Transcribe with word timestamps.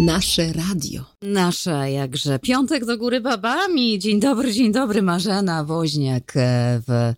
Nasze 0.00 0.52
radio. 0.52 1.04
Nasze 1.22 1.92
jakże. 1.92 2.38
Piątek 2.38 2.84
do 2.84 2.98
góry 2.98 3.20
babami. 3.20 3.98
Dzień 3.98 4.20
dobry, 4.20 4.52
dzień 4.52 4.72
dobry. 4.72 5.02
Marzena 5.02 5.64
Woźniak 5.64 6.32
e, 6.36 6.80
w... 6.86 7.14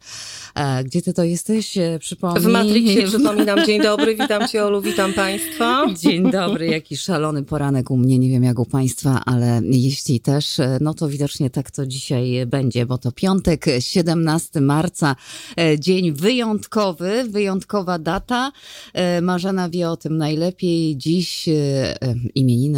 E, 0.54 0.84
gdzie 0.84 1.02
ty 1.02 1.12
to 1.12 1.24
jesteś? 1.24 1.78
E, 1.78 1.98
Przypomnij. 1.98 2.42
W 2.42 2.46
Matrixie 2.46 3.06
przypominam. 3.08 3.66
Dzień 3.66 3.82
dobry, 3.82 4.16
witam 4.16 4.48
cię 4.48 4.64
Olu, 4.64 4.82
witam 4.82 5.12
państwa. 5.12 5.84
Dzień 6.02 6.30
dobry, 6.30 6.66
jaki 6.66 6.96
szalony 6.96 7.42
poranek 7.42 7.90
u 7.90 7.96
mnie. 7.96 8.18
Nie 8.18 8.30
wiem 8.30 8.44
jak 8.44 8.58
u 8.58 8.66
państwa, 8.66 9.22
ale 9.26 9.60
jeśli 9.64 10.20
też, 10.20 10.56
no 10.80 10.94
to 10.94 11.08
widocznie 11.08 11.50
tak 11.50 11.70
to 11.70 11.86
dzisiaj 11.86 12.46
będzie, 12.46 12.86
bo 12.86 12.98
to 12.98 13.12
piątek, 13.12 13.66
17 13.80 14.60
marca. 14.60 15.16
Dzień 15.78 16.12
wyjątkowy, 16.12 17.24
wyjątkowa 17.28 17.98
data. 17.98 18.52
Marzena 19.22 19.68
wie 19.68 19.90
o 19.90 19.96
tym 19.96 20.16
najlepiej. 20.16 20.96
Dziś 20.96 21.48
e, 21.48 21.94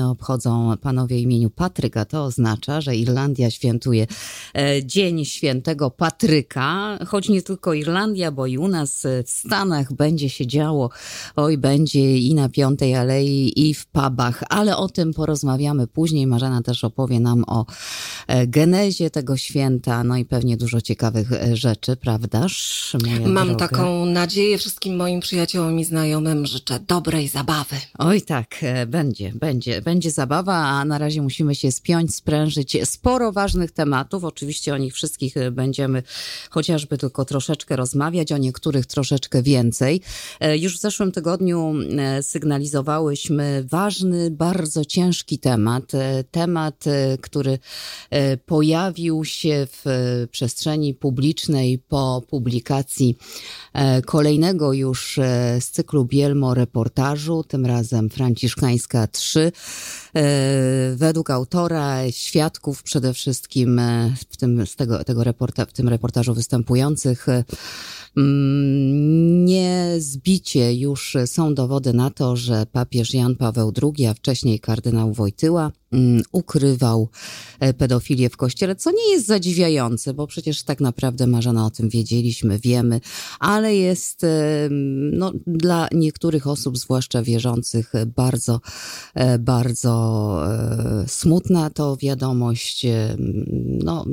imieniny 0.04 0.10
obchodzą 0.10 0.76
panowie 0.80 1.20
imieniu 1.20 1.50
Patryka. 1.50 2.04
To 2.04 2.24
oznacza, 2.24 2.80
że 2.80 2.96
Irlandia 2.96 3.50
świętuje 3.50 4.06
e, 4.54 4.84
Dzień 4.84 5.24
Świętego 5.24 5.90
Patryka, 5.90 6.98
choć 7.06 7.28
nie 7.28 7.42
tylko 7.42 7.74
Irlandia, 7.74 8.30
bo 8.30 8.46
i 8.46 8.58
u 8.58 8.68
nas 8.68 9.06
w 9.26 9.30
Stanach 9.30 9.92
będzie 9.92 10.28
się 10.28 10.46
działo, 10.46 10.90
oj, 11.36 11.58
będzie 11.58 12.18
i 12.18 12.34
na 12.34 12.48
Piątej 12.48 12.94
Alei, 12.94 13.52
i 13.56 13.74
w 13.74 13.86
pubach, 13.86 14.42
ale 14.48 14.76
o 14.76 14.88
tym 14.88 15.14
porozmawiamy 15.14 15.86
później. 15.86 16.26
Marzena 16.26 16.62
też 16.62 16.84
opowie 16.84 17.20
nam 17.20 17.44
o 17.46 17.66
e, 18.26 18.46
genezie 18.46 19.10
tego 19.10 19.36
święta, 19.36 20.04
no 20.04 20.16
i 20.16 20.24
pewnie 20.24 20.56
dużo 20.56 20.80
ciekawych 20.80 21.32
e, 21.32 21.56
rzeczy, 21.56 21.96
prawdaż? 21.96 22.96
Moja 23.04 23.28
Mam 23.28 23.48
droga? 23.48 23.68
taką 23.68 24.06
nadzieję 24.06 24.58
wszystkim 24.58 24.96
moim 24.96 25.20
przyjaciołom 25.20 25.78
i 25.80 25.84
znajomym 25.84 26.46
życzę 26.46 26.80
dobrej 26.80 27.28
zabawy. 27.28 27.76
Oj 27.98 28.22
tak, 28.22 28.64
będzie, 28.86 29.32
będzie, 29.32 29.82
będzie 29.84 30.10
zabawa, 30.10 30.54
a 30.56 30.84
na 30.84 30.98
razie 30.98 31.22
musimy 31.22 31.54
się 31.54 31.72
spiąć, 31.72 32.14
sprężyć. 32.14 32.76
Sporo 32.84 33.32
ważnych 33.32 33.70
tematów, 33.70 34.24
oczywiście 34.24 34.74
o 34.74 34.76
nich 34.76 34.94
wszystkich 34.94 35.36
e, 35.36 35.50
będziemy 35.50 36.02
chociażby 36.50 36.98
tylko 36.98 37.24
troszeczkę 37.24 37.76
rozmawiać, 37.76 38.32
o 38.32 38.38
niektórych 38.38 38.86
troszeczkę 38.86 39.42
więcej. 39.42 40.00
E, 40.40 40.58
Już 40.58 40.78
w 40.78 40.80
zeszłym 40.80 41.12
tygodniu 41.12 41.74
e, 41.98 42.22
sygnalizowałyśmy 42.22 43.64
ważny, 43.70 44.30
bardzo 44.30 44.84
ciężki 44.84 45.38
temat. 45.38 45.94
E, 45.94 46.24
Temat, 46.30 46.84
który 47.20 47.58
pojawił 48.46 49.24
się 49.24 49.66
w 49.70 49.84
przestrzeni 50.30 50.94
publicznej 50.94 51.78
po 51.78 52.22
publikacji 52.28 53.16
kolejnego 54.06 54.72
już 54.72 55.18
e, 55.18 55.58
z 55.60 55.70
cyklu 55.70 56.04
Bielmo 56.04 56.54
reportażu, 56.54 57.44
tym 57.48 57.66
razem 57.66 58.10
Franciszkańska 58.10 59.06
3. 59.06 59.52
E, 60.14 60.94
Według 60.96 61.30
autora, 61.30 62.10
świadków 62.10 62.82
przede 62.82 63.14
wszystkim 63.14 63.78
e, 63.78 64.14
w 64.30 64.36
tym, 64.36 64.66
z 64.66 64.76
tego, 64.76 65.04
tego 65.04 65.24
reporta, 65.24 65.66
w 65.66 65.72
tym 65.72 65.88
reportażu 65.88 66.34
występujących, 66.34 67.28
e, 67.28 67.44
mm, 68.16 69.44
niezbicie 69.44 70.74
już 70.74 71.16
są 71.26 71.54
dowody 71.54 71.92
na 71.92 72.10
to, 72.10 72.36
że 72.36 72.66
papież 72.72 73.14
Jan 73.14 73.36
Paweł 73.36 73.72
II, 73.82 74.06
a 74.06 74.14
wcześniej 74.14 74.60
kardynał 74.60 75.12
Wojtyła, 75.12 75.72
ukrywał 76.32 77.08
e, 77.60 77.74
pedofilię 77.74 78.30
w 78.30 78.36
kościele, 78.36 78.76
co 78.76 78.90
nie 78.90 79.12
jest 79.12 79.26
zadziwiające, 79.26 80.14
bo 80.14 80.26
przecież 80.26 80.62
tak 80.62 80.80
naprawdę 80.80 81.26
Marzena 81.26 81.66
o 81.66 81.70
tym 81.70 81.88
wiedzieliśmy, 81.88 82.58
wiemy, 82.58 83.00
ale 83.38 83.76
jest 83.76 84.24
e, 84.24 84.68
no, 85.12 85.32
dla 85.46 85.88
niektórych 85.92 86.46
osób, 86.46 86.78
zwłaszcza 86.78 87.22
wierzących, 87.22 87.92
bardzo, 88.16 88.60
e, 89.14 89.38
bardzo 89.38 89.94
smutna 91.06 91.70
to 91.70 91.96
wiadomość. 91.96 92.86
No, 93.84 94.04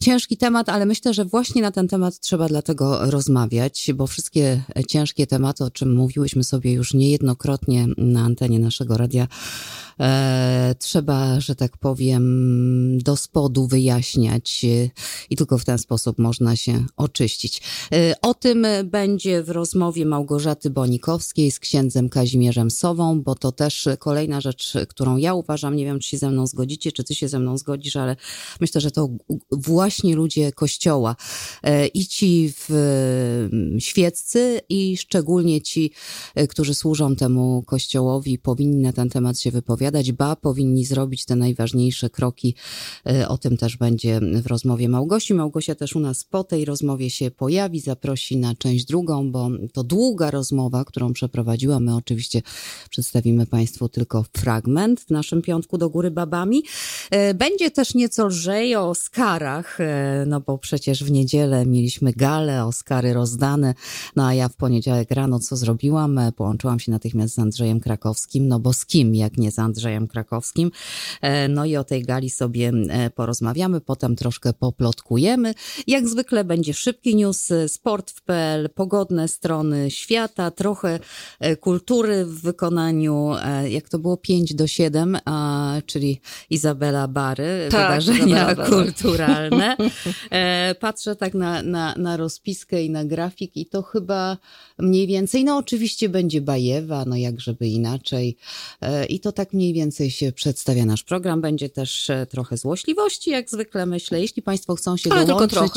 ciężki 0.00 0.36
temat, 0.36 0.68
ale 0.68 0.86
myślę, 0.86 1.14
że 1.14 1.24
właśnie 1.24 1.62
na 1.62 1.70
ten 1.70 1.88
temat 1.88 2.20
trzeba 2.20 2.48
dlatego 2.48 3.10
rozmawiać, 3.10 3.90
bo 3.94 4.06
wszystkie 4.06 4.62
ciężkie 4.88 5.26
tematy, 5.26 5.64
o 5.64 5.70
czym 5.70 5.94
mówiłyśmy 5.94 6.44
sobie 6.44 6.72
już 6.72 6.94
niejednokrotnie 6.94 7.86
na 7.96 8.20
antenie 8.20 8.58
naszego 8.58 8.96
radia, 8.96 9.28
trzeba, 10.76 11.40
że 11.40 11.54
tak 11.54 11.76
powiem, 11.76 12.22
do 12.98 13.16
spodu 13.16 13.66
wyjaśniać 13.66 14.64
e, 14.64 14.90
i 15.30 15.36
tylko 15.36 15.58
w 15.58 15.64
ten 15.64 15.78
sposób 15.78 16.18
można 16.18 16.56
się 16.56 16.84
oczyścić. 16.96 17.62
E, 17.92 18.14
O 18.22 18.34
tym 18.34 18.66
będzie 18.84 19.42
w 19.42 19.50
rozmowie 19.50 20.06
Małgorzaty 20.06 20.70
Bonikowskiej 20.70 21.50
z 21.50 21.60
księdzem 21.60 22.08
Kazimierzem 22.08 22.70
Sową, 22.70 23.22
bo 23.22 23.34
to 23.34 23.52
też 23.52 23.88
kolejna 23.98 24.40
rzecz, 24.40 24.72
którą 24.88 25.16
ja 25.16 25.34
uważam, 25.34 25.76
nie 25.76 25.84
wiem, 25.84 25.98
czy 25.98 26.08
się 26.08 26.18
ze 26.18 26.30
mną 26.30 26.46
zgodzicie, 26.46 26.92
czy 26.92 27.04
ty 27.04 27.14
się 27.14 27.28
ze 27.28 27.38
mną 27.38 27.58
zgodzisz, 27.58 27.96
ale 27.96 28.16
myślę, 28.60 28.80
że 28.80 28.90
to 28.90 29.08
właśnie 29.52 30.16
ludzie 30.16 30.52
Kościoła 30.52 31.16
e, 31.62 31.86
i 31.86 32.06
ci 32.06 32.52
w 32.52 32.70
mm, 33.52 33.80
świeccy 33.80 34.60
i 34.68 34.96
szczególnie 34.96 35.60
ci, 35.60 35.90
którzy 36.48 36.74
służą 36.74 37.16
temu 37.16 37.62
Kościołowi, 37.66 38.38
powinni 38.38 38.82
na 38.82 38.92
ten 38.92 39.10
temat 39.10 39.40
się 39.40 39.50
wypowiadać, 39.50 40.12
ba, 40.12 40.36
powinni 40.36 40.65
zrobić 40.74 41.24
te 41.24 41.36
najważniejsze 41.36 42.10
kroki. 42.10 42.54
E, 43.06 43.28
O 43.28 43.38
tym 43.38 43.56
też 43.56 43.76
będzie 43.76 44.20
w 44.20 44.46
rozmowie 44.46 44.88
Małgosi. 44.88 45.34
Małgosia 45.34 45.74
też 45.74 45.96
u 45.96 46.00
nas 46.00 46.24
po 46.24 46.44
tej 46.44 46.64
rozmowie 46.64 47.10
się 47.10 47.30
pojawi, 47.30 47.80
zaprosi 47.80 48.36
na 48.36 48.54
część 48.54 48.84
drugą, 48.84 49.30
bo 49.32 49.48
to 49.72 49.84
długa 49.84 50.30
rozmowa, 50.30 50.84
którą 50.84 51.12
przeprowadziła. 51.12 51.80
My 51.80 51.96
oczywiście 51.96 52.42
przedstawimy 52.90 53.46
Państwu 53.46 53.88
tylko 53.88 54.24
fragment 54.36 55.00
w 55.00 55.10
naszym 55.10 55.42
piątku 55.42 55.78
do 55.78 55.90
góry 55.90 56.10
babami. 56.10 56.62
E, 57.10 57.34
Będzie 57.34 57.70
też 57.70 57.94
nieco 57.94 58.26
lżej 58.26 58.76
o 58.76 58.88
Oscarach, 58.88 59.80
e, 59.80 60.24
no 60.26 60.40
bo 60.40 60.58
przecież 60.58 61.04
w 61.04 61.10
niedzielę 61.10 61.66
mieliśmy 61.66 62.12
galę, 62.12 62.64
Oscary 62.64 63.12
rozdane, 63.12 63.74
no 64.16 64.26
a 64.26 64.34
ja 64.34 64.48
w 64.48 64.56
poniedziałek 64.56 65.10
rano 65.10 65.38
co 65.40 65.56
zrobiłam? 65.56 66.20
Połączyłam 66.36 66.80
się 66.80 66.92
natychmiast 66.92 67.34
z 67.34 67.38
Andrzejem 67.38 67.80
Krakowskim, 67.80 68.48
no 68.48 68.60
bo 68.60 68.72
z 68.72 68.86
kim, 68.86 69.14
jak 69.14 69.38
nie 69.38 69.50
z 69.52 69.58
Andrzejem 69.58 70.08
Krakowskim. 70.08 70.55
E, 71.20 71.48
No 71.48 71.64
i 71.64 71.76
o 71.76 71.84
tej 71.84 72.02
gali 72.02 72.30
sobie 72.30 72.72
e, 72.88 73.10
porozmawiamy, 73.10 73.80
potem 73.80 74.16
troszkę 74.16 74.52
poplotkujemy. 74.52 75.54
Jak 75.86 76.08
zwykle 76.08 76.44
będzie 76.44 76.74
szybki 76.74 77.16
news, 77.16 77.50
e, 77.50 77.68
sport 77.68 78.10
w 78.10 78.22
PL, 78.22 78.70
pogodne 78.70 79.28
strony 79.28 79.90
świata, 79.90 80.50
trochę 80.50 80.98
kultury 81.60 82.24
w 82.24 82.40
wykonaniu, 82.40 83.32
jak 83.68 83.88
to 83.88 83.98
było, 83.98 84.16
5 84.16 84.54
do 84.54 84.66
7, 84.66 85.18
a, 85.24 85.74
czyli 85.86 86.20
Izabela 86.50 87.08
Bary, 87.08 87.68
Tak, 87.70 87.80
wydarzenia 87.80 88.52
Izabela 88.52 88.68
kulturalne. 88.68 89.76
Patrzę 90.80 91.16
tak 91.16 91.34
na, 91.34 91.62
na, 91.62 91.94
na 91.96 92.16
rozpiskę 92.16 92.84
i 92.84 92.90
na 92.90 93.04
grafik 93.04 93.56
i 93.56 93.66
to 93.66 93.82
chyba 93.82 94.36
mniej 94.78 95.06
więcej, 95.06 95.44
no 95.44 95.56
oczywiście 95.56 96.08
będzie 96.08 96.40
Bajewa, 96.40 97.04
no 97.04 97.16
jak 97.16 97.40
żeby 97.40 97.68
inaczej. 97.68 98.36
I 99.08 99.20
to 99.20 99.32
tak 99.32 99.52
mniej 99.52 99.72
więcej 99.72 100.10
się 100.10 100.32
przedstawia 100.36 100.84
nasz 100.84 101.02
program. 101.02 101.40
Będzie 101.40 101.68
też 101.68 102.10
e, 102.10 102.26
trochę 102.26 102.56
złośliwości, 102.56 103.30
jak 103.30 103.50
zwykle 103.50 103.86
myślę. 103.86 104.20
Jeśli 104.20 104.42
Państwo 104.42 104.74
chcą 104.74 104.96
się 104.96 105.12
Ale 105.12 105.26
dołączyć, 105.26 105.72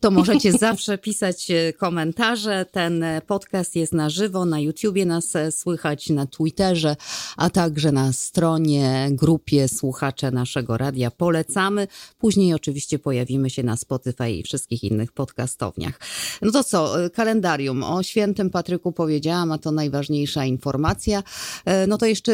to 0.00 0.10
możecie 0.10 0.52
zawsze 0.68 0.98
pisać 0.98 1.50
e, 1.50 1.72
komentarze. 1.72 2.66
Ten 2.72 3.02
e, 3.02 3.22
podcast 3.26 3.76
jest 3.76 3.92
na 3.92 4.10
żywo, 4.10 4.44
na 4.44 4.60
YouTubie 4.60 5.06
nas 5.06 5.32
słychać, 5.50 6.10
na 6.10 6.26
Twitterze, 6.26 6.96
a 7.36 7.50
także 7.50 7.92
na 7.92 8.12
stronie, 8.12 9.08
grupie 9.10 9.68
słuchacze 9.68 10.30
naszego 10.30 10.76
radia. 10.76 11.10
Polecamy. 11.10 11.88
Później 12.18 12.54
oczywiście 12.54 12.98
pojawimy 12.98 13.50
się 13.50 13.62
na 13.62 13.76
Spotify 13.76 14.30
i 14.30 14.42
wszystkich 14.42 14.84
innych 14.84 15.12
podcastowniach. 15.12 16.00
No 16.42 16.52
to 16.52 16.64
co, 16.64 16.94
kalendarium. 17.14 17.82
O 17.82 18.02
świętym 18.02 18.50
Patryku 18.50 18.92
powiedziałam, 18.92 19.52
a 19.52 19.58
to 19.58 19.72
najważniejsza 19.72 20.44
informacja. 20.44 21.22
No 21.88 21.98
to 21.98 22.06
jeszcze 22.06 22.32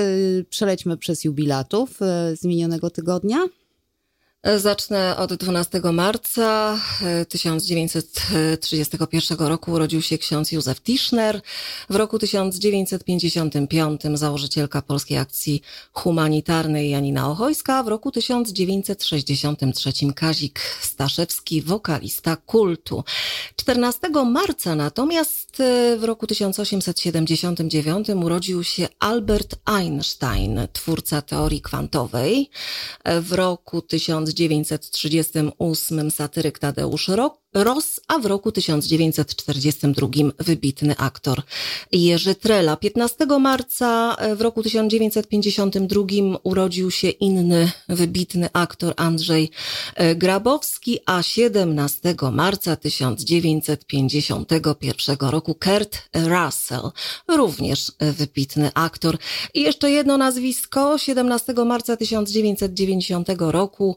przelećmy 0.51 0.97
przez 0.97 1.25
jubilatów 1.25 1.64
e, 2.03 2.37
z 2.37 2.45
minionego 2.45 2.91
tygodnia. 2.91 3.39
Zacznę 4.57 5.17
od 5.17 5.35
12 5.35 5.81
marca 5.93 6.79
e, 7.03 7.25
1931 7.25 9.39
roku 9.39 9.73
urodził 9.73 10.03
się 10.03 10.19
ksiądz 10.19 10.53
Józef 10.53 10.81
Tischner. 10.81 11.41
W 11.91 11.97
roku 11.97 12.19
1955 12.19 14.01
założycielka 14.15 14.83
Polskiej 14.83 15.19
Akcji 15.19 15.63
Humanitarnej 15.93 16.91
Janina 16.91 17.31
Ochojska. 17.31 17.83
W 17.83 17.89
roku 17.89 18.11
1963 18.11 19.93
Kazik 20.15 20.61
Staszewski, 20.81 21.63
wokalista 21.63 22.37
kultu. 22.37 23.05
14 23.57 24.09
marca 24.27 24.75
natomiast 24.75 25.61
e, 25.61 25.97
w 25.97 26.05
roku 26.05 26.27
1879 26.27 28.11
urodził 28.11 28.65
się 28.65 28.89
Albert 28.99 29.57
Einstein, 29.65 30.61
twórca 30.73 31.23
teorii 31.23 31.61
kwantowej. 31.61 32.51
E, 33.05 33.21
W 33.21 33.33
roku 33.33 33.83
1938 34.35 36.11
satyryk 36.11 36.59
Tadeusz 36.59 37.09
Ro- 37.09 37.44
Ross, 37.55 38.01
a 38.09 38.19
w 38.19 38.27
roku 38.27 38.53
1942 38.53 40.09
wybitny 40.39 40.97
aktor 40.97 41.43
Jerzy 41.93 42.35
Trela. 42.35 42.77
15 42.77 43.27
marca 43.27 44.17
w 44.37 44.41
roku 44.41 44.63
1952 44.63 46.05
urodził 46.43 46.91
się 46.91 47.09
inny 47.09 47.73
wybitny 47.89 48.49
aktor 48.53 48.95
Andrzej 48.97 49.51
Grabowski, 50.17 50.99
a 51.07 51.23
17 51.23 52.15
marca 52.33 52.77
1951 52.77 55.17
roku 55.21 55.55
Kurt 55.55 55.99
Russell, 56.15 56.91
również 57.29 57.93
wybitny 58.01 58.71
aktor. 58.75 59.19
I 59.55 59.63
jeszcze 59.63 59.91
jedno 59.91 60.17
nazwisko, 60.17 60.99
17 60.99 61.53
marca 61.53 61.97
1990 61.97 63.29
roku, 63.39 63.97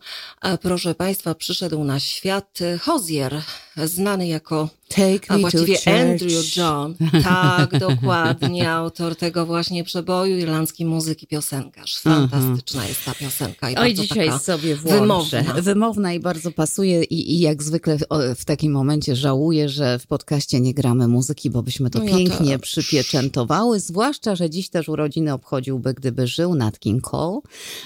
proszę 0.62 0.96
Państwa, 0.96 1.36
przyszedł 1.36 1.84
na 1.84 2.00
świat 2.00 2.60
Hozier, 2.82 3.42
znany 3.76 4.30
jako 4.30 4.70
Take 4.90 5.20
a 5.28 5.38
właściwie 5.38 5.78
to 5.80 5.92
Andrew 5.92 6.56
John. 6.56 6.96
Tak, 7.24 7.78
dokładnie, 7.90 8.72
autor 8.72 9.16
tego 9.16 9.46
właśnie 9.46 9.84
przeboju 9.84 10.38
irlandzkiej 10.38 10.86
muzyki, 10.88 11.28
piosenkarz. 11.28 11.98
Fantastyczna 11.98 12.86
jest 12.88 13.06
ta 13.06 13.14
piosenka 13.16 13.70
i 13.72 13.76
Oj, 13.76 13.94
dzisiaj 13.94 14.40
sobie 14.40 14.76
włączę. 14.76 15.00
wymowna. 15.00 15.62
Wymowna 15.62 16.14
i 16.14 16.20
bardzo 16.20 16.52
pasuje 16.52 17.04
i, 17.04 17.34
i 17.34 17.40
jak 17.40 17.64
zwykle 17.64 17.98
w, 17.98 18.04
w 18.36 18.46
takim 18.46 18.72
momencie 18.72 19.16
żałuję, 19.16 19.70
że 19.70 20.00
w 20.00 20.08
podcaście 20.08 20.60
nie 20.60 20.74
gramy 20.74 21.08
muzyki, 21.08 21.50
bo 21.50 21.64
byśmy 21.64 21.90
to 21.90 22.00
No 22.00 22.06
ja 22.06 22.18
pięknie 22.18 22.60
też. 22.60 22.70
przypieczętowały, 22.70 23.80
zwłaszcza, 23.80 24.36
że 24.36 24.50
dziś 24.50 24.70
też 24.70 24.90
urodziny 24.90 25.34
obchodziłby, 25.34 25.94
gdyby 25.94 26.28
żył 26.28 26.56
Nat 26.56 26.80
King 26.80 27.04
Cole. 27.04 27.40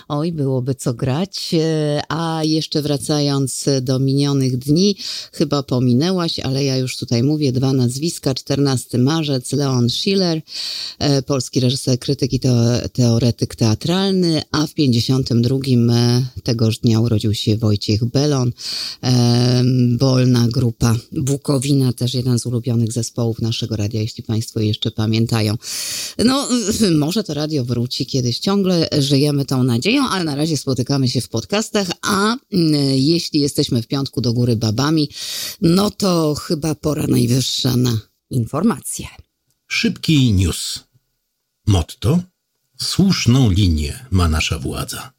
Oj, 0.07 0.31
byłoby 0.31 0.75
co 0.75 0.94
grać. 0.94 1.53
E, 1.53 2.01
A 2.09 2.42
jeszcze 2.44 2.81
wracając 2.81 3.65
do 3.81 4.00
minionych 4.00 4.57
dni, 4.57 4.95
chyba 5.33 5.63
pominęłaś, 5.63 6.39
ale 6.39 6.63
ja 6.63 6.77
już 6.77 6.90
tutaj 6.97 7.23
mówię, 7.23 7.51
dwa 7.51 7.73
nazwiska, 7.73 8.33
14 8.33 8.97
marzec, 8.97 9.53
Leon 9.53 9.89
Schiller, 9.89 10.41
e, 10.99 11.21
polski 11.21 11.59
reżyser, 11.59 11.99
krytyk 11.99 12.33
i 12.33 12.39
teo- 12.39 12.89
teoretyk 12.89 13.55
teatralny, 13.55 14.41
a 14.51 14.67
w 14.67 14.73
52 14.73 15.59
e, 15.91 16.25
tegoż 16.43 16.77
dnia 16.77 16.99
urodził 16.99 17.33
się 17.33 17.57
Wojciech 17.57 18.05
Belon, 18.05 18.51
e, 19.03 19.63
Bolna 19.97 20.47
grupa 20.47 20.95
Bukowina, 21.11 21.93
też 21.93 22.13
jeden 22.13 22.39
z 22.39 22.45
ulubionych 22.45 22.91
zespołów 22.91 23.41
naszego 23.41 23.75
radia, 23.75 24.01
jeśli 24.01 24.23
Państwo 24.23 24.59
jeszcze 24.59 24.91
pamiętają. 24.91 25.57
No, 26.25 26.47
może 27.05 27.23
to 27.23 27.33
radio 27.33 27.65
wróci 27.65 28.05
kiedyś, 28.05 28.39
ciągle 28.39 28.89
żyjemy 28.99 29.45
tą 29.45 29.63
nadzieją, 29.63 30.09
ale 30.09 30.23
na 30.23 30.35
razie 30.35 30.57
spotykamy 30.57 31.07
się 31.07 31.21
w 31.21 31.29
podcastach, 31.29 31.88
a 32.01 32.38
mm, 32.53 32.73
jeśli 32.95 33.39
jesteśmy 33.39 33.81
w 33.81 33.88
piątku 33.88 34.21
do 34.21 34.33
góry 34.33 34.55
babami, 34.55 35.09
no 35.61 35.91
to 35.91 36.35
chyba 36.35 36.75
pora 36.81 37.07
najwyższa 37.07 37.78
na 37.78 37.98
informacje. 38.30 39.07
Szybki 39.68 40.33
news. 40.33 40.83
Motto: 41.68 42.19
słuszną 42.78 43.50
linię 43.50 44.06
ma 44.12 44.28
nasza 44.28 44.60
władza. 44.60 45.13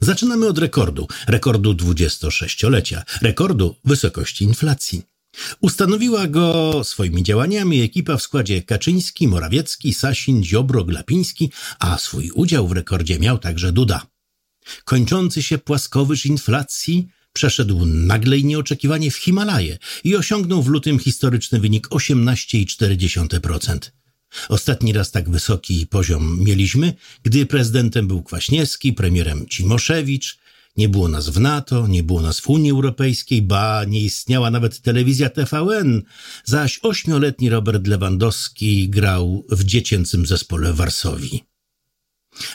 Zaczynamy 0.00 0.46
od 0.46 0.58
rekordu, 0.58 1.08
rekordu 1.26 1.72
26-lecia, 1.72 3.02
rekordu 3.22 3.76
wysokości 3.84 4.44
inflacji. 4.44 5.02
Ustanowiła 5.60 6.26
go 6.26 6.84
swoimi 6.84 7.22
działaniami 7.22 7.80
ekipa 7.80 8.16
w 8.16 8.22
składzie 8.22 8.62
Kaczyński, 8.62 9.28
Morawiecki, 9.28 9.94
Sasin, 9.94 10.44
Ziobro, 10.44 10.84
Glapiński, 10.84 11.50
a 11.78 11.98
swój 11.98 12.30
udział 12.30 12.68
w 12.68 12.72
rekordzie 12.72 13.18
miał 13.18 13.38
także 13.38 13.72
Duda. 13.72 14.06
Kończący 14.84 15.42
się 15.42 15.58
płaskowyż 15.58 16.26
inflacji 16.26 17.08
przeszedł 17.36 17.86
nagle 17.86 18.38
i 18.38 18.44
nieoczekiwanie 18.44 19.10
w 19.10 19.16
Himalaje 19.16 19.78
i 20.04 20.16
osiągnął 20.16 20.62
w 20.62 20.68
lutym 20.68 20.98
historyczny 20.98 21.60
wynik 21.60 21.88
18,4%. 21.88 23.78
Ostatni 24.48 24.92
raz 24.92 25.10
tak 25.10 25.30
wysoki 25.30 25.86
poziom 25.86 26.44
mieliśmy, 26.44 26.94
gdy 27.22 27.46
prezydentem 27.46 28.06
był 28.08 28.22
Kwaśniewski, 28.22 28.92
premierem 28.92 29.46
Cimoszewicz, 29.48 30.38
nie 30.76 30.88
było 30.88 31.08
nas 31.08 31.28
w 31.28 31.40
NATO, 31.40 31.86
nie 31.86 32.02
było 32.02 32.22
nas 32.22 32.40
w 32.40 32.48
Unii 32.48 32.70
Europejskiej, 32.70 33.42
ba, 33.42 33.84
nie 33.84 34.00
istniała 34.00 34.50
nawet 34.50 34.80
telewizja 34.80 35.30
TVN, 35.30 36.02
zaś 36.44 36.80
ośmioletni 36.82 37.50
Robert 37.50 37.86
Lewandowski 37.86 38.88
grał 38.88 39.46
w 39.48 39.64
dziecięcym 39.64 40.26
zespole 40.26 40.72
Warsowii. 40.72 41.55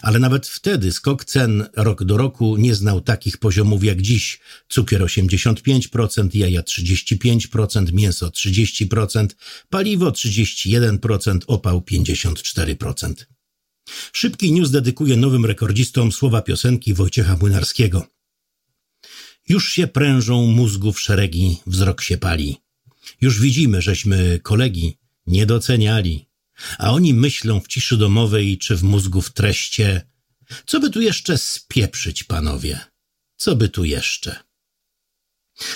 Ale 0.01 0.19
nawet 0.19 0.47
wtedy 0.47 0.91
skok 0.91 1.25
cen 1.25 1.65
rok 1.75 2.03
do 2.03 2.17
roku 2.17 2.57
nie 2.57 2.75
znał 2.75 3.01
takich 3.01 3.37
poziomów 3.37 3.83
jak 3.83 4.01
dziś. 4.01 4.39
Cukier 4.69 5.01
85%, 5.01 6.29
jaja 6.33 6.61
35%, 6.61 7.93
mięso 7.93 8.29
30%, 8.29 9.27
paliwo 9.69 10.11
31%, 10.11 11.39
opał 11.47 11.79
54%. 11.79 13.13
Szybki 14.13 14.51
news 14.51 14.71
dedykuje 14.71 15.17
nowym 15.17 15.45
rekordzistom 15.45 16.11
słowa 16.11 16.41
piosenki 16.41 16.93
Wojciecha 16.93 17.37
Młynarskiego. 17.37 18.07
Już 19.49 19.73
się 19.73 19.87
prężą 19.87 20.45
mózgów 20.45 20.99
szeregi, 20.99 21.57
wzrok 21.67 22.01
się 22.01 22.17
pali. 22.17 22.57
Już 23.21 23.39
widzimy, 23.39 23.81
żeśmy 23.81 24.39
kolegi 24.43 24.97
nie 25.27 25.45
doceniali, 25.45 26.30
a 26.77 26.91
oni 26.91 27.13
myślą 27.13 27.59
w 27.59 27.67
ciszy 27.67 27.97
domowej 27.97 28.57
czy 28.57 28.75
w 28.75 28.83
mózgu 28.83 29.21
w 29.21 29.33
treście, 29.33 30.01
co 30.65 30.79
by 30.79 30.89
tu 30.89 31.01
jeszcze 31.01 31.37
spieprzyć, 31.37 32.23
panowie? 32.23 32.79
Co 33.37 33.55
by 33.55 33.69
tu 33.69 33.85
jeszcze? 33.85 34.35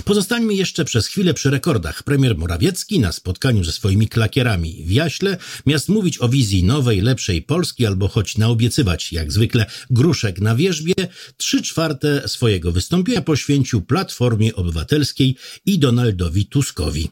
Pozostańmy 0.06 0.54
jeszcze 0.54 0.86
przez 0.86 1.08
chwilę 1.08 1.34
przy 1.34 1.50
rekordach. 1.50 2.04
Premier 2.04 2.38
Morawiecki 2.38 3.00
na 3.00 3.12
spotkaniu 3.12 3.64
ze 3.64 3.72
swoimi 3.72 4.08
klakierami 4.08 4.84
w 4.86 4.92
Jaśle, 4.92 5.38
miast 5.66 5.90
mówić 5.90 6.22
o 6.22 6.30
wizji 6.30 6.64
nowej, 6.64 7.02
lepszej 7.02 7.42
Polski 7.42 7.86
albo 7.86 8.08
choć 8.08 8.38
naobiecywać, 8.38 9.14
jak 9.14 9.32
zwykle, 9.32 9.66
gruszek 9.90 10.42
na 10.42 10.56
wierzbie, 10.56 10.94
trzy 11.38 11.62
czwarte 11.62 12.28
swojego 12.28 12.72
wystąpienia 12.72 13.22
poświęcił 13.22 13.82
Platformie 13.82 14.56
Obywatelskiej 14.56 15.38
i 15.66 15.80
Donaldowi 15.80 16.46
Tuskowi. 16.46 17.10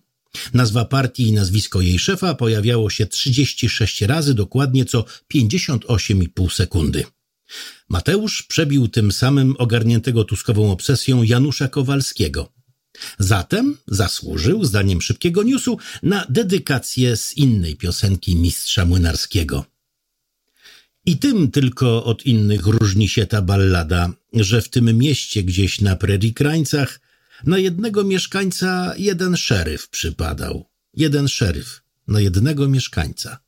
Nazwa 0.53 0.85
partii 0.85 1.27
i 1.27 1.33
nazwisko 1.33 1.81
jej 1.81 1.99
szefa 1.99 2.35
pojawiało 2.35 2.89
się 2.89 3.05
36 3.05 4.01
razy, 4.01 4.33
dokładnie 4.33 4.85
co 4.85 5.05
58,5 5.33 6.53
sekundy. 6.53 7.03
Mateusz 7.89 8.43
przebił 8.43 8.87
tym 8.87 9.11
samym 9.11 9.55
ogarniętego 9.57 10.23
tuskową 10.23 10.71
obsesją 10.71 11.23
Janusza 11.23 11.67
Kowalskiego. 11.67 12.53
Zatem 13.19 13.77
zasłużył, 13.87 14.65
zdaniem 14.65 15.01
szybkiego 15.01 15.43
newsu, 15.43 15.77
na 16.03 16.25
dedykację 16.29 17.17
z 17.17 17.37
innej 17.37 17.75
piosenki 17.75 18.35
mistrza 18.35 18.85
młynarskiego. 18.85 19.65
I 21.05 21.17
tym 21.17 21.51
tylko 21.51 22.03
od 22.03 22.25
innych 22.25 22.67
różni 22.67 23.09
się 23.09 23.25
ta 23.25 23.41
ballada, 23.41 24.13
że 24.33 24.61
w 24.61 24.69
tym 24.69 24.97
mieście 24.97 25.43
gdzieś 25.43 25.81
na 25.81 25.95
Prairie 25.95 26.33
Krańcach 26.33 26.99
na 27.45 27.57
jednego 27.57 28.03
mieszkańca 28.03 28.93
jeden 28.97 29.37
szeryf 29.37 29.89
przypadał. 29.89 30.65
Jeden 30.93 31.27
szeryf 31.27 31.81
na 32.07 32.19
jednego 32.19 32.67
mieszkańca. 32.67 33.39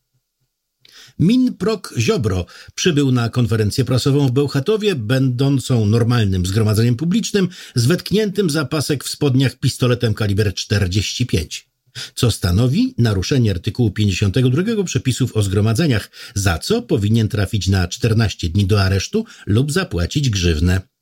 Min 1.20 1.54
Prok 1.54 1.94
Ziobro 1.98 2.46
przybył 2.75 3.12
na 3.12 3.30
konferencję 3.30 3.86
prasową 3.86 4.27
w 4.27 4.32
Bełchatowie, 4.32 4.96
będącą 4.96 5.86
normalnym 5.86 6.46
zgromadzeniem 6.46 6.96
publicznym, 6.96 7.50
z 7.75 7.86
wetkniętym 7.86 8.50
zapasek 8.50 9.04
w 9.04 9.10
spodniach 9.10 9.56
pistoletem 9.56 10.13
kaliber 10.13 10.54
45, 10.54 11.70
co 12.15 12.32
stanowi 12.32 12.96
naruszenie 12.98 13.51
artykułu 13.51 13.92
52 13.92 14.84
przepisów 14.84 15.36
o 15.36 15.44
zgromadzeniach, 15.44 16.12
za 16.36 16.60
co 16.60 16.82
powinien 16.82 17.27
trafić 17.27 17.68
na 17.68 17.88
14 17.88 18.50
dni 18.50 18.65
do 18.65 18.82
aresztu 18.82 19.25
lub 19.46 19.72
zapłacić 19.72 20.30
grzywnę. 20.30 20.95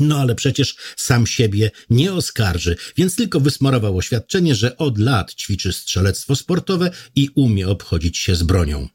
No 0.00 0.18
ale 0.20 0.34
przecież 0.34 0.76
sam 0.96 1.26
siebie 1.26 1.70
nie 1.90 2.12
oskarży, 2.12 2.76
więc 2.96 3.16
tylko 3.16 3.40
wysmarował 3.40 3.96
oświadczenie, 3.96 4.54
że 4.54 4.76
od 4.76 4.98
lat 4.98 5.34
ćwiczy 5.34 5.72
strzelectwo 5.72 6.36
sportowe 6.36 6.90
i 7.16 7.30
umie 7.34 7.68
obchodzić 7.68 8.18
się 8.18 8.34
z 8.34 8.42
bronią. 8.42 8.88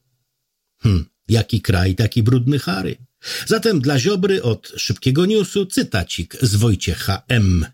Hm, 0.81 1.05
jaki 1.27 1.61
kraj, 1.61 1.95
taki 1.95 2.23
brudny 2.23 2.59
Harry. 2.59 2.97
Zatem 3.45 3.81
dla 3.81 3.99
Ziobry 3.99 4.43
od 4.43 4.71
szybkiego 4.77 5.25
newsu 5.25 5.65
cytacik 5.65 6.37
z 6.41 6.55
Wojciecha 6.55 7.23
M. 7.27 7.65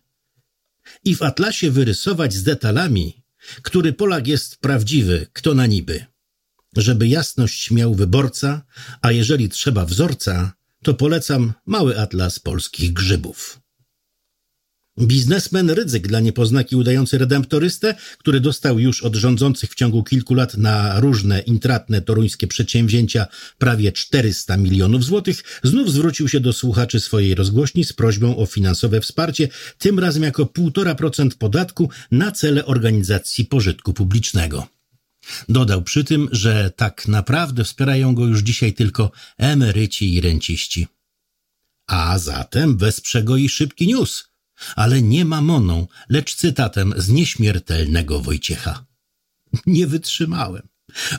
I 1.03 1.15
w 1.15 1.21
atlasie 1.21 1.71
wyrysować 1.71 2.33
z 2.33 2.43
detalami, 2.43 3.23
który 3.61 3.93
Polak 3.93 4.27
jest 4.27 4.57
prawdziwy, 4.57 5.27
kto 5.33 5.53
na 5.53 5.65
niby. 5.65 6.05
Żeby 6.77 7.07
jasność 7.07 7.71
miał 7.71 7.95
wyborca, 7.95 8.65
a 9.01 9.11
jeżeli 9.11 9.49
trzeba 9.49 9.85
wzorca, 9.85 10.53
to 10.83 10.93
polecam 10.93 11.53
mały 11.65 12.00
atlas 12.00 12.39
polskich 12.39 12.93
grzybów. 12.93 13.61
Biznesmen 15.00 15.69
ryzyk 15.69 16.07
dla 16.07 16.19
niepoznaki 16.19 16.75
udający 16.75 17.17
redemptorystę, 17.17 17.95
który 18.17 18.39
dostał 18.39 18.79
już 18.79 19.03
od 19.03 19.15
rządzących 19.15 19.71
w 19.71 19.75
ciągu 19.75 20.03
kilku 20.03 20.33
lat 20.33 20.57
na 20.57 21.00
różne 21.00 21.39
intratne 21.39 22.01
toruńskie 22.01 22.47
przedsięwzięcia 22.47 23.27
prawie 23.57 23.91
400 23.91 24.57
milionów 24.57 25.03
złotych, 25.03 25.43
znów 25.63 25.91
zwrócił 25.91 26.27
się 26.27 26.39
do 26.39 26.53
słuchaczy 26.53 27.00
swojej 27.00 27.35
rozgłośni 27.35 27.83
z 27.83 27.93
prośbą 27.93 28.38
o 28.38 28.45
finansowe 28.45 29.01
wsparcie, 29.01 29.47
tym 29.77 30.00
razem 30.00 30.23
jako 30.23 30.45
1,5% 30.45 31.29
podatku 31.38 31.89
na 32.11 32.31
cele 32.31 32.65
organizacji 32.65 33.45
pożytku 33.45 33.93
publicznego. 33.93 34.80
Dodał 35.50 35.81
przy 35.81 36.03
tym, 36.03 36.29
że 36.31 36.71
tak 36.75 37.07
naprawdę 37.07 37.63
wspierają 37.63 38.15
go 38.15 38.25
już 38.25 38.39
dzisiaj 38.39 38.73
tylko 38.73 39.11
emeryci 39.38 40.13
i 40.13 40.21
renciści. 40.21 40.88
A 41.88 42.19
zatem 42.19 42.77
wesprze 42.77 43.23
go 43.23 43.38
i 43.38 43.50
szybki 43.50 43.88
news– 43.88 44.23
ale 44.75 45.01
nie 45.01 45.25
mamoną, 45.25 45.88
lecz 46.09 46.35
cytatem 46.35 46.93
z 46.97 47.09
nieśmiertelnego 47.09 48.21
Wojciecha. 48.21 48.85
Nie 49.65 49.88
wytrzymałem. 49.88 50.67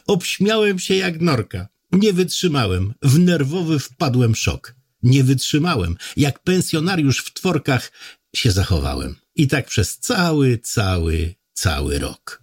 Obśmiałem 0.06 0.78
się 0.78 0.94
jak 0.94 1.20
norka. 1.20 1.68
Nie 1.92 2.12
wytrzymałem. 2.12 2.94
W 3.02 3.18
nerwowy 3.18 3.78
wpadłem 3.78 4.34
szok. 4.34 4.74
Nie 5.02 5.24
wytrzymałem. 5.24 5.96
Jak 6.16 6.42
pensjonariusz 6.42 7.18
w 7.18 7.32
tworkach 7.32 7.92
się 8.36 8.52
zachowałem. 8.52 9.16
I 9.34 9.48
tak 9.48 9.66
przez 9.66 9.98
cały, 9.98 10.58
cały, 10.58 11.34
cały 11.52 11.98
rok. 11.98 12.41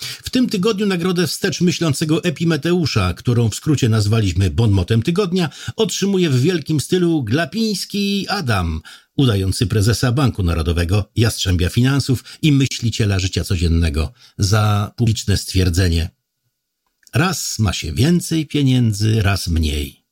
W 0.00 0.30
tym 0.30 0.48
tygodniu 0.48 0.86
nagrodę 0.86 1.26
wstecz 1.26 1.60
myślącego 1.60 2.24
Epimeteusza, 2.24 3.14
którą 3.14 3.48
w 3.48 3.54
skrócie 3.54 3.88
nazwaliśmy 3.88 4.50
bonmotem 4.50 5.02
tygodnia, 5.02 5.50
otrzymuje 5.76 6.30
w 6.30 6.40
wielkim 6.40 6.80
stylu 6.80 7.24
Glapiński 7.24 8.26
Adam, 8.28 8.80
udający 9.16 9.66
prezesa 9.66 10.12
Banku 10.12 10.42
Narodowego, 10.42 11.10
jastrzębia 11.16 11.68
finansów 11.68 12.24
i 12.42 12.52
myśliciela 12.52 13.18
życia 13.18 13.44
codziennego 13.44 14.12
za 14.38 14.92
publiczne 14.96 15.36
stwierdzenie. 15.36 16.10
Raz 17.14 17.58
ma 17.58 17.72
się 17.72 17.92
więcej 17.92 18.46
pieniędzy, 18.46 19.22
raz 19.22 19.48
mniej. 19.48 20.04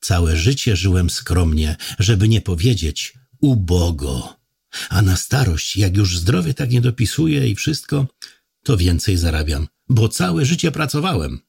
Całe 0.00 0.36
życie 0.36 0.76
żyłem 0.76 1.10
skromnie, 1.10 1.76
żeby 1.98 2.28
nie 2.28 2.40
powiedzieć 2.40 3.14
ubogo. 3.40 4.36
A 4.88 5.02
na 5.02 5.16
starość, 5.16 5.76
jak 5.76 5.96
już 5.96 6.18
zdrowie 6.18 6.54
tak 6.54 6.70
nie 6.70 6.80
dopisuje 6.80 7.48
i 7.48 7.54
wszystko, 7.54 8.06
to 8.62 8.76
więcej 8.76 9.16
zarabiam, 9.16 9.68
bo 9.88 10.08
całe 10.08 10.44
życie 10.44 10.72
pracowałem. 10.72 11.40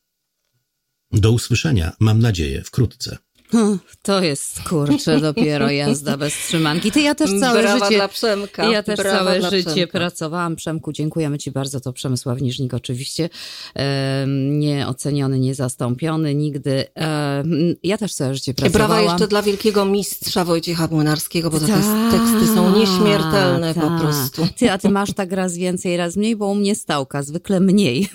Do 1.11 1.31
usłyszenia, 1.31 1.95
mam 1.99 2.19
nadzieję, 2.19 2.63
wkrótce. 2.63 3.17
Hm, 3.53 3.79
to 4.01 4.21
jest 4.23 4.61
kurczę 4.69 5.19
dopiero 5.29 5.69
jazda 5.71 6.17
bez 6.17 6.33
trzymanki. 6.47 6.91
Ty 6.91 7.01
ja 7.01 7.15
też 7.15 7.29
całe 7.39 7.61
Brawa 7.61 7.85
życie. 7.85 7.97
dla 7.97 8.07
Przemka. 8.07 8.65
Ja 8.71 8.83
też 8.83 8.97
Brawa 8.99 9.17
całe 9.17 9.41
życie 9.41 9.71
Przemka. 9.71 9.91
pracowałam. 9.99 10.55
Przemku, 10.55 10.91
dziękujemy 10.93 11.37
Ci 11.37 11.51
bardzo. 11.51 11.79
To 11.79 11.93
Przemysław 11.93 12.41
Niżnik 12.41 12.73
oczywiście. 12.73 13.29
Em, 13.75 14.59
Nieoceniony, 14.59 15.39
niezastąpiony 15.39 16.35
nigdy. 16.35 16.85
Em, 16.95 17.75
Ja 17.83 17.97
też 17.97 18.13
całe 18.13 18.33
życie 18.35 18.53
pracowałam. 18.53 18.91
brawa 18.95 19.11
jeszcze 19.11 19.27
dla 19.27 19.41
wielkiego 19.41 19.85
mistrza 19.85 20.45
Wojciecha 20.45 20.87
Młynarskiego, 20.91 21.49
bo 21.49 21.59
to 21.59 21.65
te 21.65 21.73
Tak, 21.73 22.11
teksty 22.11 22.55
są 22.55 22.79
nieśmiertelne 22.79 23.73
po 23.73 23.81
tak. 23.81 24.01
prostu. 24.01 24.47
Ty, 24.57 24.71
a 24.71 24.77
ty 24.77 24.89
masz 24.89 25.13
tak 25.13 25.31
raz 25.31 25.57
więcej, 25.57 25.97
raz 25.97 26.15
mniej, 26.15 26.35
bo 26.35 26.47
u 26.47 26.55
mnie 26.55 26.75
stałka, 26.75 27.23
zwykle 27.23 27.59
mniej. 27.59 28.07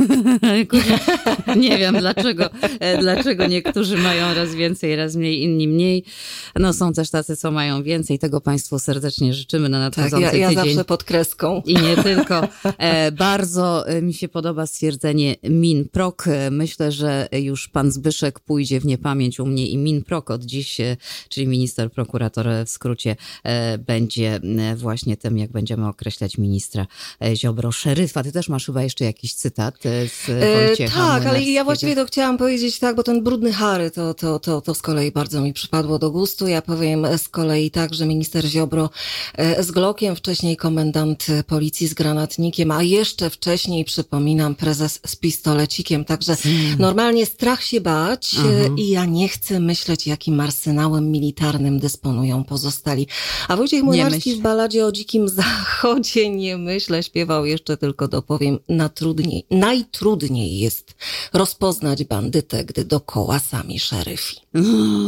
nie 1.57 1.79
wiem 1.79 1.97
dlaczego, 1.99 2.51
e, 2.81 2.99
dlaczego 2.99 3.47
niektórzy 3.47 3.99
mają 3.99 4.35
raz 4.35 4.55
więcej, 4.55 4.97
raz 4.97 5.17
mniej, 5.17 5.28
inni 5.35 5.69
mniej. 5.69 6.05
No 6.57 6.73
są 6.73 6.93
też 6.93 7.11
tacy, 7.11 7.37
co 7.37 7.51
mają 7.51 7.83
więcej. 7.83 8.19
Tego 8.19 8.41
Państwu 8.41 8.79
serdecznie 8.79 9.35
życzymy 9.35 9.69
na 9.69 9.91
Tak, 9.91 9.97
nadchodzący 9.97 10.37
ja, 10.39 10.43
ja 10.43 10.49
tydzień. 10.49 10.65
zawsze 10.65 10.85
pod 10.85 11.05
kreską. 11.05 11.63
I 11.67 11.75
nie 11.75 11.97
tylko. 12.03 12.41
E, 12.79 13.13
bardzo 13.13 13.89
e, 13.89 14.03
mi 14.03 14.15
się 14.15 14.29
podoba 14.29 14.67
stwierdzenie 14.67 15.37
Minprok. 15.43 16.27
E, 16.29 16.51
Myślę, 16.51 16.93
że 16.93 17.29
już 17.33 17.69
pan 17.69 17.93
Zbyszek 17.93 18.41
pójdzie 18.41 18.81
w 18.81 18.87
niepamięć 18.87 19.41
u 19.41 19.47
mnie 19.47 19.67
i 19.69 19.77
Minprok 19.79 20.31
od 20.31 20.45
dziś, 20.45 20.81
e, 20.81 20.97
czyli 21.29 21.47
minister 21.47 21.93
prokurator 21.93 22.47
w 22.67 22.71
skrócie, 22.71 23.17
e, 23.45 23.79
będzie 23.79 24.41
e, 24.59 24.77
właśnie 24.77 25.17
tym, 25.17 25.39
jak 25.39 25.51
będziemy 25.53 25.89
określać 25.89 26.39
ministra 26.39 26.87
e, 27.25 27.37
Ziobro 27.37 27.73
szeryfa. 27.73 28.23
Ty 28.23 28.33
też 28.33 28.49
masz 28.49 28.67
chyba 28.67 28.83
jeszcze 28.83 29.05
jakiś 29.05 29.35
cytat 29.35 29.87
e, 29.87 30.09
z 30.09 30.29
E, 30.29 30.67
Wojciecha 30.67 31.07
tak, 31.09 31.27
ale 31.27 31.43
ja 31.43 31.65
właściwie 31.65 31.95
to 31.97 32.07
chciałam 32.07 32.39
powiedzieć 32.39 32.79
tak, 32.79 32.97
bo 32.97 33.03
ten 33.03 33.23
brudny 33.25 33.53
Harry 33.53 33.91
to, 33.91 34.15
to, 34.15 34.39
to, 34.39 34.61
to 34.61 34.75
z 34.75 34.83
kolei 34.83 35.13
bardzo 35.19 35.41
mi 35.41 35.53
przypadło 35.53 35.99
do 35.99 36.11
gustu. 36.11 36.49
Ja 36.49 36.63
powiem 36.63 37.07
z 37.17 37.29
kolei 37.29 37.71
tak, 37.71 37.95
że 37.95 38.07
minister 38.07 38.45
Ziobro 38.45 38.91
e, 39.35 39.63
z 39.63 39.71
Glokiem, 39.71 40.17
wcześniej 40.17 40.57
komendant 40.57 41.27
policji 41.47 41.89
z 41.89 41.95
granatnikiem, 41.95 42.71
a 42.71 42.83
jeszcze 42.83 43.31
wcześniej, 43.31 43.85
przypominam, 43.85 44.55
prezes 44.55 45.01
z 45.07 45.17
pistolecikiem. 45.17 46.05
Także 46.05 46.37
normalnie 46.79 47.27
strach 47.27 47.63
się 47.63 47.81
bać 47.81 48.35
e, 48.35 48.71
i 48.77 48.89
ja 48.89 49.05
nie 49.05 49.29
chcę 49.29 49.61
myśleć, 49.61 50.07
jakim 50.07 50.41
arsenałem 50.41 51.11
militarnym 51.11 51.79
dysponują 51.79 52.45
pozostali. 52.45 53.07
A 53.49 53.57
Wojciech 53.57 53.83
Młynarski 53.83 54.35
w 54.35 54.41
baladzie 54.41 54.87
o 54.87 54.93
dzikim 54.93 55.29
zachodzie 55.29 56.31
nie 56.31 56.57
myślę, 56.57 57.03
śpiewał 57.03 57.47
jeszcze 57.47 57.77
tylko 57.77 58.09
dopowiem, 58.09 58.59
na 58.69 58.89
trudniej, 58.89 59.45
najtrudniej 59.51 60.59
jest 60.59 60.95
rozpoznać 61.33 62.05
bandytę, 62.05 62.65
gdy 62.65 62.85
dokoła 62.85 63.39
sami 63.39 63.79
szeryfi. 63.81 64.37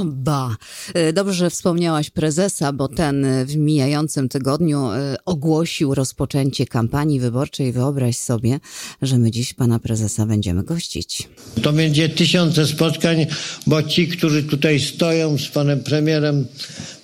Ba. 0.05 0.57
E, 0.95 1.13
Dobrze, 1.13 1.35
że 1.35 1.51
wspomniałaś 1.51 2.11
prezesa, 2.11 2.73
bo 2.73 2.89
ten 2.89 3.25
e, 3.25 3.45
w 3.45 3.57
mijającym 3.57 4.29
tygodniu 4.29 4.91
e, 4.91 5.17
ogłosił 5.25 5.95
rozpoczęcie 5.95 6.67
kampanii 6.67 7.21
wyborczej. 7.21 7.73
Wyobraź 7.73 8.17
sobie, 8.17 8.61
że 9.03 9.19
my 9.19 9.31
dziś 9.31 9.55
pana 9.55 9.79
prezesa 9.79 10.27
będziemy 10.27 10.63
gościć. 10.63 11.29
To 11.63 11.73
będzie 11.73 12.09
tysiące 12.09 12.67
spotkań, 12.67 13.27
bo 13.67 13.83
ci, 13.83 14.09
którzy 14.09 14.43
tutaj 14.43 14.81
stoją 14.81 15.39
z 15.39 15.49
panem 15.49 15.81
premierem 15.81 16.47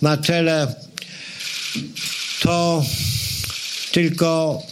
na 0.03 0.17
czele, 0.17 0.75
to 2.43 2.85
tylko 3.93 4.63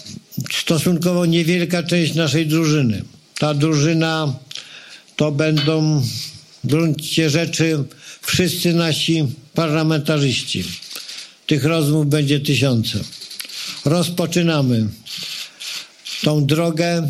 stosunkowo 0.53 1.27
niewielka 1.27 1.83
część 1.83 2.15
naszej 2.15 2.47
drużyny. 2.47 3.03
Ta 3.39 3.55
drużyna 3.55 4.35
to 5.17 5.33
będą 5.33 6.01
w 6.65 6.67
gruncie 6.67 7.31
rzeczy 7.31 7.85
wszyscy 8.27 8.73
nasi 8.75 9.27
parlamentarzyści. 9.55 10.65
Tych 11.47 11.65
rozmów 11.65 12.07
będzie 12.07 12.41
tysiące. 12.41 12.99
Rozpoczynamy 13.85 14.89
tą 16.23 16.47
drogę. 16.47 17.09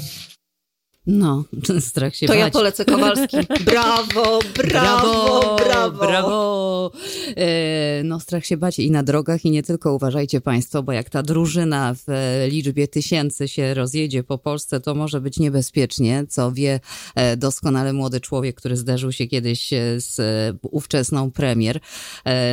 No, 1.07 1.45
strach 1.81 2.17
się 2.17 2.27
To 2.27 2.33
bać. 2.33 2.41
ja 2.41 2.51
polecę 2.51 2.85
Kowalski. 2.85 3.37
Brawo, 3.65 4.39
brawo, 4.57 5.57
brawo. 5.57 5.99
brawo. 6.07 6.91
E, 7.37 8.03
No, 8.05 8.21
strach 8.21 8.47
się 8.47 8.57
bać 8.57 8.79
i 8.79 8.91
na 8.91 9.03
drogach, 9.03 9.45
i 9.45 9.51
nie 9.51 9.63
tylko. 9.63 9.95
Uważajcie 9.95 10.41
Państwo, 10.41 10.83
bo 10.83 10.93
jak 10.93 11.11
ta 11.11 11.23
drużyna 11.23 11.95
w 11.95 12.05
liczbie 12.51 12.89
tysięcy 12.89 13.49
się 13.49 13.75
rozjedzie 13.75 14.23
po 14.23 14.39
Polsce, 14.39 14.81
to 14.81 14.95
może 14.95 15.21
być 15.21 15.39
niebezpiecznie, 15.39 16.25
co 16.29 16.53
wie 16.53 16.81
e, 17.15 17.37
doskonale 17.37 17.93
młody 17.93 18.21
człowiek, 18.21 18.57
który 18.57 18.77
zderzył 18.77 19.13
się 19.13 19.27
kiedyś 19.27 19.73
e, 19.73 20.01
z 20.01 20.17
ówczesną 20.63 21.31
premier. 21.31 21.81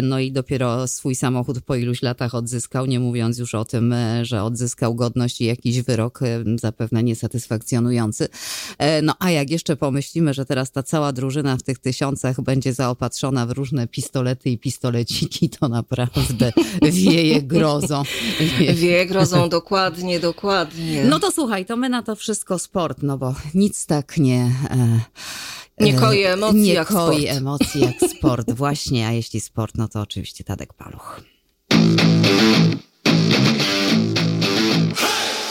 No 0.03 0.19
i 0.19 0.31
dopiero 0.31 0.87
swój 0.87 1.15
samochód 1.15 1.61
po 1.61 1.75
iluś 1.75 2.01
latach 2.01 2.35
odzyskał, 2.35 2.85
nie 2.85 2.99
mówiąc 2.99 3.37
już 3.37 3.55
o 3.55 3.65
tym, 3.65 3.95
że 4.21 4.43
odzyskał 4.43 4.95
godność 4.95 5.41
i 5.41 5.45
jakiś 5.45 5.81
wyrok 5.81 6.19
zapewne 6.55 7.03
niesatysfakcjonujący. 7.03 8.27
E, 8.77 9.01
No 9.01 9.15
a 9.19 9.31
jak 9.31 9.49
jeszcze 9.49 9.75
pomyślimy, 9.75 10.33
że 10.33 10.45
teraz 10.45 10.71
ta 10.71 10.83
cała 10.83 11.11
drużyna 11.13 11.57
w 11.57 11.63
tych 11.63 11.77
tysiącach 11.79 12.41
będzie 12.41 12.73
zaopatrzona 12.73 13.45
w 13.45 13.51
różne 13.51 13.87
pistolety 13.87 14.49
i 14.49 14.57
pistoleciki, 14.57 15.49
to 15.49 15.67
naprawdę 15.69 16.51
wieje 16.91 17.41
grozą. 17.41 18.03
Wie 18.73 19.05
grozą, 19.05 19.49
dokładnie, 19.49 20.19
dokładnie. 20.19 21.05
No 21.05 21.19
to 21.19 21.31
słuchaj, 21.31 21.65
to 21.65 21.77
my 21.77 21.89
na 21.89 22.03
to 22.03 22.15
wszystko 22.15 22.59
sport, 22.59 22.97
no 23.03 23.17
bo 23.17 23.35
nic 23.53 23.85
tak 23.85 24.17
nie... 24.17 24.51
E, 24.69 24.99
Nie 25.79 25.93
koi 25.93 26.23
emocji 26.23 26.61
nie 26.61 26.73
jak 26.73 26.87
koi 26.87 27.21
sport. 27.23 27.37
emocji 27.37 27.81
jak 27.81 27.95
sport, 28.17 28.51
właśnie, 28.51 29.07
a 29.07 29.11
jeśli 29.11 29.39
sport, 29.39 29.77
no 29.77 29.87
to 29.87 30.01
oczywiście 30.01 30.43
Tadek 30.43 30.73
Paluch. 30.73 31.21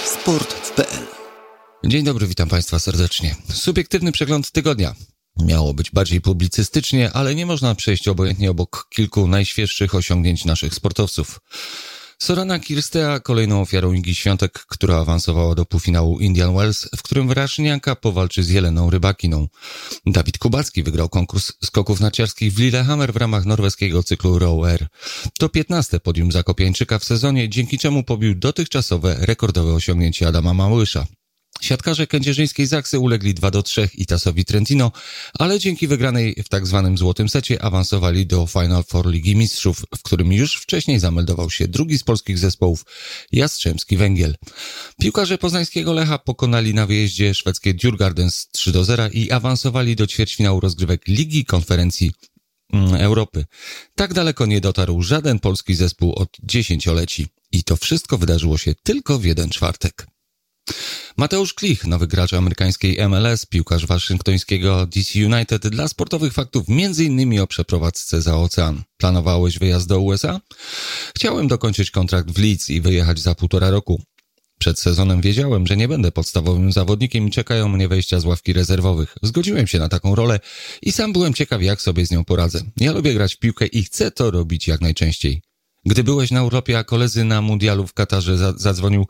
Sport 0.05 0.53
w 0.55 0.71
PL. 0.73 1.20
Dzień 1.85 2.05
dobry, 2.05 2.27
witam 2.27 2.49
Państwa 2.49 2.79
serdecznie. 2.79 3.37
Subiektywny 3.53 4.13
przegląd 4.13 4.51
tygodnia. 4.51 4.95
Miało 5.37 5.75
być 5.75 5.91
bardziej 5.91 6.21
publicystycznie, 6.21 7.13
ale 7.13 7.35
nie 7.35 7.47
można 7.47 7.75
przejść 7.75 8.09
obojętnie 8.09 8.51
obok 8.51 8.87
kilku 8.91 9.29
najświeższych 9.29 9.95
osiągnięć 9.95 10.45
naszych 10.45 10.75
sportowców. 10.75 11.41
Sorana 12.19 12.59
Kirstea 12.59 13.21
kolejną 13.21 13.61
ofiarą 13.61 13.93
Igi 13.93 14.15
Świątek, 14.15 14.53
która 14.53 14.97
awansowała 14.97 15.55
do 15.55 15.65
półfinału 15.67 16.19
Indian 16.19 16.55
Wells, 16.57 16.89
w 16.97 17.03
którym 17.03 17.29
Wrasznianka 17.29 17.97
powalczy 17.97 18.43
z 18.43 18.49
Jeleną 18.49 18.91
Rybakiną. 18.91 19.49
Dawid 20.07 20.39
Kubacki 20.39 20.83
wygrał 20.83 21.09
konkurs 21.09 21.53
skoków 21.65 22.01
narciarskich 22.01 22.53
w 22.53 22.59
Lillehammer 22.59 23.13
w 23.13 23.17
ramach 23.17 23.45
norweskiego 23.45 24.03
cyklu 24.03 24.39
Row 24.39 24.65
Air. 24.65 24.87
To 25.39 25.49
15 25.49 26.01
podium 26.01 26.33
Zakopiańczyka 26.33 26.99
w 26.99 27.05
sezonie, 27.05 27.49
dzięki 27.49 27.79
czemu 27.79 28.05
pobił 28.05 28.35
dotychczasowe 28.35 29.17
rekordowe 29.21 29.75
osiągnięcie 29.75 30.29
Adama 30.29 30.55
Małysza. 30.55 31.07
Siatkarze 31.61 32.07
kędzierzyńskiej 32.07 32.67
Zaksy 32.67 32.99
ulegli 32.99 33.35
2 33.35 33.51
do 33.51 33.63
3 33.63 33.89
Itasowi 33.95 34.45
Trentino, 34.45 34.93
ale 35.39 35.59
dzięki 35.59 35.89
wygranej 35.89 36.35
w 36.45 36.49
tak 36.49 36.67
zwanym 36.67 36.99
złotym 36.99 37.29
secie 37.29 37.63
awansowali 37.63 38.27
do 38.27 38.47
Final 38.47 38.85
Four 38.85 39.11
Ligi 39.11 39.37
Mistrzów, 39.37 39.83
w 39.97 40.03
którym 40.03 40.33
już 40.33 40.57
wcześniej 40.57 40.99
zameldował 40.99 41.51
się 41.51 41.69
drugi 41.69 41.99
z 41.99 42.03
polskich 42.03 42.39
zespołów 42.39 42.85
Jastrzębski 43.33 43.97
Węgiel. 43.97 44.37
Piłkarze 45.01 45.39
poznańskiego 45.39 45.93
Lecha 45.93 46.19
pokonali 46.19 46.75
na 46.75 46.87
wyjeździe 46.87 47.35
szwedzkie 47.35 47.75
Djurgardens 47.75 48.49
3 48.53 48.73
do 48.73 48.85
0 48.85 49.09
i 49.09 49.31
awansowali 49.31 49.97
do 49.97 50.07
ćwierćfinału 50.07 50.61
rozgrywek 50.61 51.09
Ligi 51.09 51.45
Konferencji 51.45 52.13
mm, 52.73 52.95
Europy. 52.95 53.45
Tak 53.95 54.15
daleko 54.15 54.47
nie 54.47 54.61
dotarł 54.61 55.03
żaden 55.03 55.39
polski 55.39 55.75
zespół 55.75 56.13
od 56.13 56.29
dziesięcioleci. 56.43 57.27
I 57.53 57.65
to 57.65 57.77
wszystko 57.77 58.19
wydarzyło 58.19 58.59
się 58.59 58.75
tylko 58.83 59.19
w 59.19 59.25
jeden 59.25 59.51
czwartek. 59.51 60.07
Mateusz 61.17 61.55
Klich, 61.55 61.87
nowy 61.87 62.07
gracz 62.07 62.33
amerykańskiej 62.33 63.09
MLS, 63.09 63.47
piłkarz 63.47 63.87
waszyngtońskiego 63.87 64.87
DC 64.87 65.27
United 65.27 65.69
dla 65.69 65.89
sportowych 65.89 66.33
faktów 66.33 66.65
m.in. 66.69 67.41
o 67.41 67.47
przeprowadzce 67.47 68.23
za 68.23 68.37
ocean. 68.37 68.83
Planowałeś 68.97 69.59
wyjazd 69.59 69.89
do 69.89 70.01
USA? 70.01 70.41
Chciałem 71.17 71.49
dokończyć 71.49 71.91
kontrakt 71.91 72.31
w 72.31 72.39
Leeds 72.39 72.71
i 72.71 72.81
wyjechać 72.81 73.19
za 73.19 73.35
półtora 73.35 73.71
roku. 73.71 74.03
Przed 74.59 74.79
sezonem 74.79 75.21
wiedziałem, 75.21 75.67
że 75.67 75.77
nie 75.77 75.89
będę 75.89 76.13
podstawowym 76.13 76.73
zawodnikiem 76.73 77.29
i 77.29 77.31
czekają 77.31 77.69
mnie 77.69 77.89
wejścia 77.89 78.21
z 78.21 78.25
ławki 78.25 78.53
rezerwowych. 78.53 79.15
Zgodziłem 79.23 79.67
się 79.67 79.79
na 79.79 79.89
taką 79.89 80.15
rolę 80.15 80.41
i 80.83 80.93
sam 80.93 81.13
byłem 81.13 81.35
ciekaw, 81.35 81.63
jak 81.63 81.83
sobie 81.83 82.07
z 82.07 82.11
nią 82.11 82.25
poradzę. 82.25 82.61
Ja 82.77 82.93
lubię 82.93 83.15
grać 83.15 83.35
w 83.35 83.39
piłkę 83.39 83.67
i 83.67 83.83
chcę 83.83 84.11
to 84.11 84.31
robić 84.31 84.69
jak 84.69 84.81
najczęściej. 84.81 85.43
Gdy 85.87 86.05
byłeś 86.05 86.31
na 86.31 86.45
urlopie, 86.45 86.79
a 86.79 86.85
koledzy 86.85 87.25
na 87.25 87.43
mundialu 87.43 87.87
w 87.87 87.95
Katarze 87.95 88.39
za 88.39 88.53
zadzwonił 88.57 89.07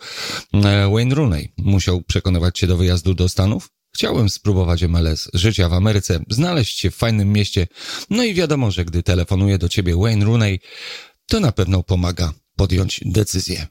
e, 0.54 0.90
Wayne 0.90 1.14
Rooney, 1.14 1.52
musiał 1.58 2.02
przekonywać 2.02 2.58
cię 2.58 2.66
do 2.66 2.76
wyjazdu 2.76 3.14
do 3.14 3.28
Stanów? 3.28 3.70
Chciałem 3.94 4.30
spróbować 4.30 4.82
MLS, 4.82 5.30
życia 5.34 5.68
w 5.68 5.72
Ameryce, 5.72 6.20
znaleźć 6.30 6.78
się 6.78 6.90
w 6.90 6.96
fajnym 6.96 7.32
mieście. 7.32 7.66
No 8.10 8.24
i 8.24 8.34
wiadomo, 8.34 8.70
że 8.70 8.84
gdy 8.84 9.02
telefonuje 9.02 9.58
do 9.58 9.68
ciebie 9.68 9.96
Wayne 9.96 10.24
Rooney, 10.24 10.60
to 11.26 11.40
na 11.40 11.52
pewno 11.52 11.82
pomaga 11.82 12.32
podjąć 12.56 13.00
decyzję. 13.04 13.66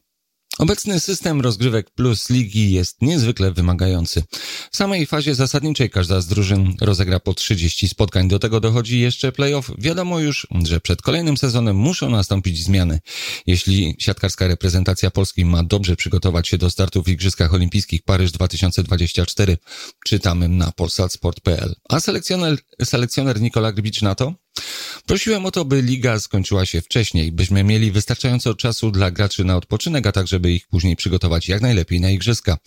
Obecny 0.60 1.00
system 1.00 1.42
rozgrywek 1.42 1.90
plus 1.90 2.30
ligi 2.30 2.72
jest 2.72 3.02
niezwykle 3.02 3.52
wymagający. 3.52 4.24
W 4.72 4.78
samej 4.78 5.06
fazie 5.06 5.36
zasadniczej 5.36 5.90
każda 5.90 6.22
z 6.22 6.28
drużyn 6.28 6.76
rozegra 6.82 7.20
po 7.20 7.34
30 7.34 7.88
spotkań. 7.88 8.28
Do 8.28 8.40
tego 8.40 8.60
dochodzi 8.60 9.00
jeszcze 9.00 9.32
playoff. 9.32 9.72
Wiadomo 9.78 10.20
już, 10.20 10.48
że 10.64 10.80
przed 10.80 11.02
kolejnym 11.02 11.38
sezonem 11.38 11.76
muszą 11.76 12.10
nastąpić 12.10 12.64
zmiany. 12.64 13.00
Jeśli 13.48 13.96
siatkarska 14.00 14.48
reprezentacja 14.48 15.12
Polski 15.12 15.46
ma 15.46 15.64
dobrze 15.64 15.96
przygotować 15.96 16.48
się 16.48 16.58
do 16.58 16.70
startu 16.70 17.04
w 17.04 17.08
Igrzyskach 17.08 17.54
Olimpijskich 17.54 18.04
Paryż 18.04 18.32
2024, 18.32 19.58
czytamy 20.06 20.50
na 20.50 20.72
polsatsport.pl. 20.72 21.76
A 21.90 22.00
selekcjoner, 22.00 22.58
selekcjoner 22.84 23.42
Nikola 23.42 23.72
Grbicz 23.72 24.02
na 24.02 24.16
to? 24.16 24.34
Prosiłem 25.06 25.46
o 25.46 25.52
to, 25.52 25.66
by 25.66 25.82
liga 25.82 26.20
skończyła 26.20 26.66
się 26.66 26.82
wcześniej, 26.82 27.32
byśmy 27.32 27.64
mieli 27.64 27.92
wystarczająco 27.92 28.54
czasu 28.54 28.92
dla 28.92 29.12
graczy 29.12 29.44
na 29.44 29.58
odpoczynek, 29.58 30.08
a 30.08 30.12
także 30.12 30.40
by 30.40 30.52
ich 30.52 30.68
później 30.68 30.96
przygotować 30.96 31.48
jak 31.48 31.62
najlepiej 31.62 32.00
na 32.02 32.10
igrzyska. 32.10 32.58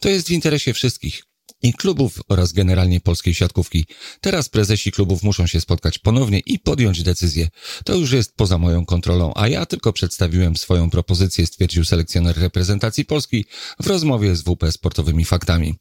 To 0.00 0.08
jest 0.08 0.28
w 0.28 0.30
interesie 0.30 0.74
wszystkich 0.74 1.22
i 1.62 1.72
klubów 1.72 2.20
oraz 2.28 2.52
generalnie 2.52 3.00
polskiej 3.00 3.34
siatkówki. 3.34 3.86
Teraz 4.20 4.48
prezesi 4.48 4.92
klubów 4.92 5.22
muszą 5.22 5.46
się 5.46 5.60
spotkać 5.60 5.98
ponownie 5.98 6.38
i 6.38 6.58
podjąć 6.58 7.02
decyzję. 7.02 7.48
To 7.84 7.94
już 7.94 8.12
jest 8.12 8.36
poza 8.36 8.58
moją 8.58 8.86
kontrolą, 8.86 9.32
a 9.36 9.48
ja 9.48 9.66
tylko 9.66 9.92
przedstawiłem 9.92 10.56
swoją 10.56 10.90
propozycję, 10.90 11.46
stwierdził 11.46 11.84
selekcjoner 11.84 12.38
reprezentacji 12.38 13.04
Polski 13.04 13.44
w 13.82 13.86
rozmowie 13.86 14.36
z 14.36 14.42
WP 14.42 14.72
Sportowymi 14.72 15.24
Faktami. 15.24 15.74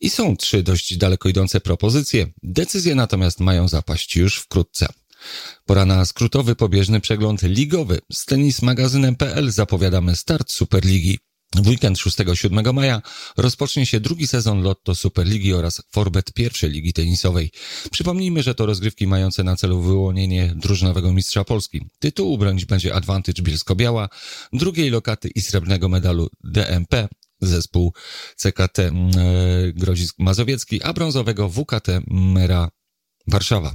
I 0.00 0.10
są 0.10 0.36
trzy 0.36 0.62
dość 0.62 0.96
daleko 0.96 1.28
idące 1.28 1.60
propozycje. 1.60 2.26
Decyzje 2.42 2.94
natomiast 2.94 3.40
mają 3.40 3.68
zapaść 3.68 4.16
już 4.16 4.36
wkrótce. 4.38 4.86
Pora 5.64 5.84
na 5.84 6.04
skrótowy 6.04 6.54
pobieżny 6.54 7.00
przegląd 7.00 7.42
ligowy. 7.42 7.98
Z 8.12 8.24
tenismagazynem.pl 8.24 9.50
zapowiadamy 9.50 10.16
start 10.16 10.52
Superligi. 10.52 11.18
W 11.54 11.68
weekend 11.68 11.98
6-7 11.98 12.72
maja 12.72 13.02
rozpocznie 13.36 13.86
się 13.86 14.00
drugi 14.00 14.26
sezon 14.26 14.62
Lotto 14.62 14.94
Superligi 14.94 15.54
oraz 15.54 15.82
Forbet 15.92 16.32
pierwszej 16.32 16.70
ligi 16.70 16.92
tenisowej. 16.92 17.50
Przypomnijmy, 17.90 18.42
że 18.42 18.54
to 18.54 18.66
rozgrywki 18.66 19.06
mające 19.06 19.44
na 19.44 19.56
celu 19.56 19.80
wyłonienie 19.80 20.54
drużynowego 20.56 21.12
mistrza 21.12 21.44
Polski. 21.44 21.86
Tytuł 21.98 22.38
bronić 22.38 22.64
będzie 22.64 22.94
Advantage 22.94 23.42
Bielsko-Biała, 23.42 24.08
drugiej 24.52 24.90
lokaty 24.90 25.28
i 25.34 25.40
srebrnego 25.40 25.88
medalu 25.88 26.28
DMP 26.44 27.08
zespół 27.40 27.92
CKT 28.36 28.78
mm, 28.78 29.10
e, 29.18 29.72
Grodzisk 29.72 30.18
Mazowiecki, 30.18 30.82
a 30.82 30.92
brązowego 30.92 31.48
WKT 31.48 31.88
Mera 32.06 32.70
Warszawa. 33.26 33.74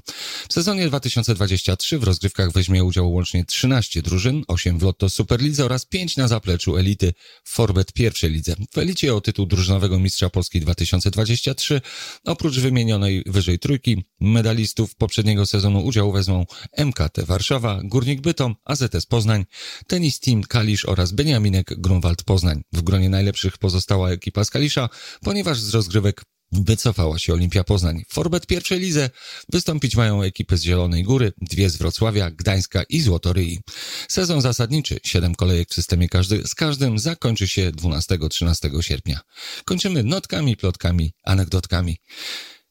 W 0.50 0.54
sezonie 0.54 0.88
2023 0.88 2.00
w 2.00 2.04
rozgrywkach 2.04 2.52
weźmie 2.52 2.84
udział 2.84 3.14
łącznie 3.14 3.46
13 3.46 4.02
drużyn, 4.02 4.44
8 4.48 4.80
w 4.80 4.84
Lotto 4.84 5.10
Superlidze 5.10 5.66
oraz 5.66 5.86
5 5.86 6.18
na 6.18 6.28
zapleczu 6.28 6.78
elity 6.78 7.14
w 7.44 7.50
Forbet 7.50 7.94
pierwszej 7.94 8.32
lidze. 8.32 8.56
W 8.74 8.78
elicie 8.78 9.16
o 9.16 9.22
tytuł 9.22 9.46
drużynowego 9.46 10.00
mistrza 10.00 10.30
Polski 10.30 10.60
2023 10.60 11.82
oprócz 12.26 12.60
wymienionej 12.60 13.24
wyżej 13.26 13.60
trójki 13.60 14.04
medalistów 14.20 14.96
poprzedniego 14.96 15.46
sezonu 15.46 15.86
udział 15.86 16.12
wezmą 16.12 16.46
MKT 16.78 17.26
Warszawa, 17.26 17.80
Górnik 17.84 18.22
Bytom, 18.22 18.56
AZS 18.66 19.06
Poznań, 19.06 19.46
Tenis 19.88 20.20
Team 20.20 20.44
Kalisz 20.44 20.86
oraz 20.86 21.12
Beniaminek 21.12 21.82
Grunwald 21.82 22.24
Poznań. 22.24 22.64
W 22.74 22.82
gronie 22.82 23.10
najlepszych 23.10 23.58
pozostała 23.58 24.10
ekipa 24.10 24.44
z 24.44 24.50
Kalisza, 24.50 24.90
ponieważ 25.22 25.60
z 25.60 25.74
rozgrywek 25.74 26.24
Wycofała 26.52 27.20
się 27.20 27.34
Olimpia 27.34 27.64
Poznań. 27.64 28.04
Forbet 28.10 28.48
pierwszej 28.48 28.80
lidze 28.80 29.10
wystąpić 29.50 29.96
mają 29.96 30.22
ekipy 30.22 30.58
z 30.58 30.64
Zielonej 30.64 31.04
Góry, 31.04 31.34
dwie 31.42 31.70
z 31.70 31.78
Wrocławia, 31.78 32.32
Gdańska 32.32 32.84
i 32.90 33.02
Złotoryi. 33.02 33.60
Sezon 34.08 34.42
zasadniczy, 34.42 35.00
siedem 35.04 35.36
kolejek 35.36 35.70
w 35.70 35.74
systemie 35.74 36.10
każdy, 36.10 36.48
z 36.48 36.56
każdym 36.56 37.00
zakończy 37.00 37.48
się 37.48 37.72
12-13 37.72 38.82
sierpnia. 38.82 39.20
Kończymy 39.66 40.04
notkami, 40.04 40.58
plotkami, 40.58 41.14
anegdotkami. 41.24 41.98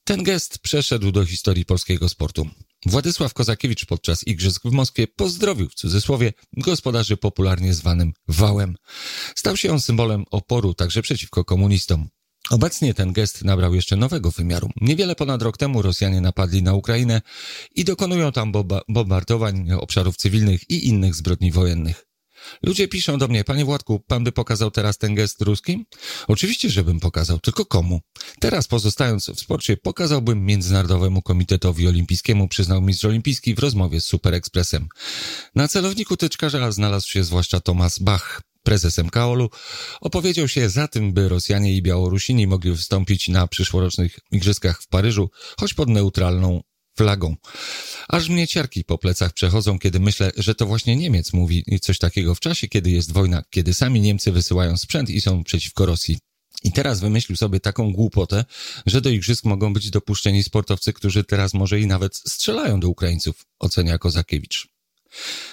Ten 0.04 0.22
gest 0.22 0.58
przeszedł 0.58 1.12
do 1.12 1.26
historii 1.26 1.64
polskiego 1.64 2.08
sportu. 2.08 2.48
Władysław 2.86 3.34
Kozakiewicz 3.34 3.84
podczas 3.84 4.26
Igrzysk 4.26 4.62
w 4.64 4.72
Moskwie 4.72 5.06
pozdrowił 5.06 5.68
w 5.68 5.74
cudzysłowie 5.74 6.32
gospodarzy 6.56 7.16
popularnie 7.16 7.74
zwanym 7.74 8.12
wałem. 8.28 8.76
Stał 9.34 9.56
się 9.56 9.72
on 9.72 9.80
symbolem 9.80 10.24
oporu 10.30 10.74
także 10.74 11.02
przeciwko 11.02 11.44
komunistom. 11.44 12.08
Obecnie 12.50 12.94
ten 12.94 13.12
gest 13.12 13.44
nabrał 13.44 13.74
jeszcze 13.74 13.96
nowego 13.96 14.30
wymiaru. 14.30 14.70
Niewiele 14.80 15.14
ponad 15.14 15.42
rok 15.42 15.56
temu 15.56 15.82
Rosjanie 15.82 16.20
napadli 16.20 16.62
na 16.62 16.74
Ukrainę 16.74 17.22
i 17.74 17.84
dokonują 17.84 18.32
tam 18.32 18.52
bombardowań 18.88 19.72
obszarów 19.72 20.16
cywilnych 20.16 20.70
i 20.70 20.88
innych 20.88 21.14
zbrodni 21.14 21.52
wojennych. 21.52 22.06
Ludzie 22.62 22.88
piszą 22.88 23.18
do 23.18 23.28
mnie, 23.28 23.44
panie 23.44 23.64
Władku, 23.64 24.00
pan 24.06 24.24
by 24.24 24.32
pokazał 24.32 24.70
teraz 24.70 24.98
ten 24.98 25.14
gest 25.14 25.42
ruskim? 25.42 25.86
Oczywiście, 26.28 26.70
żebym 26.70 27.00
pokazał, 27.00 27.40
tylko 27.40 27.64
komu? 27.64 28.00
Teraz 28.40 28.68
pozostając 28.68 29.30
w 29.30 29.40
sporcie, 29.40 29.76
pokazałbym 29.76 30.44
Międzynarodowemu 30.44 31.22
Komitetowi 31.22 31.88
Olimpijskiemu, 31.88 32.48
przyznał 32.48 32.82
mistrz 32.82 33.04
olimpijski 33.04 33.54
w 33.54 33.58
rozmowie 33.58 34.00
z 34.00 34.06
Super 34.06 34.34
Expressem. 34.34 34.88
Na 35.54 35.68
celowniku 35.68 36.16
tyczkarza 36.16 36.72
znalazł 36.72 37.08
się 37.08 37.24
zwłaszcza 37.24 37.60
Thomas 37.60 37.98
Bach, 37.98 38.42
prezes 38.62 38.98
MKOL-u, 38.98 39.50
opowiedział 40.00 40.48
się 40.48 40.68
za 40.68 40.88
tym, 40.88 41.12
by 41.12 41.28
Rosjanie 41.28 41.76
i 41.76 41.82
Białorusini 41.82 42.46
mogli 42.46 42.70
wystąpić 42.70 43.28
na 43.28 43.46
przyszłorocznych 43.46 44.18
igrzyskach 44.32 44.82
w 44.82 44.88
Paryżu, 44.88 45.30
choć 45.60 45.74
pod 45.74 45.88
neutralną 45.88 46.62
flagą. 46.96 47.36
Aż 48.08 48.28
mnie 48.28 48.48
ciarki 48.48 48.84
po 48.84 48.98
plecach 48.98 49.32
przechodzą, 49.32 49.78
kiedy 49.78 50.00
myślę, 50.00 50.32
że 50.36 50.54
to 50.54 50.66
właśnie 50.66 50.96
Niemiec 50.96 51.32
mówi 51.32 51.64
coś 51.80 51.98
takiego 51.98 52.34
w 52.34 52.40
czasie, 52.40 52.68
kiedy 52.68 52.90
jest 52.90 53.12
wojna, 53.12 53.42
kiedy 53.50 53.74
sami 53.74 54.00
Niemcy 54.00 54.32
wysyłają 54.32 54.76
sprzęt 54.76 55.10
i 55.10 55.20
są 55.20 55.44
przeciwko 55.44 55.86
Rosji. 55.86 56.18
I 56.64 56.72
teraz 56.72 57.00
wymyślił 57.00 57.36
sobie 57.36 57.60
taką 57.60 57.92
głupotę, 57.92 58.44
że 58.86 59.00
do 59.00 59.10
igrzysk 59.10 59.44
mogą 59.44 59.72
być 59.72 59.90
dopuszczeni 59.90 60.42
sportowcy, 60.42 60.92
którzy 60.92 61.24
teraz 61.24 61.54
może 61.54 61.80
i 61.80 61.86
nawet 61.86 62.16
strzelają 62.16 62.80
do 62.80 62.88
Ukraińców, 62.88 63.46
ocenia 63.58 63.98
Kozakiewicz. 63.98 64.68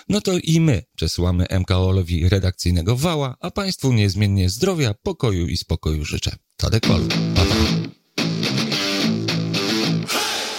No 0.10 0.22
to 0.22 0.38
i 0.44 0.60
my 0.60 0.84
przesyłamy 0.96 1.46
MKOL-owi 1.60 2.30
redakcyjnego 2.30 2.96
wała, 2.96 3.36
a 3.40 3.52
Państwu 3.52 3.94
niezmiennie 3.94 4.50
zdrowia, 4.50 4.94
pokoju 4.94 5.48
i 5.48 5.58
spokoju 5.58 6.06
życzę. 6.06 6.36
Tadek 6.58 6.88
Wal. 6.88 7.02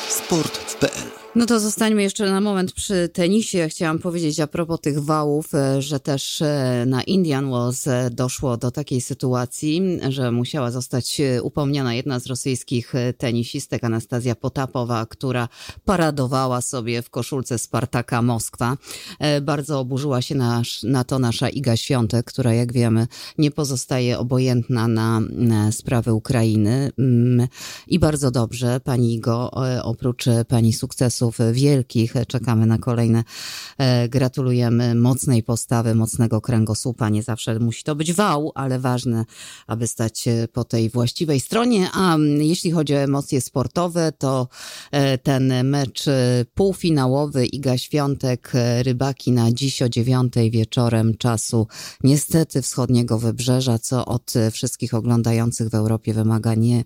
Sport 0.09 0.59
w 0.59 0.77
PL. 0.77 1.18
No 1.39 1.47
to 1.47 1.61
zostańmy 1.61 2.03
jeszcze 2.03 2.31
na 2.31 2.41
moment 2.41 2.73
przy 2.73 3.09
tenisie. 3.09 3.69
Chciałam 3.69 3.99
powiedzieć 3.99 4.41
a 4.41 4.47
propos 4.47 4.81
tych 4.81 5.05
wałów, 5.05 5.55
e, 5.55 5.83
że 5.83 6.01
też 6.01 6.43
e, 6.43 6.85
na 6.87 7.03
Indian 7.03 7.51
Wells 7.51 7.87
e, 7.87 8.11
doszło 8.11 8.57
do 8.57 8.71
takiej 8.71 9.01
sytuacji, 9.01 9.83
że 10.09 10.33
musiała 10.33 10.71
zostać 10.71 11.21
upomniana 11.43 11.95
jedna 11.95 12.21
z 12.21 12.27
rosyjskich 12.27 12.93
tenisistek, 13.19 13.85
Anastazja 13.85 14.35
Potapowa, 14.35 15.07
która 15.07 15.49
paradowała 15.85 16.61
sobie 16.61 17.03
w 17.03 17.11
koszulce 17.11 17.59
Spartaka 17.59 18.23
Moskwa. 18.23 18.77
Bardzo 19.43 19.81
oburzyła 19.81 20.23
się 20.23 20.35
na, 20.35 20.63
na 20.83 21.05
to 21.05 21.19
nasza 21.19 21.49
Iga 21.49 21.77
Świątek, 21.77 22.27
która 22.27 22.55
jak 22.55 22.73
wiemy 22.73 23.07
nie 23.39 23.51
pozostaje 23.51 24.19
obojętna 24.19 24.89
na, 24.89 25.21
na 25.31 25.73
sprawy 25.73 26.13
Ukrainy. 26.13 26.91
Mm, 26.99 27.49
I 27.89 27.99
bardzo 27.99 28.31
dobrze, 28.31 28.81
pani 28.81 29.15
Igo, 29.15 29.51
oprócz 29.83 30.25
pani 30.49 30.73
sukcesu 30.73 31.28
wielkich. 31.53 32.15
Czekamy 32.29 32.67
na 32.67 32.79
kolejne. 32.79 33.25
E, 33.79 34.09
gratulujemy 34.09 34.95
mocnej 34.95 35.43
postawy, 35.43 35.95
mocnego 35.95 36.41
kręgosłupa. 36.41 37.09
Nie 37.09 37.23
zawsze 37.23 37.59
musi 37.59 37.85
to 37.85 37.95
być 37.95 38.13
wał, 38.13 38.53
ale 38.55 38.79
ważne, 38.79 39.25
aby 39.67 39.87
stać 39.87 40.25
po 40.53 40.65
tej 40.65 40.91
właściwej 40.91 41.41
stronie. 41.41 41.89
A 41.95 42.17
jeśli 42.39 42.71
chodzi 42.71 42.95
o 42.95 42.99
emocje 42.99 43.41
sportowe, 43.41 44.13
to 44.13 44.49
e, 44.91 45.19
ten 45.19 45.65
mecz 45.65 46.05
półfinałowy 46.55 47.47
Iga 47.47 47.79
Świątek, 47.79 48.53
Rybaki 48.83 49.33
na 49.33 49.53
dziś 49.53 49.83
o 49.83 49.89
dziewiątej 49.89 50.51
wieczorem 50.51 51.17
czasu 51.17 51.67
niestety 52.05 52.63
wschodniego 52.63 53.19
wybrzeża, 53.19 53.79
co 53.79 54.07
od 54.07 54.33
wszystkich 54.53 54.95
oglądających 54.95 55.69
w 55.69 55.75
Europie 55.75 56.15
wymaga 56.15 56.55
nie, 56.55 56.85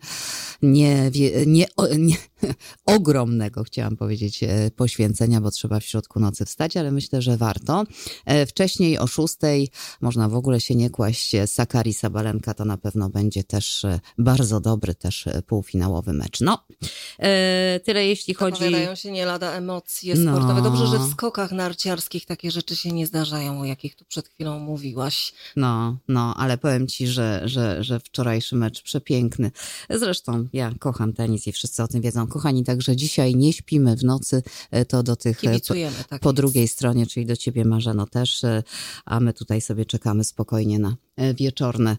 nie, 0.62 1.10
nie, 1.46 1.66
nie, 1.98 2.16
ogromnego, 2.86 3.64
chciałam 3.64 3.96
powiedzieć, 3.96 4.42
e, 4.42 4.70
poświęcenia, 4.76 5.40
bo 5.40 5.50
trzeba 5.50 5.80
w 5.80 5.84
środku 5.84 6.20
nocy 6.20 6.44
wstać, 6.44 6.76
ale 6.76 6.92
myślę, 6.92 7.22
że 7.22 7.36
warto. 7.36 7.84
E, 8.24 8.46
wcześniej 8.46 8.98
o 8.98 9.06
szóstej 9.06 9.70
można 10.00 10.28
w 10.28 10.34
ogóle 10.34 10.60
się 10.60 10.74
nie 10.74 10.90
kłaść. 10.90 11.32
Sakari 11.46 11.94
Sabalenka 11.94 12.54
to 12.54 12.64
na 12.64 12.78
pewno 12.78 13.08
będzie 13.08 13.44
też 13.44 13.84
e, 13.84 14.00
bardzo 14.18 14.60
dobry, 14.60 14.94
też 14.94 15.28
półfinałowy 15.46 16.12
mecz. 16.12 16.40
No, 16.40 16.58
tyle 17.84 18.06
jeśli 18.06 18.34
chodzi... 18.34 18.58
Powiadają 18.58 18.94
się 18.94 19.10
nie 19.10 19.26
lada 19.26 19.52
emocje 19.52 20.16
sportowe. 20.16 20.54
No. 20.54 20.62
Dobrze, 20.62 20.86
że 20.86 20.98
w 20.98 21.10
skokach 21.10 21.52
narciarskich 21.52 22.26
takie 22.26 22.50
rzeczy 22.50 22.76
się 22.76 22.92
nie 22.92 23.06
zdarzają, 23.06 23.60
o 23.60 23.64
jakich 23.64 23.96
tu 23.96 24.04
przed 24.04 24.28
chwilą 24.28 24.58
mówiłaś. 24.58 25.32
No, 25.56 25.96
no, 26.08 26.34
ale 26.36 26.58
powiem 26.58 26.86
ci, 26.86 27.06
że, 27.06 27.42
że, 27.44 27.84
że 27.84 28.00
wczorajszy 28.00 28.56
mecz 28.56 28.82
przepiękny. 28.82 29.50
Zresztą 29.90 30.48
ja 30.52 30.72
kocham 30.78 31.12
tenis 31.12 31.46
i 31.46 31.52
wszyscy 31.52 31.82
o 31.82 31.88
tym 31.88 32.00
wiedzą. 32.00 32.26
Kochani, 32.32 32.64
także 32.64 32.96
dzisiaj 32.96 33.36
nie 33.36 33.52
śpimy 33.52 33.96
w 33.96 34.04
nocy, 34.04 34.42
e, 34.70 34.84
to 34.84 35.02
do 35.02 35.16
tych 35.16 35.44
e, 35.44 35.60
po, 35.68 35.74
tak 36.08 36.22
po 36.22 36.32
drugiej 36.32 36.68
stronie, 36.68 37.06
czyli 37.06 37.26
do 37.26 37.36
ciebie 37.36 37.64
Marzeno 37.64 38.06
też, 38.06 38.44
e, 38.44 38.62
a 39.04 39.20
my 39.20 39.32
tutaj 39.32 39.60
sobie 39.60 39.86
czekamy 39.86 40.24
spokojnie 40.24 40.78
na 40.78 40.96
wieczorne 41.34 41.96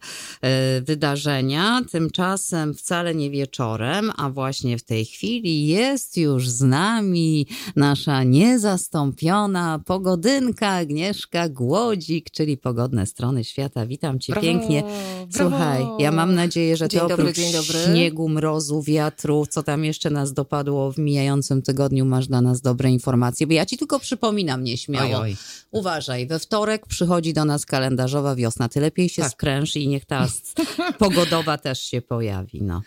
wydarzenia. 0.82 1.82
Tymczasem 1.91 2.73
wcale 2.73 3.15
nie 3.15 3.30
wieczorem, 3.30 4.12
a 4.17 4.30
właśnie 4.30 4.78
w 4.78 4.84
tej 4.84 5.06
chwili 5.06 5.67
jest 5.67 6.17
już 6.17 6.49
z 6.49 6.62
nami 6.62 7.47
nasza 7.76 8.23
niezastąpiona 8.23 9.80
pogodynka 9.86 10.69
Agnieszka 10.69 11.49
Głodzik, 11.49 12.30
czyli 12.32 12.58
pogodne 12.58 13.06
strony 13.06 13.43
świata. 13.43 13.86
Witam 13.86 14.19
cię 14.19 14.34
brawo, 14.34 14.47
pięknie. 14.47 14.84
Słuchaj, 15.32 15.80
brawo. 15.80 15.97
ja 15.99 16.12
mam 16.12 16.36
nadzieję, 16.36 16.78
że 16.78 16.88
dzień 16.88 17.02
to 17.02 17.08
dobry, 17.08 17.23
oprócz 17.23 17.45
śniegu, 17.86 18.30
mrozu, 18.30 18.82
wiatru, 18.82 19.45
co 19.49 19.63
tam 19.63 19.86
jeszcze 19.86 20.10
nas 20.10 20.34
dopadło 20.34 20.91
w 20.91 20.97
mijającym 20.97 21.62
tygodniu, 21.62 22.06
masz 22.06 22.28
dla 22.28 22.41
nas 22.41 22.62
dobre 22.62 22.91
informacje, 22.91 23.47
bo 23.47 23.54
ja 23.54 23.65
ci 23.65 23.78
tylko 23.78 23.99
przypominam 23.99 24.63
nieśmiało. 24.63 25.06
Oj, 25.06 25.15
oj. 25.15 25.36
Uważaj, 25.71 26.28
we 26.28 26.39
wtorek 26.39 26.86
przychodzi 26.86 27.34
do 27.34 27.45
nas 27.45 27.65
kalendarzowa 27.65 28.36
wiosna. 28.36 28.69
Ty 28.69 28.80
lepiej 28.80 29.02
się 29.09 29.21
tak. 29.21 29.31
spręż 29.31 29.75
i 29.75 29.87
niech 29.87 30.05
ta 30.05 30.27
pogodowa 30.99 31.57
też 31.57 31.83
się 31.83 32.01
pojawi. 32.01 32.61
No. 32.61 32.81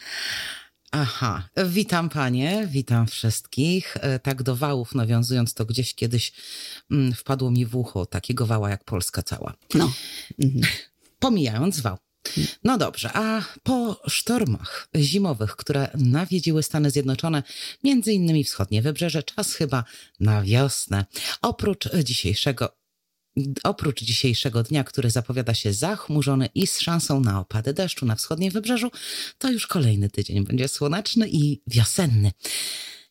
Aha, 0.91 1.49
witam 1.67 2.09
panie, 2.09 2.69
witam 2.71 3.07
wszystkich. 3.07 3.97
E, 4.01 4.19
tak 4.19 4.43
do 4.43 4.57
wałów 4.57 4.95
nawiązując, 4.95 5.55
to 5.55 5.65
gdzieś 5.65 5.95
kiedyś 5.95 6.33
mm, 6.91 7.13
wpadło 7.13 7.51
mi 7.51 7.67
w 7.67 7.77
ucho 7.77 8.07
takiego 8.07 8.47
wała 8.47 8.71
jak 8.71 8.85
Polska 8.85 9.23
cała. 9.23 9.55
No. 9.75 9.93
Mhm. 10.43 10.73
Pomijając 11.19 11.81
wał. 11.81 11.97
No 12.65 12.79
dobrze, 12.79 13.11
a 13.15 13.43
po 13.63 14.01
sztormach 14.09 14.89
zimowych, 14.97 15.57
które 15.57 15.89
nawiedziły 15.95 16.63
Stany 16.63 16.91
Zjednoczone, 16.91 17.43
między 17.85 18.13
innymi 18.13 18.45
wschodnie 18.45 18.83
wybrzeże, 18.83 19.23
czas 19.23 19.55
chyba 19.55 19.85
na 20.21 20.43
wiosnę. 20.43 21.05
Oprócz 21.43 21.89
dzisiejszego 22.05 22.77
Oprócz 23.65 24.03
dzisiejszego 24.03 24.63
dnia, 24.63 24.85
który 24.85 25.11
zapowiada 25.11 25.55
się 25.55 25.73
zachmurzony 25.73 26.49
i 26.55 26.67
z 26.67 26.81
szansą 26.81 27.21
na 27.21 27.41
opady 27.41 27.73
deszczu 27.73 28.07
na 28.07 28.15
wschodnim 28.15 28.51
wybrzeżu, 28.51 28.91
to 29.39 29.51
już 29.51 29.67
kolejny 29.67 30.11
tydzień 30.11 30.45
będzie 30.45 30.69
słoneczny 30.69 31.29
i 31.29 31.61
wiosenny. 31.67 32.33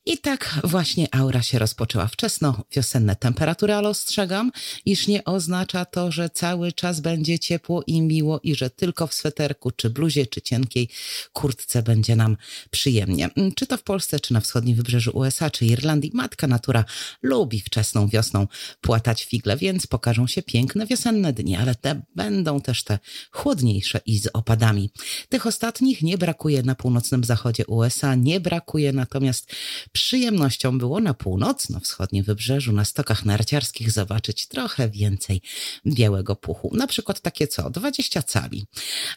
I 0.08 0.18
tak 0.18 0.60
właśnie 0.64 1.16
aura 1.16 1.42
się 1.42 1.60
rozpoczęła 1.60 2.08
wczesno. 2.08 2.64
Wiosenne 2.72 3.16
temperatury, 3.16 3.74
ale 3.74 3.90
ostrzegam, 3.90 4.52
iż 4.86 5.08
nie 5.08 5.24
oznacza 5.24 5.86
to, 5.86 6.12
że 6.12 6.30
cały 6.30 6.72
czas 6.72 7.00
będzie 7.00 7.40
ciepło 7.40 7.84
i 7.88 8.02
miło 8.02 8.40
i 8.44 8.56
że 8.56 8.70
tylko 8.70 9.08
w 9.08 9.14
sweterku, 9.14 9.72
czy 9.72 9.90
bluzie, 9.90 10.28
czy 10.28 10.42
cienkiej 10.42 10.90
kurtce 11.34 11.84
będzie 11.84 12.16
nam 12.16 12.38
przyjemnie. 12.72 13.30
Czy 13.56 13.68
to 13.68 13.78
w 13.78 13.84
Polsce, 13.84 14.20
czy 14.20 14.34
na 14.34 14.40
wschodnim 14.42 14.76
wybrzeżu 14.76 15.12
USA, 15.14 15.50
czy 15.50 15.66
Irlandii, 15.66 16.12
matka 16.14 16.48
natura 16.48 16.86
lubi 17.22 17.62
wczesną 17.62 18.08
wiosną 18.08 18.48
płatać 18.82 19.26
figle, 19.26 19.58
więc 19.58 19.88
pokażą 19.88 20.28
się 20.28 20.42
piękne 20.42 20.86
wiosenne 20.86 21.34
dni, 21.34 21.56
ale 21.56 21.76
te 21.76 22.02
będą 22.16 22.62
też 22.62 22.84
te 22.84 23.00
chłodniejsze 23.32 24.02
i 24.06 24.20
z 24.20 24.28
opadami. 24.34 24.90
Tych 25.30 25.48
ostatnich 25.48 26.02
nie 26.02 26.18
brakuje 26.18 26.64
na 26.64 26.76
północnym 26.76 27.24
zachodzie 27.24 27.66
USA, 27.66 28.16
nie 28.16 28.40
brakuje 28.40 28.94
natomiast 28.94 29.52
Przyjemnością 29.96 30.78
było 30.78 31.00
na 31.00 31.14
północno-wschodnim 31.14 32.24
wybrzeżu, 32.24 32.72
na 32.72 32.86
stokach 32.86 33.26
narciarskich 33.26 33.92
zobaczyć 33.92 34.48
trochę 34.48 34.90
więcej 34.90 35.42
białego 35.88 36.36
puchu. 36.36 36.72
Na 36.78 36.88
przykład 36.88 37.22
takie 37.22 37.48
co? 37.48 37.70
20 37.70 38.24
cali. 38.24 38.66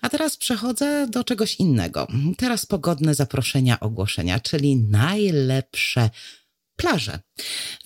A 0.01 0.09
teraz 0.09 0.37
przechodzę 0.37 1.07
do 1.11 1.25
czegoś 1.25 1.55
innego. 1.55 2.07
Teraz 2.37 2.67
pogodne 2.67 3.15
zaproszenia, 3.15 3.81
ogłoszenia, 3.81 4.41
czyli 4.41 4.77
najlepsze 4.77 6.11
plaże. 6.77 7.19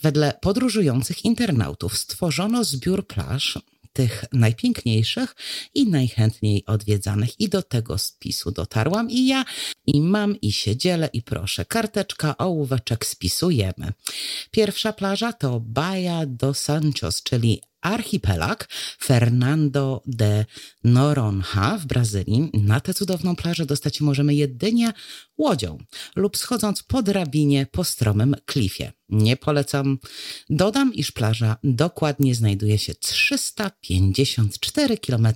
Wedle 0.03 0.39
podróżujących 0.41 1.25
internautów 1.25 1.99
stworzono 1.99 2.65
zbiór 2.65 3.07
plaż 3.07 3.59
tych 3.93 4.25
najpiękniejszych 4.33 5.35
i 5.75 5.87
najchętniej 5.87 6.65
odwiedzanych. 6.67 7.41
I 7.41 7.49
do 7.49 7.63
tego 7.63 7.99
spisu 7.99 8.51
dotarłam 8.51 9.11
i 9.11 9.27
ja, 9.27 9.45
i 9.87 10.01
mam, 10.01 10.41
i 10.41 10.53
się 10.53 10.77
dzielę, 10.77 11.11
i 11.13 11.23
proszę, 11.23 11.65
karteczka, 11.65 12.37
ołóweczek, 12.37 13.07
spisujemy. 13.07 13.93
Pierwsza 14.51 14.93
plaża 14.93 15.33
to 15.33 15.61
Baja 15.61 16.27
do 16.27 16.55
Sanchos, 16.55 17.23
czyli 17.23 17.63
archipelag 17.83 18.69
Fernando 19.03 20.03
de 20.07 20.45
Noronha 20.85 21.79
w 21.79 21.87
Brazylii. 21.87 22.51
Na 22.55 22.81
tę 22.81 22.95
cudowną 22.95 23.37
plażę 23.37 23.67
dostać 23.67 24.01
możemy 24.01 24.35
jedynie 24.35 24.93
łodzią 25.39 25.79
lub 26.17 26.37
schodząc 26.37 26.83
po 26.83 27.03
drabinie 27.03 27.67
po 27.67 27.85
stromym 27.85 28.37
klifie. 28.47 28.93
Nie 29.09 29.37
polecam. 29.37 29.99
Dodam, 30.51 30.95
iż 30.95 31.13
plaża 31.13 31.57
dokładnie 31.65 32.35
znajduje 32.35 32.79
się 32.79 32.95
354 32.95 34.99
km 34.99 35.29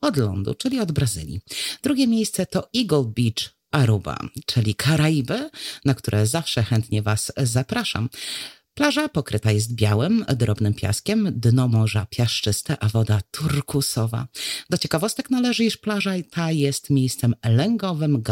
od 0.00 0.16
lądu, 0.16 0.54
czyli 0.54 0.80
od 0.80 0.92
Brazylii. 0.92 1.40
Drugie 1.82 2.06
miejsce 2.06 2.46
to 2.46 2.68
Eagle 2.76 3.12
Beach 3.16 3.54
Aruba, 3.70 4.18
czyli 4.46 4.74
Karaiby, 4.74 5.50
na 5.84 5.94
które 5.94 6.26
zawsze 6.26 6.62
chętnie 6.62 7.02
Was 7.02 7.32
zapraszam. 7.36 8.08
Plaża 8.74 9.08
pokryta 9.08 9.52
jest 9.52 9.74
białym, 9.74 10.24
drobnym 10.36 10.74
piaskiem, 10.74 11.28
dno 11.36 11.68
morza 11.68 12.06
piaszczyste, 12.10 12.76
a 12.80 12.88
woda 12.88 13.20
turkusowa. 13.30 14.26
Do 14.70 14.78
ciekawostek 14.78 15.30
należy, 15.30 15.64
iż 15.64 15.76
plaża 15.76 16.12
ta 16.30 16.50
jest 16.50 16.90
miejscem 16.90 17.34
lęgowym, 17.44 18.22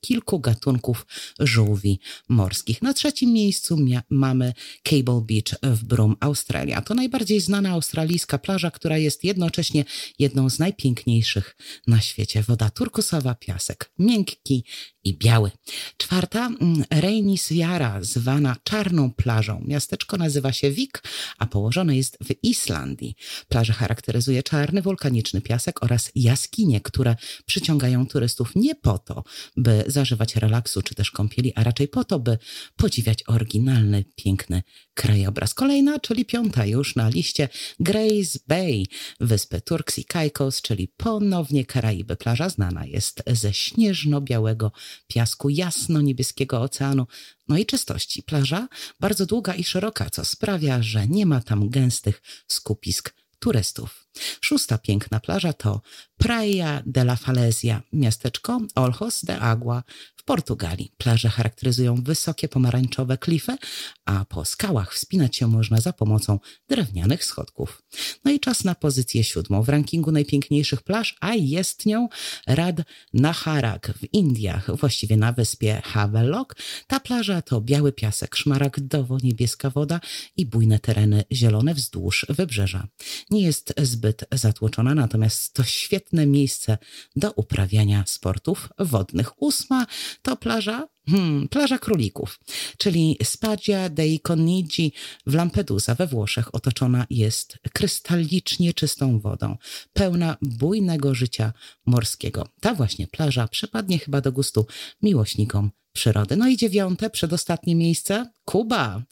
kilku 0.00 0.40
gatunków 0.40 1.06
żółwi 1.38 2.00
morskich. 2.28 2.82
Na 2.82 2.94
trzecim 2.94 3.32
miejscu 3.32 3.78
mamy 4.10 4.52
Cable 4.82 5.20
Beach 5.20 5.76
w 5.76 5.84
Broome, 5.84 6.14
Australia. 6.20 6.82
To 6.82 6.94
najbardziej 6.94 7.40
znana 7.40 7.70
australijska 7.70 8.38
plaża, 8.38 8.70
która 8.70 8.98
jest 8.98 9.24
jednocześnie 9.24 9.84
jedną 10.18 10.50
z 10.50 10.58
najpiękniejszych 10.58 11.56
na 11.86 12.00
świecie. 12.00 12.42
Woda 12.42 12.70
turkusowa, 12.70 13.34
piasek 13.34 13.90
miękki 13.98 14.64
i 15.04 15.18
biały. 15.18 15.50
Czwarta, 15.96 16.46
mm, 16.46 16.84
Reinis 16.90 17.48
Viara, 17.48 17.98
zwana 18.02 18.56
Czarną 18.64 19.12
Plażą. 19.12 19.62
Miasteczko 19.66 20.16
nazywa 20.16 20.52
się 20.52 20.70
Vik, 20.70 21.02
a 21.38 21.46
położone 21.46 21.96
jest 21.96 22.18
w 22.24 22.34
Islandii. 22.42 23.16
Plażę 23.48 23.72
charakteryzuje 23.72 24.42
czarny 24.42 24.82
wulkaniczny 24.82 25.40
piasek 25.40 25.82
oraz 25.82 26.10
jaskinie, 26.14 26.80
które 26.80 27.16
przyciągają 27.46 28.06
turystów 28.06 28.52
nie 28.56 28.74
po 28.74 28.98
to, 28.98 29.24
by 29.64 29.84
zażywać 29.86 30.36
relaksu 30.36 30.82
czy 30.82 30.94
też 30.94 31.10
kąpieli, 31.10 31.52
a 31.54 31.64
raczej 31.64 31.88
po 31.88 32.04
to, 32.04 32.18
by 32.18 32.38
podziwiać 32.76 33.18
oryginalny, 33.26 34.04
piękny 34.16 34.62
krajobraz. 34.94 35.54
Kolejna, 35.54 36.00
czyli 36.00 36.24
piąta 36.24 36.66
już 36.66 36.96
na 36.96 37.08
liście, 37.08 37.48
Grace 37.80 38.38
Bay, 38.48 38.84
wyspy 39.20 39.60
Turks 39.60 39.98
i 39.98 40.04
Caicos, 40.04 40.62
czyli 40.62 40.88
ponownie 40.88 41.64
Karaiby. 41.64 42.16
Plaża 42.16 42.48
znana 42.48 42.86
jest 42.86 43.22
ze 43.26 43.52
śnieżno-białego 43.52 44.72
piasku, 45.06 45.48
jasno-niebieskiego 45.48 46.60
oceanu, 46.60 47.06
no 47.48 47.58
i 47.58 47.66
czystości. 47.66 48.22
Plaża 48.22 48.68
bardzo 49.00 49.26
długa 49.26 49.54
i 49.54 49.64
szeroka, 49.64 50.10
co 50.10 50.24
sprawia, 50.24 50.82
że 50.82 51.08
nie 51.08 51.26
ma 51.26 51.40
tam 51.40 51.68
gęstych 51.70 52.22
skupisk 52.48 53.14
turystów. 53.38 54.03
Szósta 54.40 54.78
piękna 54.78 55.20
plaża 55.20 55.52
to 55.52 55.80
Praia 56.16 56.82
de 56.86 57.00
la 57.00 57.16
Falesia, 57.16 57.82
miasteczko 57.92 58.60
Olhos 58.74 59.24
de 59.24 59.40
Agua 59.40 59.82
w 60.16 60.24
Portugalii. 60.24 60.92
Plaże 60.98 61.28
charakteryzują 61.28 61.94
wysokie 61.94 62.48
pomarańczowe 62.48 63.18
klify, 63.18 63.56
a 64.04 64.24
po 64.24 64.44
skałach 64.44 64.94
wspinać 64.94 65.36
się 65.36 65.46
można 65.46 65.80
za 65.80 65.92
pomocą 65.92 66.38
drewnianych 66.68 67.24
schodków. 67.24 67.82
No 68.24 68.30
i 68.30 68.40
czas 68.40 68.64
na 68.64 68.74
pozycję 68.74 69.24
siódmą 69.24 69.62
w 69.62 69.68
rankingu 69.68 70.12
najpiękniejszych 70.12 70.82
plaż, 70.82 71.16
a 71.20 71.34
jest 71.34 71.86
nią 71.86 72.08
Rad 72.46 72.76
Naharak 73.12 73.92
w 73.98 74.14
Indiach, 74.14 74.76
właściwie 74.76 75.16
na 75.16 75.32
wyspie 75.32 75.82
Havelock. 75.84 76.56
Ta 76.86 77.00
plaża 77.00 77.42
to 77.42 77.60
biały 77.60 77.92
piasek, 77.92 78.36
szmaragdowo-niebieska 78.36 79.70
woda 79.70 80.00
i 80.36 80.46
bujne 80.46 80.78
tereny 80.78 81.24
zielone 81.32 81.74
wzdłuż 81.74 82.26
wybrzeża. 82.28 82.88
Nie 83.30 83.42
jest 83.42 83.74
zbyt 84.04 84.24
zatłoczona, 84.32 84.94
natomiast 84.94 85.54
to 85.54 85.64
świetne 85.64 86.26
miejsce 86.26 86.78
do 87.16 87.32
uprawiania 87.32 88.04
sportów 88.06 88.68
wodnych. 88.78 89.42
Ósma 89.42 89.86
to 90.22 90.36
plaża 90.36 90.88
Hmm, 91.08 91.48
plaża 91.48 91.78
królików, 91.78 92.40
czyli 92.78 93.18
Spadia 93.22 93.88
dei 93.88 94.20
Conigi 94.20 94.92
w 95.26 95.34
Lampedusa 95.34 95.94
we 95.94 96.06
Włoszech 96.06 96.54
otoczona 96.54 97.06
jest 97.10 97.58
krystalicznie 97.72 98.74
czystą 98.74 99.20
wodą, 99.20 99.56
pełna 99.92 100.36
bujnego 100.42 101.14
życia 101.14 101.52
morskiego. 101.86 102.48
Ta 102.60 102.74
właśnie 102.74 103.06
plaża 103.06 103.48
przypadnie 103.48 103.98
chyba 103.98 104.20
do 104.20 104.32
gustu 104.32 104.66
miłośnikom 105.02 105.70
przyrody. 105.94 106.36
No 106.36 106.48
i 106.48 106.56
dziewiąte, 106.56 107.10
przedostatnie 107.10 107.74
miejsce, 107.74 108.30
Kuba. 108.44 109.02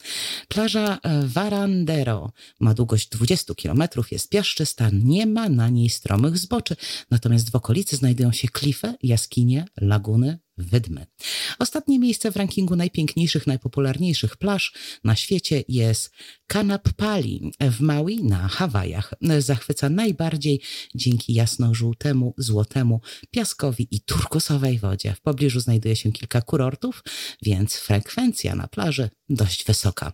Plaża 0.47 0.99
Varandero 1.23 2.31
ma 2.59 2.73
długość 2.73 3.09
20 3.09 3.53
km, 3.55 3.83
jest 4.11 4.29
piaszczysta, 4.29 4.89
nie 4.93 5.25
ma 5.25 5.49
na 5.49 5.69
niej 5.69 5.89
stromych 5.89 6.37
zboczy, 6.37 6.75
natomiast 7.11 7.51
w 7.51 7.55
okolicy 7.55 7.95
znajdują 7.95 8.31
się 8.31 8.47
klify, 8.47 8.93
jaskinie, 9.03 9.65
laguny, 9.81 10.39
wydmy. 10.57 11.05
Ostatnie 11.59 11.99
miejsce 11.99 12.31
w 12.31 12.35
rankingu 12.35 12.75
najpiękniejszych, 12.75 13.47
najpopularniejszych 13.47 14.37
plaż 14.37 14.73
na 15.03 15.15
świecie 15.15 15.63
jest 15.67 16.11
Kanap 16.47 16.89
Pali 16.93 17.51
w 17.59 17.81
Maui 17.81 18.23
na 18.23 18.47
Hawajach. 18.47 19.13
Zachwyca 19.39 19.89
najbardziej 19.89 20.61
dzięki 20.95 21.33
jasno-żółtemu, 21.33 22.33
złotemu 22.37 23.01
piaskowi 23.31 23.87
i 23.91 24.01
turkusowej 24.01 24.79
wodzie. 24.79 25.13
W 25.13 25.21
pobliżu 25.21 25.59
znajduje 25.59 25.95
się 25.95 26.11
kilka 26.11 26.41
kurortów, 26.41 27.03
więc 27.41 27.75
frekwencja 27.75 28.55
na 28.55 28.67
plaży 28.67 29.09
dość 29.29 29.65
wysoka. 29.65 30.13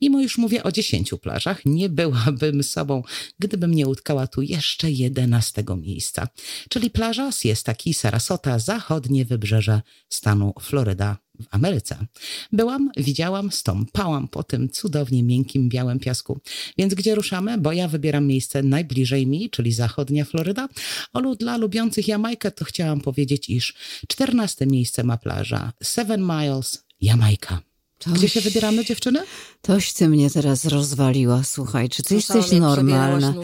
Mimo 0.00 0.20
już 0.20 0.38
mówię 0.38 0.62
o 0.62 0.72
dziesięciu 0.72 1.18
plażach, 1.18 1.60
nie 1.64 1.88
byłabym 1.88 2.62
sobą, 2.62 3.02
gdybym 3.38 3.74
nie 3.74 3.86
utkała 3.86 4.26
tu 4.26 4.42
jeszcze 4.42 4.90
jedenastego 4.90 5.76
miejsca, 5.76 6.28
czyli 6.68 6.90
plaża 6.90 7.32
Siesta 7.32 7.74
Key 7.74 7.94
Sarasota, 7.94 8.58
zachodnie 8.58 9.24
wybrzeże 9.24 9.73
stanu 10.08 10.54
Floryda 10.60 11.16
w 11.40 11.46
Ameryce. 11.50 12.06
Byłam, 12.52 12.90
widziałam, 12.96 13.52
stąpałam 13.52 14.28
po 14.28 14.42
tym 14.42 14.68
cudownie 14.70 15.22
miękkim, 15.22 15.68
białym 15.68 15.98
piasku. 15.98 16.40
Więc 16.78 16.94
gdzie 16.94 17.14
ruszamy? 17.14 17.58
Bo 17.58 17.72
ja 17.72 17.88
wybieram 17.88 18.26
miejsce 18.26 18.62
najbliżej 18.62 19.26
mi, 19.26 19.50
czyli 19.50 19.72
zachodnia 19.72 20.24
Floryda. 20.24 20.68
Olu 21.12 21.36
dla 21.36 21.56
lubiących 21.56 22.08
Jamajkę 22.08 22.50
to 22.50 22.64
chciałam 22.64 23.00
powiedzieć, 23.00 23.50
iż 23.50 23.74
czternaste 24.08 24.66
miejsce 24.66 25.04
ma 25.04 25.16
plaża 25.16 25.72
Seven 25.82 26.20
Miles, 26.20 26.84
Jamajka. 27.00 27.73
Gdzie 28.06 28.28
się 28.28 28.40
wybieramy, 28.40 28.84
dziewczyny? 28.84 29.20
Toś 29.62 29.92
ty 29.92 30.08
mnie 30.08 30.30
teraz 30.30 30.64
rozwaliła, 30.64 31.42
słuchaj, 31.44 31.88
czy 31.88 32.02
ty 32.02 32.14
jesteś 32.14 32.52
normalna? 32.52 33.34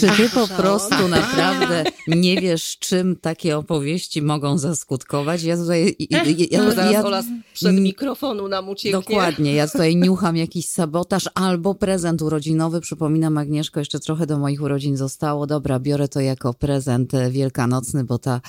Czy 0.00 0.10
ty 0.16 0.28
po 0.28 0.48
prostu 0.48 1.08
naprawdę 1.08 1.84
nie 2.06 2.40
wiesz, 2.40 2.76
czym 2.78 3.16
takie 3.16 3.58
opowieści 3.58 4.22
mogą 4.22 4.58
zaskutkować? 4.58 5.42
Ja 5.42 5.56
tutaj... 5.56 5.96
Ja, 6.10 6.24
ja, 6.50 6.90
ja, 6.90 7.04
Ola 7.04 7.22
przed 7.54 7.74
mikrofonu 7.74 8.48
nam 8.48 8.68
ucieknie. 8.68 8.92
Dokładnie, 8.92 9.54
ja 9.54 9.68
tutaj 9.68 9.96
niucham 9.96 10.36
jakiś 10.36 10.66
sabotaż 10.68 11.28
albo 11.34 11.74
prezent 11.74 12.22
urodzinowy. 12.22 12.80
Przypominam, 12.80 13.38
Agnieszko, 13.38 13.80
jeszcze 13.80 14.00
trochę 14.00 14.26
do 14.26 14.38
moich 14.38 14.62
urodzin 14.62 14.96
zostało. 14.96 15.46
Dobra, 15.46 15.80
biorę 15.80 16.08
to 16.08 16.20
jako 16.20 16.54
prezent 16.54 17.14
e, 17.14 17.30
wielkanocny, 17.30 18.04
bo 18.04 18.18
ta 18.18 18.40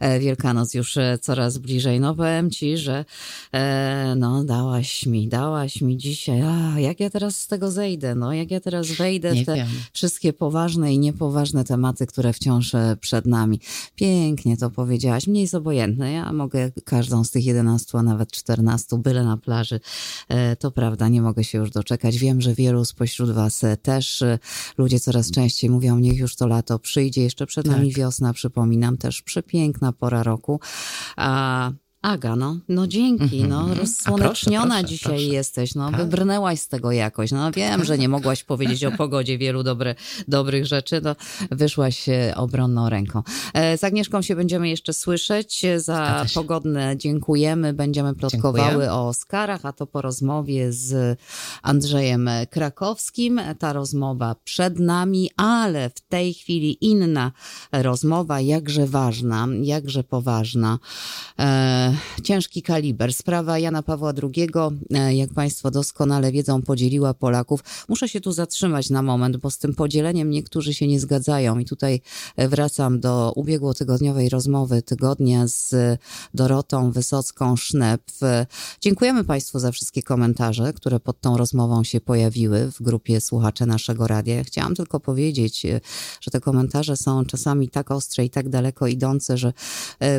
e, 0.00 0.18
Wielkanoc 0.18 0.74
już 0.74 0.96
e, 0.96 1.18
coraz 1.22 1.58
bliżej. 1.58 2.00
No 2.00 2.14
powiem 2.14 2.50
ci, 2.50 2.78
że 2.78 3.04
no 4.16 4.44
dałaś 4.44 5.06
mi, 5.08 5.28
dałaś 5.28 5.80
mi 5.80 5.96
dzisiaj... 5.96 6.42
A, 6.42 6.80
jak 6.80 7.00
ja 7.00 7.10
teraz 7.10 7.40
z 7.40 7.46
tego 7.46 7.70
zejdę? 7.70 8.14
No, 8.14 8.32
jak 8.32 8.50
ja 8.50 8.60
teraz 8.60 8.86
wejdę 8.86 9.34
w 9.34 9.46
te 9.46 9.54
wiem. 9.54 9.68
wszystkie 9.92 10.32
poważne 10.32 10.94
i 10.94 10.98
niepoważne 10.98 11.64
tematy, 11.64 12.06
które 12.06 12.32
wciąż 12.32 12.74
e, 12.74 12.96
przed 13.00 13.26
nami. 13.26 13.60
Pięknie 13.94 14.56
to 14.56 14.70
powiedziałaś. 14.70 15.26
Mnie 15.26 15.40
jest 15.40 15.54
obojętne. 15.54 16.12
Ja 16.12 16.32
mogę 16.32 16.70
każdą 16.84 17.24
z 17.24 17.30
tych 17.30 17.44
11, 17.44 17.98
a 17.98 18.02
nawet 18.02 18.32
14, 18.32 18.98
byle 18.98 19.24
na 19.24 19.36
plaży. 19.36 19.80
E, 20.28 20.56
to 20.56 20.70
prawda, 20.70 21.08
nie 21.08 21.22
mogę 21.22 21.44
się 21.44 21.58
już 21.58 21.70
doczekać. 21.70 22.18
Wiem, 22.18 22.40
że 22.40 22.54
wielu 22.54 22.84
spośród 22.84 23.30
Was 23.30 23.64
e, 23.64 23.76
też 23.76 24.24
ludzie 24.78 25.00
coraz 25.00 25.30
częściej 25.30 25.70
mówią, 25.70 25.98
niech 25.98 26.18
już 26.18 26.36
to 26.36 26.46
lato 26.46 26.78
przyjdzie. 26.78 27.22
Jeszcze 27.22 27.46
przed 27.46 27.66
nami 27.66 27.88
tak. 27.88 27.98
wiosna, 27.98 28.32
przypominam, 28.32 28.96
też 28.96 29.22
przepiękna 29.22 29.92
pora 29.92 30.22
roku. 30.22 30.60
A 31.16 31.72
Aga, 32.02 32.36
no, 32.36 32.58
no 32.68 32.86
dzięki, 32.86 33.44
no, 33.44 33.60
mhm. 33.60 33.78
rozsłoneczniona 33.78 34.66
proszę, 34.66 34.80
proszę, 34.80 34.88
dzisiaj 34.88 35.12
proszę. 35.12 35.24
jesteś, 35.24 35.74
no, 35.74 35.90
tak. 35.90 36.00
wybrnęłaś 36.00 36.60
z 36.60 36.68
tego 36.68 36.92
jakoś, 36.92 37.32
no, 37.32 37.50
wiem, 37.52 37.84
że 37.84 37.98
nie 37.98 38.08
mogłaś 38.18 38.44
powiedzieć 38.44 38.84
o 38.84 38.92
pogodzie 38.92 39.38
wielu 39.38 39.62
dobre, 39.62 39.94
dobrych 40.28 40.66
rzeczy, 40.66 41.00
to 41.00 41.16
wyszłaś 41.50 42.08
e, 42.08 42.32
obronną 42.36 42.88
ręką. 42.88 43.22
E, 43.54 43.78
z 43.78 43.84
Agnieszką 43.84 44.22
się 44.22 44.36
będziemy 44.36 44.68
jeszcze 44.68 44.92
słyszeć, 44.92 45.66
za 45.76 46.26
pogodne 46.34 46.96
dziękujemy, 46.96 47.72
będziemy 47.72 48.14
plotkowały 48.14 48.68
Dziękuję. 48.68 48.92
o 48.92 49.08
Oscarach, 49.08 49.66
a 49.66 49.72
to 49.72 49.86
po 49.86 50.02
rozmowie 50.02 50.72
z 50.72 51.18
Andrzejem 51.62 52.30
Krakowskim, 52.50 53.40
ta 53.58 53.72
rozmowa 53.72 54.36
przed 54.44 54.78
nami, 54.78 55.30
ale 55.36 55.90
w 55.90 56.00
tej 56.00 56.34
chwili 56.34 56.78
inna 56.80 57.32
rozmowa, 57.72 58.40
jakże 58.40 58.86
ważna, 58.86 59.48
jakże 59.62 60.04
poważna, 60.04 60.78
e, 61.38 61.87
ciężki 62.22 62.62
kaliber. 62.62 63.14
Sprawa 63.14 63.58
Jana 63.58 63.82
Pawła 63.82 64.12
II, 64.22 64.48
e, 64.94 65.14
jak 65.14 65.34
Państwo 65.34 65.70
doskonale 65.70 66.32
wiedzą, 66.32 66.62
podzieliła 66.62 67.14
Polaków. 67.14 67.64
Muszę 67.88 68.08
się 68.08 68.20
tu 68.20 68.32
zatrzymać 68.32 68.90
na 68.90 69.02
moment, 69.02 69.36
bo 69.36 69.50
z 69.50 69.58
tym 69.58 69.74
podzieleniem 69.74 70.30
niektórzy 70.30 70.74
się 70.74 70.86
nie 70.86 71.00
zgadzają. 71.00 71.58
I 71.58 71.64
tutaj 71.64 72.00
e, 72.36 72.48
wracam 72.48 73.00
do 73.00 73.32
ubiegłotygodniowej 73.36 74.28
rozmowy 74.28 74.82
tygodnia 74.82 75.46
z 75.46 75.74
Dorotą 76.34 76.92
Wysocką-Sznep. 76.92 78.00
Dziękujemy 78.80 79.24
Państwu 79.24 79.58
za 79.58 79.72
wszystkie 79.72 80.02
komentarze, 80.02 80.72
które 80.72 81.00
pod 81.00 81.20
tą 81.20 81.36
rozmową 81.36 81.84
się 81.84 82.00
pojawiły 82.00 82.70
w 82.72 82.82
grupie 82.82 83.20
słuchacze 83.20 83.66
naszego 83.66 84.06
radia. 84.06 84.44
Chciałam 84.44 84.74
tylko 84.74 85.00
powiedzieć, 85.00 85.66
e, 85.66 85.80
że 86.20 86.30
te 86.30 86.40
komentarze 86.40 86.96
są 86.96 87.24
czasami 87.24 87.68
tak 87.68 87.90
ostre 87.90 88.24
i 88.24 88.30
tak 88.30 88.48
daleko 88.48 88.86
idące, 88.86 89.38
że 89.38 89.52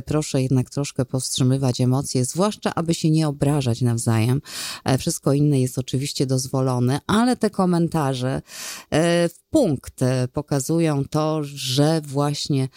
proszę 0.05 0.41
jednak 0.41 0.69
troszkę 0.69 1.05
powstrzymywać 1.05 1.58
przeżywać 1.59 1.81
emocje, 1.81 2.25
zwłaszcza 2.25 2.75
aby 2.75 2.93
się 2.93 3.09
nie 3.09 3.27
obrażać 3.27 3.81
nawzajem. 3.81 4.41
E, 4.85 4.97
wszystko 4.97 5.33
inne 5.33 5.61
jest 5.61 5.77
oczywiście 5.77 6.25
dozwolone, 6.25 6.99
ale 7.07 7.35
te 7.35 7.49
komentarze 7.49 8.41
e, 8.89 9.29
w 9.29 9.38
punkt 9.49 10.01
e, 10.01 10.27
pokazują 10.27 11.05
to, 11.05 11.43
że 11.43 12.01
właśnie 12.01 12.69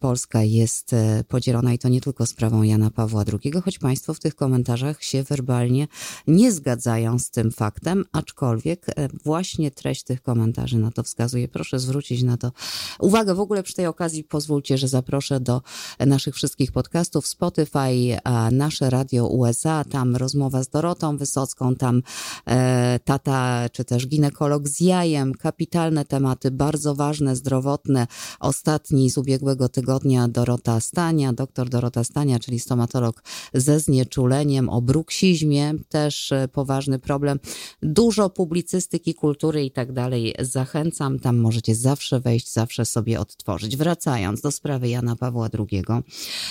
Polska 0.00 0.42
jest 0.42 0.94
podzielona 1.28 1.72
i 1.72 1.78
to 1.78 1.88
nie 1.88 2.00
tylko 2.00 2.26
sprawą 2.26 2.62
Jana 2.62 2.90
Pawła 2.90 3.24
II, 3.32 3.52
choć 3.64 3.78
Państwo 3.78 4.14
w 4.14 4.20
tych 4.20 4.34
komentarzach 4.34 5.02
się 5.02 5.22
werbalnie 5.22 5.88
nie 6.26 6.52
zgadzają 6.52 7.18
z 7.18 7.30
tym 7.30 7.50
faktem, 7.50 8.04
aczkolwiek 8.12 8.86
właśnie 9.24 9.70
treść 9.70 10.02
tych 10.04 10.22
komentarzy 10.22 10.78
na 10.78 10.90
to 10.90 11.02
wskazuje. 11.02 11.48
Proszę 11.48 11.78
zwrócić 11.78 12.22
na 12.22 12.36
to 12.36 12.52
uwagę. 13.00 13.34
W 13.34 13.40
ogóle 13.40 13.62
przy 13.62 13.74
tej 13.74 13.86
okazji 13.86 14.24
pozwólcie, 14.24 14.78
że 14.78 14.88
zaproszę 14.88 15.40
do 15.40 15.62
naszych 15.98 16.34
wszystkich 16.34 16.72
podcastów 16.72 17.26
Spotify, 17.26 18.18
nasze 18.52 18.90
radio 18.90 19.26
USA, 19.26 19.84
tam 19.84 20.16
rozmowa 20.16 20.62
z 20.62 20.68
Dorotą 20.68 21.16
Wysocką, 21.16 21.74
tam 21.74 22.02
e, 22.46 22.98
tata 23.04 23.68
czy 23.72 23.84
też 23.84 24.06
ginekolog 24.06 24.68
z 24.68 24.80
jajem, 24.80 25.34
kapitalne 25.34 26.04
tematy 26.08 26.50
bardzo 26.50 26.94
ważne, 26.94 27.36
zdrowotne. 27.36 28.06
Ostatni 28.40 29.10
z 29.10 29.18
ubiegłego 29.18 29.68
tygodnia 29.68 30.28
Dorota 30.28 30.80
Stania, 30.80 31.32
doktor 31.32 31.68
Dorota 31.68 32.04
Stania, 32.04 32.38
czyli 32.38 32.60
stomatolog 32.60 33.22
ze 33.54 33.80
znieczuleniem 33.80 34.68
o 34.68 34.82
bruksizmie, 34.82 35.74
też 35.88 36.32
e, 36.32 36.48
poważny 36.52 36.98
problem. 36.98 37.38
Dużo 37.82 38.30
publicystyki, 38.30 39.14
kultury 39.14 39.64
i 39.64 39.70
tak 39.70 39.92
dalej. 39.92 40.34
Zachęcam, 40.40 41.18
tam 41.18 41.36
możecie 41.36 41.74
zawsze 41.74 42.20
wejść, 42.20 42.52
zawsze 42.52 42.84
sobie 42.84 43.20
odtworzyć. 43.20 43.76
Wracając 43.76 44.40
do 44.40 44.50
sprawy 44.50 44.88
Jana 44.88 45.16
Pawła 45.16 45.48
II. 45.58 45.82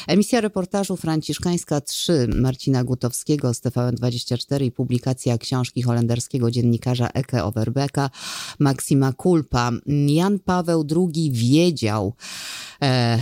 Emisja 0.08 0.42
reportażu 0.42 0.98
Franciszkańska 0.98 1.82
3 1.82 2.28
Marcina 2.36 2.84
Gutowskiego 2.84 3.54
z 3.54 3.62
TVN24 3.62 4.64
i 4.64 4.72
publikacja 4.72 5.38
książki 5.38 5.82
holenderskiego 5.82 6.52
dziennikarza 6.52 7.10
Eke 7.14 7.44
Overbecka 7.44 8.10
Maksima 8.60 9.14
Jan 10.08 10.40
Paweł 10.40 10.86
II 10.96 11.32
wiedział, 11.32 12.14
e, 12.82 13.20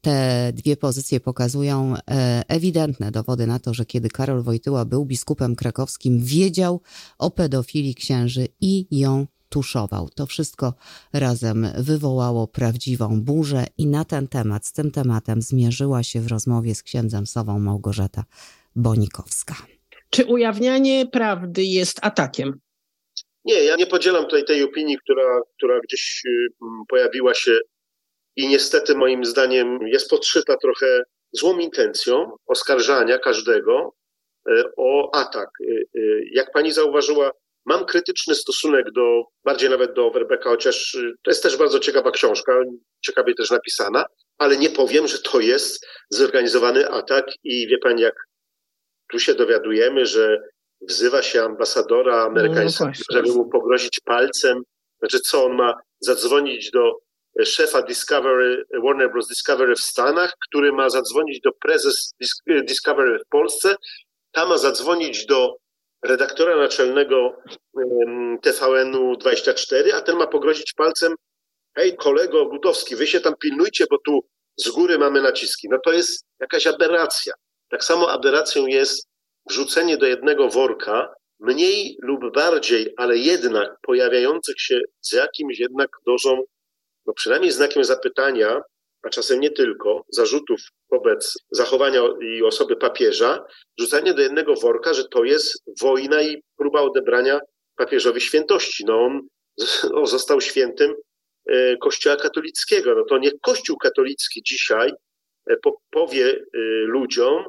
te 0.00 0.52
dwie 0.54 0.76
pozycje 0.76 1.20
pokazują 1.20 1.94
e, 1.96 2.42
ewidentne 2.48 3.10
dowody 3.10 3.46
na 3.46 3.58
to, 3.58 3.74
że 3.74 3.86
kiedy 3.86 4.08
Karol 4.08 4.42
Wojtyła 4.42 4.84
był 4.84 5.04
biskupem 5.04 5.56
krakowskim, 5.56 6.20
wiedział 6.20 6.80
o 7.18 7.30
pedofilii 7.30 7.94
księży 7.94 8.48
i 8.60 8.86
ją 8.90 9.26
tuszował. 9.48 10.08
To 10.08 10.26
wszystko 10.26 10.74
razem 11.12 11.66
wywołało 11.78 12.48
prawdziwą 12.48 13.22
burzę 13.22 13.66
i 13.78 13.86
na 13.86 14.04
ten 14.04 14.28
temat, 14.28 14.66
z 14.66 14.72
tym 14.72 14.90
tematem 14.90 15.42
zmierzyła 15.42 16.02
się 16.02 16.20
w 16.20 16.26
rozmowie 16.26 16.74
z 16.74 16.82
księdzem 16.82 17.26
Sową 17.26 17.58
Małgorzata 17.58 18.24
Bonikowska. 18.76 19.54
Czy 20.10 20.24
ujawnianie 20.24 21.06
prawdy 21.06 21.64
jest 21.64 21.98
atakiem? 22.02 22.60
Nie, 23.44 23.64
ja 23.64 23.76
nie 23.76 23.86
podzielam 23.86 24.24
tutaj 24.24 24.44
tej 24.44 24.62
opinii, 24.62 24.98
która, 24.98 25.40
która 25.56 25.80
gdzieś 25.80 26.22
y, 26.26 26.48
pojawiła 26.88 27.34
się 27.34 27.58
i 28.36 28.48
niestety 28.48 28.94
moim 28.94 29.24
zdaniem 29.24 29.78
jest 29.86 30.10
podszyta 30.10 30.56
trochę 30.56 31.02
złą 31.32 31.58
intencją 31.58 32.36
oskarżania 32.46 33.18
każdego 33.18 33.94
y, 34.48 34.62
o 34.76 35.14
atak. 35.14 35.48
Y, 35.60 35.86
jak 36.32 36.52
pani 36.52 36.72
zauważyła, 36.72 37.30
mam 37.64 37.84
krytyczny 37.84 38.34
stosunek 38.34 38.90
do, 38.94 39.24
bardziej 39.44 39.70
nawet 39.70 39.92
do 39.92 40.06
Overbecka, 40.06 40.50
chociaż 40.50 40.96
to 41.24 41.30
jest 41.30 41.42
też 41.42 41.56
bardzo 41.56 41.80
ciekawa 41.80 42.10
książka, 42.10 42.52
ciekawie 43.00 43.34
też 43.34 43.50
napisana, 43.50 44.04
ale 44.38 44.56
nie 44.56 44.70
powiem, 44.70 45.06
że 45.08 45.18
to 45.18 45.40
jest 45.40 45.86
zorganizowany 46.10 46.88
atak 46.88 47.26
i 47.44 47.66
wie 47.68 47.78
pani, 47.78 48.02
jak 48.02 48.14
tu 49.10 49.18
się 49.18 49.34
dowiadujemy, 49.34 50.06
że 50.06 50.42
wzywa 50.88 51.22
się 51.22 51.42
ambasadora 51.42 52.22
amerykańskiego, 52.22 52.90
no 52.90 53.16
żeby 53.16 53.32
mu 53.32 53.48
pogrozić 53.48 54.00
palcem. 54.04 54.62
Znaczy, 54.98 55.20
co 55.20 55.44
on 55.44 55.52
ma 55.52 55.74
zadzwonić 56.00 56.70
do 56.70 56.98
szefa 57.44 57.82
Discovery, 57.82 58.64
Warner 58.84 59.12
Bros. 59.12 59.28
Discovery 59.28 59.74
w 59.74 59.80
Stanach, 59.80 60.32
który 60.48 60.72
ma 60.72 60.90
zadzwonić 60.90 61.40
do 61.40 61.50
prezes 61.52 62.14
Discovery 62.46 63.18
w 63.18 63.28
Polsce, 63.28 63.76
ta 64.32 64.46
ma 64.46 64.58
zadzwonić 64.58 65.26
do 65.26 65.56
redaktora 66.04 66.56
naczelnego 66.56 67.36
TVN-u 68.42 69.16
24, 69.16 69.94
a 69.94 70.00
ten 70.00 70.16
ma 70.16 70.26
pogrozić 70.26 70.72
palcem 70.72 71.14
hej 71.76 71.96
kolego 71.96 72.46
Gutowski, 72.46 72.96
wy 72.96 73.06
się 73.06 73.20
tam 73.20 73.34
pilnujcie, 73.40 73.84
bo 73.90 73.98
tu 73.98 74.20
z 74.56 74.68
góry 74.68 74.98
mamy 74.98 75.22
naciski. 75.22 75.68
No 75.70 75.78
to 75.84 75.92
jest 75.92 76.26
jakaś 76.40 76.66
aberracja. 76.66 77.34
Tak 77.70 77.84
samo 77.84 78.10
aberracją 78.10 78.66
jest 78.66 79.08
wrzucenie 79.50 79.96
do 79.96 80.06
jednego 80.06 80.48
worka 80.48 81.14
mniej 81.40 81.96
lub 82.02 82.34
bardziej, 82.34 82.94
ale 82.96 83.18
jednak 83.18 83.76
pojawiających 83.82 84.60
się 84.60 84.80
z 85.00 85.12
jakimś 85.12 85.58
jednak 85.58 85.90
dozą, 86.06 86.42
no 87.06 87.12
przynajmniej 87.12 87.52
znakiem 87.52 87.84
zapytania, 87.84 88.60
a 89.02 89.08
czasem 89.08 89.40
nie 89.40 89.50
tylko, 89.50 90.04
zarzutów 90.08 90.60
wobec 90.90 91.38
zachowania 91.50 92.02
i 92.20 92.42
osoby 92.42 92.76
papieża, 92.76 93.44
wrzucanie 93.78 94.14
do 94.14 94.22
jednego 94.22 94.54
worka, 94.54 94.94
że 94.94 95.04
to 95.08 95.24
jest 95.24 95.62
wojna 95.80 96.22
i 96.22 96.42
próba 96.56 96.80
odebrania 96.80 97.40
papieżowi 97.76 98.20
świętości. 98.20 98.84
No 98.84 99.04
on, 99.04 99.20
on 99.98 100.06
został 100.06 100.40
świętym 100.40 100.94
e, 101.46 101.76
Kościoła 101.76 102.16
katolickiego. 102.16 102.94
No 102.94 103.04
to 103.08 103.18
nie 103.18 103.30
Kościół 103.42 103.76
katolicki 103.76 104.42
dzisiaj 104.42 104.92
e, 105.50 105.56
powie 105.90 106.26
e, 106.30 106.58
ludziom, 106.86 107.44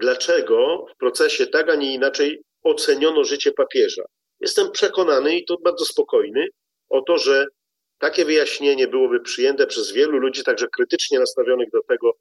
dlaczego 0.00 0.86
w 0.94 0.96
procesie 0.98 1.46
tak, 1.46 1.70
a 1.70 1.74
nie 1.74 1.94
inaczej 1.94 2.42
oceniono 2.62 3.24
życie 3.24 3.52
papieża. 3.52 4.02
Jestem 4.40 4.70
przekonany 4.70 5.36
i 5.36 5.44
to 5.44 5.56
bardzo 5.64 5.84
spokojny 5.84 6.46
o 6.88 7.02
to, 7.02 7.18
że 7.18 7.46
takie 7.98 8.24
wyjaśnienie 8.24 8.88
byłoby 8.88 9.20
przyjęte 9.20 9.66
przez 9.66 9.92
wielu 9.92 10.18
ludzi, 10.18 10.44
także 10.44 10.66
krytycznie 10.76 11.18
nastawionych 11.18 11.70
do 11.70 11.82
tego, 11.82 12.12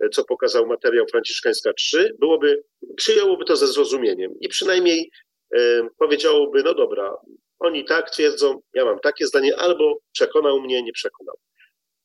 e, 0.00 0.08
co 0.08 0.24
pokazał 0.24 0.66
materiał 0.66 1.06
Franciszkańska 1.10 1.72
3, 1.72 2.14
byłoby, 2.20 2.62
przyjęłoby 2.96 3.44
to 3.44 3.56
ze 3.56 3.66
zrozumieniem 3.66 4.32
i 4.40 4.48
przynajmniej 4.48 5.10
e, 5.54 5.88
powiedziałoby, 5.98 6.62
no 6.62 6.74
dobra, 6.74 7.16
oni 7.58 7.84
tak 7.84 8.10
twierdzą, 8.10 8.60
ja 8.74 8.84
mam 8.84 9.00
takie 9.00 9.26
zdanie, 9.26 9.56
albo 9.56 9.98
przekonał 10.12 10.60
mnie, 10.60 10.82
nie 10.82 10.92
przekonał. 10.92 11.36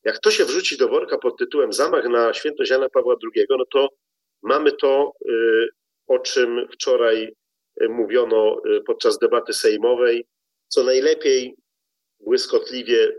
Jak 0.03 0.19
to 0.19 0.31
się 0.31 0.45
wrzuci 0.45 0.77
do 0.77 0.87
worka 0.87 1.17
pod 1.17 1.37
tytułem 1.37 1.73
zamach 1.73 2.05
na 2.05 2.33
świętość 2.33 2.71
Jana 2.71 2.89
Pawła 2.89 3.15
II, 3.35 3.45
no 3.49 3.65
to 3.71 3.89
Mamy 4.43 4.71
to, 4.71 5.13
y, 5.29 5.67
o 6.07 6.19
czym 6.19 6.67
wczoraj 6.73 7.35
y, 7.81 7.89
mówiono 7.89 8.61
y, 8.65 8.81
podczas 8.81 9.17
debaty 9.17 9.53
sejmowej, 9.53 10.25
co 10.67 10.83
najlepiej 10.83 11.55
błyskotliwie 12.19 13.15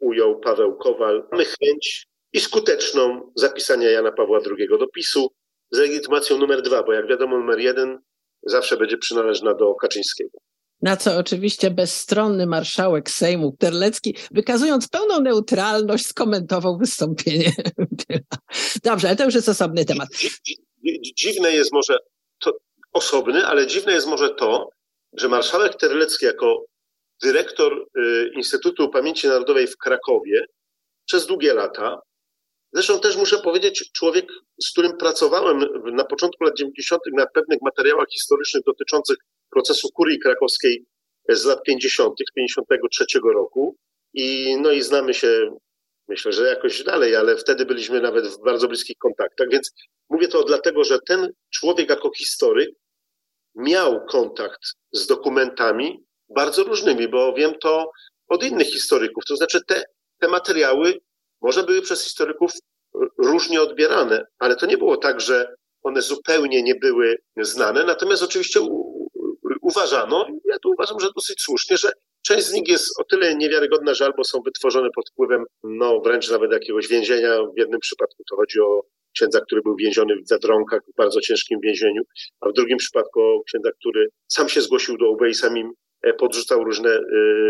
ujął 0.00 0.40
Paweł 0.40 0.76
Kowal. 0.76 1.28
Mamy 1.32 1.44
chęć 1.44 2.06
i 2.32 2.40
skuteczną 2.40 3.32
zapisania 3.36 3.90
Jana 3.90 4.12
Pawła 4.12 4.40
II 4.58 4.68
do 4.78 4.86
PiSu 4.86 5.28
z 5.70 5.78
legitymacją 5.78 6.38
numer 6.38 6.62
dwa, 6.62 6.82
bo 6.82 6.92
jak 6.92 7.06
wiadomo 7.06 7.38
numer 7.38 7.58
jeden 7.58 7.98
zawsze 8.42 8.76
będzie 8.76 8.98
przynależna 8.98 9.54
do 9.54 9.74
Kaczyńskiego. 9.74 10.38
Na 10.82 10.96
co 10.96 11.16
oczywiście 11.16 11.70
bezstronny 11.70 12.46
marszałek 12.46 13.10
Sejmu 13.10 13.56
Terlecki, 13.58 14.16
wykazując 14.30 14.88
pełną 14.88 15.20
neutralność, 15.20 16.06
skomentował 16.06 16.78
wystąpienie. 16.78 17.52
Dobrze, 18.84 19.08
ale 19.08 19.16
to 19.16 19.24
już 19.24 19.34
jest 19.34 19.48
osobny 19.48 19.84
temat. 19.84 20.08
Dziwne 21.16 21.52
jest 21.52 21.72
może 21.72 21.98
to 22.40 22.58
osobny, 22.92 23.46
ale 23.46 23.66
dziwne 23.66 23.92
jest 23.92 24.06
może 24.06 24.34
to, 24.34 24.68
że 25.12 25.28
marszałek 25.28 25.74
Terlecki 25.74 26.26
jako 26.26 26.64
dyrektor 27.22 27.86
y, 27.98 28.30
Instytutu 28.34 28.90
Pamięci 28.90 29.26
Narodowej 29.26 29.66
w 29.66 29.76
Krakowie 29.76 30.46
przez 31.06 31.26
długie 31.26 31.54
lata, 31.54 32.00
zresztą 32.72 33.00
też 33.00 33.16
muszę 33.16 33.38
powiedzieć, 33.38 33.90
człowiek, 33.92 34.26
z 34.62 34.70
którym 34.70 34.96
pracowałem 34.96 35.64
na 35.92 36.04
początku 36.04 36.44
lat 36.44 36.56
90. 36.56 37.02
na 37.12 37.26
pewnych 37.26 37.58
materiałach 37.62 38.06
historycznych 38.10 38.64
dotyczących 38.64 39.16
procesu 39.50 39.88
kurii 39.88 40.18
krakowskiej 40.18 40.84
z 41.28 41.44
lat 41.44 41.62
50., 41.62 42.14
53 42.70 43.06
roku. 43.34 43.76
I, 44.14 44.56
no 44.60 44.70
i 44.70 44.82
znamy 44.82 45.14
się, 45.14 45.58
myślę, 46.08 46.32
że 46.32 46.48
jakoś 46.48 46.84
dalej, 46.84 47.16
ale 47.16 47.36
wtedy 47.36 47.66
byliśmy 47.66 48.00
nawet 48.00 48.26
w 48.26 48.44
bardzo 48.44 48.68
bliskich 48.68 48.96
kontaktach. 48.98 49.48
Więc 49.50 49.70
mówię 50.10 50.28
to 50.28 50.44
dlatego, 50.44 50.84
że 50.84 50.98
ten 51.06 51.32
człowiek 51.50 51.88
jako 51.90 52.10
historyk 52.16 52.70
miał 53.54 54.06
kontakt 54.06 54.60
z 54.92 55.06
dokumentami 55.06 56.04
bardzo 56.28 56.64
różnymi, 56.64 57.08
bo 57.08 57.34
wiem 57.34 57.54
to 57.60 57.90
od 58.28 58.44
innych 58.44 58.66
historyków. 58.66 59.24
To 59.24 59.36
znaczy 59.36 59.60
te, 59.66 59.82
te 60.18 60.28
materiały 60.28 60.98
może 61.40 61.62
były 61.62 61.82
przez 61.82 62.04
historyków 62.04 62.52
różnie 63.18 63.62
odbierane, 63.62 64.24
ale 64.38 64.56
to 64.56 64.66
nie 64.66 64.78
było 64.78 64.96
tak, 64.96 65.20
że 65.20 65.54
one 65.82 66.02
zupełnie 66.02 66.62
nie 66.62 66.74
były 66.74 67.16
znane. 67.36 67.84
Natomiast 67.84 68.22
oczywiście 68.22 68.60
uważano, 69.68 70.26
ja 70.44 70.58
tu 70.58 70.70
uważam, 70.70 71.00
że 71.00 71.08
dosyć 71.16 71.42
słusznie, 71.42 71.76
że 71.76 71.90
część 72.22 72.46
z 72.46 72.52
nich 72.52 72.68
jest 72.68 73.00
o 73.00 73.04
tyle 73.04 73.36
niewiarygodna, 73.36 73.94
że 73.94 74.04
albo 74.04 74.24
są 74.24 74.40
wytworzone 74.44 74.88
pod 74.94 75.10
wpływem, 75.10 75.44
no 75.62 76.00
wręcz 76.00 76.30
nawet 76.30 76.52
jakiegoś 76.52 76.88
więzienia. 76.88 77.42
W 77.42 77.58
jednym 77.58 77.80
przypadku 77.80 78.22
to 78.30 78.36
chodzi 78.36 78.60
o 78.60 78.82
księdza, 79.14 79.40
który 79.40 79.62
był 79.62 79.76
więziony 79.76 80.16
w 80.16 80.28
Zadronkach, 80.28 80.80
w 80.92 80.96
bardzo 80.96 81.20
ciężkim 81.20 81.60
więzieniu, 81.60 82.02
a 82.40 82.48
w 82.48 82.52
drugim 82.52 82.78
przypadku 82.78 83.20
o 83.20 83.42
księdza, 83.46 83.70
który 83.80 84.08
sam 84.28 84.48
się 84.48 84.60
zgłosił 84.60 84.98
do 84.98 85.10
UB 85.10 85.22
i 85.30 85.34
samim 85.34 85.72
e, 86.02 86.12
podrzucał 86.12 86.64
różne 86.64 86.90
e, 86.90 87.00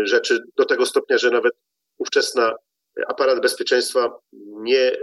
rzeczy 0.03 0.39
do 0.57 0.65
tego 0.65 0.85
stopnia, 0.85 1.17
że 1.17 1.31
nawet 1.31 1.53
ówczesna 1.97 2.55
aparat 3.07 3.41
bezpieczeństwa 3.41 4.19
nie 4.61 4.97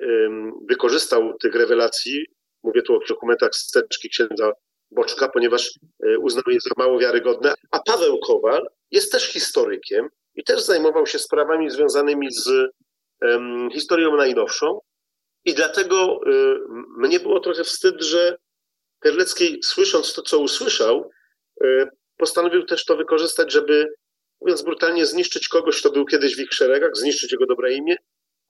wykorzystał 0.69 1.39
tych 1.39 1.55
rewelacji. 1.55 2.27
Mówię 2.63 2.83
tu 2.83 2.95
o 2.95 2.99
dokumentach 3.09 3.55
z 3.55 3.71
teczki 3.71 4.09
księdza 4.09 4.53
Boczka, 4.97 5.29
ponieważ 5.29 5.71
e, 6.03 6.19
uznał 6.19 6.45
je 6.49 6.61
za 6.61 6.71
mało 6.77 6.99
wiarygodne. 6.99 7.55
A 7.71 7.81
Paweł 7.81 8.19
Kowal 8.19 8.67
jest 8.91 9.13
też 9.13 9.25
historykiem 9.25 10.09
i 10.35 10.45
też 10.45 10.63
zajmował 10.63 11.07
się 11.07 11.19
sprawami 11.19 11.71
związanymi 11.71 12.33
z 12.33 12.49
um, 13.23 13.69
historią 13.71 14.17
najnowszą. 14.17 14.81
I 15.45 15.55
dlatego 15.55 16.21
y, 16.27 16.59
mnie 16.99 17.21
było 17.21 17.41
trochę 17.41 17.65
wstyd, 17.65 18.03
że 18.03 18.37
Terlecki, 19.01 19.59
słysząc 19.63 20.15
to, 20.15 20.23
co 20.23 20.39
usłyszał, 20.39 21.11
y, 21.65 21.89
postanowił 22.17 22.65
też 22.65 22.85
to 22.85 22.97
wykorzystać, 22.97 23.53
żeby 23.53 23.87
mówiąc 24.41 24.63
brutalnie, 24.63 25.07
zniszczyć 25.07 25.49
kogoś, 25.49 25.81
kto 25.81 25.91
był 25.91 26.07
kiedyś 26.07 26.37
w 26.37 26.41
ich 26.41 26.53
szeregach, 26.53 26.97
zniszczyć 26.97 27.33
jego 27.33 27.47
dobre 27.47 27.75
imię, 27.75 27.97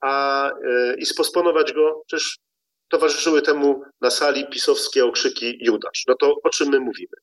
a 0.01 0.51
i 0.97 1.05
sposponować 1.05 1.73
go, 1.73 2.03
przecież 2.07 2.37
towarzyszyły 2.89 3.41
temu 3.41 3.81
na 4.01 4.09
sali 4.09 4.47
pisowskie 4.47 5.05
okrzyki 5.05 5.57
Judasz. 5.61 6.03
No 6.07 6.15
to 6.19 6.35
o 6.43 6.49
czym 6.49 6.69
my 6.69 6.79
mówimy? 6.79 7.17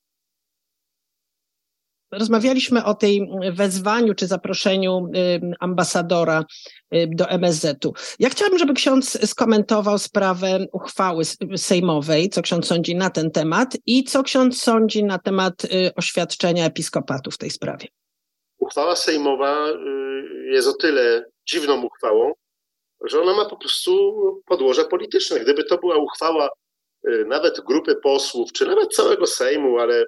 Rozmawialiśmy 2.19 2.85
o 2.85 2.95
tej 2.95 3.29
wezwaniu 3.53 4.15
czy 4.15 4.27
zaproszeniu 4.27 5.07
ambasadora 5.61 6.45
do 7.09 7.29
MSZ-u. 7.29 7.93
Ja 8.19 8.29
chciałabym, 8.29 8.59
żeby 8.59 8.75
ksiądz 8.75 9.31
skomentował 9.31 9.99
sprawę 9.99 10.67
uchwały 10.73 11.25
sejmowej, 11.57 12.29
co 12.29 12.43
ksiądz 12.43 12.67
sądzi 12.67 12.97
na 12.97 13.11
ten 13.11 13.31
temat 13.31 13.77
i 13.87 14.05
co 14.05 14.23
ksiądz 14.23 14.63
sądzi 14.63 15.05
na 15.05 15.19
temat 15.19 15.65
y, 15.65 15.95
oświadczenia 15.97 16.67
episkopatu 16.67 17.31
w 17.31 17.39
tej 17.39 17.51
sprawie. 17.51 17.89
Uchwała 18.59 18.97
sejmowa 18.97 19.69
y, 19.69 19.75
jest 20.53 20.69
o 20.69 20.73
tyle 20.73 21.25
dziwną 21.49 21.83
uchwałą, 21.83 22.33
że 23.05 23.23
ona 23.23 23.35
ma 23.35 23.45
po 23.45 23.57
prostu 23.57 23.93
podłoże 24.47 24.85
polityczne. 24.85 25.41
Gdyby 25.41 25.65
to 25.65 25.79
była 25.79 25.97
uchwała 25.97 26.49
y, 27.09 27.25
nawet 27.29 27.61
grupy 27.61 27.97
posłów, 28.03 28.53
czy 28.53 28.67
nawet 28.67 28.95
całego 28.95 29.27
Sejmu, 29.27 29.79
ale 29.79 30.05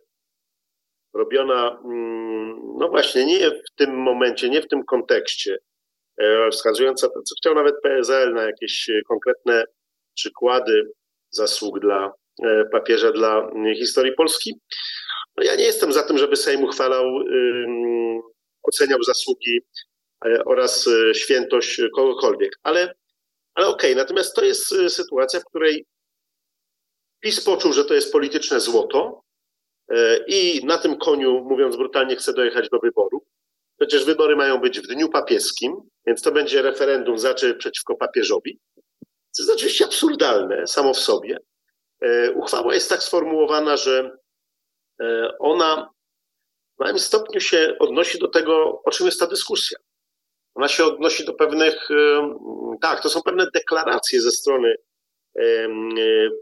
robiona, 1.15 1.81
mm, 1.85 2.61
no 2.79 2.89
właśnie, 2.89 3.27
nie 3.27 3.51
w 3.51 3.75
tym 3.77 3.97
momencie, 3.97 4.49
nie 4.49 4.63
w 4.63 4.69
tym 4.69 4.85
kontekście, 4.85 5.59
e, 6.19 6.51
wskazująca, 6.51 7.09
co 7.09 7.35
chciał 7.39 7.55
nawet 7.55 7.75
PSL 7.83 8.35
na 8.35 8.43
jakieś 8.43 8.91
konkretne 9.09 9.65
przykłady 10.15 10.91
zasług 11.31 11.81
dla 11.81 12.13
e, 12.45 12.65
papieża 12.73 13.13
dla 13.13 13.51
historii 13.79 14.13
Polski. 14.13 14.61
No 15.37 15.45
ja 15.45 15.57
nie 15.57 15.65
jestem 15.65 15.93
za 15.93 16.03
tym, 16.03 16.19
żeby 16.19 16.37
Sejm 16.37 16.65
uchwalał, 16.65 17.05
oceniał 18.63 19.03
zasługi 19.03 19.59
e, 19.59 19.63
oraz 20.47 20.89
świętość 21.13 21.81
kogokolwiek, 21.95 22.59
ale, 22.63 22.95
ale 23.55 23.67
okej, 23.67 23.93
okay. 23.93 24.03
natomiast 24.03 24.37
to 24.37 24.45
jest 24.45 24.67
sytuacja, 24.89 25.41
w 25.41 25.45
której 25.45 25.87
PiS 27.21 27.45
poczuł, 27.45 27.73
że 27.73 27.85
to 27.85 27.95
jest 27.95 28.13
polityczne 28.13 28.61
złoto, 28.61 29.27
E, 29.89 30.19
i 30.27 30.65
na 30.65 30.79
tym 30.79 30.99
koniu, 30.99 31.45
mówiąc 31.45 31.77
brutalnie, 31.77 32.17
chce 32.17 32.33
dojechać 32.33 32.69
do 32.69 32.79
wyborów. 32.79 33.23
Przecież 33.79 34.05
wybory 34.05 34.37
mają 34.37 34.59
być 34.59 34.81
w 34.81 34.87
dniu 34.87 35.09
papieskim, 35.09 35.77
więc 36.07 36.23
to 36.23 36.33
będzie 36.33 36.63
referendum 36.63 37.19
za 37.19 37.35
czy 37.35 37.55
przeciwko 37.55 37.97
papieżowi. 37.97 38.59
To 39.05 39.43
jest 39.43 39.53
oczywiście 39.55 39.85
absurdalne 39.85 40.67
samo 40.67 40.95
w 40.95 40.99
sobie. 40.99 41.39
E, 42.01 42.33
uchwała 42.33 42.75
jest 42.75 42.91
tak 42.91 43.03
sformułowana, 43.03 43.77
że 43.77 44.11
e, 45.01 45.31
ona 45.39 45.91
w 46.77 46.81
małym 46.81 46.99
stopniu 46.99 47.41
się 47.41 47.77
odnosi 47.79 48.19
do 48.19 48.29
tego, 48.29 48.83
o 48.85 48.91
czym 48.91 49.07
jest 49.07 49.21
ta 49.21 49.27
dyskusja. 49.27 49.79
Ona 50.57 50.69
się 50.69 50.85
odnosi 50.85 51.25
do 51.25 51.35
pewnych, 51.35 51.89
tak, 52.81 53.03
to 53.03 53.09
są 53.09 53.23
pewne 53.23 53.47
deklaracje 53.55 54.21
ze 54.21 54.31
strony 54.31 54.75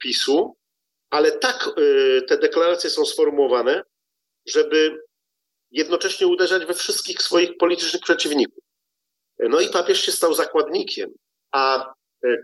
PiSu, 0.02 0.56
ale 1.10 1.32
tak 1.32 1.70
te 2.28 2.38
deklaracje 2.38 2.90
są 2.90 3.04
sformułowane, 3.04 3.82
żeby 4.46 5.02
jednocześnie 5.70 6.26
uderzać 6.26 6.64
we 6.64 6.74
wszystkich 6.74 7.22
swoich 7.22 7.56
politycznych 7.56 8.02
przeciwników. 8.02 8.64
No 9.38 9.60
i 9.60 9.68
papież 9.68 10.00
się 10.00 10.12
stał 10.12 10.34
zakładnikiem, 10.34 11.10
a 11.52 11.92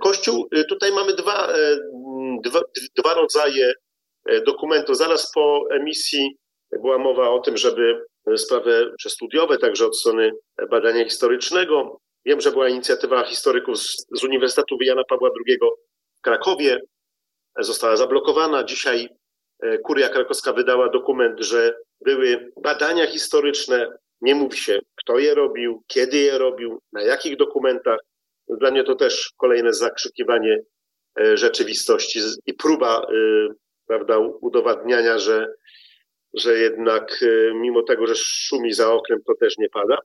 Kościół, 0.02 0.48
tutaj 0.68 0.92
mamy 0.92 1.14
dwa, 1.14 1.52
dwa, 2.44 2.60
dwa 2.96 3.14
rodzaje 3.14 3.72
dokumentów. 4.46 4.96
Zaraz 4.96 5.32
po 5.32 5.64
emisji 5.70 6.36
była 6.72 6.98
mowa 6.98 7.30
o 7.30 7.40
tym, 7.40 7.56
żeby 7.56 8.04
sprawy 8.36 8.92
przestudiowe, 8.98 9.58
także 9.58 9.86
od 9.86 9.98
strony 9.98 10.32
badania 10.70 11.04
historycznego. 11.04 12.00
Wiem, 12.24 12.40
że 12.40 12.50
była 12.50 12.68
inicjatywa 12.68 13.24
historyków 13.24 13.78
z, 13.78 14.06
z 14.14 14.24
Uniwersytetu 14.24 14.76
Jana 14.80 15.04
Pawła 15.04 15.30
II 15.46 15.58
w 16.18 16.20
Krakowie, 16.20 16.80
została 17.58 17.96
zablokowana. 17.96 18.64
Dzisiaj 18.64 19.08
e, 19.62 19.78
Kuria 19.78 20.08
Krakowska 20.08 20.52
wydała 20.52 20.88
dokument, 20.88 21.40
że 21.40 21.74
były 22.00 22.52
badania 22.62 23.06
historyczne. 23.06 23.88
Nie 24.20 24.34
mówi 24.34 24.56
się, 24.56 24.78
kto 24.96 25.18
je 25.18 25.34
robił, 25.34 25.82
kiedy 25.86 26.18
je 26.18 26.38
robił, 26.38 26.82
na 26.92 27.02
jakich 27.02 27.36
dokumentach. 27.36 27.98
Dla 28.48 28.70
mnie 28.70 28.84
to 28.84 28.94
też 28.94 29.32
kolejne 29.36 29.72
zakrzykiwanie 29.72 30.58
e, 31.20 31.36
rzeczywistości 31.36 32.20
i 32.46 32.54
próba 32.54 33.02
e, 33.02 33.48
prawda, 33.86 34.18
udowadniania, 34.18 35.18
że, 35.18 35.52
że 36.34 36.58
jednak 36.58 37.24
mimo 37.54 37.82
tego, 37.82 38.06
że 38.06 38.14
szumi 38.16 38.72
za 38.72 38.92
oknem, 38.92 39.18
to 39.26 39.34
też 39.34 39.58
nie 39.58 39.68
pada. 39.68 39.98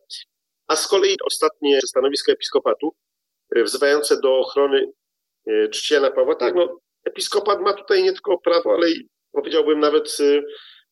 A 0.67 0.75
z 0.75 0.87
kolei 0.87 1.17
ostatnie 1.25 1.79
stanowisko 1.87 2.31
episkopatu 2.31 2.95
wzywające 3.55 4.19
do 4.21 4.37
ochrony 4.39 4.91
czciela 5.71 6.11
Pawła, 6.11 6.35
tak, 6.35 6.55
no 6.55 6.79
episkopat 7.05 7.61
ma 7.61 7.73
tutaj 7.73 8.03
nie 8.03 8.13
tylko 8.13 8.37
prawo, 8.37 8.73
ale 8.73 8.89
i 8.91 9.07
powiedziałbym 9.31 9.79
nawet 9.79 10.17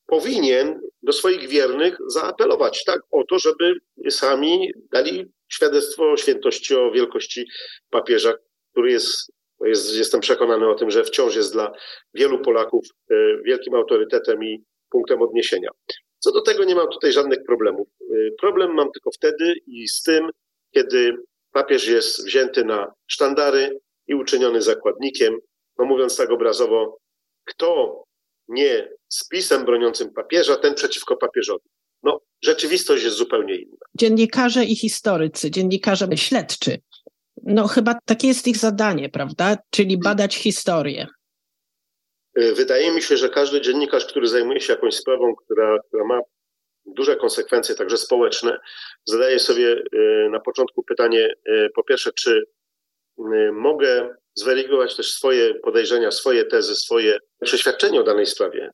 powinien 0.06 0.82
do 1.02 1.14
swoich 1.14 1.50
wiernych 1.50 1.98
zaapelować 2.08 2.84
tak 2.84 3.00
o 3.12 3.24
to, 3.24 3.40
żeby 3.40 3.74
sami 4.10 4.72
dali 4.92 5.26
świadectwo 5.50 6.12
o 6.12 6.18
świętości, 6.18 6.76
o 6.76 6.92
wielkości 6.92 7.46
papieża, 7.90 8.34
który 8.72 8.92
jest, 8.92 9.32
jest 9.66 9.96
jestem 9.96 10.22
przekonany 10.22 10.70
o 10.70 10.76
tym, 10.76 10.92
że 10.92 11.04
wciąż 11.04 11.36
jest 11.36 11.54
dla 11.54 11.74
wielu 12.14 12.40
Polaków 12.40 12.86
wielkim 13.46 13.76
autorytetem 13.76 14.44
i 14.44 14.64
punktem 14.94 15.22
odniesienia. 15.22 15.70
Co 16.20 16.32
do 16.32 16.42
tego 16.42 16.64
nie 16.64 16.76
mam 16.76 16.88
tutaj 16.90 17.12
żadnych 17.12 17.44
problemów. 17.44 17.88
Y, 18.02 18.36
problem 18.42 18.74
mam 18.74 18.92
tylko 18.92 19.12
wtedy 19.12 19.54
i 19.68 19.88
z 19.88 20.02
tym, 20.02 20.30
kiedy 20.72 21.16
papież 21.52 21.88
jest 21.88 22.26
wzięty 22.26 22.66
na 22.66 22.94
sztandary 23.08 23.80
i 24.08 24.16
uczyniony 24.16 24.62
zakładnikiem, 24.62 25.38
no 25.80 25.86
mówiąc 25.86 26.18
tak 26.18 26.32
obrazowo, 26.32 26.98
kto 27.46 28.04
nie 28.48 28.90
z 29.10 29.28
pisem 29.28 29.66
broniącym 29.66 30.14
papieża, 30.14 30.56
ten 30.56 30.74
przeciwko 30.74 31.18
papieżowi. 31.18 31.70
No, 32.04 32.22
rzeczywistość 32.44 33.04
jest 33.04 33.18
zupełnie 33.18 33.56
inna. 33.56 33.78
Dziennikarze 33.96 34.66
i 34.66 34.76
historycy, 34.76 35.52
dziennikarze 35.52 36.08
śledczy, 36.18 36.78
no 37.44 37.68
chyba 37.68 37.96
takie 38.06 38.28
jest 38.28 38.48
ich 38.48 38.58
zadanie, 38.58 39.10
prawda? 39.10 39.58
Czyli 39.70 39.98
badać 39.98 40.36
historię. 40.36 41.08
Y, 42.40 42.54
wydaje 42.54 42.92
mi 42.92 43.02
się, 43.02 43.18
że 43.18 43.30
każdy 43.30 43.62
dziennikarz, 43.62 44.06
który 44.06 44.28
zajmuje 44.28 44.62
się 44.62 44.74
jakąś 44.74 44.96
sprawą, 44.96 45.36
która, 45.36 45.78
która 45.88 46.06
ma 46.06 46.20
duże 46.86 47.16
konsekwencje, 47.16 47.76
także 47.76 47.98
społeczne, 47.98 48.58
zadaje 49.06 49.40
sobie 49.40 49.84
y, 49.94 50.30
na 50.32 50.40
początku 50.40 50.84
pytanie, 50.84 51.34
y, 51.48 51.70
po 51.76 51.84
pierwsze, 51.84 52.12
czy 52.14 52.44
mogę 53.52 54.16
zweryfikować 54.36 54.96
też 54.96 55.12
swoje 55.12 55.56
podejrzenia, 55.56 56.12
swoje 56.12 56.46
tezy, 56.46 56.76
swoje 56.76 57.20
przeświadczenie 57.42 58.02
o 58.02 58.04
danej 58.04 58.26
sprawie. 58.26 58.72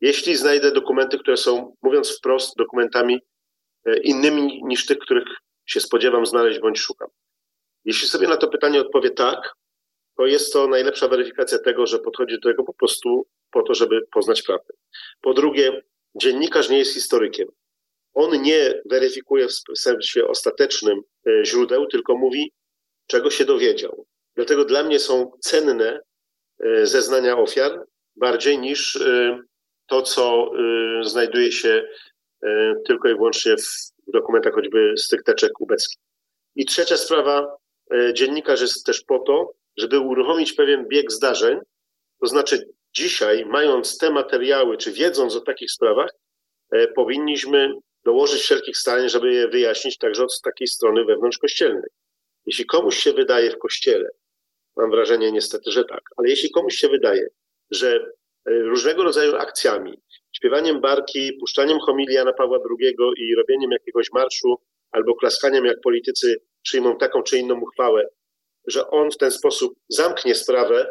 Jeśli 0.00 0.36
znajdę 0.36 0.72
dokumenty, 0.72 1.18
które 1.18 1.36
są, 1.36 1.76
mówiąc 1.82 2.18
wprost, 2.18 2.56
dokumentami 2.56 3.20
e, 3.86 3.98
innymi 3.98 4.62
niż 4.64 4.86
tych, 4.86 4.98
których 4.98 5.24
się 5.66 5.80
spodziewam 5.80 6.26
znaleźć 6.26 6.60
bądź 6.60 6.78
szukam. 6.78 7.08
Jeśli 7.84 8.08
sobie 8.08 8.28
na 8.28 8.36
to 8.36 8.48
pytanie 8.48 8.80
odpowie 8.80 9.10
tak, 9.10 9.54
to 10.16 10.26
jest 10.26 10.52
to 10.52 10.68
najlepsza 10.68 11.08
weryfikacja 11.08 11.58
tego, 11.58 11.86
że 11.86 11.98
podchodzi 11.98 12.34
do 12.34 12.50
tego 12.50 12.64
po 12.64 12.74
prostu 12.74 13.26
po 13.50 13.62
to, 13.62 13.74
żeby 13.74 14.06
poznać 14.12 14.42
prawdę. 14.42 14.74
Po 15.20 15.34
drugie, 15.34 15.82
dziennikarz 16.14 16.68
nie 16.68 16.78
jest 16.78 16.94
historykiem. 16.94 17.48
On 18.14 18.42
nie 18.42 18.82
weryfikuje 18.90 19.46
w 19.48 19.78
sensie 19.78 20.26
ostatecznym 20.26 21.00
e, 21.26 21.44
źródeł, 21.44 21.86
tylko 21.86 22.16
mówi, 22.16 22.52
czego 23.06 23.30
się 23.30 23.44
dowiedział. 23.44 24.06
Dlatego 24.36 24.64
dla 24.64 24.82
mnie 24.82 24.98
są 24.98 25.30
cenne 25.40 26.00
e, 26.60 26.86
zeznania 26.86 27.38
ofiar 27.38 27.84
bardziej 28.16 28.58
niż 28.58 28.96
e, 28.96 29.40
to, 29.86 30.02
co 30.02 30.50
znajduje 31.02 31.52
się 31.52 31.88
tylko 32.86 33.08
i 33.08 33.14
wyłącznie 33.14 33.56
w 33.56 34.12
dokumentach 34.12 34.54
choćby 34.54 34.94
z 34.96 35.08
tych 35.08 35.22
teczek 35.22 35.60
ubeckich. 35.60 35.98
I 36.56 36.64
trzecia 36.64 36.96
sprawa, 36.96 37.56
dziennikarz 38.12 38.60
jest 38.60 38.86
też 38.86 39.02
po 39.02 39.18
to, 39.18 39.54
żeby 39.76 40.00
uruchomić 40.00 40.52
pewien 40.52 40.88
bieg 40.88 41.12
zdarzeń, 41.12 41.58
to 42.20 42.26
znaczy 42.26 42.68
dzisiaj, 42.94 43.44
mając 43.46 43.98
te 43.98 44.10
materiały, 44.10 44.76
czy 44.76 44.92
wiedząc 44.92 45.36
o 45.36 45.40
takich 45.40 45.70
sprawach, 45.70 46.10
powinniśmy 46.94 47.72
dołożyć 48.04 48.42
wszelkich 48.42 48.76
starań, 48.76 49.08
żeby 49.08 49.32
je 49.32 49.48
wyjaśnić 49.48 49.98
także 49.98 50.24
od 50.24 50.40
takiej 50.40 50.68
strony 50.68 51.04
wewnątrzkościelnej. 51.04 51.90
Jeśli 52.46 52.66
komuś 52.66 52.96
się 52.98 53.12
wydaje 53.12 53.50
w 53.50 53.58
kościele, 53.58 54.08
Mam 54.76 54.90
wrażenie 54.90 55.32
niestety, 55.32 55.70
że 55.70 55.84
tak. 55.84 56.00
Ale 56.16 56.28
jeśli 56.28 56.50
komuś 56.50 56.74
się 56.74 56.88
wydaje, 56.88 57.28
że 57.70 57.94
e, 57.94 58.52
różnego 58.52 59.02
rodzaju 59.02 59.36
akcjami, 59.36 59.98
śpiewaniem 60.32 60.80
barki, 60.80 61.32
puszczaniem 61.32 61.78
homilii 61.78 62.14
Jana 62.14 62.32
Pawła 62.32 62.58
II 62.80 62.96
i 63.16 63.34
robieniem 63.34 63.70
jakiegoś 63.70 64.12
marszu 64.12 64.56
albo 64.90 65.14
klaskaniem, 65.14 65.64
jak 65.64 65.80
politycy 65.80 66.36
przyjmą 66.62 66.96
taką 66.96 67.22
czy 67.22 67.38
inną 67.38 67.60
uchwałę, 67.60 68.08
że 68.66 68.86
on 68.90 69.10
w 69.10 69.16
ten 69.16 69.30
sposób 69.30 69.74
zamknie 69.88 70.34
sprawę, 70.34 70.86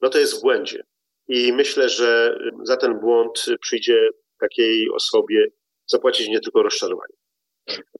no 0.00 0.08
to 0.08 0.18
jest 0.18 0.38
w 0.38 0.42
błędzie. 0.42 0.82
I 1.28 1.52
myślę, 1.52 1.88
że 1.88 2.38
za 2.62 2.76
ten 2.76 3.00
błąd 3.00 3.46
przyjdzie 3.60 4.08
takiej 4.40 4.90
osobie 4.90 5.46
zapłacić 5.86 6.28
nie 6.28 6.40
tylko 6.40 6.62
rozczarowanie. 6.62 7.14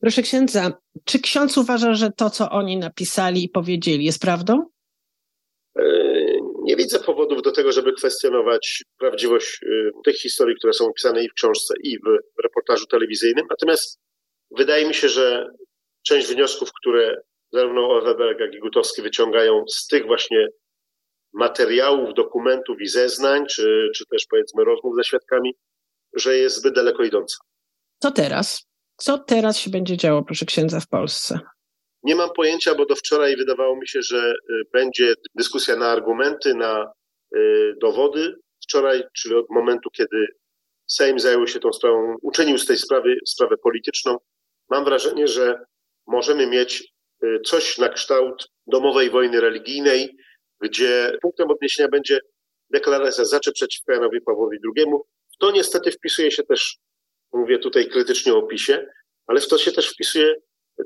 Proszę 0.00 0.22
księdza, 0.22 0.72
czy 1.04 1.20
ksiądz 1.20 1.58
uważa, 1.58 1.94
że 1.94 2.10
to, 2.10 2.30
co 2.30 2.50
oni 2.50 2.76
napisali 2.76 3.44
i 3.44 3.48
powiedzieli, 3.48 4.04
jest 4.04 4.22
prawdą? 4.22 4.62
E, 5.78 5.82
nie 6.62 6.76
widzę 6.76 7.00
powodów 7.00 7.42
do 7.42 7.52
tego, 7.52 7.72
żeby 7.72 7.92
kwestionować 7.92 8.84
prawdziwość 8.98 9.60
e, 9.62 9.90
tych 10.04 10.16
historii, 10.16 10.56
które 10.56 10.72
są 10.72 10.86
opisane 10.86 11.24
i 11.24 11.28
w 11.28 11.34
książce, 11.34 11.74
i 11.82 11.98
w 11.98 12.42
reportażu 12.42 12.86
telewizyjnym. 12.86 13.46
Natomiast 13.50 14.00
wydaje 14.56 14.88
mi 14.88 14.94
się, 14.94 15.08
że 15.08 15.46
część 16.02 16.28
wniosków, 16.28 16.72
które 16.72 17.22
zarówno 17.52 17.90
Oweberg, 17.90 18.40
jak 18.40 18.54
i 18.54 18.58
Gutowski 18.58 19.02
wyciągają 19.02 19.64
z 19.68 19.86
tych 19.86 20.06
właśnie 20.06 20.46
materiałów, 21.32 22.14
dokumentów 22.14 22.80
i 22.80 22.88
zeznań, 22.88 23.46
czy, 23.46 23.90
czy 23.94 24.04
też 24.10 24.26
powiedzmy 24.30 24.64
rozmów 24.64 24.96
ze 24.96 25.04
świadkami, 25.04 25.54
że 26.14 26.38
jest 26.38 26.56
zbyt 26.56 26.74
daleko 26.74 27.02
idąca. 27.02 27.36
Co 27.98 28.10
teraz? 28.10 28.68
Co 28.96 29.18
teraz 29.18 29.58
się 29.58 29.70
będzie 29.70 29.96
działo, 29.96 30.22
proszę 30.22 30.46
księdza, 30.46 30.80
w 30.80 30.88
Polsce? 30.88 31.40
Nie 32.02 32.16
mam 32.16 32.30
pojęcia, 32.30 32.74
bo 32.74 32.86
do 32.86 32.96
wczoraj 32.96 33.36
wydawało 33.36 33.76
mi 33.76 33.88
się, 33.88 34.02
że 34.02 34.34
y, 34.50 34.62
będzie 34.72 35.14
dyskusja 35.34 35.76
na 35.76 35.86
argumenty, 35.86 36.54
na 36.54 36.92
y, 37.36 37.74
dowody. 37.80 38.34
Wczoraj, 38.62 39.02
czyli 39.12 39.34
od 39.34 39.50
momentu, 39.50 39.90
kiedy 39.90 40.26
Sejm 40.86 41.18
zajął 41.18 41.46
się 41.46 41.60
tą 41.60 41.72
sprawą, 41.72 42.16
uczynił 42.22 42.58
z 42.58 42.66
tej 42.66 42.78
sprawy 42.78 43.16
sprawę 43.26 43.56
polityczną, 43.56 44.16
mam 44.70 44.84
wrażenie, 44.84 45.28
że 45.28 45.64
możemy 46.06 46.46
mieć 46.46 46.92
coś 47.44 47.78
na 47.78 47.88
kształt 47.88 48.48
domowej 48.66 49.10
wojny 49.10 49.40
religijnej, 49.40 50.16
gdzie 50.60 51.18
punktem 51.22 51.50
odniesienia 51.50 51.88
będzie 51.88 52.20
deklaracja 52.70 53.24
zaczy 53.24 53.52
przeciwko 53.52 53.92
Janowi 53.92 54.20
Pawłowi 54.20 54.58
II. 54.76 54.86
W 55.34 55.36
to 55.38 55.50
niestety 55.50 55.90
wpisuje 55.90 56.30
się 56.30 56.42
też, 56.42 56.78
mówię 57.32 57.58
tutaj 57.58 57.88
krytycznie 57.88 58.34
o 58.34 58.38
opisie, 58.38 58.86
ale 59.26 59.40
w 59.40 59.48
to 59.48 59.58
się 59.58 59.72
też 59.72 59.88
wpisuje 59.90 60.34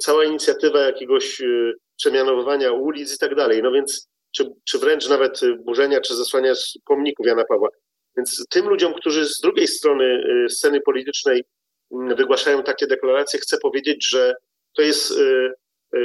cała 0.01 0.25
inicjatywa 0.25 0.81
jakiegoś 0.81 1.41
y, 1.41 1.73
przemianowywania 1.97 2.73
ulic 2.73 3.15
i 3.15 3.19
tak 3.19 3.35
dalej. 3.35 3.63
No 3.63 3.73
więc, 3.73 4.09
czy, 4.37 4.45
czy 4.65 4.79
wręcz 4.79 5.09
nawet 5.09 5.41
burzenia 5.65 6.01
czy 6.01 6.15
zesłania 6.15 6.53
pomników 6.85 7.27
Jana 7.27 7.45
Pawła. 7.45 7.69
Więc 8.17 8.45
tym 8.51 8.69
ludziom, 8.69 8.95
którzy 8.95 9.27
z 9.27 9.41
drugiej 9.41 9.69
strony 9.69 10.05
y, 10.05 10.51
sceny 10.51 10.81
politycznej 10.81 11.45
mm, 11.93 12.17
wygłaszają 12.17 12.63
takie 12.63 12.87
deklaracje, 12.87 13.41
chcę 13.41 13.59
powiedzieć, 13.59 14.09
że 14.11 14.35
to 14.77 14.83
jest 14.83 15.11
y, 15.11 15.53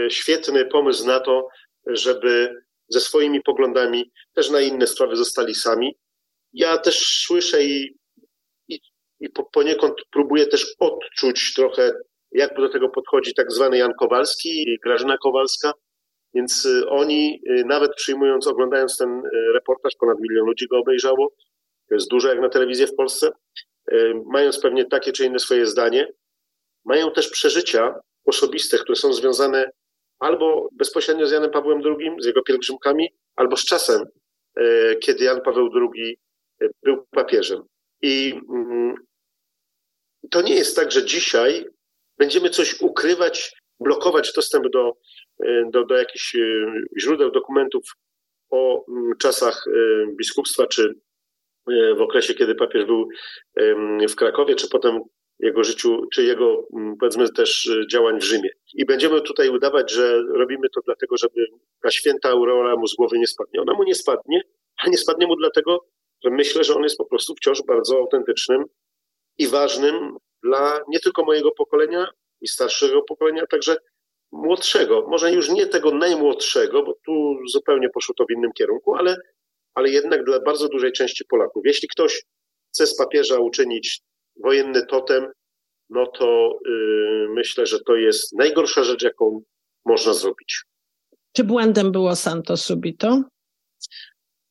świetny 0.10 0.66
pomysł 0.66 1.08
na 1.08 1.20
to, 1.20 1.48
żeby 1.86 2.50
ze 2.90 3.00
swoimi 3.00 3.42
poglądami 3.42 4.12
też 4.34 4.50
na 4.50 4.62
inne 4.62 4.88
sprawy 4.88 5.16
zostali 5.16 5.56
sami. 5.56 5.98
Ja 6.54 6.78
też 6.78 7.24
słyszę 7.26 7.64
i, 7.64 7.98
i, 8.68 8.80
i 9.20 9.30
poniekąd 9.54 9.94
próbuję 10.12 10.48
też 10.48 10.76
odczuć 10.80 11.54
trochę, 11.54 11.92
jak 12.32 12.56
do 12.58 12.70
tego 12.70 12.90
podchodzi 12.90 13.34
tak 13.34 13.52
zwany 13.52 13.78
Jan 13.78 13.94
Kowalski 14.00 14.50
i 14.50 14.78
Grażyna 14.84 15.18
Kowalska. 15.18 15.74
Więc 16.34 16.66
y, 16.66 16.90
oni, 16.90 17.42
y, 17.50 17.64
nawet 17.66 17.96
przyjmując, 17.96 18.48
oglądając 18.48 18.98
ten 18.98 19.10
y, 19.10 19.54
reportaż, 19.54 19.94
ponad 20.00 20.18
milion 20.20 20.46
ludzi 20.46 20.68
go 20.68 20.78
obejrzało, 20.78 21.34
to 21.90 21.96
jest 21.96 22.10
dużo 22.10 22.30
jak 22.30 22.42
na 22.42 22.50
telewizję 22.50 22.88
w 22.88 22.96
Polsce, 22.96 23.32
mając 24.26 24.60
pewnie 24.60 24.86
takie 24.86 25.12
czy 25.12 25.26
inne 25.26 25.40
swoje 25.40 25.66
zdanie, 25.66 26.08
mają 26.86 27.12
też 27.12 27.30
przeżycia 27.30 28.00
osobiste, 28.26 28.78
które 28.78 28.96
są 28.96 29.14
związane 29.14 29.72
albo 30.20 30.70
bezpośrednio 30.72 31.28
z 31.28 31.32
Janem 31.32 31.52
Pawłem 31.52 31.82
II, 31.86 32.12
z 32.20 32.26
jego 32.26 32.44
pielgrzymkami, 32.44 33.10
albo 33.36 33.58
z 33.58 33.66
czasem, 33.66 34.04
e, 34.56 34.96
kiedy 34.96 35.24
Jan 35.24 35.42
Paweł 35.42 35.70
II 35.76 36.18
e, 36.62 36.68
był 36.84 37.06
papieżem. 37.12 37.64
I 38.02 38.42
mm, 38.50 38.96
to 40.32 40.42
nie 40.42 40.56
jest 40.56 40.76
tak, 40.76 40.92
że 40.92 41.06
dzisiaj 41.06 41.66
będziemy 42.18 42.50
coś 42.50 42.82
ukrywać, 42.82 43.56
blokować 43.80 44.34
dostęp 44.34 44.70
do, 44.70 44.94
e, 45.44 45.70
do, 45.72 45.86
do 45.86 45.98
jakichś 45.98 46.36
źródeł, 47.00 47.32
dokumentów 47.32 47.84
o 48.50 48.86
mm, 48.88 49.18
czasach 49.18 49.66
biskupstwa, 50.18 50.68
czy 50.68 50.94
w 51.98 52.02
okresie, 52.02 52.34
kiedy 52.34 52.56
papież 52.56 52.86
był 52.86 53.08
w 54.10 54.16
Krakowie, 54.16 54.56
czy 54.56 54.70
potem 54.70 55.02
jego 55.40 55.64
życiu, 55.64 56.08
czy 56.14 56.24
jego, 56.24 56.68
mm, 56.74 56.98
powiedzmy, 56.98 57.30
też 57.30 57.68
e, 57.68 57.88
działań 57.88 58.20
w 58.20 58.24
Rzymie. 58.24 58.50
I 58.74 58.86
będziemy 58.86 59.22
tutaj 59.22 59.50
udawać, 59.50 59.92
że 59.92 60.24
robimy 60.34 60.70
to 60.76 60.82
dlatego, 60.86 61.18
żeby 61.18 61.46
ta 61.82 61.92
święta 61.92 62.30
aureola 62.30 62.76
mu 62.76 62.88
z 62.88 62.96
głowy 62.96 63.20
nie 63.20 63.28
spadnie. 63.28 63.62
Ona 63.62 63.74
mu 63.74 63.84
nie 63.84 63.96
spadnie, 63.96 64.42
a 64.78 64.90
nie 64.90 64.98
spadnie 64.98 65.28
mu 65.28 65.36
dlatego, 65.36 65.86
że 66.24 66.30
myślę, 66.30 66.64
że 66.64 66.76
on 66.76 66.84
jest 66.84 66.98
po 66.98 67.06
prostu 67.06 67.36
wciąż 67.36 67.64
bardzo 67.64 67.98
autentycznym 67.98 68.66
i 69.38 69.48
ważnym 69.48 70.18
dla 70.44 70.80
nie 70.88 71.00
tylko 71.00 71.26
mojego 71.26 71.52
pokolenia 71.52 72.08
i 72.42 72.48
starszego 72.48 73.02
pokolenia, 73.02 73.46
także 73.48 73.76
młodszego. 74.32 75.06
Może 75.08 75.32
już 75.32 75.50
nie 75.50 75.68
tego 75.68 75.92
najmłodszego, 75.92 76.84
bo 76.84 76.94
tu 77.06 77.38
zupełnie 77.48 77.90
poszło 77.90 78.16
to 78.16 78.26
w 78.26 78.32
innym 78.32 78.52
kierunku, 78.54 78.96
ale, 78.96 79.18
ale 79.74 79.90
jednak 79.90 80.24
dla 80.24 80.40
bardzo 80.40 80.68
dużej 80.68 80.92
części 80.92 81.26
Polaków. 81.26 81.64
Jeśli 81.66 81.88
ktoś 81.88 82.24
chce 82.70 82.88
z 82.88 82.98
papieża 82.98 83.40
uczynić 83.40 84.02
wojenny 84.44 84.86
totem, 84.86 85.28
no 85.90 86.08
to 86.08 86.60
yy, 86.66 87.28
myślę, 87.30 87.66
że 87.66 87.80
to 87.80 87.96
jest 87.96 88.34
najgorsza 88.34 88.84
rzecz, 88.84 89.04
jaką 89.04 89.42
można 89.86 90.14
zrobić. 90.14 90.64
Czy 91.34 91.44
błędem 91.44 91.92
było 91.92 92.16
Santo 92.16 92.58
Subito? 92.58 93.24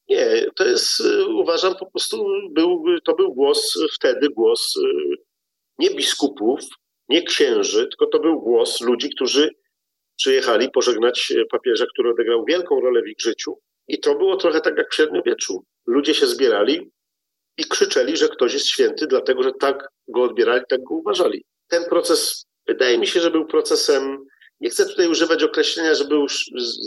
Nie, 0.08 0.46
to 0.56 0.64
jest, 0.66 1.00
y, 1.00 1.26
uważam, 1.26 1.74
po 1.76 1.90
prostu 1.90 2.26
był, 2.50 2.84
to 3.04 3.14
był 3.14 3.34
głos, 3.34 3.78
wtedy 3.94 4.28
głos 4.28 4.76
y, 4.76 4.80
nie 5.78 5.90
biskupów, 5.90 6.60
nie 7.08 7.22
księży, 7.22 7.88
tylko 7.88 8.06
to 8.06 8.18
był 8.18 8.40
głos 8.40 8.80
ludzi, 8.80 9.10
którzy 9.10 9.50
przyjechali 10.16 10.70
pożegnać 10.70 11.32
papieża, 11.50 11.86
który 11.86 12.10
odegrał 12.10 12.44
wielką 12.44 12.80
rolę 12.80 13.02
w 13.02 13.08
ich 13.08 13.20
życiu. 13.20 13.58
I 13.88 14.00
to 14.00 14.14
było 14.14 14.36
trochę 14.36 14.60
tak 14.60 14.78
jak 14.78 14.90
w 14.90 14.94
średniowieczu. 14.94 15.64
Ludzie 15.86 16.14
się 16.14 16.26
zbierali, 16.26 16.90
i 17.58 17.64
krzyczeli, 17.64 18.16
że 18.16 18.28
ktoś 18.28 18.54
jest 18.54 18.66
święty, 18.66 19.06
dlatego 19.06 19.42
że 19.42 19.52
tak 19.52 19.88
go 20.08 20.22
odbierali, 20.22 20.62
tak 20.68 20.82
go 20.82 20.94
uważali. 20.94 21.44
Ten 21.68 21.84
proces, 21.84 22.46
wydaje 22.66 22.98
mi 22.98 23.06
się, 23.06 23.20
że 23.20 23.30
był 23.30 23.46
procesem, 23.46 24.26
nie 24.60 24.70
chcę 24.70 24.86
tutaj 24.86 25.08
używać 25.08 25.42
określenia, 25.42 25.94
że 25.94 26.04
był 26.04 26.26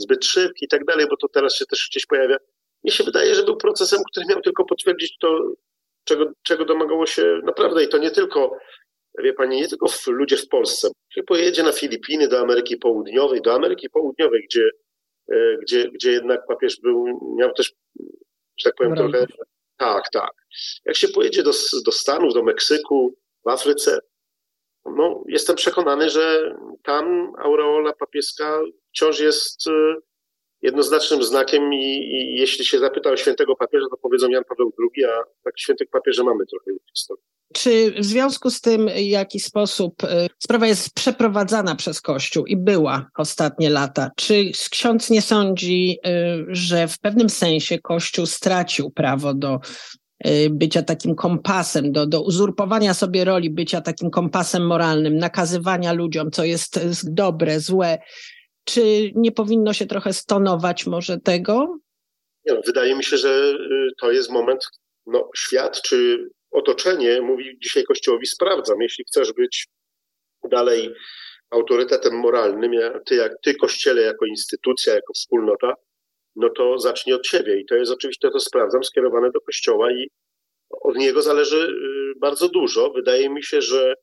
zbyt 0.01 0.25
szybki 0.25 0.65
i 0.65 0.67
tak 0.67 0.85
dalej, 0.85 1.07
bo 1.09 1.17
to 1.17 1.27
teraz 1.27 1.55
się 1.55 1.65
też 1.65 1.87
gdzieś 1.91 2.05
pojawia. 2.05 2.37
Mnie 2.83 2.91
się 2.91 3.03
wydaje, 3.03 3.35
że 3.35 3.43
był 3.43 3.57
procesem, 3.57 3.99
który 4.11 4.25
miał 4.29 4.41
tylko 4.41 4.65
potwierdzić 4.65 5.17
to, 5.17 5.53
czego, 6.03 6.31
czego 6.43 6.65
domagało 6.65 7.05
się 7.05 7.39
naprawdę 7.43 7.83
i 7.83 7.87
to 7.87 7.97
nie 7.97 8.11
tylko, 8.11 8.57
wie 9.19 9.33
pani, 9.33 9.57
nie 9.57 9.67
tylko 9.67 9.87
w, 9.87 10.07
ludzie 10.07 10.37
w 10.37 10.47
Polsce. 10.47 10.89
Się 11.09 11.23
pojedzie 11.23 11.63
na 11.63 11.71
Filipiny, 11.71 12.27
do 12.27 12.39
Ameryki 12.39 12.77
Południowej, 12.77 13.41
do 13.41 13.53
Ameryki 13.53 13.89
Południowej, 13.89 14.43
gdzie, 14.49 14.69
e, 15.31 15.57
gdzie, 15.61 15.89
gdzie 15.89 16.11
jednak 16.11 16.47
papież 16.47 16.79
był, 16.81 17.05
miał 17.37 17.53
też, 17.53 17.73
że 18.57 18.63
tak 18.63 18.75
powiem, 18.75 18.95
trochę 18.95 19.25
tak, 19.79 20.09
tak. 20.09 20.31
Jak 20.85 20.95
się 20.95 21.07
pojedzie 21.07 21.43
do, 21.43 21.51
do 21.85 21.91
Stanów, 21.91 22.33
do 22.33 22.43
Meksyku, 22.43 23.15
w 23.45 23.49
Afryce, 23.49 23.99
no, 24.85 25.23
jestem 25.27 25.55
przekonany, 25.55 26.09
że 26.09 26.55
tam 26.83 27.31
aureola 27.37 27.93
papieska 27.93 28.59
wciąż 28.89 29.19
jest 29.19 29.67
y, 29.67 29.71
jednoznacznym 30.61 31.23
znakiem 31.23 31.73
i, 31.73 31.77
i, 31.77 32.35
jeśli 32.39 32.65
się 32.65 32.79
zapyta 32.79 33.09
o 33.09 33.17
świętego 33.17 33.55
papieża, 33.55 33.85
to 33.91 33.97
powiedzą 33.97 34.29
Jan 34.29 34.43
Paweł 34.43 34.73
II, 34.79 35.05
a 35.05 35.23
tak 35.43 35.59
świętych 35.59 35.89
papieży 35.89 36.23
mamy 36.23 36.45
trochę 36.45 36.71
w 36.71 36.89
historii. 36.89 37.23
Czy 37.53 37.93
w 37.99 38.05
związku 38.05 38.49
z 38.49 38.61
tym, 38.61 38.89
w 38.89 38.99
jaki 38.99 39.39
sposób 39.39 40.03
y, 40.03 40.07
sprawa 40.39 40.67
jest 40.67 40.93
przeprowadzana 40.93 41.75
przez 41.75 42.01
Kościół 42.01 42.45
i 42.45 42.57
była 42.57 43.09
ostatnie 43.17 43.69
lata, 43.69 44.11
czy 44.15 44.51
ksiądz 44.69 45.09
nie 45.09 45.21
sądzi, 45.21 45.99
y, 46.07 46.45
że 46.47 46.87
w 46.87 46.99
pewnym 46.99 47.29
sensie 47.29 47.79
Kościół 47.79 48.25
stracił 48.25 48.91
prawo 48.91 49.33
do 49.33 49.59
y, 50.27 50.49
bycia 50.49 50.81
takim 50.81 51.15
kompasem, 51.15 51.91
do, 51.91 52.07
do 52.07 52.23
uzurpowania 52.23 52.93
sobie 52.93 53.25
roli 53.25 53.49
bycia 53.49 53.81
takim 53.81 54.09
kompasem 54.09 54.67
moralnym, 54.67 55.17
nakazywania 55.17 55.93
ludziom, 55.93 56.31
co 56.31 56.43
jest 56.43 56.79
dobre, 57.03 57.59
złe? 57.59 57.97
Czy 58.69 59.11
nie 59.15 59.31
powinno 59.31 59.73
się 59.73 59.85
trochę 59.85 60.13
stonować 60.13 60.87
może 60.87 61.17
tego? 61.17 61.79
No, 62.45 62.61
wydaje 62.65 62.95
mi 62.95 63.03
się, 63.03 63.17
że 63.17 63.57
to 64.01 64.11
jest 64.11 64.31
moment, 64.31 64.65
no, 65.05 65.29
świat 65.37 65.81
czy 65.81 66.29
otoczenie 66.51 67.21
mówi 67.21 67.57
dzisiaj 67.63 67.83
Kościołowi 67.83 68.25
sprawdzam, 68.25 68.81
jeśli 68.81 69.03
chcesz 69.05 69.33
być 69.33 69.67
dalej 70.51 70.93
autorytetem 71.49 72.13
moralnym, 72.19 72.71
ty, 73.05 73.15
jak, 73.15 73.33
ty 73.41 73.55
Kościele 73.55 74.01
jako 74.01 74.25
instytucja, 74.25 74.93
jako 74.93 75.13
wspólnota, 75.13 75.73
no 76.35 76.49
to 76.49 76.79
zacznij 76.79 77.15
od 77.15 77.27
siebie. 77.27 77.59
I 77.59 77.65
to 77.65 77.75
jest 77.75 77.91
oczywiście 77.91 78.29
to 78.31 78.39
sprawdzam 78.39 78.83
skierowane 78.83 79.31
do 79.31 79.41
Kościoła 79.41 79.91
i 79.91 80.09
od 80.69 80.95
niego 80.95 81.21
zależy 81.21 81.57
y, 81.57 82.19
bardzo 82.19 82.49
dużo. 82.49 82.89
Wydaje 82.89 83.29
mi 83.29 83.43
się, 83.43 83.61
że 83.61 83.93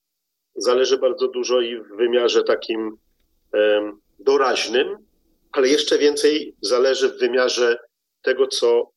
zależy 0.57 0.99
bardzo 0.99 1.29
dużo 1.29 1.61
i 1.61 1.77
w 1.77 1.97
wymiarze 1.97 2.45
takim 2.45 2.97
doraźnym, 4.19 4.97
ale 5.53 5.69
jeszcze 5.69 5.99
więcej 5.99 6.55
zależy 6.61 7.09
w 7.09 7.19
wymiarze 7.19 7.79
tego, 8.23 8.47
co 8.47 8.91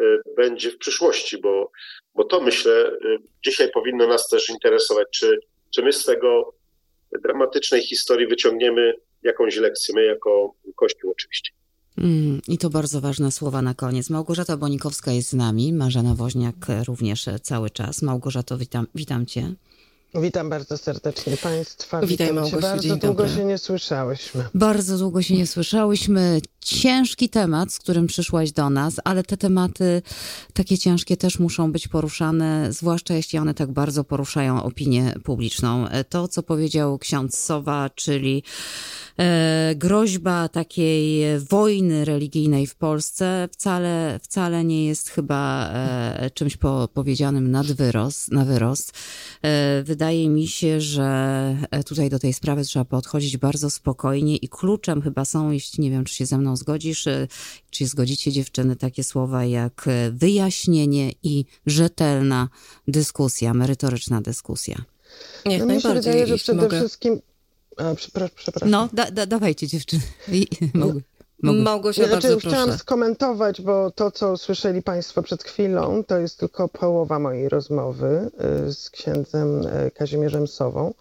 y, 0.00 0.04
będzie 0.36 0.70
w 0.70 0.78
przyszłości, 0.78 1.38
bo 1.38 1.70
bo 2.16 2.24
to 2.24 2.40
myślę, 2.40 2.72
y, 2.72 3.18
dzisiaj 3.44 3.70
powinno 3.70 4.06
nas 4.06 4.28
też 4.28 4.48
interesować, 4.48 5.06
czy, 5.10 5.38
czy 5.74 5.82
my 5.82 5.92
z 5.92 6.04
tego 6.04 6.54
dramatycznej 7.22 7.82
historii 7.82 8.26
wyciągniemy 8.26 8.92
jakąś 9.22 9.56
lekcję, 9.56 9.94
my 9.94 10.04
jako 10.04 10.54
Kościół 10.76 11.10
oczywiście. 11.10 11.50
Mm, 11.98 12.40
I 12.48 12.58
to 12.58 12.70
bardzo 12.70 13.00
ważne 13.00 13.32
słowa 13.32 13.62
na 13.62 13.74
koniec. 13.74 14.10
Małgorzata 14.10 14.56
Bonikowska 14.56 15.12
jest 15.12 15.28
z 15.28 15.34
nami, 15.34 15.72
Marzena 15.72 16.14
Woźniak 16.14 16.54
również 16.86 17.24
cały 17.42 17.70
czas. 17.70 18.02
Małgorzato, 18.02 18.58
witam, 18.58 18.86
witam 18.94 19.26
cię. 19.26 19.54
Witam 20.14 20.50
bardzo 20.50 20.78
serdecznie 20.78 21.36
Państwa. 21.36 22.00
Witaj 22.00 22.26
Witam 22.26 22.34
Małgosiu, 22.42 22.60
Bardzo 22.62 22.96
długo 22.96 23.06
dobry. 23.24 23.28
się 23.36 23.44
nie 23.44 23.58
słyszałyśmy. 23.58 24.44
Bardzo 24.54 24.98
długo 24.98 25.22
się 25.22 25.34
nie 25.36 25.46
słyszałyśmy. 25.46 26.40
Ciężki 26.60 27.28
temat, 27.28 27.72
z 27.72 27.78
którym 27.78 28.06
przyszłaś 28.06 28.52
do 28.52 28.70
nas, 28.70 28.94
ale 29.04 29.22
te 29.22 29.36
tematy 29.36 30.02
takie 30.52 30.78
ciężkie 30.78 31.16
też 31.16 31.38
muszą 31.38 31.72
być 31.72 31.88
poruszane, 31.88 32.72
zwłaszcza 32.72 33.14
jeśli 33.14 33.38
one 33.38 33.54
tak 33.54 33.72
bardzo 33.72 34.04
poruszają 34.04 34.62
opinię 34.62 35.14
publiczną. 35.24 35.86
To, 36.08 36.28
co 36.28 36.42
powiedział 36.42 36.98
ksiądz 36.98 37.38
Sowa, 37.38 37.90
czyli 37.94 38.42
groźba 39.76 40.48
takiej 40.48 41.24
wojny 41.50 42.04
religijnej 42.04 42.66
w 42.66 42.74
Polsce 42.74 43.48
wcale, 43.52 44.20
wcale 44.22 44.64
nie 44.64 44.86
jest 44.86 45.08
chyba 45.08 45.70
e, 45.72 46.30
czymś 46.34 46.56
po, 46.56 46.88
powiedzianym 46.94 47.50
nad 47.50 47.66
wyrost, 47.66 48.32
na 48.32 48.44
wyrost. 48.44 48.92
E, 49.42 49.82
wydaje 49.82 50.28
mi 50.28 50.46
się, 50.48 50.80
że 50.80 51.56
tutaj 51.86 52.10
do 52.10 52.18
tej 52.18 52.32
sprawy 52.32 52.64
trzeba 52.64 52.84
podchodzić 52.84 53.36
bardzo 53.36 53.70
spokojnie 53.70 54.36
i 54.36 54.48
kluczem 54.48 55.02
chyba 55.02 55.24
są, 55.24 55.50
jeśli 55.50 55.82
nie 55.84 55.90
wiem, 55.90 56.04
czy 56.04 56.14
się 56.14 56.26
ze 56.26 56.38
mną 56.38 56.56
zgodzisz, 56.56 57.06
e, 57.06 57.28
czy 57.70 57.86
zgodzicie 57.86 58.32
dziewczyny, 58.32 58.76
takie 58.76 59.04
słowa 59.04 59.44
jak 59.44 59.84
e, 59.88 60.10
wyjaśnienie 60.10 61.12
i 61.22 61.44
rzetelna 61.66 62.48
dyskusja, 62.88 63.54
merytoryczna 63.54 64.20
dyskusja. 64.20 64.76
Niech 65.46 65.60
No 65.66 65.74
mi 65.74 65.80
się 65.82 65.94
wydaje, 65.94 66.26
że 66.26 66.36
przede 66.36 66.62
mogę. 66.62 66.78
wszystkim... 66.78 67.20
A, 67.76 67.82
przepra- 67.94 68.28
przepraszam. 68.34 68.70
No, 68.70 68.88
da, 68.92 69.10
da, 69.10 69.26
dawajcie 69.26 69.66
dziewczyny. 69.66 70.02
Mogę. 70.74 71.00
Małgosia, 71.42 72.02
Nie, 72.02 72.08
znaczy, 72.08 72.28
bardzo 72.28 72.48
chciałam 72.48 72.66
proszę. 72.68 72.78
skomentować, 72.78 73.60
bo 73.62 73.90
to, 73.90 74.10
co 74.10 74.36
słyszeli 74.36 74.82
Państwo 74.82 75.22
przed 75.22 75.42
chwilą, 75.42 76.04
to 76.04 76.18
jest 76.18 76.38
tylko 76.38 76.68
połowa 76.68 77.18
mojej 77.18 77.48
rozmowy 77.48 78.30
y, 78.68 78.72
z 78.72 78.90
księdzem 78.90 79.66
y, 79.66 79.90
Kazimierzem 79.90 80.46
Sową. 80.46 80.94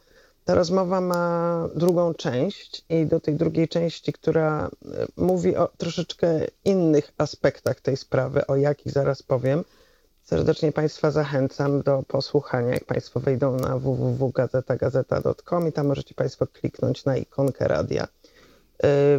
Ta 0.46 0.56
rozmowa 0.56 1.02
ma 1.02 1.70
drugą 1.76 2.14
część 2.14 2.86
i 2.90 3.06
do 3.06 3.20
tej 3.20 3.36
drugiej 3.36 3.68
części, 3.68 4.14
która 4.14 4.68
y, 4.68 4.72
mówi 5.18 5.56
o 5.56 5.70
troszeczkę 5.78 6.48
innych 6.66 7.12
aspektach 7.18 7.82
tej 7.82 7.98
sprawy, 7.98 8.48
o 8.48 8.56
jakich 8.56 8.92
zaraz 8.92 9.24
powiem. 9.24 9.64
Serdecznie 10.26 10.72
Państwa 10.72 11.12
zachęcam 11.12 11.82
do 11.82 12.04
posłuchania, 12.08 12.74
jak 12.74 12.86
Państwo 12.86 13.20
wejdą 13.20 13.56
na 13.56 13.78
www.gazetagazeta.com 13.80 15.68
i 15.68 15.72
tam 15.72 15.88
możecie 15.88 16.16
Państwo 16.16 16.48
kliknąć 16.48 17.06
na 17.06 17.18
ikonkę 17.18 17.68
radia 17.68 18.04
y, 18.04 18.08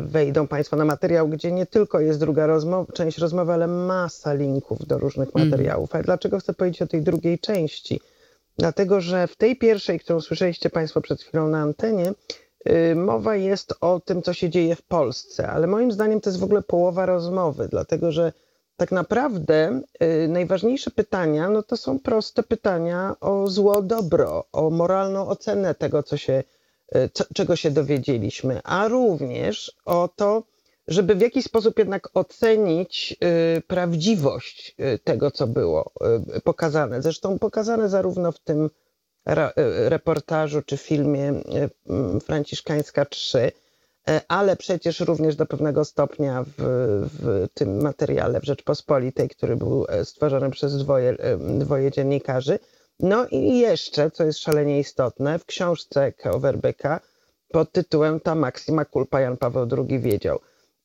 wejdą 0.01 0.47
Państwo 0.47 0.77
na 0.77 0.85
materiał, 0.85 1.29
gdzie 1.29 1.53
nie 1.53 1.67
tylko 1.67 2.01
jest 2.01 2.21
druga 2.21 2.47
rozmowa, 2.47 2.93
część 2.93 3.19
rozmowy, 3.19 3.53
ale 3.53 3.67
masa 3.67 4.35
linków 4.35 4.87
do 4.87 4.99
różnych 4.99 5.35
materiałów. 5.35 5.95
Ale 5.95 6.05
dlaczego 6.05 6.39
chcę 6.39 6.55
powiedzieć 6.55 6.83
o 6.83 6.87
tej 6.87 7.03
drugiej 7.03 7.39
części? 7.39 8.01
Dlatego, 8.59 9.01
że 9.01 9.27
w 9.27 9.37
tej 9.37 9.57
pierwszej, 9.57 10.01
którą 10.01 10.21
słyszeliście 10.21 10.71
Państwo 10.71 11.01
przed 11.01 11.23
chwilą 11.23 11.49
na 11.49 11.59
antenie, 11.59 12.13
y, 12.71 12.95
mowa 12.95 13.37
jest 13.37 13.75
o 13.81 14.01
tym, 14.01 14.23
co 14.23 14.33
się 14.33 14.51
dzieje 14.51 14.77
w 14.77 14.83
Polsce, 14.83 15.49
ale 15.49 15.67
moim 15.67 15.93
zdaniem 15.93 16.21
to 16.21 16.31
jest 16.31 16.41
w 16.41 16.45
ogóle 16.45 16.63
połowa 16.63 17.07
rozmowy, 17.07 17.69
dlatego 17.71 18.13
że 18.13 18.33
tak 18.77 18.93
naprawdę 18.93 19.81
y, 20.03 20.29
najważniejsze 20.29 20.91
pytania, 20.91 21.49
no 21.49 21.63
to 21.63 21.77
są 21.77 21.99
proste 21.99 22.43
pytania 22.43 23.17
o 23.21 23.47
zło, 23.47 23.83
dobro, 23.83 24.45
o 24.53 24.71
moralną 24.71 25.29
ocenę 25.29 25.75
tego, 25.75 26.03
co 26.03 26.17
się, 26.17 26.45
y, 26.97 27.11
co, 27.13 27.25
czego 27.35 27.57
się 27.57 27.71
dowiedzieliśmy, 27.71 28.61
a 28.65 28.89
również 28.89 29.77
o 29.85 30.09
to, 30.17 30.43
żeby 30.89 31.15
w 31.15 31.21
jakiś 31.21 31.45
sposób 31.45 31.79
jednak 31.79 32.09
ocenić 32.15 33.17
y, 33.57 33.63
prawdziwość 33.63 34.77
y, 34.95 34.99
tego, 34.99 35.31
co 35.31 35.47
było 35.47 35.93
y, 36.37 36.41
pokazane. 36.41 37.03
Zresztą 37.03 37.39
pokazane 37.39 37.89
zarówno 37.89 38.33
w 38.33 38.39
tym 38.39 38.71
ra, 39.27 39.51
y, 39.51 39.89
reportażu 39.89 40.63
czy 40.63 40.77
filmie 40.77 41.29
mm, 41.89 42.21
Franciszkańska 42.21 43.05
3, 43.05 43.39
y, 43.39 43.53
ale 44.29 44.57
przecież 44.57 45.01
również 45.01 45.37
do 45.37 45.47
pewnego 45.47 45.85
stopnia 45.85 46.45
w, 46.45 46.53
w 47.13 47.47
tym 47.55 47.83
materiale 47.83 48.41
w 48.41 48.45
Rzeczpospolitej, 48.45 49.29
który 49.29 49.57
był 49.57 49.87
e, 49.89 50.05
stworzony 50.05 50.51
przez 50.51 50.77
dwoje, 50.79 51.11
e, 51.11 51.37
dwoje 51.59 51.91
dziennikarzy. 51.91 52.59
No 53.01 53.27
i 53.31 53.59
jeszcze, 53.59 54.11
co 54.11 54.25
jest 54.25 54.39
szalenie 54.39 54.79
istotne, 54.79 55.39
w 55.39 55.45
książce 55.45 56.13
K.O. 56.13 56.39
Werbyka 56.41 57.01
pod 57.49 57.73
tytułem 57.73 58.21
Ta 58.21 58.35
Maxima 58.35 58.85
Culpa 58.85 59.21
Jan 59.21 59.37
Paweł 59.37 59.69
II 59.89 60.01
wiedział. 60.01 60.39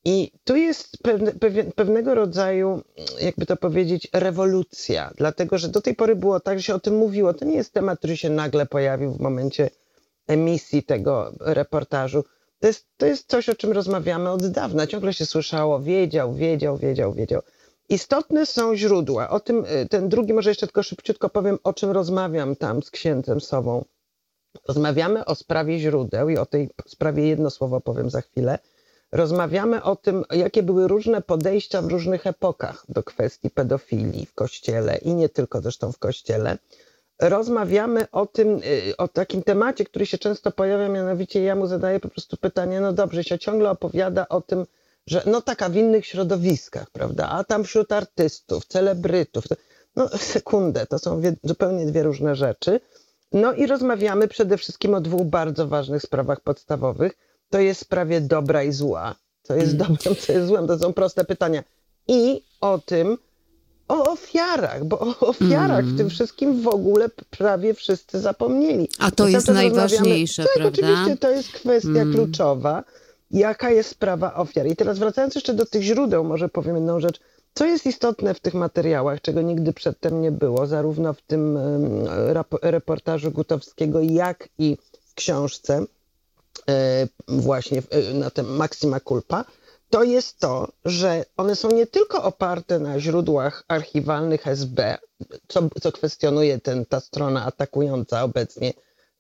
I 0.05 0.32
tu 0.43 0.55
jest 0.55 0.97
pewnego 1.76 2.15
rodzaju, 2.15 2.82
jakby 3.22 3.45
to 3.45 3.55
powiedzieć, 3.57 4.07
rewolucja, 4.13 5.11
dlatego 5.17 5.57
że 5.57 5.69
do 5.69 5.82
tej 5.82 5.95
pory 5.95 6.15
było 6.15 6.39
tak, 6.39 6.59
że 6.59 6.63
się 6.63 6.76
o 6.76 6.80
tym 6.80 6.95
mówiło. 6.95 7.34
To 7.34 7.45
nie 7.45 7.55
jest 7.55 7.74
temat, 7.74 7.99
który 7.99 8.17
się 8.17 8.30
nagle 8.30 8.65
pojawił 8.65 9.11
w 9.11 9.19
momencie 9.19 9.69
emisji 10.28 10.84
tego 10.84 11.34
reportażu. 11.39 12.24
To 12.62 12.68
jest, 12.68 12.86
to 12.97 13.05
jest 13.05 13.30
coś, 13.30 13.49
o 13.49 13.55
czym 13.55 13.72
rozmawiamy 13.72 14.30
od 14.30 14.47
dawna. 14.47 14.88
Ciągle 14.88 15.14
się 15.14 15.26
słyszało, 15.26 15.80
wiedział, 15.80 16.34
wiedział, 16.34 16.78
wiedział, 16.78 17.14
wiedział. 17.14 17.41
Istotne 17.89 18.45
są 18.45 18.76
źródła. 18.76 19.30
O 19.30 19.39
tym, 19.39 19.66
y, 19.66 19.88
ten 19.89 20.09
drugi, 20.09 20.34
może 20.34 20.49
jeszcze 20.49 20.68
tylko 20.68 20.84
szybciutko 20.84 21.30
powiem, 21.30 21.57
o 21.64 21.74
czym 21.74 21.91
rozmawiam 21.91 22.55
tam 22.55 22.84
z 22.84 22.91
księdzem 22.91 23.41
Sową. 23.41 23.86
Rozmawiamy 24.68 25.26
o 25.26 25.36
sprawie 25.36 25.80
źródeł 25.80 26.30
i 26.30 26.38
o 26.38 26.45
tej 26.45 26.70
sprawie 26.88 27.28
jedno 27.28 27.49
słowo 27.49 27.82
powiem 27.82 28.09
za 28.09 28.22
chwilę. 28.22 28.59
Rozmawiamy 29.12 29.84
o 29.84 29.95
tym, 29.95 30.24
jakie 30.32 30.64
były 30.64 30.88
różne 30.88 31.22
podejścia 31.22 31.82
w 31.82 31.88
różnych 31.88 32.28
epokach 32.28 32.86
do 32.89 33.03
kwestii 33.03 33.49
pedofilii 33.49 34.26
w 34.26 34.34
kościele 34.34 34.97
i 34.97 35.14
nie 35.14 35.30
tylko 35.30 35.62
zresztą 35.62 35.91
w 35.91 35.97
kościele. 35.97 36.57
Rozmawiamy 37.22 38.11
o 38.11 38.26
tym, 38.26 38.61
y, 38.89 38.97
o 38.97 39.07
takim 39.07 39.43
temacie, 39.43 39.86
który 39.86 40.05
się 40.05 40.17
często 40.17 40.51
pojawia, 40.51 40.89
mianowicie 40.89 41.43
ja 41.43 41.55
mu 41.55 41.67
zadaję 41.67 41.99
po 41.99 42.09
prostu 42.09 42.38
pytanie, 42.38 42.82
no 42.82 42.93
dobrze, 42.93 43.24
się 43.24 43.39
ciągle 43.39 43.69
opowiada 43.69 44.30
o 44.30 44.41
tym, 44.41 44.65
że 45.07 45.24
no 45.26 45.41
taka 45.41 45.69
w 45.69 45.76
innych 45.76 46.05
środowiskach, 46.05 46.89
prawda, 46.89 47.30
a 47.30 47.43
tam 47.43 47.63
wśród 47.63 47.91
artystów, 47.91 48.65
celebrytów, 48.65 49.43
no 49.95 50.09
sekundę, 50.34 50.86
to 50.86 50.99
są 50.99 51.22
zupełnie 51.43 51.86
dwie 51.86 52.03
różne 52.03 52.36
rzeczy. 52.36 52.80
No 53.32 53.53
i 53.53 53.67
rozmawiamy 53.67 54.28
przede 54.28 54.57
wszystkim 54.57 54.93
o 54.93 55.01
dwóch 55.01 55.24
bardzo 55.24 55.67
ważnych 55.67 56.01
sprawach 56.01 56.41
podstawowych. 56.41 57.13
To 57.49 57.59
jest 57.59 57.82
sprawie 57.82 58.22
dobra 58.22 58.63
i 58.63 58.72
zła. 58.72 59.15
Co 59.43 59.55
jest 59.55 59.78
dobrem, 59.78 60.15
co 60.19 60.34
jest 60.34 60.47
złem. 60.47 60.67
To 60.67 60.80
są 60.80 60.93
proste 60.93 61.26
pytania. 61.26 61.63
I 62.07 62.43
o 62.61 62.80
tym, 62.80 63.17
o 63.92 64.12
ofiarach, 64.12 64.86
bo 64.86 65.00
o 65.00 65.20
ofiarach 65.20 65.86
w 65.86 65.98
tym 65.98 66.10
wszystkim 66.10 66.62
w 66.62 66.68
ogóle 66.68 67.10
prawie 67.30 67.74
wszyscy 67.74 68.20
zapomnieli. 68.20 68.89
A 69.00 69.12
to 69.12 69.28
jest 69.28 69.48
najważniejsze, 69.48 70.44
tak, 70.44 70.54
prawda? 70.54 70.80
oczywiście 70.82 71.18
to 71.18 71.30
jest 71.30 71.52
kwestia 71.52 72.04
kluczowa. 72.14 72.84
Jaka 73.32 73.70
jest 73.70 73.89
sprawa 73.89 74.36
ofiar? 74.36 74.68
I 74.68 74.76
teraz 74.76 75.00
wracając 75.00 75.36
jeszcze 75.36 75.54
do 75.54 75.66
tych 75.66 75.82
źródeł, 75.82 76.24
może 76.24 76.50
powiem 76.50 76.76
jedną 76.76 77.00
rzecz. 77.00 77.20
Co 77.54 77.66
jest 77.66 77.86
istotne 77.86 78.34
w 78.34 78.39
tych 78.39 78.54
materiałach, 78.54 79.22
czego 79.22 79.42
nigdy 79.42 79.74
przedtem 79.74 80.22
nie 80.22 80.32
było, 80.32 80.68
zarówno 80.68 81.14
w 81.14 81.22
tym 81.22 81.60
reportażu 82.62 83.32
Gutowskiego, 83.32 84.02
jak 84.02 84.50
i 84.58 84.78
w 85.06 85.14
książce 85.14 85.86
e, 86.70 87.08
właśnie 87.28 87.82
e, 87.89 88.14
na 88.14 88.30
tym 88.30 88.56
Maxima 88.56 89.00
Culpa, 89.00 89.46
to 89.92 90.04
jest 90.04 90.39
to, 90.39 90.68
że 90.86 91.26
one 91.38 91.56
są 91.56 91.72
nie 91.72 91.88
tylko 91.88 92.24
oparte 92.24 92.80
na 92.80 93.00
źródłach 93.00 93.64
archiwalnych 93.68 94.48
SB, 94.48 94.98
co, 95.48 95.70
co 95.82 95.92
kwestionuje 95.92 96.60
ten, 96.60 96.86
ta 96.86 97.00
strona 97.00 97.46
atakująca 97.46 98.24
obecnie 98.24 98.74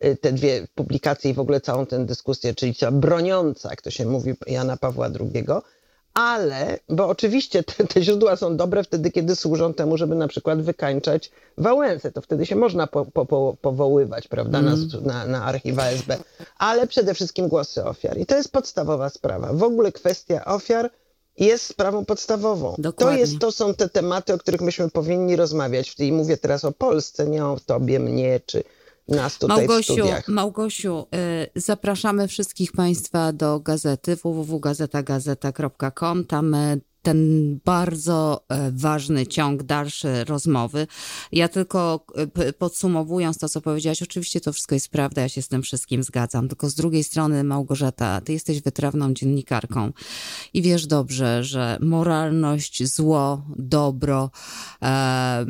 y, 0.05 0.15
te 0.15 0.31
dwie 0.31 0.67
publikacje 0.75 1.31
i 1.31 1.33
w 1.33 1.39
ogóle 1.39 1.61
całą 1.61 1.85
tę 1.85 2.05
dyskusję, 2.05 2.55
czyli 2.55 2.75
ta 2.75 2.91
broniąca, 2.91 3.69
jak 3.69 3.81
to 3.81 3.91
się 3.91 4.05
mówi, 4.05 4.33
Jana 4.47 4.77
Pawła 4.77 5.07
II, 5.19 5.45
ale, 6.13 6.79
bo 6.89 7.07
oczywiście 7.07 7.63
te, 7.63 7.87
te 7.87 8.03
źródła 8.03 8.35
są 8.35 8.57
dobre 8.57 8.83
wtedy, 8.83 9.11
kiedy 9.11 9.35
służą 9.35 9.73
temu, 9.73 9.97
żeby 9.97 10.15
na 10.15 10.27
przykład 10.27 10.61
wykańczać 10.61 11.31
Wałęsę, 11.57 12.11
to 12.11 12.21
wtedy 12.21 12.45
się 12.45 12.55
można 12.55 12.87
po, 12.87 13.05
po, 13.05 13.25
po, 13.25 13.57
powoływać, 13.61 14.27
prawda, 14.27 14.61
na, 14.61 14.75
na, 15.01 15.25
na 15.25 15.45
archiwa 15.45 15.85
SB, 15.85 16.17
ale 16.57 16.87
przede 16.87 17.13
wszystkim 17.13 17.47
głosy 17.47 17.85
ofiar. 17.85 18.17
I 18.17 18.25
to 18.25 18.35
jest 18.35 18.51
podstawowa 18.51 19.09
sprawa. 19.09 19.53
W 19.53 19.63
ogóle 19.63 19.91
kwestia 19.91 20.45
ofiar 20.45 20.91
jest 21.37 21.65
sprawą 21.65 22.05
podstawową. 22.05 22.75
To, 22.75 22.81
Dokładnie. 22.81 23.19
jest, 23.19 23.39
to 23.39 23.51
są 23.51 23.73
te 23.73 23.89
tematy, 23.89 24.33
o 24.33 24.37
których 24.37 24.61
myśmy 24.61 24.89
powinni 24.89 25.35
rozmawiać. 25.35 25.95
I 25.99 26.11
mówię 26.11 26.37
teraz 26.37 26.65
o 26.65 26.71
Polsce, 26.71 27.27
nie 27.27 27.45
o 27.45 27.57
tobie, 27.65 27.99
mnie, 27.99 28.39
czy 28.45 28.63
nas 29.11 29.37
tutaj 29.37 29.65
w 29.65 29.67
Małgosiu, 29.67 29.93
studiach. 29.93 30.27
Małgosiu, 30.27 31.07
y, 31.55 31.55
zapraszamy 31.55 32.27
wszystkich 32.27 32.71
Państwa 32.71 33.33
do 33.33 33.59
gazety 33.59 34.15
www.gazetagazeta.com. 34.15 36.25
Tam 36.25 36.53
y, 36.53 36.81
ten 37.01 37.59
bardzo 37.65 38.45
e, 38.49 38.71
ważny 38.71 39.27
ciąg 39.27 39.63
dalszy 39.63 40.23
rozmowy. 40.23 40.87
Ja 41.31 41.47
tylko 41.47 42.05
podsumowując 42.57 43.37
to, 43.37 43.49
co 43.49 43.61
powiedziałaś, 43.61 44.01
oczywiście 44.01 44.41
to 44.41 44.53
wszystko 44.53 44.75
jest 44.75 44.89
prawda, 44.89 45.21
ja 45.21 45.29
się 45.29 45.41
z 45.41 45.47
tym 45.47 45.61
wszystkim 45.61 46.03
zgadzam, 46.03 46.47
tylko 46.47 46.69
z 46.69 46.75
drugiej 46.75 47.03
strony, 47.03 47.43
Małgorzata, 47.43 48.21
ty 48.21 48.33
jesteś 48.33 48.61
wytrawną 48.61 49.13
dziennikarką 49.13 49.91
i 50.53 50.61
wiesz 50.61 50.87
dobrze, 50.87 51.43
że 51.43 51.77
moralność, 51.81 52.87
zło, 52.87 53.45
dobro. 53.57 54.31
E, 54.81 55.45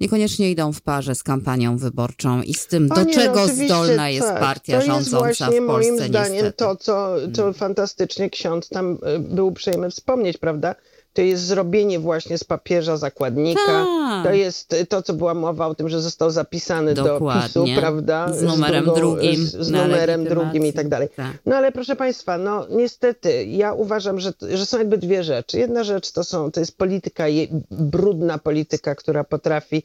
niekoniecznie 0.00 0.50
idą 0.50 0.72
w 0.72 0.80
parze 0.80 1.14
z 1.14 1.22
kampanią 1.22 1.76
wyborczą 1.78 2.42
i 2.42 2.54
z 2.54 2.66
tym, 2.66 2.88
do 2.88 3.04
nie, 3.04 3.14
czego 3.14 3.46
no, 3.46 3.48
zdolna 3.48 4.10
jest 4.10 4.28
tak. 4.28 4.40
partia 4.40 4.80
to 4.80 4.86
rządząca 4.86 5.28
jest 5.28 5.40
właśnie 5.40 5.60
w 5.60 5.66
Polsce. 5.66 5.92
Moim 5.92 6.08
zdaniem 6.08 6.32
niestety. 6.32 6.56
to, 6.56 6.76
co, 6.76 7.16
co 7.34 7.42
mm. 7.42 7.54
fantastycznie 7.54 8.30
ksiądz 8.30 8.68
tam 8.68 8.98
y, 9.16 9.18
był 9.18 9.46
uprzejmy 9.46 9.90
wspomnieć, 9.90 10.38
prawda? 10.38 10.74
To 11.12 11.22
jest 11.22 11.44
zrobienie 11.44 11.98
właśnie 11.98 12.38
z 12.38 12.44
papieża 12.44 12.96
zakładnika. 12.96 13.66
Ta. 13.66 14.22
To 14.24 14.32
jest 14.32 14.74
to, 14.88 15.02
co 15.02 15.14
była 15.14 15.34
mowa 15.34 15.66
o 15.66 15.74
tym, 15.74 15.88
że 15.88 16.00
został 16.00 16.30
zapisany 16.30 16.94
Dokładnie. 16.94 17.48
do 17.54 17.64
PiSu, 17.64 17.80
prawda? 17.80 18.32
Z 18.32 18.42
numerem 18.42 18.82
z 18.82 18.86
drugą, 18.86 19.00
drugim. 19.00 19.36
Z, 19.36 19.56
z 19.56 19.70
numerem 19.70 20.24
drugim 20.24 20.66
i 20.66 20.72
tak 20.72 20.88
dalej. 20.88 21.08
Ta. 21.16 21.32
No 21.46 21.56
ale 21.56 21.72
proszę 21.72 21.96
Państwa, 21.96 22.38
no 22.38 22.66
niestety, 22.70 23.44
ja 23.44 23.72
uważam, 23.72 24.20
że, 24.20 24.32
że 24.50 24.66
są 24.66 24.78
jakby 24.78 24.98
dwie 24.98 25.24
rzeczy. 25.24 25.58
Jedna 25.58 25.84
rzecz 25.84 26.12
to, 26.12 26.24
są, 26.24 26.50
to 26.50 26.60
jest 26.60 26.78
polityka, 26.78 27.24
brudna 27.70 28.38
polityka, 28.38 28.94
która 28.94 29.24
potrafi 29.24 29.82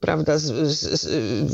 prawda, 0.00 0.38
z, 0.38 0.44
z, 0.44 1.06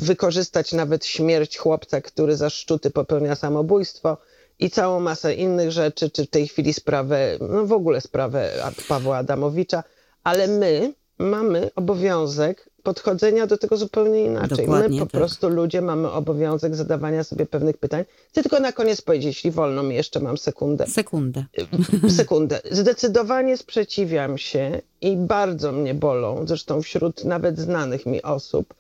wykorzystać 0.05 0.73
nawet 0.73 1.07
śmierć 1.07 1.59
chłopca, 1.59 2.01
który 2.01 2.37
za 2.37 2.51
szczuty 2.51 2.91
popełnia 2.91 3.35
samobójstwo 3.35 4.17
i 4.59 4.71
całą 4.71 5.01
masę 5.01 5.35
innych 5.35 5.73
rzeczy, 5.73 6.11
czy 6.11 6.27
w 6.27 6.31
tej 6.31 6.49
chwili 6.49 6.73
sprawę, 6.73 7.39
no 7.51 7.67
w 7.67 7.73
ogóle 7.73 8.01
sprawę 8.01 8.51
Pawła 8.89 9.17
Adamowicza, 9.17 9.83
ale 10.25 10.49
my 10.49 10.95
mamy 11.19 11.71
obowiązek 11.75 12.73
podchodzenia 12.83 13.47
do 13.47 13.59
tego 13.59 13.77
zupełnie 13.77 14.25
inaczej. 14.25 14.59
Dokładnie 14.59 15.01
my 15.01 15.07
po 15.07 15.11
tak. 15.11 15.21
prostu 15.21 15.49
ludzie 15.49 15.81
mamy 15.83 16.11
obowiązek 16.11 16.75
zadawania 16.75 17.25
sobie 17.25 17.47
pewnych 17.47 17.79
pytań. 17.79 18.05
Chcę 18.29 18.43
tylko 18.43 18.61
na 18.61 18.73
koniec 18.73 19.03
powiedzieć, 19.03 19.27
jeśli 19.27 19.51
wolno 19.51 19.83
mi 19.83 19.95
jeszcze 19.95 20.21
mam 20.21 20.39
sekundę. 20.39 20.87
Sekundę. 20.87 21.45
Sekundę. 22.17 22.61
Zdecydowanie 22.71 23.57
sprzeciwiam 23.57 24.39
się 24.39 24.81
i 25.01 25.17
bardzo 25.17 25.73
mnie 25.73 25.95
bolą, 25.95 26.45
zresztą 26.47 26.83
wśród 26.83 27.25
nawet 27.25 27.59
znanych 27.59 28.07
mi 28.07 28.23
osób, 28.23 28.75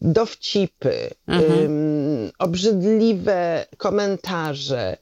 dowcipy, 0.00 1.10
um, 1.28 1.40
obrzydliwe 2.38 3.66
komentarze, 3.76 4.96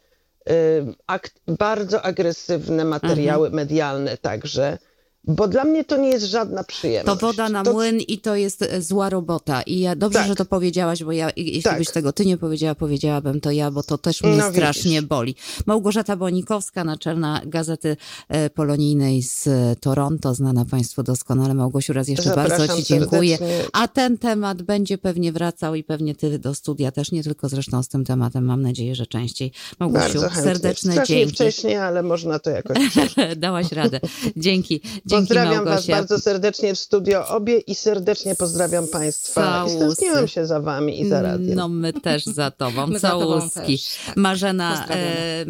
bardzo 1.47 2.03
agresywne 2.03 2.85
materiały 2.85 3.47
mhm. 3.47 3.55
medialne 3.55 4.17
także 4.17 4.79
bo 5.25 5.49
dla 5.49 5.65
mnie 5.65 5.85
to 5.85 5.97
nie 5.97 6.09
jest 6.09 6.25
żadna 6.25 6.65
przyjemność. 6.65 7.21
To 7.21 7.27
woda 7.27 7.49
na 7.49 7.63
to... 7.63 7.73
młyn 7.73 8.01
i 8.01 8.19
to 8.19 8.37
jest 8.37 8.63
e, 8.63 8.83
zła 8.83 9.11
robota. 9.11 9.63
I 9.63 9.81
ja 9.81 9.97
dobrze, 9.97 10.19
tak. 10.19 10.29
że 10.29 10.35
to 10.35 10.45
powiedziałaś, 10.45 11.05
bo 11.05 11.13
ja, 11.13 11.31
jeśli 11.37 11.63
tak. 11.63 11.79
byś 11.79 11.91
tego 11.91 12.13
ty 12.13 12.27
nie 12.27 12.37
powiedziała, 12.37 12.75
powiedziałabym 12.75 13.41
to 13.41 13.51
ja, 13.51 13.71
bo 13.71 13.83
to 13.83 13.99
też 13.99 14.23
mnie 14.23 14.37
no, 14.37 14.51
strasznie 14.51 14.91
widzisz. 14.91 15.09
boli. 15.09 15.35
Małgorzata 15.67 16.17
Bonikowska, 16.17 16.85
naczelna 16.85 17.41
Gazety 17.47 17.97
e, 18.29 18.51
Polonijnej 18.51 19.23
z 19.23 19.47
e, 19.47 19.77
Toronto, 19.81 20.35
znana 20.35 20.65
Państwu 20.65 21.03
doskonale. 21.03 21.55
Małgosiu, 21.55 21.93
raz 21.93 22.09
jeszcze 22.09 22.25
Zapraszam 22.25 22.59
bardzo 22.59 22.77
Ci 22.77 22.85
dziękuję. 22.85 23.39
Serdecznie. 23.39 23.71
A 23.73 23.89
ten 23.89 24.19
temat 24.19 24.63
będzie 24.63 24.99
pewnie 24.99 25.33
wracał 25.33 25.75
i 25.75 25.85
pewnie 25.85 26.15
Ty 26.15 26.39
do 26.39 26.55
studia 26.55 26.93
też, 26.93 27.13
nie 27.13 27.23
tylko 27.23 27.49
zresztą 27.49 27.83
z 27.83 27.89
tym 27.89 28.05
tematem, 28.05 28.45
mam 28.45 28.63
nadzieję, 28.63 28.95
że 28.95 29.07
częściej. 29.07 29.53
Małgosiu, 29.81 30.21
serdeczne 30.35 30.93
Strasznie 30.93 31.17
dzięki. 31.17 31.35
wcześniej, 31.35 31.77
ale 31.77 32.03
można 32.03 32.39
to 32.39 32.51
jakoś 32.51 32.79
Dałaś 33.37 33.73
radę. 33.73 34.01
Dzięki. 34.37 34.81
Dzięki 35.11 35.29
pozdrawiam 35.29 35.65
Małgosia. 35.65 35.77
Was 35.77 35.87
bardzo 35.87 36.19
serdecznie 36.19 36.75
w 36.75 36.79
studio 36.79 37.29
obie 37.29 37.59
i 37.59 37.75
serdecznie 37.75 38.35
pozdrawiam 38.35 38.89
Państwa. 38.89 39.65
I 39.67 39.71
stęskniłam 39.71 40.29
się 40.29 40.47
za 40.47 40.61
Wami 40.61 41.01
i 41.01 41.09
za 41.09 41.23
radiem. 41.23 41.55
No 41.55 41.69
my 41.69 41.93
też 41.93 42.25
za 42.25 42.51
Tobą. 42.51 42.87
My 42.91 43.01
Całuski. 43.01 43.51
Tobą 43.61 43.79
tak. 44.07 44.17
Marzena, 44.17 44.87
e, 44.89 44.95
e, 44.95 45.47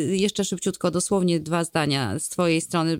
jeszcze 0.00 0.44
szybciutko, 0.44 0.90
dosłownie 0.90 1.40
dwa 1.40 1.64
zdania 1.64 2.18
z 2.18 2.28
Twojej 2.28 2.60
strony. 2.60 2.98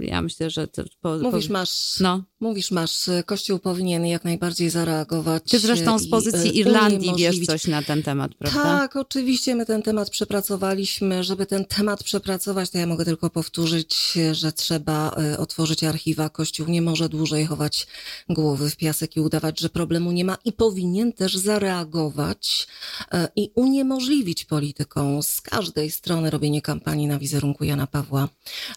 Ja 0.00 0.22
myślę, 0.22 0.50
że... 0.50 0.68
To, 0.68 0.82
po, 1.00 1.18
mówisz, 1.18 1.46
po, 1.46 1.52
masz, 1.52 2.00
no. 2.00 2.22
Mówisz, 2.44 2.70
masz, 2.70 3.10
Kościół 3.26 3.58
powinien 3.58 4.06
jak 4.06 4.24
najbardziej 4.24 4.70
zareagować. 4.70 5.42
Ty 5.50 5.58
zresztą 5.58 5.98
z 5.98 6.08
pozycji 6.08 6.50
e, 6.50 6.52
Irlandii 6.52 7.12
wiesz 7.16 7.46
coś 7.46 7.66
na 7.66 7.82
ten 7.82 8.02
temat, 8.02 8.34
prawda? 8.34 8.62
Tak, 8.62 8.96
oczywiście 8.96 9.54
my 9.54 9.66
ten 9.66 9.82
temat 9.82 10.10
przepracowaliśmy. 10.10 11.24
Żeby 11.24 11.46
ten 11.46 11.64
temat 11.64 12.04
przepracować, 12.04 12.70
to 12.70 12.78
ja 12.78 12.86
mogę 12.86 13.04
tylko 13.04 13.30
powtórzyć, 13.30 14.18
że 14.32 14.52
trzeba 14.52 15.10
e, 15.10 15.38
otworzyć 15.38 15.84
archiwa. 15.84 16.28
Kościół 16.28 16.66
nie 16.68 16.82
może 16.82 17.08
dłużej 17.08 17.46
chować 17.46 17.86
głowy 18.28 18.70
w 18.70 18.76
piasek 18.76 19.16
i 19.16 19.20
udawać, 19.20 19.60
że 19.60 19.68
problemu 19.68 20.12
nie 20.12 20.24
ma 20.24 20.36
i 20.44 20.52
powinien 20.52 21.12
też 21.12 21.36
zareagować 21.36 22.66
e, 23.12 23.28
i 23.36 23.50
uniemożliwić 23.54 24.44
politykom 24.44 25.22
z 25.22 25.40
każdej 25.40 25.90
strony 25.90 26.30
robienie 26.30 26.62
kampanii 26.62 27.06
na 27.06 27.18
wizerunku 27.18 27.64
Jana 27.64 27.86
Pawła 27.86 28.28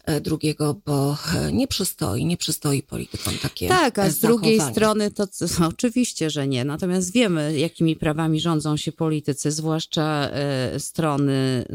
II, 0.07 0.55
bo 0.85 1.17
nie 1.51 1.67
przystoi, 1.67 2.25
nie 2.25 2.37
przystoi 2.37 2.83
politykom 2.83 3.37
takie 3.57 3.67
Tak, 3.67 3.99
a 3.99 4.09
z 4.09 4.19
zachowanie. 4.19 4.39
drugiej 4.39 4.71
strony 4.71 5.11
to 5.11 5.27
no, 5.59 5.67
oczywiście, 5.73 6.29
że 6.29 6.47
nie. 6.47 6.65
Natomiast 6.65 7.13
wiemy, 7.13 7.59
jakimi 7.59 7.95
prawami 7.95 8.39
rządzą 8.39 8.77
się 8.77 8.91
politycy, 8.91 9.51
zwłaszcza 9.51 10.29
e, 10.29 10.79
strony, 10.79 11.65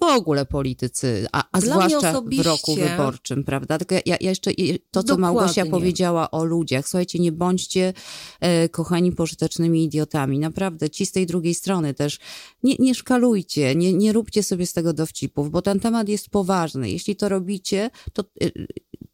w 0.00 0.02
ogóle 0.02 0.46
politycy, 0.46 1.26
a, 1.32 1.44
a 1.52 1.60
zwłaszcza 1.60 2.20
w 2.20 2.40
roku 2.40 2.74
wyborczym, 2.74 3.44
prawda? 3.44 3.78
Tylko 3.78 3.94
ja, 3.94 4.00
ja 4.06 4.16
jeszcze 4.20 4.50
to, 4.90 5.02
co 5.02 5.02
Dokładnie. 5.02 5.20
Małgosia 5.20 5.66
powiedziała 5.66 6.30
o 6.30 6.44
ludziach. 6.44 6.88
Słuchajcie, 6.88 7.18
nie 7.18 7.32
bądźcie, 7.32 7.92
e, 8.40 8.68
kochani, 8.68 9.12
pożytecznymi 9.12 9.84
idiotami. 9.84 10.38
Naprawdę, 10.38 10.90
ci 10.90 11.06
z 11.06 11.12
tej 11.12 11.26
drugiej 11.26 11.54
strony 11.54 11.94
też 11.94 12.18
nie, 12.62 12.74
nie 12.78 12.94
szkalujcie, 12.94 13.74
nie, 13.74 13.92
nie 13.92 14.12
róbcie 14.12 14.42
sobie 14.42 14.66
z 14.66 14.72
tego 14.72 14.92
dowcipów, 14.92 15.50
bo 15.50 15.62
ten 15.62 15.80
temat 15.80 16.08
jest 16.08 16.30
poważny. 16.30 16.90
Jeśli 16.90 17.16
to 17.16 17.28
robicie, 17.28 17.90
to 18.12 18.22
e, 18.22 18.50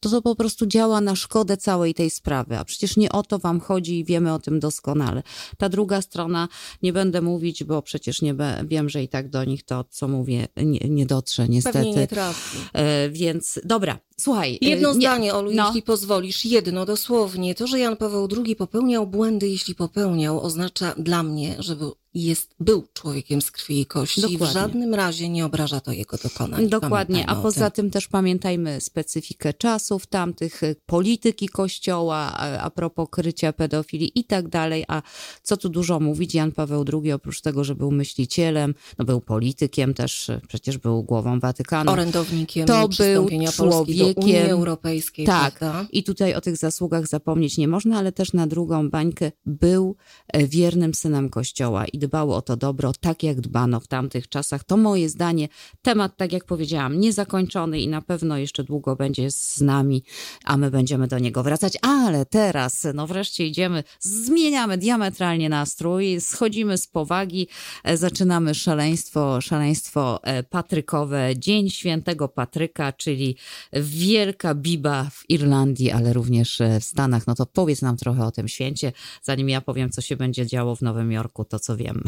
to 0.07 0.11
to 0.11 0.23
po 0.23 0.35
prostu 0.35 0.67
działa 0.67 1.01
na 1.01 1.17
szkodę 1.17 1.57
całej 1.57 1.95
tej 1.95 2.11
sprawy, 2.11 2.59
a 2.59 2.65
przecież 2.65 2.97
nie 2.97 3.13
o 3.13 3.23
to 3.23 3.39
wam 3.39 3.61
chodzi 3.61 3.99
i 3.99 4.05
wiemy 4.05 4.33
o 4.33 4.39
tym 4.39 4.61
doskonale. 4.61 5.23
Ta 5.59 5.69
druga 5.69 6.03
strona, 6.03 6.49
nie 6.83 6.93
będę 6.93 7.21
mówić, 7.21 7.65
bo 7.65 7.83
przecież 7.83 8.23
nie 8.23 8.35
wiem, 8.65 8.89
że 8.89 9.03
i 9.03 9.09
tak 9.09 9.29
do 9.31 9.45
nich 9.45 9.63
to, 9.65 9.85
co 9.91 10.09
mówię, 10.09 10.49
nie, 10.57 10.81
nie 10.89 11.07
dotrze 11.07 11.49
niestety. 11.49 11.79
Pewnie 11.79 11.95
nie 11.95 12.07
trafi. 12.07 12.59
E, 12.73 13.11
więc 13.11 13.61
dobra, 13.65 13.99
słuchaj. 14.21 14.59
Jedno 14.61 14.89
nie, 14.89 15.01
zdanie, 15.01 15.35
Olu, 15.35 15.51
no. 15.55 15.67
jeśli 15.67 15.83
pozwolisz, 15.83 16.45
jedno 16.45 16.87
dosłownie. 16.87 17.55
To, 17.55 17.67
że 17.67 17.79
Jan 17.79 17.97
Paweł 17.97 18.29
II 18.45 18.57
popełniał 18.57 19.07
błędy, 19.07 19.49
jeśli 19.49 19.75
popełniał, 19.75 20.41
oznacza 20.41 20.95
dla 20.99 21.23
mnie, 21.23 21.57
że 21.59 21.77
był 21.77 21.95
jest, 22.17 22.55
był 22.61 22.87
człowiekiem 22.95 23.43
z 23.43 23.51
krwi 23.51 23.81
i 23.81 23.87
kości 23.87 24.21
Dokładnie. 24.21 24.47
w 24.47 24.51
żadnym 24.51 24.95
razie 24.95 25.29
nie 25.29 25.47
obraża 25.47 25.81
to 25.81 25.93
jego 25.93 26.17
dokonań. 26.17 26.69
Dokładnie, 26.69 27.27
a 27.31 27.37
poza 27.37 27.71
tym. 27.71 27.85
tym. 27.85 27.91
też 27.91 28.09
pamiętajmy 28.09 28.81
specyfikę 28.81 29.55
czasów 29.55 30.07
tamtych, 30.07 30.61
polityki 30.87 31.49
kościoła, 31.49 32.37
a 32.37 32.71
propos 32.71 33.09
krycia 33.11 33.53
pedofilii 33.53 34.13
i 34.15 34.25
tak 34.25 34.49
dalej, 34.49 34.85
a 34.89 35.03
co 35.43 35.57
tu 35.57 35.69
dużo 35.69 36.01
mówić, 36.01 36.35
Jan 36.35 36.53
Paweł 36.53 36.85
II 36.93 37.13
oprócz 37.13 37.41
tego, 37.41 37.65
że 37.65 37.75
był 37.75 37.91
myślicielem, 37.91 38.75
no 38.99 39.05
był 39.05 39.21
politykiem 39.21 39.95
też, 39.95 40.31
przecież 40.49 40.79
był 40.79 41.03
głową 41.03 41.41
Watykanu. 41.41 41.93
Orędownikiem 41.93 42.67
to 42.67 42.89
był 42.89 43.29
człowiekiem 43.53 44.15
do 44.15 44.21
Unii 44.21 44.37
Europejskiej. 44.37 45.27
Tak, 45.27 45.59
prawda? 45.59 45.87
i 45.93 46.05
tutaj 46.05 46.35
o 46.35 46.41
tych 46.41 46.57
zasługach 46.57 47.07
zapomnieć 47.07 47.59
nie 47.59 47.69
można, 47.69 47.99
ale 47.99 48.13
też 48.13 48.33
na 48.33 48.47
drugą 48.47 48.91
bańkę 48.91 49.33
był 49.47 49.97
e, 50.29 50.47
wiernym 50.47 50.95
synem 50.95 51.29
Kościoła 51.29 51.85
i 51.87 51.99
dbało 52.09 52.37
o 52.37 52.43
to 52.43 52.57
dobro, 52.57 52.93
tak 53.01 53.23
jak 53.23 53.41
dbano 53.41 53.81
w 53.81 53.87
tamtych 53.87 54.29
czasach. 54.29 54.65
To 54.65 54.77
moje 54.77 55.09
zdanie. 55.09 55.49
Temat, 55.83 56.17
tak 56.17 56.33
jak 56.33 56.45
powiedziałam, 56.45 57.01
niezakończony 57.01 57.81
i 57.81 57.89
na 57.89 58.03
pewno 58.03 58.39
jeszcze 58.39 58.65
długo 58.65 58.97
będzie 58.97 59.31
z 59.31 59.61
nami, 59.61 60.03
a 60.45 60.57
my 60.57 60.71
będziemy 60.71 61.09
do 61.09 61.19
niego 61.19 61.43
wracać. 61.43 61.79
Ale 61.83 62.27
teraz, 62.27 62.87
no 62.95 63.07
wreszcie 63.07 63.47
idziemy, 63.47 63.85
zmieniamy 64.01 64.79
diametralnie 64.79 65.49
nastrój, 65.49 66.21
schodzimy 66.21 66.79
z 66.79 66.87
powagi, 66.87 67.49
e, 67.85 67.97
zaczynamy 67.97 68.55
szaleństwo, 68.55 69.41
szaleństwo 69.41 70.21
e, 70.23 70.43
patrykowe. 70.43 71.31
Dzień 71.37 71.71
Świętego 71.71 72.29
Patryka, 72.29 72.93
czyli 72.93 73.37
wielka 73.73 74.55
biba 74.55 75.11
w 75.11 75.25
Irlandii, 75.29 75.91
ale 75.91 76.13
również 76.13 76.61
e, 76.61 76.81
w 76.81 76.85
Stanach. 76.85 77.27
No 77.27 77.35
to 77.35 77.47
powiedz 77.47 77.83
nam 77.83 77.97
trochę 77.97 78.27
o 78.27 78.31
tym 78.31 78.49
święcie, 78.49 78.93
zanim 79.23 79.49
ja 79.49 79.61
powiem, 79.61 79.91
co 79.91 80.01
się 80.01 80.17
będzie 80.17 80.47
działo 80.47 80.77
w 80.77 80.83
Nowym 80.83 81.13
Jorku, 81.13 81.45
to 81.45 81.59
co 81.59 81.77
wiem. 81.77 81.96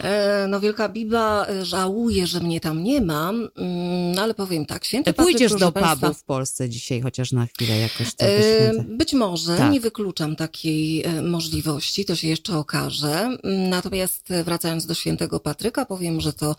E, 0.00 0.46
no 0.48 0.60
Wielka 0.60 0.88
Biba 0.88 1.46
e, 1.46 1.64
żałuje, 1.64 2.26
że 2.26 2.40
mnie 2.40 2.60
tam 2.60 2.84
nie 2.84 3.00
ma, 3.00 3.30
mm, 3.30 4.12
no 4.14 4.22
ale 4.22 4.34
powiem 4.34 4.66
tak, 4.66 4.84
święty 4.84 5.12
Pójdziesz 5.12 5.54
do 5.54 5.72
Państwa, 5.72 6.06
pubu 6.06 6.14
w 6.18 6.24
Polsce 6.24 6.68
dzisiaj, 6.68 7.00
chociaż 7.00 7.32
na 7.32 7.46
chwilę 7.46 7.78
jakoś 7.78 8.14
to 8.14 8.26
E, 8.26 8.72
Być 8.88 9.12
może, 9.12 9.56
Tak. 9.56 9.72
nie 9.72 9.80
wykluczam 9.80 10.36
takiej 10.36 11.04
możliwości, 11.22 12.04
to 12.04 12.16
się 12.16 12.28
jeszcze 12.28 12.58
okaże. 12.58 13.38
Mm, 13.42 13.68
Natomiast 13.70 14.28
wracając 14.44 14.86
do 14.86 14.94
świętego 14.94 15.40
Patryka, 15.40 15.84
powiem, 15.86 16.20
że 16.20 16.32
to 16.32 16.56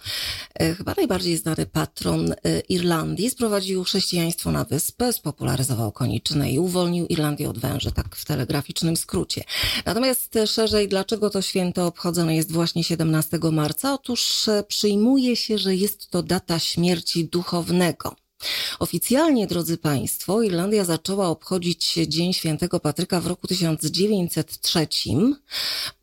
chyba 0.77 0.93
najbardziej 0.97 1.37
znany 1.37 1.65
patron 1.65 2.33
Irlandii. 2.69 3.29
Sprowadził 3.29 3.83
chrześcijaństwo 3.83 4.51
na 4.51 4.63
wyspę, 4.65 5.13
spopularyzował 5.13 5.91
koniczynę 5.91 6.51
i 6.51 6.59
uwolnił 6.59 7.05
Irlandię 7.07 7.49
od 7.49 7.59
węży, 7.59 7.91
tak 7.91 8.15
w 8.15 8.25
telegraficznym 8.25 8.97
skrócie. 8.97 9.43
Natomiast 9.85 10.39
szerzej, 10.45 10.87
dlaczego 10.87 11.29
to 11.29 11.41
święto 11.41 11.91
obchodzone 12.01 12.35
jest 12.35 12.51
właśnie 12.51 12.83
17 12.83 13.39
marca? 13.51 13.93
Otóż 13.93 14.47
e, 14.47 14.63
przyjmuje 14.63 15.35
się, 15.35 15.57
że 15.57 15.75
jest 15.75 16.09
to 16.09 16.23
data 16.23 16.59
śmierci 16.59 17.25
duchownego. 17.25 18.15
Oficjalnie, 18.79 19.47
drodzy 19.47 19.77
Państwo, 19.77 20.41
Irlandia 20.41 20.85
zaczęła 20.85 21.27
obchodzić 21.27 21.93
Dzień 21.93 22.33
Świętego 22.33 22.79
Patryka 22.79 23.21
w 23.21 23.27
roku 23.27 23.47
1903 23.47 24.87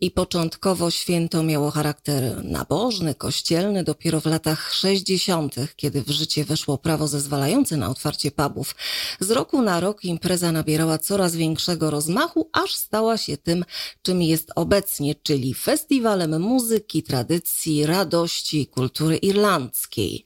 i 0.00 0.10
początkowo 0.10 0.90
święto 0.90 1.42
miało 1.42 1.70
charakter 1.70 2.44
nabożny, 2.44 3.14
kościelny. 3.14 3.84
Dopiero 3.84 4.20
w 4.20 4.26
latach 4.26 4.74
60., 4.74 5.54
kiedy 5.76 6.02
w 6.02 6.08
życie 6.10 6.44
weszło 6.44 6.78
prawo 6.78 7.08
zezwalające 7.08 7.76
na 7.76 7.90
otwarcie 7.90 8.30
pubów, 8.30 8.74
z 9.20 9.30
roku 9.30 9.62
na 9.62 9.80
rok 9.80 10.04
impreza 10.04 10.52
nabierała 10.52 10.98
coraz 10.98 11.36
większego 11.36 11.90
rozmachu, 11.90 12.50
aż 12.52 12.74
stała 12.74 13.18
się 13.18 13.36
tym, 13.36 13.64
czym 14.02 14.22
jest 14.22 14.50
obecnie, 14.54 15.14
czyli 15.14 15.54
festiwalem 15.54 16.40
muzyki, 16.40 17.02
tradycji, 17.02 17.86
radości 17.86 18.60
i 18.60 18.66
kultury 18.66 19.16
irlandzkiej. 19.16 20.24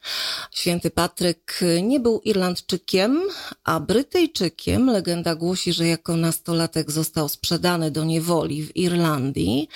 Święty 0.51 0.91
Patryk 0.91 1.61
nie 1.83 2.01
był 2.03 2.20
Irlandczykiem, 2.24 3.20
a 3.64 3.80
Brytyjczykiem. 3.80 4.86
Legenda 4.86 5.34
głosi, 5.34 5.72
że 5.72 5.86
jako 5.86 6.16
nastolatek 6.16 6.90
został 6.90 7.28
sprzedany 7.28 7.90
do 7.90 8.05
niewoli 8.05 8.62
w 8.62 8.76
Irlandii. 8.76 9.68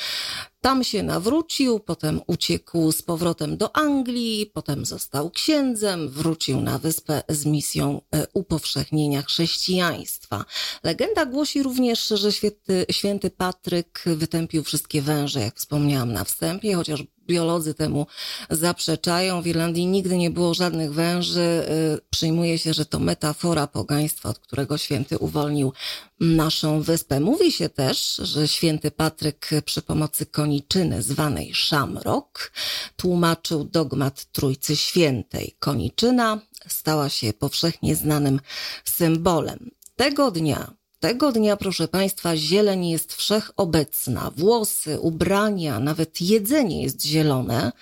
Tam 0.60 0.84
się 0.84 1.02
nawrócił, 1.02 1.80
potem 1.80 2.20
uciekł 2.26 2.92
z 2.92 3.02
powrotem 3.02 3.56
do 3.56 3.76
Anglii, 3.76 4.50
potem 4.54 4.86
został 4.86 5.30
księdzem, 5.30 6.08
wrócił 6.08 6.60
na 6.60 6.78
wyspę 6.78 7.22
z 7.28 7.46
misją 7.46 8.00
e, 8.10 8.26
upowszechnienia 8.32 9.22
chrześcijaństwa. 9.22 10.44
Legenda 10.84 11.26
głosi 11.26 11.62
również, 11.62 12.08
że 12.08 12.32
święty, 12.32 12.86
święty 12.90 13.30
Patryk 13.30 14.04
wytępił 14.06 14.64
wszystkie 14.64 15.02
węże, 15.02 15.40
jak 15.40 15.56
wspomniałam 15.56 16.12
na 16.12 16.24
wstępie, 16.24 16.74
chociaż 16.74 17.02
biolodzy 17.26 17.74
temu 17.74 18.06
zaprzeczają. 18.50 19.42
W 19.42 19.46
Irlandii 19.46 19.86
nigdy 19.86 20.16
nie 20.16 20.30
było 20.30 20.54
żadnych 20.54 20.92
węży. 20.92 21.66
Y, 21.96 22.00
Przyjmuje 22.10 22.58
się, 22.58 22.74
że 22.74 22.86
to 22.86 22.98
metafora 22.98 23.66
pogaństwa, 23.66 24.28
od 24.28 24.38
którego 24.38 24.78
święty 24.78 25.18
uwolnił 25.18 25.72
naszą 26.20 26.82
wyspę. 26.82 27.20
Mówi 27.20 27.52
się 27.52 27.68
też, 27.68 28.16
że 28.16 28.48
święty 28.48 28.90
Patryk 28.90 29.50
przy 29.64 29.82
pomocy 29.82 30.26
koniczyny 30.26 31.02
zwanej 31.02 31.54
szamrok 31.54 32.52
tłumaczył 32.96 33.64
dogmat 33.64 34.24
Trójcy 34.32 34.76
Świętej. 34.76 35.56
Koniczyna 35.58 36.40
stała 36.68 37.08
się 37.08 37.32
powszechnie 37.32 37.96
znanym 37.96 38.40
symbolem. 38.84 39.70
Tego 39.96 40.30
dnia 40.30 40.76
tego 41.07 41.32
dnia, 41.32 41.57
proszę 41.57 41.88
Państwa, 41.88 42.36
zieleń 42.36 42.88
jest 42.88 43.14
wszechobecna. 43.14 44.30
Włosy, 44.36 45.00
ubrania, 45.00 45.80
nawet 45.80 46.20
jedzenie 46.20 46.82
jest 46.82 47.07
zielone. 47.07 47.72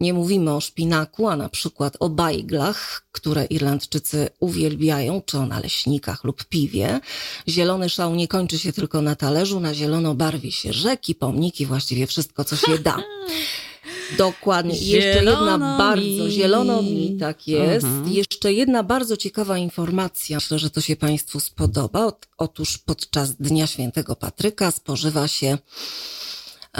Nie 0.00 0.14
mówimy 0.14 0.54
o 0.54 0.60
szpinaku, 0.60 1.28
a 1.28 1.36
na 1.36 1.48
przykład 1.48 1.96
o 2.00 2.08
bajglach, 2.08 3.06
które 3.12 3.44
Irlandczycy 3.44 4.28
uwielbiają, 4.40 5.22
czy 5.26 5.38
o 5.38 5.46
naleśnikach 5.46 6.24
lub 6.24 6.44
piwie. 6.44 7.00
Zielony 7.48 7.88
szał 7.88 8.14
nie 8.14 8.28
kończy 8.28 8.58
się 8.58 8.72
tylko 8.72 9.02
na 9.02 9.16
talerzu, 9.16 9.60
na 9.60 9.74
zielono 9.74 10.14
barwi 10.14 10.52
się 10.52 10.72
rzeki, 10.72 11.14
pomniki, 11.14 11.66
właściwie 11.66 12.06
wszystko, 12.06 12.44
co 12.44 12.56
się 12.56 12.78
da. 12.78 12.96
Dokładnie. 14.16 14.78
I 14.78 14.86
jeszcze 14.86 15.08
jedna 15.08 15.30
Zielono 15.30 15.78
bardzo, 15.78 16.02
mi. 16.24 16.30
zielono 16.30 16.82
mi, 16.82 17.16
tak 17.20 17.48
jest. 17.48 17.84
Mhm. 17.86 18.12
Jeszcze 18.12 18.52
jedna 18.52 18.82
bardzo 18.82 19.16
ciekawa 19.16 19.58
informacja. 19.58 20.36
Myślę, 20.36 20.58
że 20.58 20.70
to 20.70 20.80
się 20.80 20.96
Państwu 20.96 21.40
spodoba. 21.40 22.06
Ot- 22.06 22.28
Otóż 22.38 22.78
podczas 22.78 23.34
Dnia 23.36 23.66
Świętego 23.66 24.16
Patryka 24.16 24.70
spożywa 24.70 25.28
się 25.28 25.58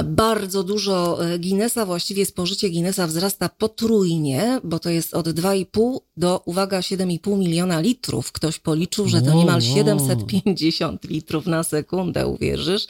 bardzo 0.04 0.64
dużo 0.64 1.24
e, 1.24 1.38
Guinnessa, 1.38 1.86
właściwie 1.86 2.26
spożycie 2.26 2.70
Guinnessa 2.70 3.06
wzrasta 3.06 3.48
potrójnie, 3.48 4.60
bo 4.64 4.78
to 4.78 4.90
jest 4.90 5.14
od 5.14 5.28
2,5 5.28 5.98
do, 6.16 6.42
uwaga, 6.44 6.80
7,5 6.80 7.38
miliona 7.38 7.80
litrów. 7.80 8.32
Ktoś 8.32 8.58
policzył, 8.58 9.08
że 9.08 9.22
to 9.22 9.34
niemal 9.34 9.60
wow. 9.60 9.74
750 9.76 11.04
litrów 11.04 11.46
na 11.46 11.62
sekundę, 11.62 12.26
uwierzysz? 12.26 12.86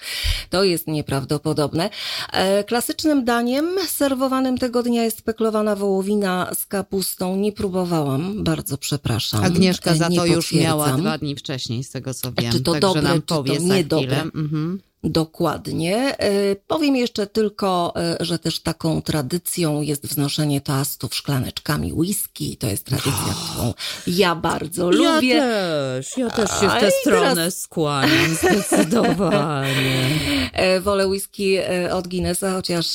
To 0.50 0.64
jest 0.64 0.86
nieprawdopodobne. 0.86 1.90
E, 2.32 2.64
Klasycznym 2.64 3.24
daniem 3.24 3.68
serwowanym 3.88 4.58
tego 4.58 4.82
dnia 4.82 5.04
jest 5.04 5.22
peklowana 5.22 5.76
wołowina 5.76 6.50
z 6.54 6.66
kapustą. 6.66 7.36
Nie 7.36 7.52
próbowałam, 7.52 8.44
bardzo 8.44 8.78
przepraszam. 8.78 9.44
Agnieszka 9.44 9.90
E, 9.90 9.96
za 9.96 10.10
to 10.10 10.26
już 10.26 10.52
miała 10.52 10.92
dwa 10.92 11.18
dni 11.18 11.36
wcześniej, 11.36 11.84
z 11.84 11.90
tego 11.90 12.14
co 12.14 12.32
wiem. 12.32 12.52
Czy 12.52 12.60
to 12.60 12.72
Także 12.72 12.88
dobre, 12.88 13.02
nam 13.02 13.16
czy 13.16 13.26
to 13.26 13.44
niedobre? 13.60 14.22
Mhm. 14.22 14.80
Dokładnie. 15.04 16.18
E, 16.18 16.56
Powiem 16.56 16.96
jeszcze 16.96 17.26
tylko, 17.26 17.92
e, 17.96 18.16
że 18.20 18.38
też 18.38 18.60
taką 18.60 19.02
tradycją 19.02 19.82
jest 19.82 20.06
wznoszenie 20.06 20.60
toastów 20.60 21.14
szklaneczkami 21.14 21.92
whisky. 21.92 22.56
To 22.56 22.66
jest 22.66 22.84
tradycja, 22.84 23.34
którą 23.52 23.74
ja 24.06 24.34
bardzo 24.34 24.90
lubię. 24.90 25.28
Ja 25.34 25.42
też, 25.42 26.16
ja 26.16 26.30
też 26.30 26.50
się 26.50 26.68
w 26.68 26.80
tę 26.80 26.90
stronę 26.90 27.28
teraz- 27.34 27.60
skłaniam, 27.60 28.34
zdecydowanie. 28.42 30.06
E, 30.52 30.80
Wolę 30.80 31.06
whisky 31.08 31.58
od 31.92 32.08
Guinnessa, 32.08 32.52
chociaż 32.52 32.86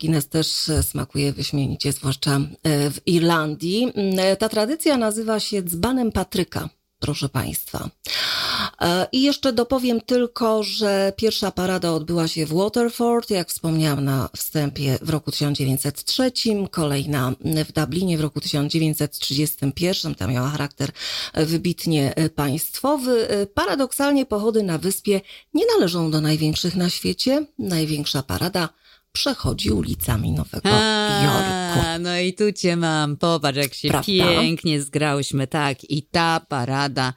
Guinness 0.00 0.28
też 0.28 0.46
smakuje 0.82 1.32
wyśmienicie, 1.32 1.92
zwłaszcza 1.92 2.40
w 2.64 2.98
Irlandii. 3.06 3.92
Mm, 3.94 4.36
Ta 4.36 4.48
tradycja 4.48 4.96
nazywa 4.96 5.40
się 5.40 5.62
dzbanem 5.62 6.12
Patryka. 6.12 6.68
Proszę 6.98 7.28
Państwa. 7.28 7.88
E, 8.80 9.06
I 9.12 9.22
jeszcze 9.22 9.52
dopowiem 9.52 10.00
tylko, 10.00 10.62
że 10.62 11.12
pierwsza 11.16 11.50
parada 11.50 11.92
odbyła 11.92 12.28
się 12.28 12.46
w 12.46 12.52
Waterford, 12.52 13.30
jak 13.30 13.48
wspomniałam 13.48 14.04
na 14.04 14.28
wstępie, 14.36 14.98
w 15.02 15.10
roku 15.10 15.30
1903, 15.30 16.32
kolejna 16.70 17.32
w 17.40 17.72
Dublinie 17.72 18.18
w 18.18 18.20
roku 18.20 18.40
1931, 18.40 20.14
ta 20.14 20.26
miała 20.26 20.48
charakter 20.48 20.90
e, 21.32 21.46
wybitnie 21.46 22.14
e, 22.14 22.30
państwowy. 22.30 23.28
Paradoksalnie 23.54 24.26
pochody 24.26 24.62
na 24.62 24.78
wyspie 24.78 25.20
nie 25.54 25.64
należą 25.66 26.10
do 26.10 26.20
największych 26.20 26.76
na 26.76 26.90
świecie. 26.90 27.46
Największa 27.58 28.22
parada 28.22 28.68
przechodzi 29.12 29.70
ulicami 29.70 30.30
Nowego 30.30 30.68
Jorku. 31.24 31.80
A, 31.86 31.98
no 32.00 32.18
i 32.18 32.34
tu 32.34 32.52
cię 32.52 32.76
mam. 32.76 33.16
Popatrz, 33.16 33.58
jak 33.58 33.74
się 33.74 33.88
Prawda? 33.88 34.06
pięknie 34.06 34.82
zgrałyśmy. 34.82 35.46
Tak, 35.46 35.90
i 35.90 36.02
ta 36.02 36.40
parada, 36.48 37.12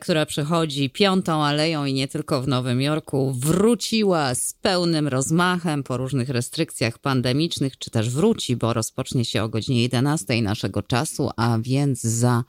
która 0.00 0.26
przechodzi 0.26 0.90
piątą 0.90 1.44
aleją 1.44 1.84
i 1.84 1.92
nie 1.92 2.08
tylko 2.08 2.42
w 2.42 2.48
Nowym 2.48 2.80
Jorku, 2.80 3.32
wróciła 3.32 4.34
z 4.34 4.52
pełnym 4.52 5.08
rozmachem 5.08 5.82
po 5.82 5.96
różnych 5.96 6.28
restrykcjach 6.28 6.98
pandemicznych, 6.98 7.78
czy 7.78 7.90
też 7.90 8.10
wróci, 8.10 8.56
bo 8.56 8.72
rozpocznie 8.72 9.24
się 9.24 9.42
o 9.42 9.48
godzinie 9.48 9.82
11 9.82 10.42
naszego 10.42 10.82
czasu, 10.82 11.30
a 11.36 11.58
więc 11.60 12.00
za 12.00 12.44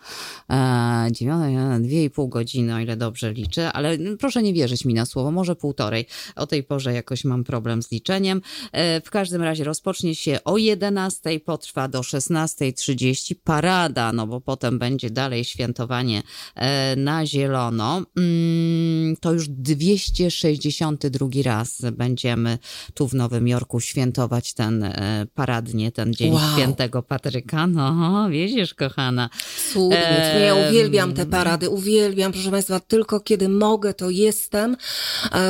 e, 0.50 1.08
dziewiąte, 1.12 1.80
dwie 1.82 2.04
i 2.04 2.10
pół 2.10 2.28
godziny, 2.28 2.76
o 2.76 2.80
ile 2.80 2.98
dobrze 2.98 3.34
liczę, 3.34 3.74
ale 3.74 3.98
proszę 4.20 4.44
nie 4.44 4.54
wierzyć 4.54 4.86
mi 4.86 4.94
na 4.94 5.06
słowo, 5.06 5.32
może 5.32 5.56
półtorej. 5.56 6.06
O 6.36 6.48
tej 6.48 6.64
porze 6.64 6.94
jakoś 6.94 7.24
mam 7.24 7.44
problem 7.44 7.84
z 7.84 7.92
liczeniem. 7.92 8.42
E, 8.72 9.02
W 9.02 9.10
każdym 9.10 9.42
razie 9.42 9.64
rozpocznie 9.64 10.16
się 10.16 10.40
o 10.46 10.58
11, 10.58 11.40
potrwa 11.40 11.88
do 11.88 12.00
16.30 12.02 13.36
parada, 13.44 14.14
no 14.14 14.28
bo 14.28 14.42
potem 14.42 14.80
będzie 14.80 15.10
dalej 15.10 15.46
świętowanie 15.46 16.24
e, 16.56 16.91
na 16.96 17.26
zielono. 17.26 18.02
Mm, 18.18 19.16
To 19.20 19.34
już 19.34 19.50
262 19.50 21.28
raz 21.44 21.82
będziemy 21.92 22.58
tu 22.94 23.08
w 23.08 23.14
Nowym 23.14 23.48
Jorku 23.48 23.80
świętować 23.80 24.54
ten 24.54 24.84
e, 24.84 25.26
paradnie, 25.34 25.92
ten 25.92 26.14
Dzień 26.14 26.34
Wow. 26.34 26.42
Świętego 26.54 27.04
Patryka. 27.04 27.68
No, 27.68 28.30
widzisz, 28.30 28.74
kochana. 28.74 29.30
Cudnie. 29.74 30.42
Ja 30.46 30.56
uwielbiam 30.70 31.14
te 31.14 31.26
parady, 31.26 31.70
uwielbiam, 31.70 32.32
proszę 32.32 32.52
Państwa, 32.52 32.80
tylko 32.80 33.20
kiedy 33.20 33.50
mogę, 33.50 33.94
to 33.94 34.10
jestem. 34.10 34.78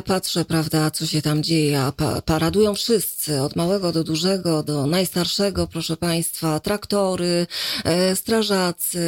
Patrzę, 0.06 0.46
prawda, 0.46 0.92
co 0.92 1.06
się 1.06 1.22
tam 1.22 1.44
dzieje, 1.44 1.92
pa 1.98 2.22
paradują 2.22 2.74
wszyscy, 2.74 3.42
od 3.42 3.56
małego 3.56 3.92
do 3.92 4.04
dużego, 4.04 4.64
do 4.64 4.88
najstarszego, 4.88 5.68
proszę 5.68 5.98
Państwa, 5.98 6.60
traktory, 6.60 7.48
e, 7.84 8.16
strażacy, 8.16 9.00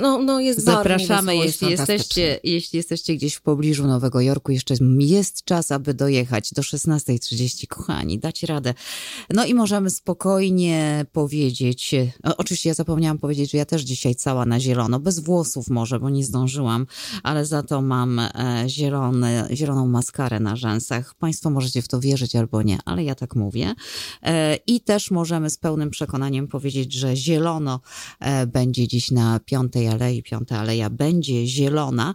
no, 0.00 0.18
no 0.18 0.40
jest 0.40 0.64
Zapraszamy, 0.64 1.36
jeśli 1.36 1.73
jesteście, 1.80 2.40
jeśli 2.44 2.76
jesteście 2.76 3.14
gdzieś 3.14 3.34
w 3.34 3.42
pobliżu 3.42 3.86
Nowego 3.86 4.20
Jorku, 4.20 4.52
jeszcze 4.52 4.74
jest 4.98 5.44
czas, 5.44 5.72
aby 5.72 5.94
dojechać 5.94 6.54
do 6.54 6.62
16.30, 6.62 7.66
kochani, 7.66 8.18
dać 8.18 8.42
radę. 8.42 8.74
No 9.30 9.44
i 9.44 9.54
możemy 9.54 9.90
spokojnie 9.90 11.06
powiedzieć, 11.12 11.94
oczywiście 12.22 12.68
ja 12.68 12.74
zapomniałam 12.74 13.18
powiedzieć, 13.18 13.50
że 13.50 13.58
ja 13.58 13.64
też 13.64 13.82
dzisiaj 13.82 14.14
cała 14.14 14.46
na 14.46 14.60
zielono, 14.60 15.00
bez 15.00 15.18
włosów 15.18 15.68
może, 15.68 16.00
bo 16.00 16.10
nie 16.10 16.24
zdążyłam, 16.24 16.86
ale 17.22 17.46
za 17.46 17.62
to 17.62 17.82
mam 17.82 18.18
e, 18.18 18.30
zieloną 19.50 19.86
maskarę 19.86 20.40
na 20.40 20.56
rzęsach. 20.56 21.14
Państwo 21.14 21.50
możecie 21.50 21.82
w 21.82 21.88
to 21.88 22.00
wierzyć 22.00 22.36
albo 22.36 22.62
nie, 22.62 22.78
ale 22.84 23.04
ja 23.04 23.14
tak 23.14 23.36
mówię. 23.36 23.74
E, 24.22 24.56
I 24.66 24.80
też 24.80 25.10
możemy 25.10 25.50
z 25.50 25.58
pełnym 25.58 25.90
przekonaniem 25.90 26.48
powiedzieć, 26.48 26.92
że 26.92 27.16
zielono 27.16 27.80
e, 28.20 28.46
będzie 28.46 28.88
dziś 28.88 29.10
na 29.10 29.40
Piątej 29.40 29.88
Alei, 29.88 30.22
Piąta 30.22 30.58
Aleja 30.58 30.90
będzie 30.90 31.46
zielona. 31.64 32.14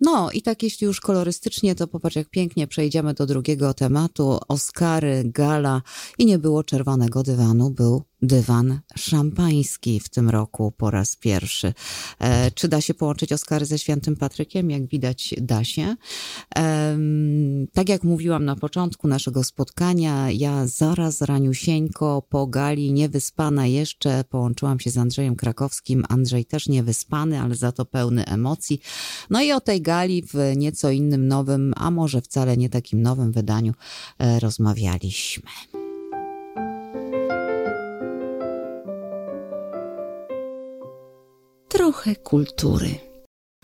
No 0.00 0.30
i 0.30 0.42
tak 0.42 0.62
jeśli 0.62 0.84
już 0.84 1.00
kolorystycznie, 1.00 1.74
to 1.74 1.86
popatrz 1.86 2.16
jak 2.16 2.28
pięknie 2.30 2.66
przejdziemy 2.66 3.14
do 3.14 3.26
drugiego 3.26 3.74
tematu. 3.74 4.38
Oscary, 4.48 5.22
gala 5.24 5.82
i 6.18 6.26
nie 6.26 6.38
było 6.38 6.64
czerwonego 6.64 7.22
dywanu, 7.22 7.70
był 7.70 8.02
dywan 8.22 8.80
szampański 8.96 10.00
w 10.00 10.08
tym 10.08 10.30
roku 10.30 10.72
po 10.76 10.90
raz 10.90 11.16
pierwszy. 11.16 11.74
E, 12.18 12.50
czy 12.50 12.68
da 12.68 12.80
się 12.80 12.94
połączyć 12.94 13.32
Oscary 13.32 13.66
ze 13.66 13.78
Świętym 13.78 14.16
Patrykiem? 14.16 14.70
Jak 14.70 14.86
widać, 14.86 15.34
da 15.38 15.64
się. 15.64 15.96
E, 16.56 16.98
tak 17.72 17.88
jak 17.88 18.04
mówiłam 18.04 18.44
na 18.44 18.56
początku 18.56 19.08
naszego 19.08 19.44
spotkania, 19.44 20.30
ja 20.30 20.66
zaraz 20.66 21.20
raniusieńko 21.20 22.22
po 22.28 22.46
gali, 22.46 22.92
niewyspana 22.92 23.66
jeszcze, 23.66 24.24
połączyłam 24.24 24.80
się 24.80 24.90
z 24.90 24.98
Andrzejem 24.98 25.36
Krakowskim. 25.36 26.04
Andrzej 26.08 26.44
też 26.44 26.68
niewyspany, 26.68 27.40
ale 27.40 27.54
za 27.54 27.72
to 27.72 27.84
pełny 27.84 28.24
emocji. 28.24 28.80
No 29.30 29.42
i 29.42 29.52
o 29.52 29.60
tej 29.60 29.82
gali 29.82 30.22
w 30.22 30.34
nieco 30.56 30.90
innym, 30.90 31.28
nowym, 31.28 31.72
a 31.76 31.90
może 31.90 32.20
wcale 32.20 32.56
nie 32.56 32.68
takim 32.68 33.02
nowym 33.02 33.32
wydaniu 33.32 33.72
e, 34.18 34.40
rozmawialiśmy. 34.40 35.42
Trochę 41.76 42.16
kultury 42.16 42.90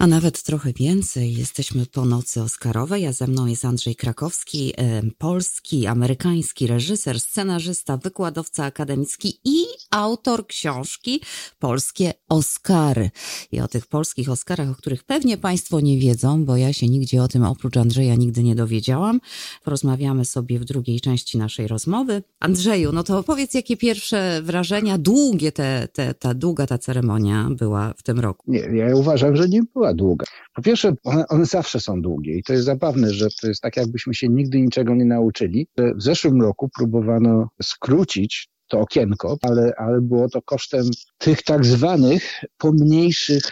a 0.03 0.07
nawet 0.07 0.43
trochę 0.43 0.73
więcej. 0.73 1.35
Jesteśmy 1.35 1.87
po 1.87 2.05
nocy 2.05 2.43
Oscarowej, 2.43 3.07
a 3.07 3.13
ze 3.13 3.27
mną 3.27 3.47
jest 3.47 3.65
Andrzej 3.65 3.97
Krakowski, 3.97 4.73
polski, 5.19 5.87
amerykański 5.87 6.67
reżyser, 6.67 7.21
scenarzysta, 7.21 7.97
wykładowca 7.97 8.65
akademicki 8.65 9.41
i 9.45 9.65
autor 9.91 10.47
książki 10.47 11.21
Polskie 11.59 12.15
Oscary. 12.29 13.11
I 13.53 13.61
o 13.61 13.69
tych 13.69 13.87
polskich 13.87 14.31
Oscarach, 14.31 14.71
o 14.71 14.75
których 14.75 15.05
pewnie 15.05 15.37
Państwo 15.37 15.81
nie 15.81 15.99
wiedzą, 15.99 16.45
bo 16.45 16.57
ja 16.57 16.73
się 16.73 16.89
nigdzie 16.89 17.23
o 17.23 17.29
tym 17.29 17.45
oprócz 17.45 17.77
Andrzeja 17.77 18.15
nigdy 18.15 18.43
nie 18.43 18.55
dowiedziałam. 18.55 19.21
Porozmawiamy 19.65 20.25
sobie 20.25 20.59
w 20.59 20.65
drugiej 20.65 21.01
części 21.01 21.39
naszej 21.39 21.69
rozmowy. 21.69 22.23
Andrzeju, 22.41 22.93
no 22.93 23.03
to 23.03 23.19
opowiedz, 23.19 23.55
jakie 23.55 23.77
pierwsze 23.77 24.41
wrażenia, 24.43 24.99
długie 24.99 25.53
te, 25.53 25.89
te, 25.93 26.15
ta 26.15 26.35
długa 26.35 26.67
ta 26.67 26.79
ceremonia 26.79 27.49
była 27.51 27.95
w 27.97 28.03
tym 28.03 28.21
roku. 28.21 28.45
Nie, 28.47 28.61
ja 28.61 28.97
uważam, 28.97 29.37
że 29.37 29.49
nie 29.49 29.63
była 29.63 29.92
długa. 29.95 30.27
Po 30.55 30.63
pierwsze, 30.63 30.95
one, 31.05 31.29
one, 31.29 31.47
zawsze 31.47 31.81
są 31.81 32.03
długie 32.03 32.39
i 32.39 32.43
to 32.43 32.53
jest 32.53 32.65
zabawne, 32.65 33.11
że 33.11 33.27
to 33.41 33.49
jest 33.49 33.61
tak, 33.61 33.77
jakbyśmy 33.77 34.15
się 34.15 34.29
nigdy 34.29 34.61
niczego 34.61 34.95
nie 34.95 35.05
nauczyli. 35.05 35.67
W 35.97 36.03
zeszłym 36.03 36.43
roku 36.43 36.69
próbowano 36.77 37.49
skrócić 37.63 38.49
to 38.69 38.81
okienko, 38.81 39.39
ale, 39.43 39.73
ale 39.77 40.01
było 40.01 40.29
to 40.29 40.43
kosztem 40.43 40.91
tych 41.19 41.43
tak 41.43 41.65
zwanych 41.65 42.41
pomniejszych 42.59 43.43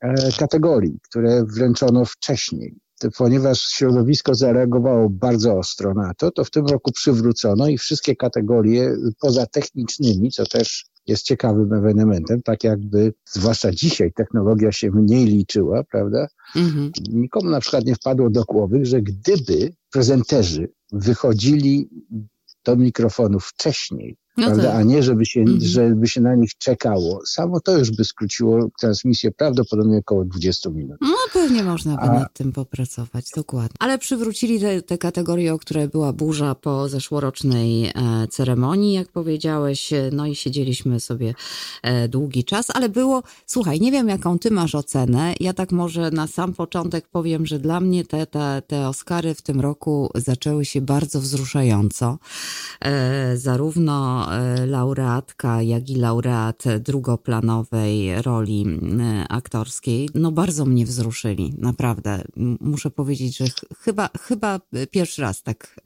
e, 0.00 0.14
kategorii, 0.38 0.98
które 1.02 1.44
wręczono 1.44 2.04
wcześniej 2.04 2.74
ponieważ 3.16 3.60
środowisko 3.60 4.34
zareagowało 4.34 5.10
bardzo 5.10 5.58
ostro 5.58 5.94
na 5.94 6.14
to, 6.14 6.30
to 6.30 6.44
w 6.44 6.50
tym 6.50 6.66
roku 6.66 6.92
przywrócono 6.92 7.68
i 7.68 7.78
wszystkie 7.78 8.16
kategorie 8.16 8.96
poza 9.20 9.46
technicznymi, 9.46 10.30
co 10.30 10.46
też 10.46 10.84
jest 11.10 11.24
ciekawym 11.24 11.72
ewenementem, 11.72 12.42
tak 12.42 12.64
jakby, 12.64 13.12
zwłaszcza 13.24 13.70
dzisiaj, 13.70 14.12
technologia 14.12 14.72
się 14.72 14.90
mniej 14.90 15.26
liczyła, 15.26 15.84
prawda? 15.84 16.26
Mhm. 16.56 16.90
Nikomu 17.12 17.50
na 17.50 17.60
przykład 17.60 17.84
nie 17.84 17.94
wpadło 17.94 18.30
do 18.30 18.44
głowy, 18.44 18.84
że 18.84 19.02
gdyby 19.02 19.72
prezenterzy 19.92 20.68
wychodzili 20.92 21.88
do 22.64 22.76
mikrofonów 22.76 23.44
wcześniej, 23.44 24.16
prawda? 24.46 24.62
Tak. 24.62 24.74
A 24.74 24.82
nie, 24.82 25.02
żeby 25.02 25.26
się, 25.26 25.40
mhm. 25.40 25.60
żeby 25.60 26.08
się 26.08 26.20
na 26.20 26.34
nich 26.34 26.50
czekało. 26.58 27.20
Samo 27.26 27.60
to 27.60 27.78
już 27.78 27.90
by 27.90 28.04
skróciło 28.04 28.68
transmisję 28.80 29.32
prawdopodobnie 29.32 29.98
około 29.98 30.24
20 30.24 30.70
minut. 30.70 30.96
No 31.00 31.16
pewnie 31.32 31.62
można 31.62 31.96
by 31.96 32.02
A... 32.02 32.12
nad 32.12 32.32
tym 32.34 32.52
popracować, 32.52 33.30
dokładnie. 33.36 33.76
Ale 33.78 33.98
przywrócili 33.98 34.60
te, 34.60 34.82
te 34.82 34.98
kategorie, 34.98 35.54
o 35.54 35.58
które 35.58 35.88
była 35.88 36.12
burza 36.12 36.54
po 36.54 36.88
zeszłorocznej 36.88 37.86
e, 37.86 37.92
ceremonii, 38.30 38.94
jak 38.94 39.08
powiedziałeś, 39.08 39.90
no 40.12 40.26
i 40.26 40.34
siedzieliśmy 40.34 41.00
sobie 41.00 41.34
e, 41.82 42.08
długi 42.08 42.44
czas, 42.44 42.66
ale 42.74 42.88
było, 42.88 43.22
słuchaj, 43.46 43.80
nie 43.80 43.92
wiem 43.92 44.08
jaką 44.08 44.38
ty 44.38 44.50
masz 44.50 44.74
ocenę, 44.74 45.34
ja 45.40 45.52
tak 45.52 45.72
może 45.72 46.10
na 46.10 46.26
sam 46.26 46.52
początek 46.54 47.08
powiem, 47.08 47.46
że 47.46 47.58
dla 47.58 47.80
mnie 47.80 48.04
te, 48.04 48.26
te, 48.26 48.62
te 48.66 48.88
Oscary 48.88 49.34
w 49.34 49.42
tym 49.42 49.60
roku 49.60 50.10
zaczęły 50.14 50.64
się 50.64 50.80
bardzo 50.80 51.20
wzruszająco. 51.20 52.18
E, 52.80 53.36
zarówno 53.36 54.28
laureatka, 54.66 55.62
jak 55.62 55.90
i 55.90 55.94
laureat 55.94 56.64
drugoplanowej 56.80 58.22
roli 58.22 58.66
e, 59.00 59.28
aktorskiej, 59.28 60.08
no 60.14 60.32
bardzo 60.32 60.64
mnie 60.64 60.86
wzruszyli, 60.86 61.54
naprawdę. 61.58 62.22
Muszę 62.60 62.90
powiedzieć, 62.90 63.36
że 63.36 63.44
chyba, 63.78 64.08
chyba 64.20 64.60
pierwszy 64.90 65.22
raz 65.22 65.42
tak 65.42 65.80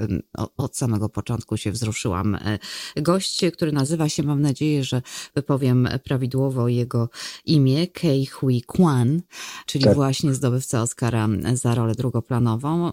od 0.56 0.76
samego 0.76 1.08
początku 1.08 1.56
się 1.56 1.72
wzruszyłam. 1.72 2.34
E, 2.34 2.58
gość, 2.96 3.40
który 3.52 3.72
nazywa 3.72 4.08
się, 4.08 4.22
mam 4.22 4.42
nadzieję, 4.42 4.84
że 4.84 5.02
wypowiem 5.34 5.88
prawidłowo 6.04 6.68
jego 6.68 7.08
imię, 7.44 7.86
Kei 7.86 8.26
Hui 8.26 8.62
Kwan, 8.66 9.22
czyli 9.66 9.84
tak. 9.84 9.94
właśnie 9.94 10.34
zdobywca 10.34 10.82
Oscara 10.82 11.28
za 11.54 11.74
rolę 11.74 11.94
drugoplanową, 11.94 12.92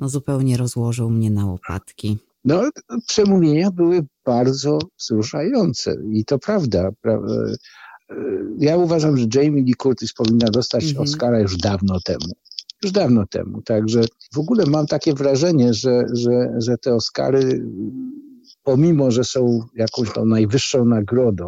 no 0.00 0.08
zupełnie 0.08 0.56
rozłożył 0.56 1.10
mnie 1.10 1.30
na 1.30 1.46
łopatki. 1.46 2.18
No, 2.44 2.70
przemówienia 3.06 3.70
były 3.70 4.06
bardzo 4.24 4.78
wzruszające 4.98 5.96
i 6.12 6.24
to 6.24 6.38
prawda. 6.38 6.90
Ja 8.58 8.76
uważam, 8.76 9.16
że 9.16 9.26
Jamie 9.34 9.62
Lee 9.62 9.74
Curtis 9.74 10.12
powinna 10.12 10.50
dostać 10.50 10.84
mhm. 10.84 11.02
Oscara 11.02 11.40
już 11.40 11.56
dawno 11.56 12.00
temu. 12.00 12.32
Już 12.82 12.92
dawno 12.92 13.26
temu. 13.26 13.62
Także 13.62 14.04
w 14.34 14.38
ogóle 14.38 14.64
mam 14.66 14.86
takie 14.86 15.14
wrażenie, 15.14 15.74
że, 15.74 16.04
że, 16.12 16.52
że 16.58 16.78
te 16.78 16.94
Oscary, 16.94 17.64
pomimo, 18.62 19.10
że 19.10 19.24
są 19.24 19.60
jakąś 19.74 20.12
tą 20.12 20.24
najwyższą 20.24 20.84
nagrodą, 20.84 21.46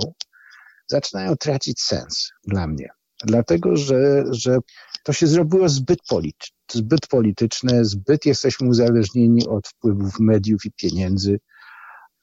zaczynają 0.87 1.37
tracić 1.37 1.81
sens 1.81 2.31
dla 2.45 2.66
mnie. 2.66 2.89
Dlatego, 3.24 3.77
że, 3.77 4.24
że 4.31 4.59
to 5.05 5.12
się 5.12 5.27
zrobiło 5.27 5.68
zbyt 5.68 5.99
polityczne 6.09 6.57
zbyt 6.72 7.07
polityczne, 7.07 7.85
zbyt 7.85 8.27
jesteśmy 8.27 8.68
uzależnieni 8.68 9.47
od 9.47 9.68
wpływów 9.68 10.20
mediów 10.20 10.64
i 10.64 10.72
pieniędzy, 10.72 11.39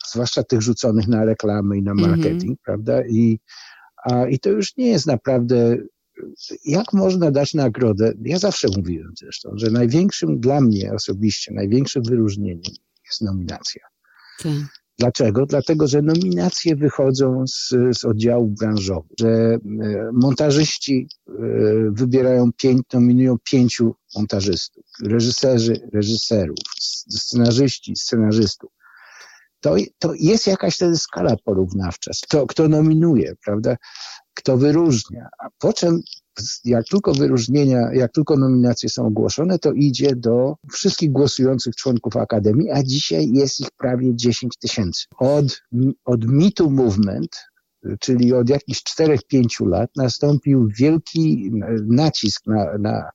zwłaszcza 0.08 0.44
tych 0.44 0.62
rzuconych 0.62 1.08
na 1.08 1.26
reklamy 1.26 1.78
i 1.78 1.82
na 1.84 1.92
mhm. 1.92 2.10
marketing, 2.10 2.44
mm 2.44 2.56
-hmm. 2.56 2.66
prawda? 2.66 3.02
I, 3.06 3.40
a, 4.04 4.28
I 4.28 4.40
to 4.40 4.50
już 4.50 4.78
nie 4.78 4.88
jest 4.88 5.08
naprawdę. 5.08 5.78
Jak 6.66 6.94
można 6.94 7.32
dać 7.32 7.54
nagrodę? 7.54 8.14
Ja 8.22 8.40
zawsze 8.40 8.68
mówiłem 8.78 9.14
zresztą, 9.20 9.52
że 9.56 9.72
największym 9.72 10.40
dla 10.40 10.62
mnie 10.62 10.94
osobiście, 10.94 11.54
największym 11.54 12.04
wyróżnieniem 12.04 12.74
jest 13.06 13.22
nominacja. 13.22 13.82
Tak. 14.44 14.84
Dlaczego? 15.00 15.46
Dlatego, 15.46 15.88
że 15.88 16.02
nominacje 16.02 16.76
wychodzą 16.76 17.44
z, 17.48 17.70
z 17.98 18.06
oddziałów 18.06 18.56
branżowych, 18.56 19.12
że 19.20 19.28
e, 19.28 19.60
montażyści 20.14 21.08
e, 21.28 21.34
wybierają 21.92 22.52
pięć, 22.58 22.82
nominują 22.94 23.36
pięciu 23.44 23.96
montażystów, 24.16 24.84
reżyserzy, 25.04 25.90
reżyserów, 25.94 26.58
scenarzyści, 27.10 27.96
scenarzystów. 27.96 28.72
To, 29.64 29.76
to 30.00 30.14
jest 30.20 30.48
jakaś 30.48 30.76
wtedy 30.76 30.98
skala 30.98 31.36
porównawcza. 31.46 32.12
Kto, 32.24 32.48
kto 32.48 32.68
nominuje, 32.68 33.34
prawda? 33.46 33.76
Kto 34.34 34.58
wyróżnia. 34.58 35.28
A 35.40 35.48
po 35.60 35.74
czym 35.74 36.02
jak 36.66 36.86
tylko 36.86 37.14
wyróżnienia, 37.14 37.94
jak 37.94 38.12
tylko 38.12 38.38
nominacje 38.38 38.90
są 38.90 39.06
ogłoszone, 39.06 39.60
to 39.60 39.72
idzie 39.72 40.16
do 40.16 40.56
wszystkich 40.72 41.12
głosujących 41.12 41.76
członków 41.76 42.18
Akademii, 42.18 42.72
a 42.72 42.84
dzisiaj 42.84 43.30
jest 43.34 43.60
ich 43.60 43.72
prawie 43.78 44.16
10 44.16 44.58
tysięcy. 44.58 45.06
Od, 45.18 45.62
od 46.06 46.26
mitu 46.28 46.72
Movement, 46.72 47.38
czyli 48.00 48.34
od 48.34 48.50
jakichś 48.50 48.82
4-5 49.00 49.68
lat, 49.68 49.90
nastąpił 49.96 50.68
wielki 50.78 51.52
nacisk 51.88 52.48
na, 52.48 52.78
na, 52.78 53.10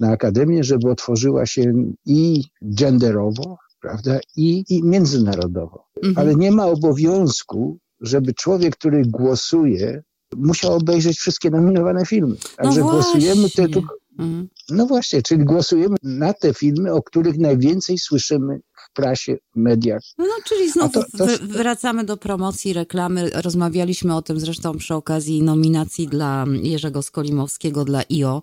na 0.00 0.10
Akademię, 0.10 0.64
żeby 0.64 0.90
otworzyła 0.90 1.46
się 1.46 1.72
i 2.06 2.44
genderowo, 2.62 3.58
prawda, 3.80 4.20
i, 4.36 4.64
i 4.68 4.82
międzynarodowo. 4.84 5.84
Mhm. 5.96 6.18
Ale 6.18 6.34
nie 6.34 6.52
ma 6.52 6.66
obowiązku, 6.66 7.78
żeby 8.00 8.34
człowiek, 8.34 8.76
który 8.76 9.02
głosuje, 9.06 10.02
musiał 10.36 10.72
obejrzeć 10.72 11.18
wszystkie 11.18 11.50
nominowane 11.50 12.06
filmy. 12.06 12.36
Także 12.56 12.80
no 12.80 12.90
głosujemy 12.90 13.50
te, 13.50 13.68
tu, 13.68 13.82
mhm. 14.18 14.48
No 14.70 14.86
właśnie, 14.86 15.22
czyli 15.22 15.44
głosujemy 15.44 15.96
na 16.02 16.32
te 16.32 16.54
filmy, 16.54 16.92
o 16.92 17.02
których 17.02 17.38
najwięcej 17.38 17.98
słyszymy 17.98 18.60
w 18.98 19.00
prasie, 19.00 19.36
mediach. 19.56 20.02
No, 20.18 20.24
no 20.24 20.34
czyli 20.44 20.70
znowu 20.70 20.92
to, 20.92 21.04
to... 21.18 21.26
wracamy 21.42 22.04
do 22.04 22.16
promocji, 22.16 22.72
reklamy. 22.72 23.30
Rozmawialiśmy 23.34 24.16
o 24.16 24.22
tym 24.22 24.40
zresztą 24.40 24.78
przy 24.78 24.94
okazji 24.94 25.42
nominacji 25.42 26.08
dla 26.08 26.44
Jerzego 26.62 27.02
Skolimowskiego 27.02 27.84
dla 27.84 28.02
IO. 28.10 28.42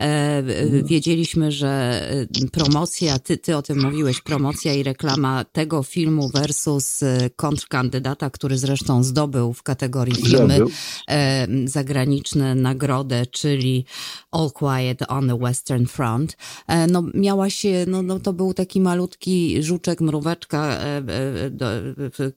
E, 0.00 0.38
mhm. 0.38 0.84
wiedzieliśmy, 0.84 1.52
że 1.52 2.02
e, 2.42 2.48
promocja, 2.52 3.18
ty, 3.18 3.36
ty 3.36 3.56
o 3.56 3.62
tym 3.62 3.82
mówiłeś, 3.82 4.20
promocja 4.20 4.74
i 4.74 4.82
reklama 4.82 5.44
tego 5.44 5.82
filmu 5.82 6.28
versus 6.28 7.02
e, 7.02 7.30
kontrkandydata, 7.36 8.30
który 8.30 8.58
zresztą 8.58 9.04
zdobył 9.04 9.52
w 9.52 9.62
kategorii 9.62 10.14
filmy 10.14 10.60
e, 11.08 11.46
zagraniczne 11.64 12.54
nagrodę, 12.54 13.26
czyli 13.26 13.84
All 14.30 14.50
Quiet 14.50 15.02
on 15.08 15.28
the 15.28 15.38
Western 15.38 15.86
Front. 15.86 16.36
E, 16.66 16.86
no 16.86 17.04
miała 17.14 17.50
się, 17.50 17.84
no, 17.88 18.02
no 18.02 18.20
to 18.20 18.32
był 18.32 18.54
taki 18.54 18.80
malutki 18.80 19.62
żółczek 19.62 19.91
żuczek, 19.92 20.00
mróweczka 20.00 20.66
e, 20.66 20.96
e, 20.96 21.50
do, 21.50 21.66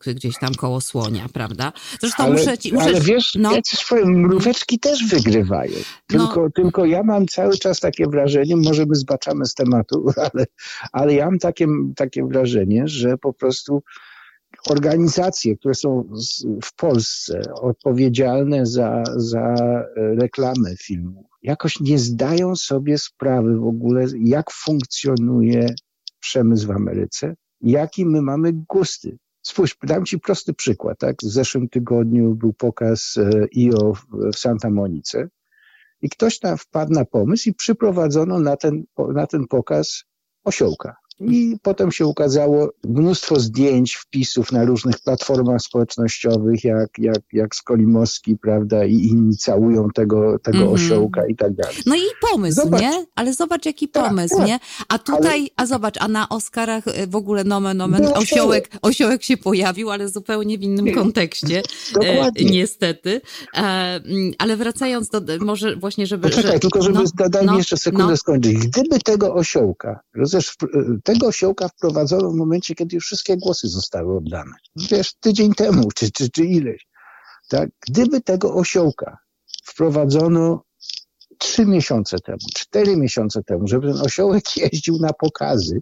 gdzieś 0.05 0.37
tam 0.37 0.53
koło 0.55 0.81
słonia, 0.81 1.25
prawda? 1.33 1.71
Zresztą 2.01 2.23
ale, 2.23 2.33
muszę 2.33 2.57
ci... 2.57 2.73
Muszę, 2.73 2.85
ale 2.85 3.01
wiesz, 3.01 3.35
no. 3.35 3.51
swoje 3.65 4.05
mróweczki 4.05 4.79
też 4.79 5.07
wygrywają. 5.07 5.77
Tylko, 6.07 6.41
no. 6.41 6.49
tylko 6.55 6.85
ja 6.85 7.03
mam 7.03 7.27
cały 7.27 7.57
czas 7.57 7.79
takie 7.79 8.07
wrażenie, 8.07 8.55
może 8.55 8.85
my 8.85 8.95
zbaczamy 8.95 9.45
z 9.45 9.53
tematu, 9.53 10.05
ale, 10.33 10.45
ale 10.91 11.13
ja 11.13 11.25
mam 11.25 11.39
takie, 11.39 11.67
takie 11.95 12.25
wrażenie, 12.25 12.87
że 12.87 13.17
po 13.17 13.33
prostu 13.33 13.83
organizacje, 14.69 15.57
które 15.57 15.75
są 15.75 16.09
w 16.63 16.75
Polsce 16.75 17.41
odpowiedzialne 17.61 18.65
za, 18.65 19.03
za 19.15 19.55
reklamę 19.95 20.75
filmu, 20.77 21.25
jakoś 21.43 21.79
nie 21.79 21.99
zdają 21.99 22.55
sobie 22.55 22.97
sprawy 22.97 23.57
w 23.57 23.67
ogóle, 23.67 24.05
jak 24.19 24.51
funkcjonuje 24.51 25.75
przemysł 26.25 26.67
w 26.67 26.71
Ameryce, 26.71 27.35
jaki 27.65 28.05
my 28.05 28.21
mamy 28.21 28.53
gusty. 28.53 29.17
Spójrz, 29.41 29.77
dam 29.83 30.05
Ci 30.05 30.19
prosty 30.19 30.53
przykład. 30.53 30.99
Tak? 30.99 31.15
W 31.23 31.31
zeszłym 31.31 31.69
tygodniu 31.69 32.35
był 32.35 32.53
pokaz 32.53 33.17
IO 33.57 33.91
e, 33.91 34.31
w 34.31 34.39
Santa 34.39 34.69
Monice 34.69 35.29
i 36.01 36.09
ktoś 36.09 36.39
tam 36.39 36.57
wpadł 36.57 36.93
na 36.93 37.05
pomysł 37.05 37.49
i 37.49 37.53
przyprowadzono 37.53 38.39
na 38.39 38.57
ten, 38.57 38.83
na 39.13 39.27
ten 39.27 39.47
pokaz 39.47 40.03
osiołka. 40.43 40.95
I 41.19 41.57
potem 41.61 41.91
się 41.91 42.05
ukazało 42.05 42.69
mnóstwo 42.83 43.39
zdjęć, 43.39 43.95
wpisów 43.95 44.51
na 44.51 44.65
różnych 44.65 44.99
platformach 44.99 45.61
społecznościowych, 45.61 46.63
jak, 46.63 46.89
jak, 46.97 47.19
jak 47.33 47.55
Skolimowski, 47.55 48.37
prawda, 48.37 48.85
i 48.85 48.93
inni 48.93 49.37
całują 49.37 49.89
tego, 49.89 50.39
tego 50.39 50.57
mm 50.57 50.69
-hmm. 50.69 50.73
osiołka 50.73 51.27
i 51.27 51.35
tak 51.35 51.53
dalej. 51.53 51.75
No 51.85 51.95
i 51.95 52.01
pomysł, 52.31 52.61
zobacz, 52.61 52.81
nie? 52.81 53.05
Ale 53.15 53.33
zobacz, 53.33 53.65
jaki 53.65 53.89
tak, 53.89 54.09
pomysł, 54.09 54.37
tak, 54.37 54.47
nie? 54.47 54.59
A 54.87 54.99
tutaj, 54.99 55.39
ale... 55.39 55.49
a 55.55 55.65
zobacz, 55.65 55.95
a 55.99 56.07
na 56.07 56.29
Oscarach 56.29 56.87
y, 56.87 57.07
w 57.07 57.15
ogóle 57.15 57.43
nomen, 57.43 57.77
nomen, 57.77 58.03
no, 58.03 58.13
osiołek, 58.13 58.69
osiołek 58.81 59.23
się 59.23 59.37
pojawił, 59.37 59.91
ale 59.91 60.09
zupełnie 60.09 60.57
w 60.57 60.61
innym 60.61 60.95
kontekście, 60.95 61.61
e, 62.01 62.31
niestety. 62.43 63.21
E, 63.53 63.59
mm, 63.59 64.31
ale 64.37 64.57
wracając 64.57 65.09
do, 65.09 65.21
może 65.39 65.75
właśnie, 65.75 66.07
żeby... 66.07 66.29
Poczekaj, 66.29 66.53
że, 66.53 66.59
tylko 66.59 66.81
żeby, 66.81 66.99
no, 67.19 67.29
daj 67.29 67.45
no, 67.45 67.51
mi 67.51 67.57
jeszcze 67.57 67.77
sekundę 67.77 68.07
no. 68.07 68.17
skończyć. 68.17 68.57
Gdyby 68.57 68.99
tego 68.99 69.33
osiołka, 69.33 69.99
rozumiesz, 70.15 70.55
tego 71.05 71.27
osiołka 71.27 71.69
wprowadzono 71.69 72.31
w 72.31 72.35
momencie, 72.35 72.75
kiedy 72.75 72.95
już 72.95 73.05
wszystkie 73.05 73.37
głosy 73.37 73.67
zostały 73.67 74.17
oddane. 74.17 74.51
Wiesz, 74.75 75.13
tydzień 75.13 75.53
temu, 75.53 75.91
czy, 75.95 76.11
czy, 76.11 76.29
czy 76.29 76.45
ileś. 76.45 76.87
Tak? 77.49 77.69
Gdyby 77.87 78.21
tego 78.21 78.53
osiołka 78.53 79.17
wprowadzono 79.65 80.63
trzy 81.37 81.65
miesiące 81.65 82.19
temu, 82.19 82.39
cztery 82.55 82.97
miesiące 82.97 83.43
temu, 83.43 83.67
żeby 83.67 83.93
ten 83.93 84.01
osiołek 84.01 84.43
jeździł 84.71 84.97
na 84.99 85.13
pokazy, 85.13 85.81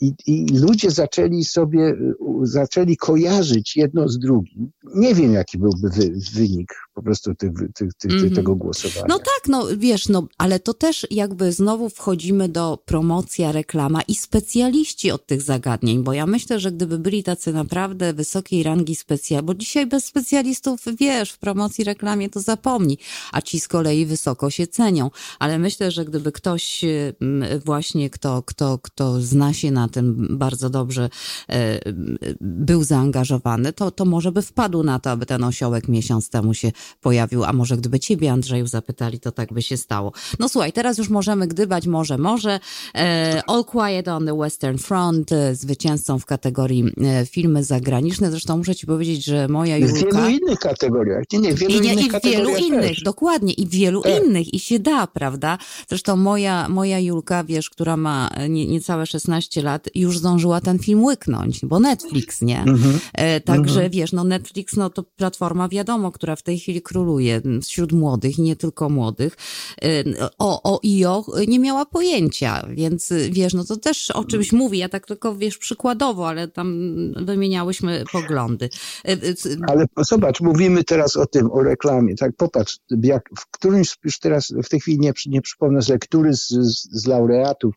i, 0.00 0.12
I, 0.26 0.46
ludzie 0.58 0.90
zaczęli 0.90 1.44
sobie, 1.44 1.96
zaczęli 2.42 2.96
kojarzyć 2.96 3.76
jedno 3.76 4.08
z 4.08 4.18
drugim. 4.18 4.70
Nie 4.94 5.14
wiem, 5.14 5.32
jaki 5.32 5.58
byłby 5.58 5.88
wy, 5.88 6.12
wynik 6.32 6.74
po 7.00 7.04
prostu 7.04 7.34
tych, 7.34 7.50
tych, 7.74 7.94
tych, 7.94 8.10
mm 8.10 8.28
-hmm. 8.28 8.34
tego 8.34 8.56
głosowania. 8.56 9.06
No 9.08 9.18
tak, 9.18 9.48
no 9.48 9.66
wiesz, 9.76 10.08
no, 10.08 10.26
ale 10.38 10.60
to 10.60 10.74
też 10.74 11.06
jakby 11.10 11.52
znowu 11.52 11.88
wchodzimy 11.88 12.48
do 12.48 12.78
promocja, 12.84 13.52
reklama 13.52 14.02
i 14.02 14.14
specjaliści 14.14 15.10
od 15.10 15.26
tych 15.26 15.42
zagadnień, 15.42 16.02
bo 16.02 16.12
ja 16.12 16.26
myślę, 16.26 16.60
że 16.60 16.72
gdyby 16.72 16.98
byli 16.98 17.22
tacy 17.22 17.52
naprawdę 17.52 18.12
wysokiej 18.12 18.62
rangi 18.62 18.94
specjal, 18.94 19.42
bo 19.42 19.54
dzisiaj 19.54 19.86
bez 19.86 20.04
specjalistów, 20.04 20.80
wiesz, 20.98 21.30
w 21.30 21.38
promocji, 21.38 21.84
reklamie 21.84 22.30
to 22.30 22.40
zapomni, 22.40 22.98
a 23.32 23.42
ci 23.42 23.60
z 23.60 23.68
kolei 23.68 24.06
wysoko 24.06 24.50
się 24.50 24.66
cenią, 24.66 25.10
ale 25.38 25.58
myślę, 25.58 25.90
że 25.90 26.04
gdyby 26.04 26.32
ktoś 26.32 26.84
mm, 26.84 27.60
właśnie, 27.64 28.10
kto, 28.10 28.42
kto, 28.42 28.78
kto 28.78 29.20
zna 29.20 29.52
się 29.52 29.70
na 29.70 29.88
tym 29.88 30.26
bardzo 30.38 30.70
dobrze, 30.70 31.10
e, 31.48 31.80
był 32.40 32.84
zaangażowany, 32.84 33.72
to, 33.72 33.90
to 33.90 34.04
może 34.04 34.32
by 34.32 34.42
wpadł 34.42 34.82
na 34.82 34.98
to, 34.98 35.10
aby 35.10 35.26
ten 35.26 35.44
osiołek 35.44 35.88
miesiąc 35.88 36.30
temu 36.30 36.54
się 36.54 36.72
pojawił, 37.00 37.44
a 37.44 37.52
może 37.52 37.76
gdyby 37.76 38.00
ciebie, 38.00 38.32
Andrzeju, 38.32 38.66
zapytali, 38.66 39.20
to 39.20 39.32
tak 39.32 39.52
by 39.52 39.62
się 39.62 39.76
stało. 39.76 40.12
No 40.38 40.48
słuchaj, 40.48 40.72
teraz 40.72 40.98
już 40.98 41.08
możemy 41.08 41.46
gdybać, 41.46 41.86
może, 41.86 42.18
może. 42.18 42.60
E, 42.94 43.42
All 43.46 43.64
Quiet 43.64 44.08
on 44.08 44.26
the 44.26 44.38
Western 44.38 44.78
Front, 44.78 45.32
e, 45.32 45.54
zwycięzcą 45.54 46.18
w 46.18 46.26
kategorii 46.26 46.84
filmy 47.30 47.64
zagraniczne. 47.64 48.30
Zresztą 48.30 48.56
muszę 48.56 48.74
ci 48.74 48.86
powiedzieć, 48.86 49.24
że 49.24 49.48
moja 49.48 49.76
Julka... 49.76 49.94
W 49.94 50.04
wielu 50.04 50.28
innych 50.28 50.58
kategoriach. 50.58 51.24
Nie, 51.32 51.38
nie, 51.38 51.54
wielu 51.54 51.74
I, 51.74 51.80
nie, 51.80 51.92
innych 51.92 52.06
I 52.06 52.20
w 52.20 52.24
wielu 52.24 52.56
innych, 52.56 52.88
też. 52.88 53.02
dokładnie, 53.02 53.52
i 53.52 53.66
w 53.66 53.70
wielu 53.70 54.02
tak. 54.02 54.12
innych. 54.24 54.54
I 54.54 54.58
się 54.58 54.78
da, 54.78 55.06
prawda? 55.06 55.58
Zresztą 55.88 56.16
moja, 56.16 56.68
moja 56.68 56.98
Julka, 56.98 57.44
wiesz, 57.44 57.70
która 57.70 57.96
ma 57.96 58.30
nie, 58.48 58.66
niecałe 58.66 59.06
16 59.06 59.62
lat, 59.62 59.88
już 59.94 60.18
zdążyła 60.18 60.60
ten 60.60 60.78
film 60.78 61.04
łyknąć, 61.04 61.60
bo 61.64 61.80
Netflix, 61.80 62.42
nie? 62.42 62.60
Mhm. 62.60 62.98
E, 63.12 63.40
także 63.40 63.74
mhm. 63.74 63.90
wiesz, 63.90 64.12
no 64.12 64.24
Netflix, 64.24 64.76
no 64.76 64.90
to 64.90 65.02
platforma 65.02 65.68
wiadomo, 65.68 66.12
która 66.12 66.36
w 66.36 66.42
tej 66.42 66.58
chwili 66.58 66.69
króluje 66.80 67.40
wśród 67.62 67.92
młodych 67.92 68.38
i 68.38 68.42
nie 68.42 68.56
tylko 68.56 68.88
młodych. 68.88 69.36
E, 69.82 70.04
o, 70.38 70.74
o 70.74 70.80
IO 70.84 71.24
nie 71.48 71.58
miała 71.58 71.86
pojęcia, 71.86 72.66
więc 72.70 73.12
wiesz, 73.30 73.54
no 73.54 73.64
to 73.64 73.76
też 73.76 74.10
o 74.10 74.24
czymś 74.24 74.52
mówi. 74.52 74.78
Ja 74.78 74.88
tak 74.88 75.06
tylko, 75.06 75.34
wiesz, 75.36 75.58
przykładowo, 75.58 76.28
ale 76.28 76.48
tam 76.48 76.94
wymieniałyśmy 77.26 78.04
poglądy. 78.12 78.68
E, 79.08 79.16
ale 79.68 79.84
zobacz, 79.96 80.40
mówimy 80.40 80.84
teraz 80.84 81.16
o 81.16 81.26
tym, 81.26 81.52
o 81.52 81.62
reklamie, 81.62 82.14
tak? 82.14 82.36
Popatrz, 82.36 82.78
jak 83.02 83.30
w 83.38 83.50
którymś, 83.50 83.96
już 84.04 84.18
teraz 84.18 84.52
w 84.64 84.68
tej 84.68 84.80
chwili 84.80 84.98
nie, 84.98 85.12
nie 85.26 85.42
przypomnę 85.42 85.82
sobie, 85.82 85.98
który 85.98 86.34
z, 86.34 86.48
z, 86.48 86.88
z 87.02 87.06
laureatów 87.06 87.74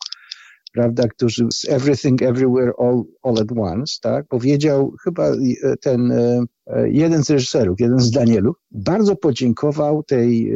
prawda, 0.74 1.08
którzy 1.08 1.48
z 1.54 1.66
Everything 1.70 2.22
Everywhere 2.22 2.72
All, 2.80 3.04
All 3.24 3.40
at 3.42 3.52
Once, 3.58 3.98
tak, 4.02 4.28
powiedział 4.28 4.94
chyba 5.04 5.28
e, 5.28 5.38
ten 5.82 6.12
e, 6.12 6.44
e, 6.68 6.90
jeden 6.90 7.24
z 7.24 7.30
reżyserów, 7.30 7.80
jeden 7.80 8.00
z 8.00 8.12
Danielów, 8.12 8.56
bardzo 8.72 9.16
podziękował 9.16 10.04
tej, 10.04 10.54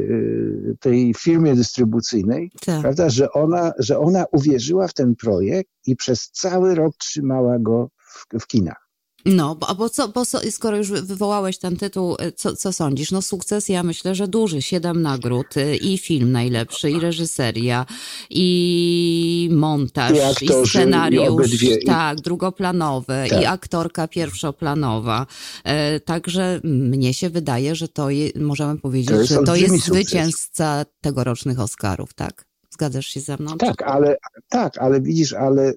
tej 0.80 1.14
firmie 1.14 1.56
dystrybucyjnej, 1.56 2.52
tak. 2.66 2.82
prawda, 2.82 3.10
że 3.10 3.32
ona, 3.32 3.72
że 3.80 4.00
ona 4.00 4.26
uwierzyła 4.32 4.88
w 4.88 4.94
ten 4.94 5.16
projekt 5.16 5.70
i 5.88 5.96
przez 5.96 6.30
cały 6.32 6.76
rok 6.76 6.94
trzymała 6.98 7.60
go 7.60 7.90
w, 8.00 8.40
w 8.40 8.48
kinach. 8.48 8.87
No, 9.28 9.56
bo, 9.56 9.76
bo, 9.76 9.90
co, 9.90 10.08
bo 10.08 10.26
co, 10.26 10.40
skoro 10.52 10.78
już 10.78 10.92
wywołałeś 10.92 11.58
ten 11.58 11.78
tytuł, 11.78 12.16
e, 12.20 12.32
co, 12.32 12.56
co 12.56 12.74
sądzisz? 12.74 13.12
No 13.12 13.22
sukces 13.22 13.70
ja 13.70 13.84
myślę, 13.84 14.16
że 14.16 14.28
duży. 14.28 14.62
Siedem 14.62 15.02
nagród 15.02 15.58
e, 15.58 15.76
i 15.76 15.98
film 15.98 16.32
najlepszy, 16.32 16.92
i 16.92 17.00
reżyseria, 17.00 17.86
i 18.30 19.50
montaż, 19.52 20.18
i, 20.18 20.22
aktorzy, 20.22 20.64
i 20.64 20.70
scenariusz, 20.70 21.64
i 21.64 21.86
tak, 21.86 22.22
drugoplanowy, 22.22 23.26
tak. 23.30 23.42
i 23.42 23.46
aktorka 23.46 24.08
pierwszoplanowa. 24.08 25.26
E, 25.64 26.00
także 26.00 26.62
mnie 26.64 27.14
się 27.14 27.30
wydaje, 27.30 27.76
że 27.76 27.88
to 27.88 28.10
je, 28.10 28.30
możemy 28.36 28.80
powiedzieć, 28.80 29.18
to 29.18 29.26
że 29.26 29.44
to 29.46 29.56
jest 29.56 29.86
zwycięzca 29.86 30.86
tegorocznych 31.02 31.60
Oscarów, 31.60 32.14
tak? 32.14 32.48
Zgadzasz 32.78 33.06
się 33.06 33.20
ze 33.20 33.38
mną? 33.40 33.58
Tak, 33.58 33.82
ale, 33.82 34.18
tak, 34.50 34.78
ale 34.78 35.02
widzisz, 35.02 35.34
ale 35.34 35.74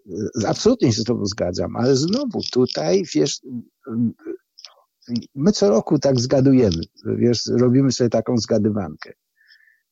absolutnie 0.46 0.92
się 0.92 1.00
z 1.00 1.04
tobą 1.04 1.26
zgadzam, 1.26 1.76
ale 1.76 1.96
znowu 1.96 2.40
tutaj, 2.52 3.02
wiesz, 3.14 3.40
my 5.34 5.52
co 5.52 5.70
roku 5.70 5.98
tak 5.98 6.20
zgadujemy, 6.20 6.82
wiesz, 7.04 7.46
robimy 7.46 7.92
sobie 7.92 8.10
taką 8.10 8.38
zgadywankę. 8.38 9.12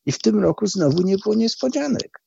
I 0.06 0.12
w 0.12 0.18
tym 0.18 0.38
roku 0.38 0.66
znowu 0.66 1.02
nie 1.02 1.16
było 1.18 1.34
niespodzianek. 1.34 2.20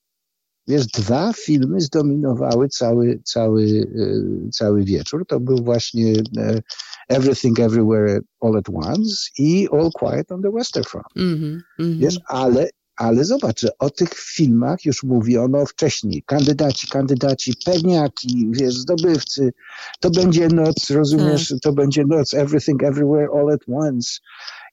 Wiesz, 0.68 0.88
dwa 0.88 1.34
filmy 1.34 1.82
zdominowały 1.82 2.70
cały, 2.70 3.22
cały, 3.24 3.92
e, 3.96 4.50
cały 4.50 4.84
wieczór. 4.84 5.26
To 5.28 5.40
był 5.40 5.58
właśnie 5.58 6.14
e, 6.38 6.62
Everything 7.10 7.60
Everywhere 7.60 8.22
All 8.42 8.58
at 8.58 8.70
Once 8.70 9.16
i 9.38 9.68
All 9.72 9.92
Quiet 9.92 10.32
on 10.32 10.42
the 10.42 10.52
Western 10.52 10.84
Front. 10.84 11.08
Mm 11.16 11.62
-hmm, 11.80 11.98
Wiesz, 11.98 12.20
ale 12.28 12.70
ale 12.96 13.26
zobacz, 13.26 13.62
że 13.62 13.78
o 13.78 13.90
tych 13.90 14.10
filmach 14.14 14.86
już 14.86 15.04
mówiono 15.04 15.66
wcześniej. 15.66 16.24
Kandydaci, 16.26 16.88
kandydaci, 16.88 17.54
pewniaki, 17.66 18.48
wiesz, 18.52 18.74
zdobywcy. 18.74 19.54
To 20.00 20.10
będzie 20.10 20.48
noc, 20.48 20.90
rozumiesz, 20.90 21.50
tak. 21.50 21.60
to 21.60 21.74
będzie 21.74 22.06
noc, 22.06 22.34
everything, 22.34 22.84
everywhere, 22.84 23.28
all 23.36 23.52
at 23.52 23.62
once. 23.68 24.20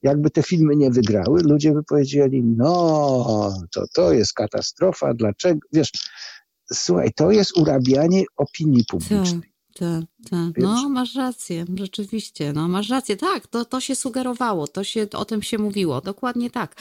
jakby 0.03 0.31
te 0.31 0.43
filmy 0.43 0.77
nie 0.77 0.90
wygrały, 0.90 1.43
ludzie 1.43 1.73
by 1.73 1.85
powiedzieli, 1.85 2.43
no, 2.45 3.55
to, 3.74 3.85
to 3.95 4.12
jest 4.12 4.32
katastrofa, 4.32 5.15
dlaczego, 5.15 5.61
wiesz, 5.73 5.90
słuchaj, 6.73 7.12
to 7.16 7.31
jest 7.31 7.57
urabianie 7.57 8.24
opinii 8.36 8.85
publicznej. 8.85 9.48
Tak, 9.78 10.05
tak. 10.30 10.59
No, 10.59 10.88
masz 10.88 11.14
rację, 11.14 11.64
rzeczywiście. 11.74 12.52
No, 12.52 12.68
masz 12.68 12.88
rację. 12.88 13.16
Tak, 13.16 13.46
to, 13.46 13.64
to 13.64 13.80
się 13.80 13.94
sugerowało, 13.94 14.66
to 14.66 14.84
się, 14.84 15.06
o 15.14 15.24
tym 15.24 15.42
się 15.42 15.59
mówiło. 15.59 16.00
Dokładnie 16.00 16.50
tak. 16.50 16.74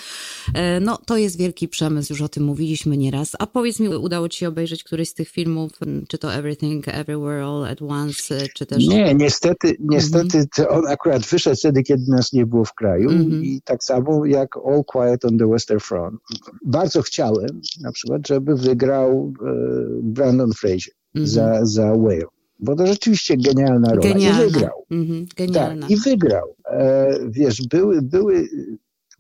E, 0.54 0.80
no, 0.80 0.98
to 1.06 1.18
jest 1.18 1.38
wielki 1.38 1.68
przemysł, 1.68 2.14
już 2.14 2.22
o 2.22 2.30
tym 2.30 2.44
mówiliśmy 2.44 2.98
nieraz. 2.98 3.32
A 3.40 3.48
powiedz 3.48 3.80
mi, 3.80 3.90
udało 3.90 4.30
ci 4.30 4.40
się 4.40 4.48
obejrzeć 4.48 4.84
któryś 4.84 5.10
z 5.10 5.14
tych 5.14 5.30
filmów, 5.30 5.72
czy 6.08 6.18
to 6.18 6.34
Everything 6.34 6.88
Everywhere 6.88 7.44
All 7.44 7.66
at 7.66 7.82
Once, 7.82 8.48
czy 8.56 8.66
też... 8.66 8.88
Nie, 8.88 9.16
niestety, 9.16 9.76
niestety 9.80 10.38
mhm. 10.38 10.80
on 10.80 10.88
akurat 10.88 11.26
wyszedł 11.26 11.58
wtedy, 11.58 11.84
kiedy 11.84 12.12
nas 12.12 12.34
nie 12.34 12.46
było 12.46 12.66
w 12.66 12.74
kraju 12.74 13.10
mhm. 13.10 13.44
i 13.44 13.62
tak 13.66 13.84
samo 13.84 14.26
jak 14.26 14.58
All 14.58 14.84
Quiet 14.84 15.26
on 15.26 15.38
the 15.38 15.48
Western 15.48 15.80
Front. 15.80 16.20
Bardzo 16.66 17.02
chciałem 17.02 17.62
na 17.82 17.92
przykład, 17.92 18.28
żeby 18.28 18.56
wygrał 18.56 19.34
e, 19.42 19.54
Brandon 20.02 20.52
Fraser 20.54 20.94
mhm. 21.16 21.28
za, 21.28 21.66
za 21.66 21.94
Whale 21.94 22.37
bo 22.60 22.76
to 22.76 22.88
rzeczywiście 22.88 23.38
genialna 23.38 23.90
rola. 23.90 24.02
Genialna. 24.02 24.44
I 24.44 24.52
wygrał. 24.52 24.86
Mhm, 24.92 25.26
genialna. 25.38 25.82
Tak, 25.82 25.92
i 25.92 25.98
wygrał. 25.98 26.56
E, 26.72 27.10
wiesz, 27.30 27.68
były, 27.68 28.02
były, 28.02 28.48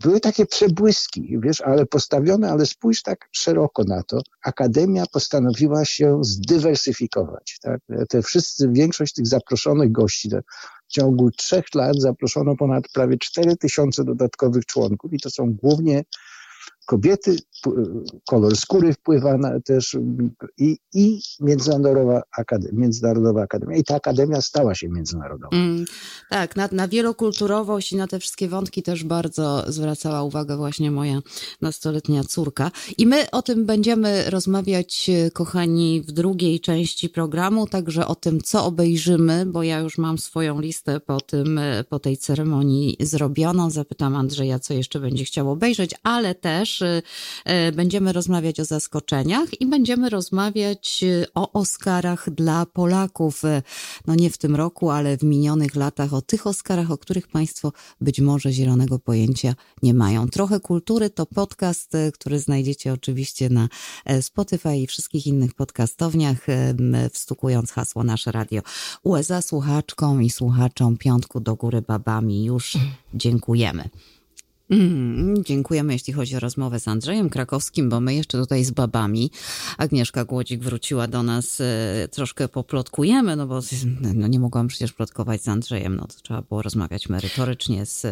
były 0.03 0.19
takie 0.19 0.45
przebłyski, 0.45 1.37
wiesz, 1.43 1.61
ale 1.61 1.85
postawione, 1.85 2.51
ale 2.51 2.65
spójrz 2.65 3.01
tak 3.01 3.29
szeroko 3.31 3.83
na 3.83 4.03
to. 4.03 4.21
Akademia 4.43 5.03
postanowiła 5.11 5.85
się 5.85 6.19
zdywersyfikować. 6.23 7.57
Tak? 7.61 7.81
Te 8.09 8.21
wszyscy, 8.21 8.69
większość 8.71 9.13
tych 9.13 9.27
zaproszonych 9.27 9.91
gości, 9.91 10.29
w 10.87 10.93
ciągu 10.93 11.31
trzech 11.31 11.65
lat 11.75 11.95
zaproszono 11.99 12.55
ponad 12.55 12.83
prawie 12.93 13.17
4 13.17 13.57
tysiące 13.57 14.03
dodatkowych 14.03 14.65
członków 14.65 15.13
i 15.13 15.19
to 15.19 15.29
są 15.29 15.53
głównie 15.53 16.03
kobiety, 16.87 17.37
kolor 18.29 18.57
skóry 18.57 18.93
wpływa 18.93 19.37
na 19.37 19.59
też 19.59 19.97
i, 20.57 20.77
i 20.93 21.21
Międzynarodowa, 21.39 22.21
Akademia, 22.37 22.79
Międzynarodowa 22.79 23.41
Akademia. 23.41 23.77
I 23.77 23.83
ta 23.83 23.95
akademia 23.95 24.41
stała 24.41 24.75
się 24.75 24.89
międzynarodową. 24.89 25.57
Mm, 25.57 25.85
tak, 26.29 26.55
na, 26.55 26.69
na 26.71 26.87
wielokulturowość 26.87 27.91
i 27.91 27.95
na 27.95 28.07
te 28.07 28.19
wszystkie 28.19 28.47
wątki 28.47 28.83
też 28.83 29.03
bardzo 29.03 29.63
zwracała 29.67 30.23
uwagę 30.23 30.57
właśnie 30.57 30.91
moja 30.91 31.19
nastoletnia 31.61 32.23
córka. 32.23 32.71
I 32.97 33.07
my 33.07 33.31
o 33.31 33.41
tym 33.41 33.65
będziemy 33.65 34.29
rozmawiać, 34.29 35.09
kochani, 35.33 36.01
w 36.01 36.11
drugiej 36.11 36.59
części 36.59 37.09
programu, 37.09 37.67
także 37.67 38.07
o 38.07 38.15
tym, 38.15 38.41
co 38.41 38.65
obejrzymy, 38.65 39.45
bo 39.45 39.63
ja 39.63 39.79
już 39.79 39.97
mam 39.97 40.17
swoją 40.17 40.61
listę 40.61 40.99
po 40.99 41.21
tym, 41.21 41.59
po 41.89 41.99
tej 41.99 42.17
ceremonii 42.17 42.97
zrobioną. 42.99 43.69
Zapytam 43.69 44.15
Andrzeja, 44.15 44.59
co 44.59 44.73
jeszcze 44.73 44.99
będzie 44.99 45.25
chciał 45.25 45.51
obejrzeć, 45.51 45.95
ale 46.03 46.35
też 46.35 46.76
Y, 46.81 47.71
będziemy 47.71 48.13
rozmawiać 48.13 48.59
o 48.59 48.65
zaskoczeniach 48.65 49.61
i 49.61 49.65
będziemy 49.65 50.09
rozmawiać 50.09 50.99
y, 51.03 51.25
o 51.35 51.51
Oscarach 51.51 52.29
dla 52.29 52.65
Polaków. 52.65 53.41
No 54.07 54.15
nie 54.15 54.29
w 54.29 54.37
tym 54.37 54.55
roku, 54.55 54.89
ale 54.89 55.17
w 55.17 55.23
minionych 55.23 55.75
latach, 55.75 56.13
o 56.13 56.21
tych 56.21 56.47
Oscarach, 56.47 56.91
o 56.91 56.97
których 56.97 57.27
Państwo 57.27 57.71
być 58.01 58.19
może 58.19 58.51
zielonego 58.51 58.99
pojęcia 58.99 59.53
nie 59.83 59.93
mają. 59.93 60.27
Trochę 60.27 60.59
kultury 60.59 61.09
to 61.09 61.25
podcast, 61.25 61.93
który 62.13 62.39
znajdziecie 62.39 62.93
oczywiście 62.93 63.49
na 63.49 63.69
e, 64.05 64.21
Spotify 64.21 64.77
i 64.77 64.87
wszystkich 64.87 65.27
innych 65.27 65.53
podcastowniach, 65.53 66.47
wstukując 67.13 67.71
hasło 67.71 68.03
Nasze 68.03 68.31
Radio. 68.31 68.61
USA 69.03 69.41
słuchaczkom 69.41 70.23
i 70.23 70.29
słuchaczom 70.29 70.97
Piątku 70.97 71.39
do 71.39 71.55
Góry 71.55 71.81
Babami 71.81 72.45
już 72.45 72.77
dziękujemy. 73.13 73.89
Mm, 74.69 75.43
dziękujemy, 75.43 75.93
jeśli 75.93 76.13
chodzi 76.13 76.35
o 76.35 76.39
rozmowę 76.39 76.79
z 76.79 76.87
Andrzejem 76.87 77.29
Krakowskim, 77.29 77.89
bo 77.89 77.99
my 77.99 78.15
jeszcze 78.15 78.37
tutaj 78.37 78.63
z 78.63 78.71
babami. 78.71 79.31
Agnieszka 79.77 80.25
Głodzik 80.25 80.63
wróciła 80.63 81.07
do 81.07 81.23
nas, 81.23 81.61
e, 81.61 82.07
troszkę 82.07 82.47
poplotkujemy, 82.47 83.35
no 83.35 83.47
bo 83.47 83.59
no 84.13 84.27
nie 84.27 84.39
mogłam 84.39 84.67
przecież 84.67 84.93
plotkować 84.93 85.41
z 85.41 85.47
Andrzejem, 85.47 85.95
no 85.95 86.07
to 86.07 86.13
trzeba 86.23 86.41
było 86.41 86.61
rozmawiać 86.61 87.09
merytorycznie 87.09 87.85
z 87.85 88.05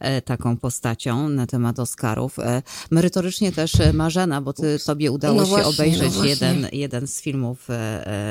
e, 0.00 0.22
taką 0.22 0.56
postacią 0.56 1.28
na 1.28 1.46
temat 1.46 1.78
Oscarów. 1.78 2.38
E, 2.38 2.62
merytorycznie 2.90 3.52
też 3.52 3.72
Marzena, 3.92 4.40
bo 4.40 4.52
ty, 4.52 4.78
tobie 4.86 5.12
udało 5.12 5.36
no 5.36 5.44
się 5.44 5.50
właśnie, 5.50 5.68
obejrzeć 5.68 6.16
no 6.16 6.24
jeden, 6.24 6.68
jeden 6.72 7.06
z 7.06 7.20
filmów 7.20 7.68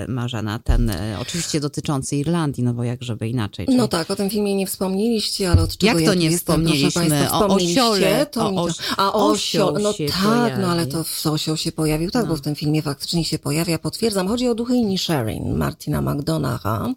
Marzena, 0.07 0.59
ten 0.59 0.91
oczywiście 1.19 1.59
dotyczący 1.59 2.15
Irlandii, 2.15 2.63
no 2.63 2.73
bo 2.73 2.83
jak 2.83 3.03
żeby 3.03 3.29
inaczej. 3.29 3.65
Czy... 3.65 3.75
No 3.75 3.87
tak, 3.87 4.11
o 4.11 4.15
tym 4.15 4.29
filmie 4.29 4.55
nie 4.55 4.67
wspomnieliście, 4.67 5.51
ale 5.51 5.61
od 5.61 5.77
czego 5.77 5.99
Jak 5.99 6.09
to 6.09 6.13
nie 6.13 6.37
wspomnieliśmy? 6.37 7.31
o 7.31 7.60
osiole. 7.63 8.25
To 8.25 8.49
o, 8.49 8.63
oś, 8.63 8.73
a 8.97 9.13
osioł, 9.13 9.79
no 9.79 9.93
tak, 10.23 10.57
no 10.61 10.67
ale 10.67 10.87
to 10.87 11.03
osioł 11.31 11.57
się 11.57 11.71
pojawił, 11.71 12.11
tak, 12.11 12.23
no. 12.23 12.29
bo 12.29 12.35
w 12.35 12.41
tym 12.41 12.55
filmie 12.55 12.81
faktycznie 12.81 13.25
się 13.25 13.39
pojawia, 13.39 13.79
potwierdzam. 13.79 14.27
Chodzi 14.27 14.47
o 14.47 14.55
duchy 14.55 14.75
Inisherin, 14.75 15.55
Martina 15.55 16.01
McDonagh'a. 16.01 16.93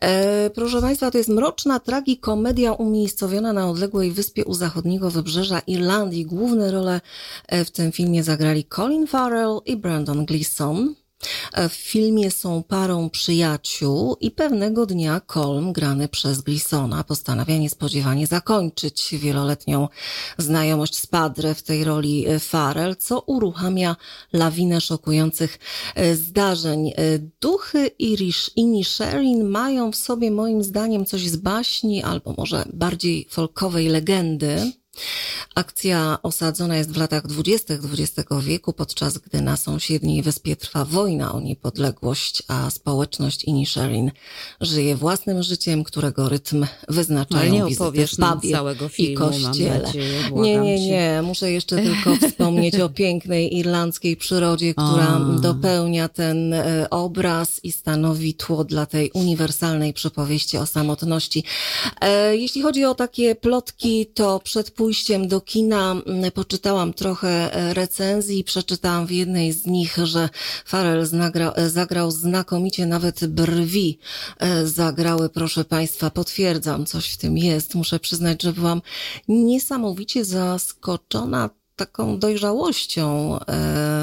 E, 0.00 0.50
proszę 0.50 0.80
Państwa, 0.80 1.10
to 1.10 1.18
jest 1.18 1.30
mroczna 1.30 1.80
tragikomedia 1.80 2.72
umiejscowiona 2.72 3.52
na 3.52 3.70
odległej 3.70 4.12
wyspie 4.12 4.44
u 4.44 4.54
zachodniego 4.54 5.10
wybrzeża 5.10 5.58
Irlandii. 5.66 6.26
Główne 6.26 6.70
role 6.70 7.00
e, 7.46 7.64
w 7.64 7.70
tym 7.70 7.92
filmie 7.92 8.22
zagrali 8.22 8.64
Colin 8.64 9.06
Farrell 9.06 9.60
i 9.66 9.76
Brandon 9.76 10.24
Gleeson. 10.24 10.94
W 11.68 11.72
filmie 11.72 12.30
są 12.30 12.62
parą 12.62 13.10
przyjaciół 13.10 14.16
i 14.20 14.30
pewnego 14.30 14.86
dnia 14.86 15.20
Colm, 15.20 15.72
grany 15.72 16.08
przez 16.08 16.40
Glisona, 16.40 17.04
postanawia 17.04 17.56
niespodziewanie 17.56 18.26
zakończyć 18.26 19.14
wieloletnią 19.18 19.88
znajomość 20.38 20.96
z 20.96 21.06
Padre 21.06 21.54
w 21.54 21.62
tej 21.62 21.84
roli 21.84 22.28
e, 22.28 22.38
Farrell, 22.38 22.96
co 22.96 23.20
uruchamia 23.20 23.96
lawinę 24.32 24.80
szokujących 24.80 25.58
e, 25.94 26.14
zdarzeń. 26.14 26.88
E, 26.88 26.92
duchy 27.40 27.86
Irish 27.86 28.50
Inisherin 28.56 29.44
mają 29.44 29.92
w 29.92 29.96
sobie 29.96 30.30
moim 30.30 30.62
zdaniem 30.62 31.06
coś 31.06 31.28
z 31.28 31.36
baśni 31.36 32.02
albo 32.02 32.34
może 32.36 32.64
bardziej 32.72 33.26
folkowej 33.30 33.88
legendy. 33.88 34.72
Akcja 35.54 36.18
osadzona 36.22 36.76
jest 36.76 36.92
w 36.92 36.96
latach 36.96 37.26
dwudziestych 37.26 37.80
XX 37.84 38.28
wieku, 38.42 38.72
podczas 38.72 39.18
gdy 39.18 39.40
na 39.42 39.56
sąsiedniej 39.56 40.22
wyspie 40.22 40.56
trwa 40.56 40.84
wojna 40.84 41.32
o 41.32 41.40
niepodległość, 41.40 42.42
a 42.48 42.70
społeczność 42.70 43.44
Inisherin 43.44 44.10
żyje 44.60 44.96
własnym 44.96 45.42
życiem, 45.42 45.84
którego 45.84 46.28
rytm 46.28 46.66
wyznaczają 46.88 47.52
nie 47.52 47.64
wizyty 47.64 48.06
w 48.06 48.16
pubie 48.16 48.52
i 48.98 49.14
kościele. 49.14 49.82
Nadzieję, 49.82 50.30
nie, 50.32 50.58
nie, 50.58 50.86
nie. 50.86 51.22
Muszę 51.22 51.52
jeszcze 51.52 51.76
tylko 51.76 52.16
wspomnieć 52.28 52.74
o 52.80 52.88
pięknej 52.88 53.56
irlandzkiej 53.56 54.16
przyrodzie, 54.16 54.74
która 54.74 55.16
o. 55.16 55.40
dopełnia 55.40 56.08
ten 56.08 56.52
e, 56.52 56.90
obraz 56.90 57.64
i 57.64 57.72
stanowi 57.72 58.34
tło 58.34 58.64
dla 58.64 58.86
tej 58.86 59.10
uniwersalnej 59.10 59.92
przypowieści 59.92 60.58
o 60.58 60.66
samotności. 60.66 61.44
E, 62.00 62.36
jeśli 62.36 62.62
chodzi 62.62 62.84
o 62.84 62.94
takie 62.94 63.34
plotki, 63.34 64.06
to 64.06 64.40
przed 64.40 64.70
pójściem 64.70 64.87
pójściem 64.88 65.28
do 65.28 65.40
kina 65.40 65.90
mm, 66.06 66.30
poczytałam 66.30 66.92
trochę 66.92 67.54
e, 67.54 67.74
recenzji 67.74 68.44
przeczytałam 68.44 69.06
w 69.06 69.10
jednej 69.10 69.52
z 69.52 69.66
nich, 69.66 69.96
że 70.02 70.28
Farrell 70.64 71.06
zagrał, 71.06 71.52
e, 71.56 71.70
zagrał 71.70 72.10
znakomicie, 72.10 72.86
nawet 72.86 73.26
brwi 73.26 73.98
e, 74.38 74.66
zagrały, 74.66 75.28
proszę 75.28 75.64
Państwa, 75.64 76.10
potwierdzam, 76.10 76.86
coś 76.86 77.12
w 77.12 77.16
tym 77.16 77.38
jest. 77.38 77.74
Muszę 77.74 78.00
przyznać, 78.00 78.42
że 78.42 78.52
byłam 78.52 78.82
niesamowicie 79.28 80.24
zaskoczona 80.24 81.50
taką 81.78 82.18
dojrzałością. 82.18 83.38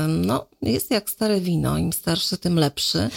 No, 0.07 0.45
jest 0.61 0.91
jak 0.91 1.10
stare 1.10 1.41
wino, 1.41 1.77
im 1.77 1.93
starsze, 1.93 2.38
tym 2.38 2.60
lepszy. 2.60 3.10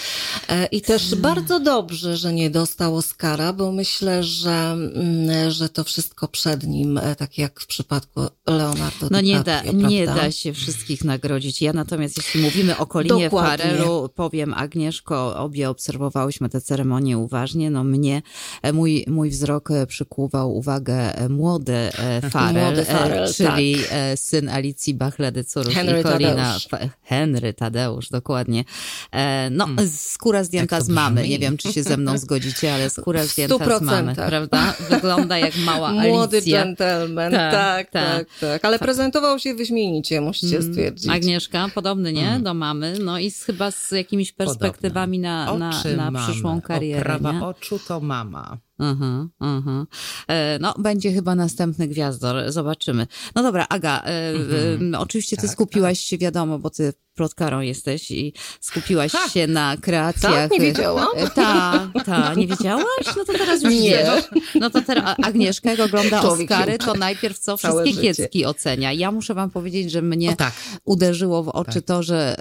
E, 0.48 0.66
I 0.66 0.80
też 0.80 1.02
hmm. 1.02 1.22
bardzo 1.22 1.60
dobrze, 1.60 2.16
że 2.16 2.32
nie 2.32 2.51
dostał 2.51 2.97
Oscara, 2.97 3.52
bo 3.52 3.72
myślę, 3.72 4.24
że, 4.24 4.51
mm, 4.51 5.51
że 5.51 5.68
to 5.68 5.85
wszystko 5.85 6.28
przed 6.28 6.66
nim, 6.66 6.98
e, 6.98 7.16
tak 7.16 7.39
jak 7.39 7.60
w 7.60 7.66
przypadku 7.66 8.20
Leonardo 8.47 9.09
No 9.10 9.20
nie 9.20 9.40
da, 9.40 9.62
nie 9.62 10.06
da 10.06 10.32
się 10.32 10.52
wszystkich 10.52 11.05
nagrodzić. 11.05 11.62
Ja 11.62 11.72
natomiast, 11.72 12.16
jeśli 12.16 12.43
mówimy 12.43 12.76
o 12.76 12.86
Kolinie 12.86 13.30
Farelu, 13.30 14.09
powiem 14.14 14.55
Agnieszko, 14.55 15.36
obie 15.36 15.70
obserwowałyśmy 15.70 16.48
tę 16.48 16.60
ceremonię 16.60 17.18
uważnie. 17.18 17.70
No 17.70 17.85
mnie, 17.85 18.22
e, 18.62 18.72
mój, 18.72 19.05
mój 19.06 19.30
wzrok 19.30 19.68
przykuwał 19.89 20.56
uwagę 20.56 21.28
młody 21.28 21.90
Farel, 22.30 22.64
młody 22.64 22.85
Farel 22.85 23.35
czyli 23.35 23.74
tak. 23.74 24.18
syn 24.18 24.48
Alicji 24.49 24.95
Bachledy 24.95 25.45
Curus 25.45 25.75
i 25.75 26.03
Kolina 26.03 26.59
Henry 27.03 27.29
Henry 27.29 27.55
Tadeusz, 27.55 28.09
dokładnie. 28.09 28.65
E, 29.12 29.51
no, 29.51 29.65
hmm. 29.65 29.89
skóra 29.89 30.45
zdjęta 30.45 30.81
z 30.81 30.89
mamy. 30.89 31.20
Brzmi. 31.20 31.31
Nie 31.31 31.39
wiem, 31.39 31.57
czy 31.57 31.73
się 31.73 31.83
ze 31.83 31.97
mną 31.97 32.19
zgodzicie, 32.29 32.75
ale 32.75 32.91
skóra 32.91 33.25
zdjęta 33.25 33.79
z 33.79 33.83
mamy, 33.83 34.15
prawda? 34.15 34.75
Wygląda 34.91 35.39
jak 35.39 35.57
mała 35.57 35.89
Alicja. 35.99 36.12
Młody 36.12 36.43
gentleman, 36.43 37.33
tak, 37.33 37.53
tak, 37.53 37.91
tak, 37.91 38.29
tak, 38.29 38.41
tak. 38.41 38.65
Ale 38.65 38.79
prezentował 38.79 39.39
się 39.39 39.55
wyśmienicie, 39.55 40.20
musicie 40.20 40.57
mm. 40.57 40.73
stwierdzić. 40.73 41.11
Agnieszka, 41.11 41.69
podobny, 41.75 42.12
nie? 42.12 42.29
Mm. 42.29 42.43
Do 42.43 42.55
mamy. 42.55 42.99
No 42.99 43.19
i 43.19 43.31
z, 43.31 43.45
chyba 43.45 43.70
z 43.70 43.91
jakimiś 43.91 44.33
perspektywami 44.33 45.19
na, 45.19 45.55
na, 45.55 45.83
na, 46.11 46.29
przyszłą 46.29 46.61
karierę. 46.61 47.03
Prawa 47.03 47.49
oczu 47.49 47.79
to 47.79 48.01
mama. 48.01 48.68
Aha, 48.78 49.28
aha. 49.38 49.86
E, 50.28 50.59
no, 50.59 50.74
będzie 50.78 51.12
chyba 51.12 51.34
następny 51.34 51.88
gwiazdor, 51.88 52.52
zobaczymy. 52.52 53.06
No 53.34 53.42
dobra, 53.42 53.66
Aga, 53.68 54.02
e, 54.05 54.30
mhm. 54.30 54.94
oczywiście 54.94 55.36
ty 55.36 55.42
tak, 55.42 55.50
skupiłaś 55.50 55.98
tak. 55.98 56.06
się, 56.06 56.18
wiadomo, 56.18 56.59
bo 56.59 56.70
ty 56.70 56.92
plotkarą 57.19 57.61
jesteś 57.61 58.11
i 58.11 58.32
skupiłaś 58.61 59.12
ha! 59.12 59.28
się 59.28 59.47
na 59.47 59.77
kreacjach. 59.77 60.32
Tak, 60.32 60.51
nie 60.51 60.61
wiedziałam. 60.61 61.09
Tak, 61.35 62.05
tak, 62.05 62.36
nie 62.36 62.47
wiedziałaś? 62.47 63.07
No 63.16 63.24
to 63.24 63.32
teraz 63.32 63.62
już 63.62 63.74
nie. 63.74 63.81
wiesz. 63.81 64.43
No 64.55 64.70
to 64.70 64.82
teraz 64.82 65.16
Agnieszka, 65.23 65.70
jak 65.70 65.81
ogląda 65.81 66.20
Człowiek 66.20 66.51
Oscary, 66.51 66.78
to 66.78 66.95
najpierw 66.95 67.39
co? 67.39 67.57
Wszystkie 67.57 67.95
kiecki 67.95 68.47
ocenia. 68.47 68.93
Ja 68.93 69.12
muszę 69.12 69.35
wam 69.35 69.51
powiedzieć, 69.51 69.90
że 69.90 70.03
mnie 70.03 70.36
tak. 70.36 70.53
uderzyło 70.85 71.43
w 71.43 71.49
oczy 71.49 71.73
tak. 71.73 71.85
to, 71.85 72.03
że 72.03 72.36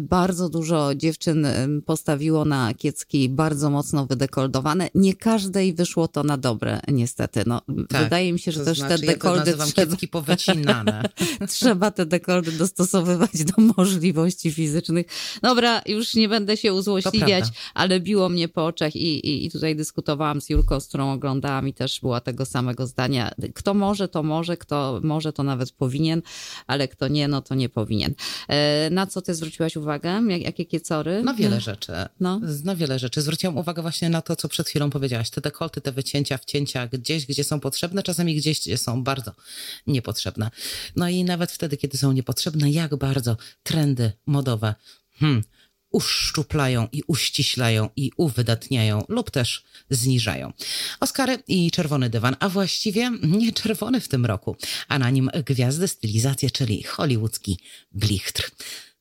bardzo 0.00 0.48
dużo 0.48 0.94
dziewczyn 0.94 1.46
postawiło 1.86 2.44
na 2.44 2.74
kiecki 2.74 3.28
bardzo 3.28 3.70
mocno 3.70 4.06
wydekoldowane. 4.06 4.88
Nie 4.94 5.14
każdej 5.14 5.74
wyszło 5.74 6.08
to 6.08 6.22
na 6.22 6.36
dobre, 6.36 6.80
niestety. 6.88 7.42
No, 7.46 7.60
tak, 7.88 8.02
wydaje 8.02 8.32
mi 8.32 8.38
się, 8.38 8.52
że 8.52 8.58
to 8.58 8.64
też 8.64 8.78
znaczy, 8.78 9.00
te 9.00 9.06
dekoldy 9.06 9.50
ja 9.58 9.66
trzeba... 9.66 9.96
powycinane. 10.10 11.02
trzeba 11.48 11.90
te 11.90 12.06
dekoldy 12.06 12.52
dostosowywać 12.52 13.44
do 13.44 13.62
możliwości 13.76 14.11
fizycznych. 14.52 15.06
Dobra, 15.42 15.82
już 15.86 16.14
nie 16.14 16.28
będę 16.28 16.56
się 16.56 16.74
uzłośliwiać, 16.74 17.44
ale 17.74 18.00
biło 18.00 18.28
mnie 18.28 18.48
po 18.48 18.66
oczach 18.66 18.96
i, 18.96 19.28
i, 19.28 19.46
i 19.46 19.50
tutaj 19.50 19.76
dyskutowałam 19.76 20.40
z 20.40 20.50
Julką, 20.50 20.80
z 20.80 20.88
którą 20.88 21.12
oglądałam 21.12 21.68
i 21.68 21.74
też 21.74 22.00
była 22.00 22.20
tego 22.20 22.44
samego 22.44 22.86
zdania. 22.86 23.30
Kto 23.54 23.74
może, 23.74 24.08
to 24.08 24.22
może, 24.22 24.56
kto 24.56 25.00
może, 25.02 25.32
to 25.32 25.42
nawet 25.42 25.72
powinien, 25.72 26.22
ale 26.66 26.88
kto 26.88 27.08
nie, 27.08 27.28
no 27.28 27.42
to 27.42 27.54
nie 27.54 27.68
powinien. 27.68 28.14
E, 28.48 28.90
na 28.90 29.06
co 29.06 29.22
ty 29.22 29.34
zwróciłaś 29.34 29.76
uwagę? 29.76 30.22
Jak, 30.28 30.42
jakie 30.42 30.64
kiecory? 30.64 31.22
Na 31.22 31.34
wiele 31.34 31.60
rzeczy. 31.60 31.92
No. 32.20 32.40
Na 32.64 32.76
wiele 32.76 32.98
rzeczy. 32.98 33.22
Zwróciłam 33.22 33.58
uwagę 33.58 33.82
właśnie 33.82 34.10
na 34.10 34.22
to, 34.22 34.36
co 34.36 34.48
przed 34.48 34.68
chwilą 34.68 34.90
powiedziałaś. 34.90 35.30
Te 35.30 35.40
dekolty, 35.40 35.80
te 35.80 35.92
wycięcia, 35.92 36.38
wcięcia 36.38 36.86
gdzieś, 36.86 37.26
gdzie 37.26 37.44
są 37.44 37.60
potrzebne, 37.60 38.02
czasami 38.02 38.34
gdzieś, 38.34 38.60
gdzie 38.60 38.78
są 38.78 39.04
bardzo 39.04 39.32
niepotrzebne. 39.86 40.50
No 40.96 41.08
i 41.08 41.24
nawet 41.24 41.52
wtedy, 41.52 41.76
kiedy 41.76 41.98
są 41.98 42.12
niepotrzebne, 42.12 42.70
jak 42.70 42.96
bardzo 42.96 43.36
trendy 43.62 44.01
modowe 44.26 44.74
hmm, 45.12 45.42
uszczuplają 45.92 46.88
i 46.92 47.02
uściślają 47.06 47.88
i 47.96 48.10
uwydatniają 48.16 49.04
lub 49.08 49.30
też 49.30 49.64
zniżają. 49.90 50.52
Oscary 51.00 51.38
i 51.48 51.70
czerwony 51.70 52.10
dywan, 52.10 52.36
a 52.40 52.48
właściwie 52.48 53.10
nie 53.22 53.52
czerwony 53.52 54.00
w 54.00 54.08
tym 54.08 54.26
roku, 54.26 54.56
a 54.88 54.98
na 54.98 55.10
nim 55.10 55.30
gwiazdy 55.46 55.88
stylizacje, 55.88 56.50
czyli 56.50 56.82
hollywoodzki 56.82 57.58
blichtr. 57.92 58.50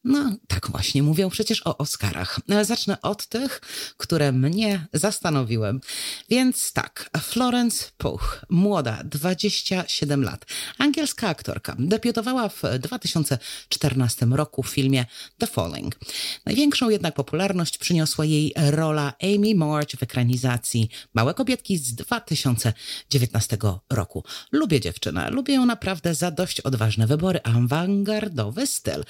No, 0.04 0.36
tak 0.48 0.72
właśnie 0.72 1.04
mówią 1.04 1.30
przecież 1.30 1.68
o 1.68 1.78
Oscarach. 1.78 2.40
Zacznę 2.62 3.02
od 3.02 3.28
tych, 3.28 3.62
które 3.98 4.32
mnie 4.32 4.88
zastanowiły. 4.94 5.80
Więc 6.30 6.74
tak, 6.74 7.10
Florence 7.22 7.86
Pugh, 7.98 8.46
młoda, 8.50 9.02
27 9.06 10.24
lat, 10.24 10.46
angielska 10.78 11.30
aktorka, 11.30 11.76
debiutowała 11.80 12.50
w 12.50 12.62
2014 12.80 14.26
roku 14.26 14.64
w 14.64 14.70
filmie 14.70 15.06
The 15.38 15.48
Falling. 15.48 16.00
Największą 16.46 16.90
jednak 16.90 17.16
popularność 17.16 17.78
przyniosła 17.78 18.26
jej 18.26 18.54
rola 18.56 19.14
Amy 19.24 19.56
March 19.56 19.96
w 19.98 20.04
ekranizacji 20.04 20.90
Małe 21.14 21.34
Kobietki 21.34 21.78
z 21.78 21.96
2019 21.96 23.58
roku. 23.90 24.24
Lubię 24.52 24.80
dziewczynę, 24.80 25.30
lubię 25.30 25.54
ją 25.54 25.66
naprawdę 25.66 26.16
za 26.16 26.32
dość 26.32 26.62
odważne 26.62 27.08
wybory, 27.08 27.40
awangardowy 27.44 28.68
styl. 28.68 29.04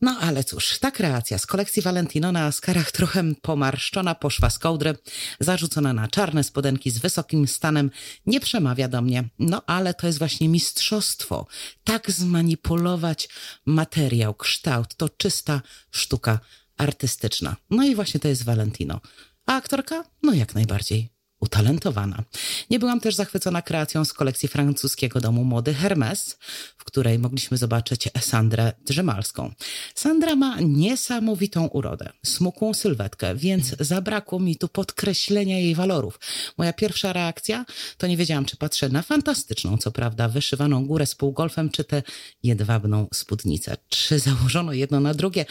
No 0.00 0.18
ale 0.20 0.44
cóż, 0.44 0.78
ta 0.78 0.90
kreacja 0.90 1.38
z 1.38 1.46
kolekcji 1.46 1.82
Valentino 1.82 2.32
na 2.32 2.52
skarach 2.52 2.92
trochę 2.92 3.34
pomarszczona 3.42 4.14
poszła 4.14 4.50
z 4.50 4.58
kołdry, 4.58 4.94
zarzucona 5.40 5.92
na 5.92 6.08
czarne 6.08 6.44
spodenki 6.44 6.90
z 6.90 6.98
wysokim 6.98 7.48
stanem, 7.48 7.90
nie 8.26 8.40
przemawia 8.40 8.88
do 8.88 9.02
mnie. 9.02 9.24
No 9.38 9.62
ale 9.66 9.94
to 9.94 10.06
jest 10.06 10.18
właśnie 10.18 10.48
mistrzostwo. 10.48 11.46
Tak 11.84 12.10
zmanipulować 12.10 13.28
materiał, 13.66 14.34
kształt, 14.34 14.94
to 14.94 15.08
czysta 15.08 15.62
sztuka 15.90 16.40
artystyczna. 16.76 17.56
No 17.70 17.84
i 17.84 17.94
właśnie 17.94 18.20
to 18.20 18.28
jest 18.28 18.44
Valentino. 18.44 19.00
A 19.46 19.54
aktorka? 19.54 20.04
No 20.22 20.34
jak 20.34 20.54
najbardziej 20.54 21.15
utalentowana. 21.40 22.24
Nie 22.70 22.78
byłam 22.78 23.00
też 23.00 23.14
zachwycona 23.14 23.62
kreacją 23.62 24.04
z 24.04 24.12
kolekcji 24.12 24.48
francuskiego 24.48 25.20
domu 25.20 25.44
mody 25.44 25.74
Hermes, 25.74 26.38
w 26.76 26.84
której 26.84 27.18
mogliśmy 27.18 27.56
zobaczyć 27.56 28.08
Sandrę 28.20 28.72
Drzemalską. 28.86 29.52
Sandra 29.94 30.36
ma 30.36 30.60
niesamowitą 30.60 31.66
urodę, 31.66 32.12
smukłą 32.26 32.74
sylwetkę, 32.74 33.34
więc 33.34 33.76
zabrakło 33.80 34.40
mi 34.40 34.56
tu 34.56 34.68
podkreślenia 34.68 35.58
jej 35.58 35.74
walorów. 35.74 36.20
Moja 36.58 36.72
pierwsza 36.72 37.12
reakcja 37.12 37.64
to 37.98 38.06
nie 38.06 38.16
wiedziałam, 38.16 38.44
czy 38.44 38.56
patrzę 38.56 38.88
na 38.88 39.02
fantastyczną, 39.02 39.78
co 39.78 39.92
prawda, 39.92 40.28
wyszywaną 40.28 40.86
górę 40.86 41.06
z 41.06 41.14
półgolfem, 41.14 41.70
czy 41.70 41.84
tę 41.84 42.02
jedwabną 42.42 43.06
spódnicę. 43.14 43.76
Czy 43.88 44.18
założono 44.18 44.72
jedno 44.72 45.00
na 45.00 45.14
drugie, 45.14 45.46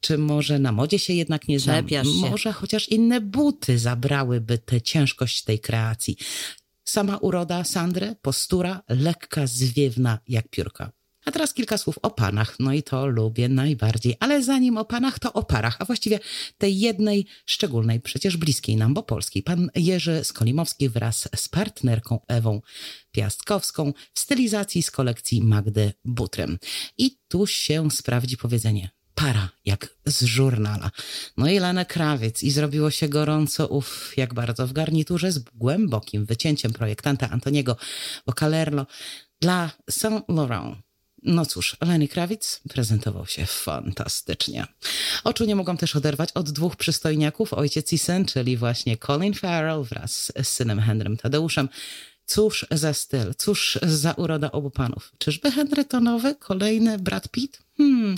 czy 0.00 0.18
może 0.18 0.58
na 0.58 0.72
modzie 0.72 0.98
się 0.98 1.12
jednak 1.12 1.48
nie 1.48 1.60
znam? 1.60 1.76
Może 2.30 2.52
chociaż 2.52 2.88
inne 2.88 3.20
buty 3.20 3.78
zabrałyby 3.78 4.58
tę 4.58 4.82
ciężkość 4.82 5.25
tej 5.44 5.60
kreacji. 5.60 6.16
Sama 6.84 7.16
uroda 7.16 7.64
Sandry, 7.64 8.16
postura 8.22 8.82
lekka, 8.88 9.46
zwiewna 9.46 10.18
jak 10.28 10.48
piórka. 10.48 10.92
A 11.26 11.32
teraz 11.32 11.54
kilka 11.54 11.78
słów 11.78 11.98
o 12.02 12.10
panach, 12.10 12.56
no 12.60 12.72
i 12.72 12.82
to 12.82 13.06
lubię 13.06 13.48
najbardziej. 13.48 14.16
Ale 14.20 14.42
zanim 14.42 14.78
o 14.78 14.84
panach, 14.84 15.18
to 15.18 15.32
o 15.32 15.42
parach, 15.42 15.76
a 15.78 15.84
właściwie 15.84 16.20
tej 16.58 16.78
jednej 16.78 17.26
szczególnej, 17.46 18.00
przecież 18.00 18.36
bliskiej 18.36 18.76
nam, 18.76 18.94
bo 18.94 19.02
polskiej. 19.02 19.42
Pan 19.42 19.70
Jerzy 19.74 20.24
Skolimowski 20.24 20.88
wraz 20.88 21.28
z 21.36 21.48
partnerką 21.48 22.20
Ewą 22.28 22.60
Piastkowską 23.12 23.92
w 24.14 24.20
stylizacji 24.20 24.82
z 24.82 24.90
kolekcji 24.90 25.42
Magdy 25.42 25.92
Butrym. 26.04 26.58
I 26.98 27.18
tu 27.28 27.46
się 27.46 27.90
sprawdzi 27.90 28.36
powiedzenie 28.36 28.95
para, 29.16 29.48
jak 29.64 29.88
z 30.06 30.22
żurnala. 30.22 30.90
No 31.36 31.48
i 31.48 31.58
Lena 31.58 31.84
Krawiec 31.84 32.42
i 32.42 32.50
zrobiło 32.50 32.90
się 32.90 33.08
gorąco, 33.08 33.68
uf, 33.68 34.12
jak 34.16 34.34
bardzo 34.34 34.66
w 34.66 34.72
garniturze 34.72 35.32
z 35.32 35.38
głębokim 35.38 36.26
wycięciem 36.26 36.72
projektanta 36.72 37.30
Antoniego 37.30 37.76
Bocalerlo 38.26 38.86
dla 39.40 39.70
Saint 39.90 40.28
Laurent. 40.28 40.76
No 41.22 41.46
cóż, 41.46 41.76
Lenny 41.80 42.08
Krawiec 42.08 42.60
prezentował 42.68 43.26
się 43.26 43.46
fantastycznie. 43.46 44.66
Oczu 45.24 45.44
nie 45.44 45.56
mogą 45.56 45.76
też 45.76 45.96
oderwać 45.96 46.32
od 46.32 46.50
dwóch 46.50 46.76
przystojniaków, 46.76 47.52
ojciec 47.52 47.92
i 47.92 47.98
syn, 47.98 48.24
czyli 48.24 48.56
właśnie 48.56 48.96
Colin 48.96 49.34
Farrell 49.34 49.84
wraz 49.84 50.32
z 50.42 50.48
synem 50.48 50.80
Henrym 50.80 51.16
Tadeuszem. 51.16 51.68
Cóż 52.26 52.66
za 52.70 52.94
styl, 52.94 53.34
cóż 53.38 53.78
za 53.82 54.12
uroda 54.12 54.52
obu 54.52 54.70
panów. 54.70 55.12
Czyżby 55.18 55.50
Henry 55.50 55.84
to 55.84 56.00
nowy, 56.00 56.34
kolejny 56.34 56.98
Brad 56.98 57.28
Pitt? 57.28 57.66
Hmm. 57.76 58.14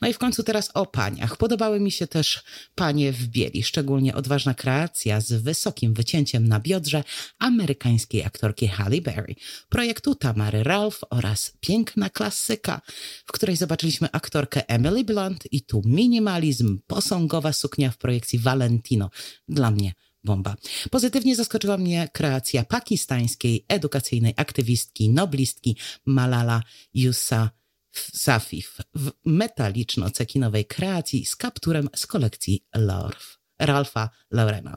No 0.00 0.08
i 0.08 0.12
w 0.12 0.18
końcu 0.18 0.42
teraz 0.42 0.70
o 0.74 0.86
paniach. 0.86 1.36
Podobały 1.36 1.80
mi 1.80 1.92
się 1.92 2.06
też 2.06 2.42
panie 2.74 3.12
w 3.12 3.26
bieli, 3.26 3.62
szczególnie 3.62 4.14
odważna 4.14 4.54
kreacja 4.54 5.20
z 5.20 5.32
wysokim 5.32 5.94
wycięciem 5.94 6.48
na 6.48 6.60
biodrze 6.60 7.04
amerykańskiej 7.38 8.24
aktorki 8.24 8.68
Halle 8.68 9.00
Berry, 9.00 9.34
projektu 9.68 10.14
Tamary 10.14 10.62
Ralph 10.62 10.98
oraz 11.10 11.52
piękna 11.60 12.10
klasyka, 12.10 12.80
w 13.26 13.32
której 13.32 13.56
zobaczyliśmy 13.56 14.08
aktorkę 14.12 14.68
Emily 14.68 15.04
Blunt 15.04 15.44
i 15.52 15.62
tu 15.62 15.82
minimalizm, 15.84 16.78
posągowa 16.86 17.52
suknia 17.52 17.90
w 17.90 17.98
projekcji 17.98 18.38
Valentino. 18.38 19.10
Dla 19.48 19.70
mnie 19.70 19.92
bomba. 20.24 20.56
Pozytywnie 20.90 21.36
zaskoczyła 21.36 21.76
mnie 21.76 22.08
kreacja 22.12 22.64
pakistańskiej 22.64 23.64
edukacyjnej 23.68 24.34
aktywistki, 24.36 25.10
noblistki 25.10 25.76
Malala 26.06 26.62
Yousafzai 26.94 27.60
Safif 27.92 28.78
w 28.94 29.10
metaliczno-cekinowej 29.26 30.64
kreacji 30.64 31.26
z 31.26 31.36
kapturem 31.36 31.88
z 31.96 32.06
kolekcji 32.06 32.64
Lorf. 32.74 33.39
Ralfa 33.60 34.10
Laurena. 34.30 34.76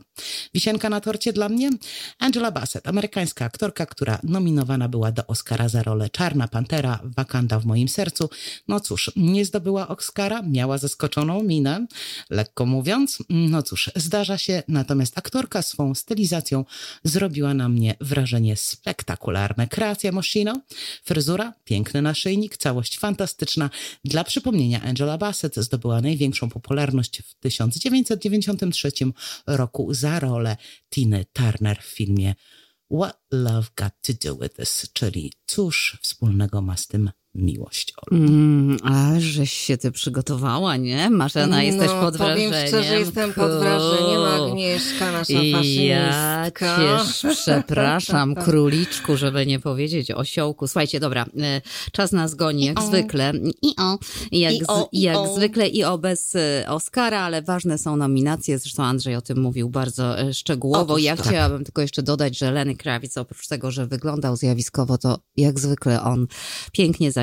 Wisienka 0.54 0.90
na 0.90 1.02
torcie 1.02 1.34
dla 1.34 1.50
mnie? 1.50 1.70
Angela 2.20 2.52
Bassett, 2.52 2.88
amerykańska 2.88 3.46
aktorka, 3.46 3.86
która 3.86 4.20
nominowana 4.24 4.90
była 4.90 5.12
do 5.12 5.28
Oscara 5.28 5.70
za 5.70 5.84
rolę 5.84 6.10
Czarna 6.10 6.48
Pantera, 6.48 7.00
Wakanda 7.04 7.60
w 7.60 7.66
moim 7.66 7.88
sercu. 7.88 8.30
No 8.68 8.80
cóż, 8.80 9.12
nie 9.16 9.46
zdobyła 9.46 9.88
Oscara, 9.88 10.42
miała 10.42 10.78
zaskoczoną 10.78 11.44
minę, 11.44 11.88
lekko 12.30 12.66
mówiąc. 12.66 13.18
No 13.30 13.64
cóż, 13.64 13.92
zdarza 13.96 14.38
się, 14.38 14.64
natomiast 14.68 15.18
aktorka 15.18 15.62
swą 15.62 15.96
stylizacją 15.96 16.66
zrobiła 17.04 17.54
na 17.54 17.70
mnie 17.70 17.96
wrażenie 18.02 18.56
spektakularne. 18.58 19.68
Kreacja 19.68 20.12
Moschino, 20.12 20.62
fryzura, 21.04 21.54
piękny 21.64 22.02
naszyjnik, 22.02 22.58
całość 22.58 23.00
fantastyczna. 23.00 23.70
Dla 24.06 24.24
przypomnienia, 24.24 24.82
Angela 24.82 25.18
Bassett 25.18 25.56
zdobyła 25.56 26.02
największą 26.02 26.50
popularność 26.50 27.22
w 27.22 27.36
1990 27.36 28.73
1993 28.74 29.58
roku 29.58 29.94
za 29.94 30.20
rolę 30.20 30.58
Tiny 30.90 31.26
Turner 31.34 31.82
w 31.82 31.86
filmie 31.86 32.36
What 32.92 33.22
Love 33.32 33.68
Got 33.78 33.94
to 34.02 34.14
Do 34.24 34.36
With 34.36 34.56
This, 34.56 34.90
czyli 34.94 35.34
cóż 35.46 36.00
wspólnego 36.02 36.62
ma 36.62 36.78
z 36.78 36.88
tym 36.88 37.12
miłość. 37.36 37.94
Mm, 38.12 38.78
a 38.84 39.20
żeś 39.20 39.54
się 39.54 39.78
ty 39.78 39.92
przygotowała, 39.92 40.78
nie? 40.78 41.10
Marzena, 41.10 41.56
no, 41.56 41.62
jesteś 41.62 41.92
pod 41.92 42.18
wrażeniem. 42.18 42.52
Powiem 42.52 42.68
szczerze, 42.68 43.00
jestem 43.00 43.34
pod 43.34 43.52
wrażeniem. 43.52 44.22
Agnieszka, 44.22 45.12
nasza 45.12 45.34
faszynistka. 45.34 46.82
Ja 46.82 47.06
cię 47.14 47.30
przepraszam, 47.44 48.36
króliczku, 48.36 49.18
żeby 49.18 49.46
nie 49.46 49.60
powiedzieć 49.60 50.12
osiołku. 50.12 50.68
Słuchajcie, 50.68 51.00
dobra, 51.00 51.26
e, 51.42 51.62
czas 51.92 52.12
nas 52.12 52.36
goni, 52.36 52.66
jak 52.66 52.84
I 52.84 52.88
zwykle. 52.88 53.34
I 53.62 53.76
o, 53.80 53.98
jak, 54.32 54.54
I 54.54 54.68
o, 54.68 54.90
jak 54.94 55.18
o. 55.18 55.36
zwykle 55.36 55.68
i 55.68 55.84
o 55.84 55.98
bez 55.98 56.36
e, 56.36 56.66
Oscara, 56.68 57.20
ale 57.20 57.42
ważne 57.42 57.78
są 57.78 57.96
nominacje. 57.96 58.60
Zresztą 58.60 58.84
Andrzej 58.84 59.16
o 59.16 59.22
tym 59.22 59.42
mówił 59.42 59.70
bardzo 59.70 60.20
e, 60.20 60.34
szczegółowo. 60.34 60.94
Otóż, 60.94 61.04
ja 61.04 61.18
tak. 61.18 61.28
chciałabym 61.28 61.64
tylko 61.64 61.82
jeszcze 61.82 62.04
dodać, 62.04 62.38
że 62.38 62.52
Lenny 62.52 62.76
Kravitz 62.76 63.18
oprócz 63.18 63.48
tego, 63.48 63.72
że 63.72 63.88
wyglądał 63.88 64.36
zjawiskowo, 64.36 64.98
to 64.98 65.20
jak 65.38 65.60
zwykle 65.60 66.04
on 66.04 66.28
pięknie 66.72 67.12
zaśpiewał, 67.12 67.23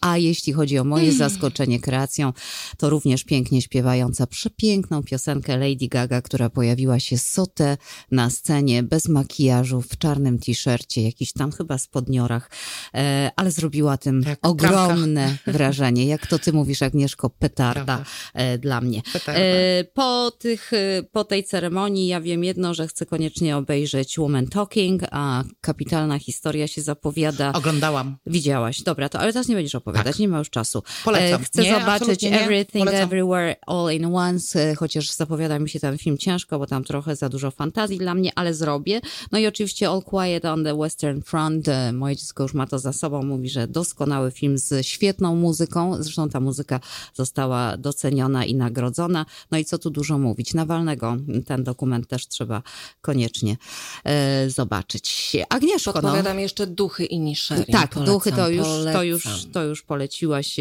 a 0.00 0.18
jeśli 0.18 0.52
chodzi 0.52 0.78
o 0.78 0.84
moje 0.84 1.04
mm. 1.04 1.18
zaskoczenie 1.18 1.80
kreacją, 1.80 2.32
to 2.76 2.90
również 2.90 3.24
pięknie 3.24 3.62
śpiewająca 3.62 4.26
przepiękną 4.26 5.02
piosenkę 5.02 5.56
Lady 5.56 5.88
Gaga, 5.88 6.22
która 6.22 6.50
pojawiła 6.50 7.00
się 7.00 7.18
sotę 7.18 7.76
na 8.10 8.30
scenie, 8.30 8.82
bez 8.82 9.08
makijażu, 9.08 9.82
w 9.82 9.98
czarnym 9.98 10.38
t-shircie, 10.38 11.02
jakiś 11.02 11.32
tam 11.32 11.52
chyba 11.52 11.78
spodniorach, 11.78 12.50
e, 12.94 13.30
ale 13.36 13.50
zrobiła 13.50 13.96
tym 13.96 14.24
tak, 14.24 14.38
ogromne 14.42 15.36
wrażenie. 15.46 16.06
Jak 16.06 16.26
to 16.26 16.38
ty 16.38 16.52
mówisz, 16.52 16.82
Agnieszko, 16.82 17.30
petarda 17.30 18.04
e, 18.34 18.58
dla 18.58 18.80
mnie. 18.80 19.02
Petarda. 19.12 19.40
E, 19.40 19.84
po, 19.84 20.30
tych, 20.38 20.70
po 21.12 21.24
tej 21.24 21.44
ceremonii 21.44 22.06
ja 22.06 22.20
wiem 22.20 22.44
jedno, 22.44 22.74
że 22.74 22.88
chcę 22.88 23.06
koniecznie 23.06 23.56
obejrzeć 23.56 24.18
Woman 24.18 24.46
Talking, 24.46 25.02
a 25.10 25.44
kapitalna 25.60 26.18
historia 26.18 26.68
się 26.68 26.82
zapowiada. 26.82 27.52
Oglądałam. 27.52 28.16
Widziałaś, 28.26 28.82
dobra, 28.82 29.08
to 29.08 29.20
ale 29.22 29.32
teraz 29.32 29.48
nie 29.48 29.54
będziesz 29.54 29.74
opowiadać, 29.74 30.12
tak. 30.12 30.18
nie 30.18 30.28
ma 30.28 30.38
już 30.38 30.50
czasu. 30.50 30.82
Polecam. 31.04 31.44
Chcę 31.44 31.62
nie, 31.62 31.78
zobaczyć 31.80 32.24
Everything, 32.24 32.84
Polecam. 32.84 33.02
Everywhere, 33.02 33.56
All 33.66 33.92
in 33.94 34.04
Once, 34.04 34.74
chociaż 34.74 35.10
zapowiada 35.10 35.58
mi 35.58 35.68
się 35.68 35.80
ten 35.80 35.98
film 35.98 36.18
ciężko, 36.18 36.58
bo 36.58 36.66
tam 36.66 36.84
trochę 36.84 37.16
za 37.16 37.28
dużo 37.28 37.50
fantazji 37.50 37.98
dla 37.98 38.14
mnie, 38.14 38.32
ale 38.34 38.54
zrobię. 38.54 39.00
No 39.32 39.38
i 39.38 39.46
oczywiście 39.46 39.88
All 39.88 40.02
Quiet 40.02 40.44
on 40.44 40.64
the 40.64 40.78
Western 40.78 41.20
Front. 41.20 41.66
Moje 41.92 42.16
dziecko 42.16 42.42
już 42.42 42.54
ma 42.54 42.66
to 42.66 42.78
za 42.78 42.92
sobą, 42.92 43.22
mówi, 43.22 43.50
że 43.50 43.68
doskonały 43.68 44.30
film 44.30 44.58
z 44.58 44.86
świetną 44.86 45.36
muzyką. 45.36 46.02
Zresztą 46.02 46.28
ta 46.28 46.40
muzyka 46.40 46.80
została 47.14 47.76
doceniona 47.76 48.44
i 48.44 48.54
nagrodzona. 48.54 49.26
No 49.50 49.58
i 49.58 49.64
co 49.64 49.78
tu 49.78 49.90
dużo 49.90 50.18
mówić. 50.18 50.54
Nawalnego 50.54 51.16
ten 51.46 51.64
dokument 51.64 52.08
też 52.08 52.28
trzeba 52.28 52.62
koniecznie 53.00 53.56
e, 54.04 54.50
zobaczyć. 54.50 55.36
Agnieszko, 55.48 55.92
no. 55.94 56.00
Podpowiadam 56.02 56.36
no. 56.36 56.42
jeszcze 56.42 56.66
Duchy 56.66 57.04
i 57.04 57.20
Niszerin. 57.20 57.64
Tak, 57.64 57.90
polecam, 57.90 58.14
Duchy 58.14 58.32
to 58.32 58.48
już, 58.48 58.66
to, 58.92 59.02
już, 59.02 59.11
to 59.52 59.64
już 59.64 59.82
poleciłaś. 59.82 60.56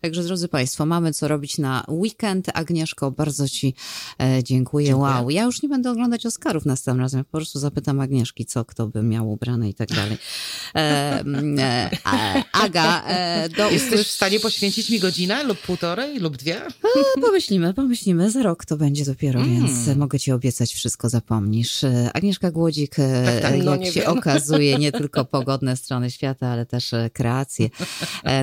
Także 0.00 0.22
drodzy 0.22 0.48
Państwo, 0.48 0.86
mamy 0.86 1.12
co 1.12 1.28
robić 1.28 1.58
na 1.58 1.84
weekend. 1.88 2.46
Agnieszko, 2.54 3.10
bardzo 3.10 3.48
Ci 3.48 3.74
e, 4.22 4.42
dziękuję. 4.44 4.86
dziękuję. 4.86 4.96
Wow, 4.96 5.30
ja 5.30 5.42
już 5.44 5.62
nie 5.62 5.68
będę 5.68 5.90
oglądać 5.90 6.26
Oscarów 6.26 6.66
następnym 6.66 7.00
razem. 7.00 7.24
Po 7.24 7.30
prostu 7.30 7.58
zapytam 7.58 8.00
Agnieszki, 8.00 8.46
co 8.46 8.64
kto 8.64 8.86
by 8.86 9.02
miał 9.02 9.30
ubrane 9.30 9.68
i 9.68 9.74
tak 9.74 9.88
dalej. 9.88 10.18
E, 10.74 11.24
e, 11.58 11.90
Aga, 12.52 13.02
e, 13.06 13.48
do 13.48 13.70
Jesteś 13.70 14.06
w 14.06 14.10
stanie 14.10 14.40
poświęcić 14.40 14.90
mi 14.90 15.00
godzinę 15.00 15.44
lub 15.44 15.58
półtorej 15.58 16.18
lub 16.18 16.36
dwie? 16.36 16.62
pomyślimy, 17.22 17.74
pomyślimy. 17.74 18.30
Za 18.30 18.42
rok 18.42 18.64
to 18.64 18.76
będzie 18.76 19.04
dopiero, 19.04 19.40
mm. 19.40 19.54
więc 19.54 19.96
mogę 19.96 20.18
Ci 20.18 20.32
obiecać, 20.32 20.74
wszystko 20.74 21.08
zapomnisz. 21.08 21.84
Agnieszka 22.14 22.50
Głodzik, 22.50 22.94
tak, 22.96 23.42
tak, 23.42 23.64
no 23.64 23.76
jak 23.76 23.92
się 23.92 24.00
wiem. 24.00 24.18
okazuje, 24.18 24.78
nie 24.78 24.92
tylko 24.92 25.24
pogodne 25.24 25.76
strony 25.76 26.10
świata, 26.10 26.46
ale 26.46 26.66
też 26.66 26.90
kreacje. 27.12 27.68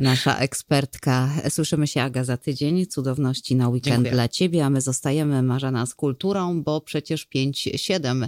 Nasza 0.02 0.38
ekspertka. 0.38 1.30
Słyszymy 1.50 1.88
się, 1.88 2.02
Aga, 2.02 2.24
za 2.24 2.38
tydzień. 2.38 2.86
Cudowności 2.86 3.56
na 3.56 3.70
weekend 3.70 3.96
Dziękuję. 3.96 4.12
dla 4.12 4.28
Ciebie, 4.28 4.66
a 4.66 4.70
my 4.70 4.82
zostajemy, 4.82 5.44
Marzena, 5.44 5.86
z 5.86 5.96
kulturą, 5.96 6.64
bo 6.64 6.82
przecież 6.82 7.28
5-7 7.36 8.28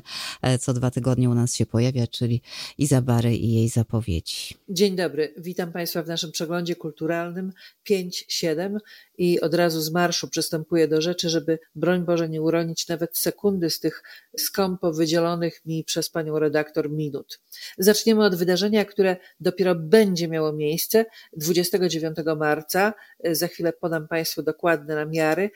co 0.60 0.74
dwa 0.74 0.92
tygodnie 0.92 1.30
u 1.30 1.34
nas 1.34 1.56
się 1.56 1.66
pojawia, 1.66 2.08
czyli 2.08 2.42
Izabary 2.78 3.36
i 3.36 3.54
jej 3.54 3.70
zapowiedzi. 3.70 4.56
Dzień 4.70 4.96
dobry, 4.96 5.34
witam 5.38 5.72
Państwa 5.72 6.04
w 6.04 6.08
naszym 6.08 6.32
przeglądzie 6.32 6.76
kulturalnym 6.76 7.54
5-7 7.90 8.78
i 9.18 9.42
od 9.42 9.54
razu 9.54 9.82
z 9.82 9.92
marszu 9.92 10.30
przystępuję 10.30 10.88
do 10.88 11.02
rzeczy, 11.02 11.30
żeby 11.30 11.60
broń 11.76 12.06
Boże 12.06 12.30
nie 12.30 12.42
uronić 12.42 12.88
nawet 12.88 13.18
sekundy 13.18 13.70
z 13.70 13.80
tych 13.80 14.04
skąpo 14.38 14.94
wydzielonych 14.94 15.66
mi 15.66 15.84
przez 15.84 16.10
panią 16.10 16.40
redaktor 16.40 16.90
minut. 16.90 17.42
Zaczniemy 17.78 18.26
od 18.26 18.36
wydarzenia, 18.36 18.86
które 18.86 19.18
dopiero 19.40 19.76
będzie 19.76 20.28
miało 20.28 20.54
miejsce 20.54 21.06
29 21.38 22.18
marca. 22.38 22.94
Za 23.32 23.48
chwilę 23.48 23.74
podam 23.74 24.08
Państwu 24.08 24.44
dokładne 24.44 24.96
namiary, 24.96 25.52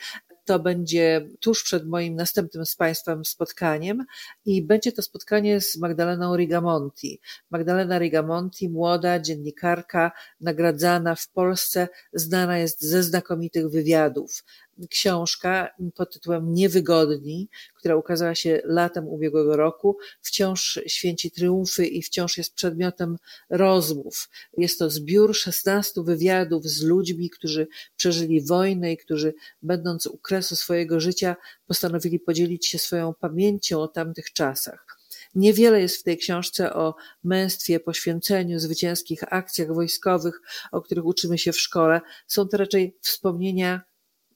to 0.47 0.59
będzie 0.59 1.29
tuż 1.39 1.63
przed 1.63 1.87
moim 1.87 2.15
następnym 2.15 2.65
z 2.65 2.75
Państwem 2.75 3.25
spotkaniem 3.25 4.05
i 4.45 4.61
będzie 4.61 4.91
to 4.91 5.01
spotkanie 5.01 5.61
z 5.61 5.77
Magdaleną 5.77 6.37
Rigamonti. 6.37 7.19
Magdalena 7.51 7.99
Rigamonti, 7.99 8.69
młoda 8.69 9.19
dziennikarka, 9.19 10.11
nagradzana 10.41 11.15
w 11.15 11.29
Polsce, 11.29 11.87
znana 12.13 12.57
jest 12.57 12.81
ze 12.81 13.03
znakomitych 13.03 13.69
wywiadów 13.69 14.43
książka 14.89 15.69
pod 15.95 16.13
tytułem 16.13 16.53
Niewygodni, 16.53 17.49
która 17.75 17.95
ukazała 17.95 18.35
się 18.35 18.61
latem 18.63 19.07
ubiegłego 19.07 19.57
roku, 19.57 19.97
wciąż 20.21 20.79
święci 20.87 21.31
triumfy 21.31 21.85
i 21.85 22.01
wciąż 22.01 22.37
jest 22.37 22.53
przedmiotem 22.53 23.17
rozmów. 23.49 24.29
Jest 24.57 24.79
to 24.79 24.89
zbiór 24.89 25.35
16 25.35 26.03
wywiadów 26.03 26.65
z 26.65 26.83
ludźmi, 26.83 27.29
którzy 27.29 27.67
przeżyli 27.95 28.41
wojnę 28.41 28.93
i 28.93 28.97
którzy, 28.97 29.33
będąc 29.61 30.07
u 30.07 30.17
kresu 30.17 30.55
swojego 30.55 30.99
życia, 30.99 31.35
postanowili 31.67 32.19
podzielić 32.19 32.67
się 32.67 32.79
swoją 32.79 33.13
pamięcią 33.13 33.81
o 33.81 33.87
tamtych 33.87 34.33
czasach. 34.33 34.97
Niewiele 35.35 35.81
jest 35.81 35.97
w 35.97 36.03
tej 36.03 36.17
książce 36.17 36.73
o 36.73 36.95
męstwie, 37.23 37.79
poświęceniu, 37.79 38.59
zwycięskich 38.59 39.33
akcjach 39.33 39.73
wojskowych, 39.73 40.41
o 40.71 40.81
których 40.81 41.05
uczymy 41.05 41.37
się 41.37 41.51
w 41.51 41.59
szkole. 41.59 42.01
Są 42.27 42.47
to 42.47 42.57
raczej 42.57 42.97
wspomnienia 43.01 43.81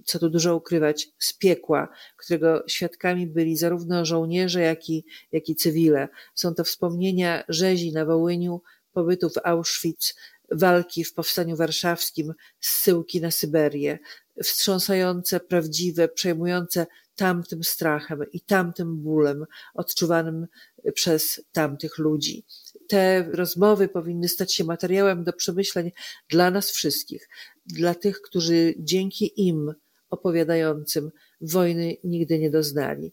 co 0.05 0.19
tu 0.19 0.29
dużo 0.29 0.55
ukrywać, 0.55 1.09
z 1.19 1.33
piekła, 1.33 1.87
którego 2.17 2.63
świadkami 2.67 3.27
byli 3.27 3.57
zarówno 3.57 4.05
żołnierze, 4.05 4.61
jak 4.61 4.89
i, 4.89 5.05
jak 5.31 5.49
i 5.49 5.55
cywile. 5.55 6.07
Są 6.35 6.53
to 6.53 6.63
wspomnienia 6.63 7.43
rzezi 7.49 7.93
na 7.93 8.05
Wołyniu, 8.05 8.61
pobytu 8.93 9.29
w 9.29 9.37
Auschwitz, 9.43 10.15
walki 10.51 11.03
w 11.03 11.13
Powstaniu 11.13 11.55
Warszawskim, 11.55 12.33
zsyłki 12.59 13.21
na 13.21 13.31
Syberię, 13.31 13.99
wstrząsające, 14.43 15.39
prawdziwe, 15.39 16.07
przejmujące 16.07 16.87
tamtym 17.15 17.63
strachem 17.63 18.19
i 18.33 18.41
tamtym 18.41 18.97
bólem 18.97 19.45
odczuwanym 19.73 20.47
przez 20.93 21.41
tamtych 21.51 21.97
ludzi. 21.97 22.45
Te 22.87 23.23
rozmowy 23.31 23.87
powinny 23.87 24.27
stać 24.27 24.53
się 24.53 24.63
materiałem 24.63 25.23
do 25.23 25.33
przemyśleń 25.33 25.91
dla 26.29 26.51
nas 26.51 26.71
wszystkich, 26.71 27.29
dla 27.65 27.95
tych, 27.95 28.21
którzy 28.21 28.73
dzięki 28.79 29.47
im 29.47 29.73
opowiadającym 30.11 31.11
wojny 31.41 31.97
nigdy 32.03 32.39
nie 32.39 32.49
doznali. 32.49 33.11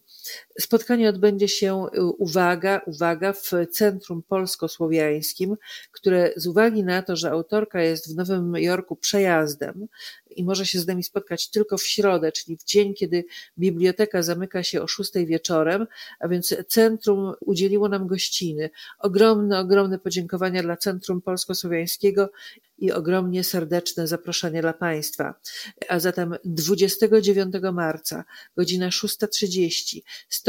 Spotkanie 0.59 1.09
odbędzie 1.09 1.47
się, 1.47 1.85
y, 1.95 2.03
uwaga, 2.03 2.81
uwaga, 2.85 3.33
w 3.33 3.51
Centrum 3.71 4.23
Polsko-Słowiańskim, 4.23 5.55
które 5.91 6.33
z 6.35 6.47
uwagi 6.47 6.83
na 6.83 7.01
to, 7.01 7.15
że 7.15 7.31
autorka 7.31 7.81
jest 7.81 8.13
w 8.13 8.15
Nowym 8.15 8.53
Jorku 8.55 8.95
przejazdem 8.95 9.87
i 10.29 10.43
może 10.43 10.65
się 10.65 10.79
z 10.79 10.87
nami 10.87 11.03
spotkać 11.03 11.49
tylko 11.49 11.77
w 11.77 11.83
środę, 11.83 12.31
czyli 12.31 12.57
w 12.57 12.63
dzień, 12.63 12.93
kiedy 12.93 13.25
biblioteka 13.57 14.23
zamyka 14.23 14.63
się 14.63 14.81
o 14.81 14.87
szóstej 14.87 15.25
wieczorem, 15.25 15.87
a 16.19 16.27
więc 16.27 16.55
centrum 16.67 17.33
udzieliło 17.39 17.89
nam 17.89 18.07
gościny. 18.07 18.69
Ogromne, 18.99 19.59
ogromne 19.59 19.99
podziękowania 19.99 20.63
dla 20.63 20.77
Centrum 20.77 21.21
Polsko-Słowiańskiego 21.21 22.29
i 22.77 22.91
ogromnie 22.91 23.43
serdeczne 23.43 24.07
zaproszenie 24.07 24.61
dla 24.61 24.73
Państwa. 24.73 25.33
A 25.89 25.99
zatem 25.99 26.35
29 26.45 27.53
marca, 27.73 28.23
godzina 28.57 28.89
6.30, 28.89 30.01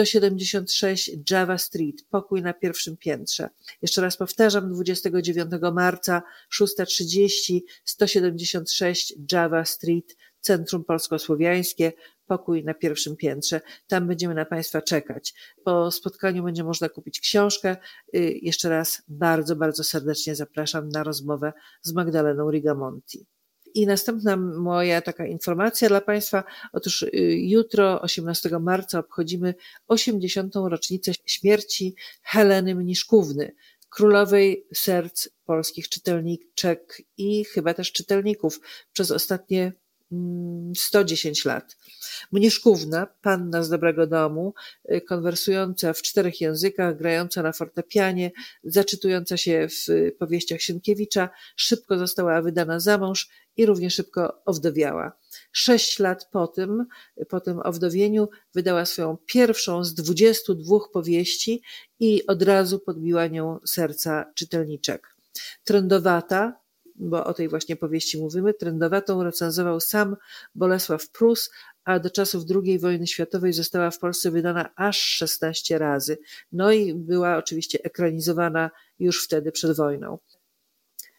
176 0.06 1.10
Java 1.30 1.58
Street, 1.58 2.04
pokój 2.10 2.42
na 2.42 2.54
pierwszym 2.54 2.96
piętrze. 2.96 3.48
Jeszcze 3.82 4.02
raz 4.02 4.16
powtarzam, 4.16 4.72
29 4.72 5.50
marca, 5.72 6.22
6.30, 6.60 7.60
176 7.84 9.14
Java 9.32 9.64
Street, 9.64 10.16
Centrum 10.40 10.84
Polsko-Słowiańskie, 10.84 11.92
pokój 12.26 12.64
na 12.64 12.74
pierwszym 12.74 13.16
piętrze. 13.16 13.60
Tam 13.86 14.06
będziemy 14.06 14.34
na 14.34 14.44
Państwa 14.44 14.82
czekać. 14.82 15.34
Po 15.64 15.90
spotkaniu 15.90 16.44
będzie 16.44 16.64
można 16.64 16.88
kupić 16.88 17.20
książkę. 17.20 17.76
Y, 18.14 18.38
jeszcze 18.42 18.68
raz 18.68 19.02
bardzo, 19.08 19.56
bardzo 19.56 19.84
serdecznie 19.84 20.34
zapraszam 20.34 20.88
na 20.88 21.02
rozmowę 21.02 21.52
z 21.82 21.92
Magdaleną 21.92 22.50
Rigamonti. 22.50 23.26
I 23.74 23.86
następna 23.86 24.36
moja 24.36 25.02
taka 25.02 25.26
informacja 25.26 25.88
dla 25.88 26.00
Państwa. 26.00 26.44
Otóż 26.72 27.02
y, 27.02 27.10
jutro, 27.38 28.02
18 28.02 28.50
marca, 28.60 28.98
obchodzimy 28.98 29.54
80. 29.88 30.54
rocznicę 30.54 31.12
śmierci 31.26 31.94
Heleny 32.22 32.74
Mniszkówny, 32.74 33.54
królowej 33.90 34.66
serc 34.74 35.28
polskich 35.44 35.88
czytelniczek 35.88 37.02
i 37.16 37.44
chyba 37.44 37.74
też 37.74 37.92
czytelników 37.92 38.60
przez 38.92 39.10
ostatnie 39.10 39.72
110 40.76 41.46
mm, 41.46 41.56
lat. 41.56 41.76
Mniszkówna, 42.32 43.06
panna 43.22 43.62
z 43.62 43.68
dobrego 43.68 44.06
domu, 44.06 44.54
y, 44.92 45.00
konwersująca 45.00 45.92
w 45.92 46.02
czterech 46.02 46.40
językach, 46.40 46.96
grająca 46.96 47.42
na 47.42 47.52
fortepianie, 47.52 48.30
zaczytująca 48.64 49.36
się 49.36 49.68
w 49.68 50.12
powieściach 50.18 50.60
Sienkiewicza, 50.60 51.28
szybko 51.56 51.98
została 51.98 52.42
wydana 52.42 52.80
za 52.80 52.98
mąż 52.98 53.28
i 53.56 53.66
równie 53.66 53.90
szybko 53.90 54.42
owdowiała. 54.44 55.12
Sześć 55.52 55.98
lat 55.98 56.28
po 56.32 56.46
tym, 56.46 56.86
po 57.28 57.40
tym 57.40 57.60
owdowieniu 57.64 58.28
wydała 58.54 58.86
swoją 58.86 59.16
pierwszą 59.26 59.84
z 59.84 59.94
22 59.94 60.78
powieści 60.92 61.62
i 62.00 62.26
od 62.26 62.42
razu 62.42 62.78
podbiła 62.78 63.26
nią 63.26 63.58
serca 63.66 64.32
czytelniczek. 64.34 65.16
Trędowata, 65.64 66.59
bo 67.00 67.24
o 67.24 67.34
tej 67.34 67.48
właśnie 67.48 67.76
powieści 67.76 68.18
mówimy, 68.18 68.54
trendowatą 68.54 69.22
recenzował 69.22 69.80
sam 69.80 70.16
Bolesław 70.54 71.08
Prus, 71.08 71.50
a 71.84 71.98
do 71.98 72.10
czasów 72.10 72.44
II 72.64 72.78
wojny 72.78 73.06
światowej 73.06 73.52
została 73.52 73.90
w 73.90 73.98
Polsce 73.98 74.30
wydana 74.30 74.70
aż 74.76 74.98
16 74.98 75.78
razy. 75.78 76.18
No 76.52 76.72
i 76.72 76.94
była 76.94 77.36
oczywiście 77.36 77.78
ekranizowana 77.82 78.70
już 78.98 79.24
wtedy 79.24 79.52
przed 79.52 79.76
wojną. 79.76 80.18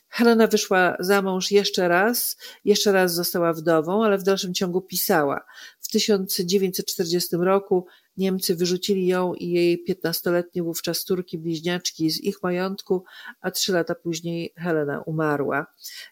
Helena 0.10 0.48
wyszła 0.48 0.98
za 1.00 1.22
mąż 1.22 1.52
jeszcze 1.52 1.88
raz, 1.88 2.38
jeszcze 2.66 2.92
raz 2.92 3.14
została 3.14 3.54
wdową, 3.54 4.06
ale 4.06 4.18
w 4.18 4.24
dalszym 4.24 4.54
ciągu 4.54 4.82
pisała. 4.82 5.46
W 5.80 5.88
1940 5.88 7.36
roku 7.36 7.88
Niemcy 8.18 8.56
wyrzucili 8.56 9.08
ją 9.08 9.34
i 9.34 9.50
jej 9.50 9.84
piętnastoletnie 9.84 10.64
wówczas 10.64 11.04
córki 11.04 11.38
bliźniaczki 11.38 12.12
z 12.12 12.22
ich 12.22 12.44
majątku, 12.44 13.04
a 13.42 13.52
trzy 13.52 13.74
lata 13.74 13.96
później 13.96 14.54
Helena 14.56 15.02
umarła. 15.06 15.66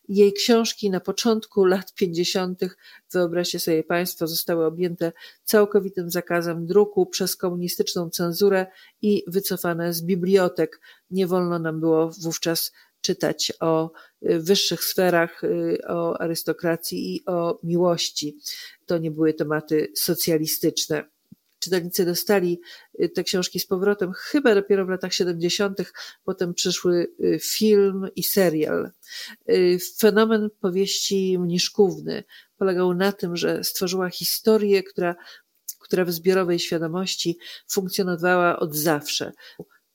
Jej 0.09 0.33
książki 0.33 0.89
na 0.89 0.99
początku 0.99 1.65
lat 1.65 1.93
pięćdziesiątych, 1.93 2.77
wyobraźcie 3.11 3.59
sobie 3.59 3.83
Państwo, 3.83 4.27
zostały 4.27 4.65
objęte 4.65 5.11
całkowitym 5.43 6.11
zakazem 6.11 6.65
druku 6.65 7.05
przez 7.05 7.35
komunistyczną 7.35 8.09
cenzurę 8.09 8.67
i 9.01 9.23
wycofane 9.27 9.93
z 9.93 10.01
bibliotek. 10.01 10.81
Nie 11.11 11.27
wolno 11.27 11.59
nam 11.59 11.79
było 11.79 12.11
wówczas 12.21 12.71
czytać 13.01 13.53
o 13.59 13.91
y, 14.29 14.39
wyższych 14.39 14.83
sferach, 14.83 15.43
y, 15.43 15.77
o 15.87 16.21
arystokracji 16.21 17.15
i 17.15 17.25
o 17.25 17.59
miłości. 17.63 18.37
To 18.85 18.97
nie 18.97 19.11
były 19.11 19.33
tematy 19.33 19.91
socjalistyczne 19.95 21.03
czytelnicy 21.59 22.05
dostali 22.05 22.61
y, 23.03 23.09
te 23.09 23.23
książki 23.23 23.59
z 23.59 23.65
powrotem 23.65 24.11
chyba 24.13 24.55
dopiero 24.55 24.85
w 24.85 24.89
latach 24.89 25.13
70., 25.13 25.77
potem 26.23 26.53
przyszły 26.53 27.07
y, 27.19 27.39
film 27.41 28.07
i 28.15 28.23
serial. 28.23 28.91
Y, 29.49 29.77
fenomen 29.97 30.49
powieści 30.61 31.39
Mniszkówny 31.39 32.23
polegał 32.57 32.93
na 32.93 33.11
tym, 33.11 33.35
że 33.35 33.63
stworzyła 33.63 34.09
historię, 34.09 34.83
która, 34.83 35.15
która 35.79 36.05
w 36.05 36.11
zbiorowej 36.11 36.59
świadomości 36.59 37.37
funkcjonowała 37.71 38.59
od 38.59 38.75
zawsze. 38.75 39.31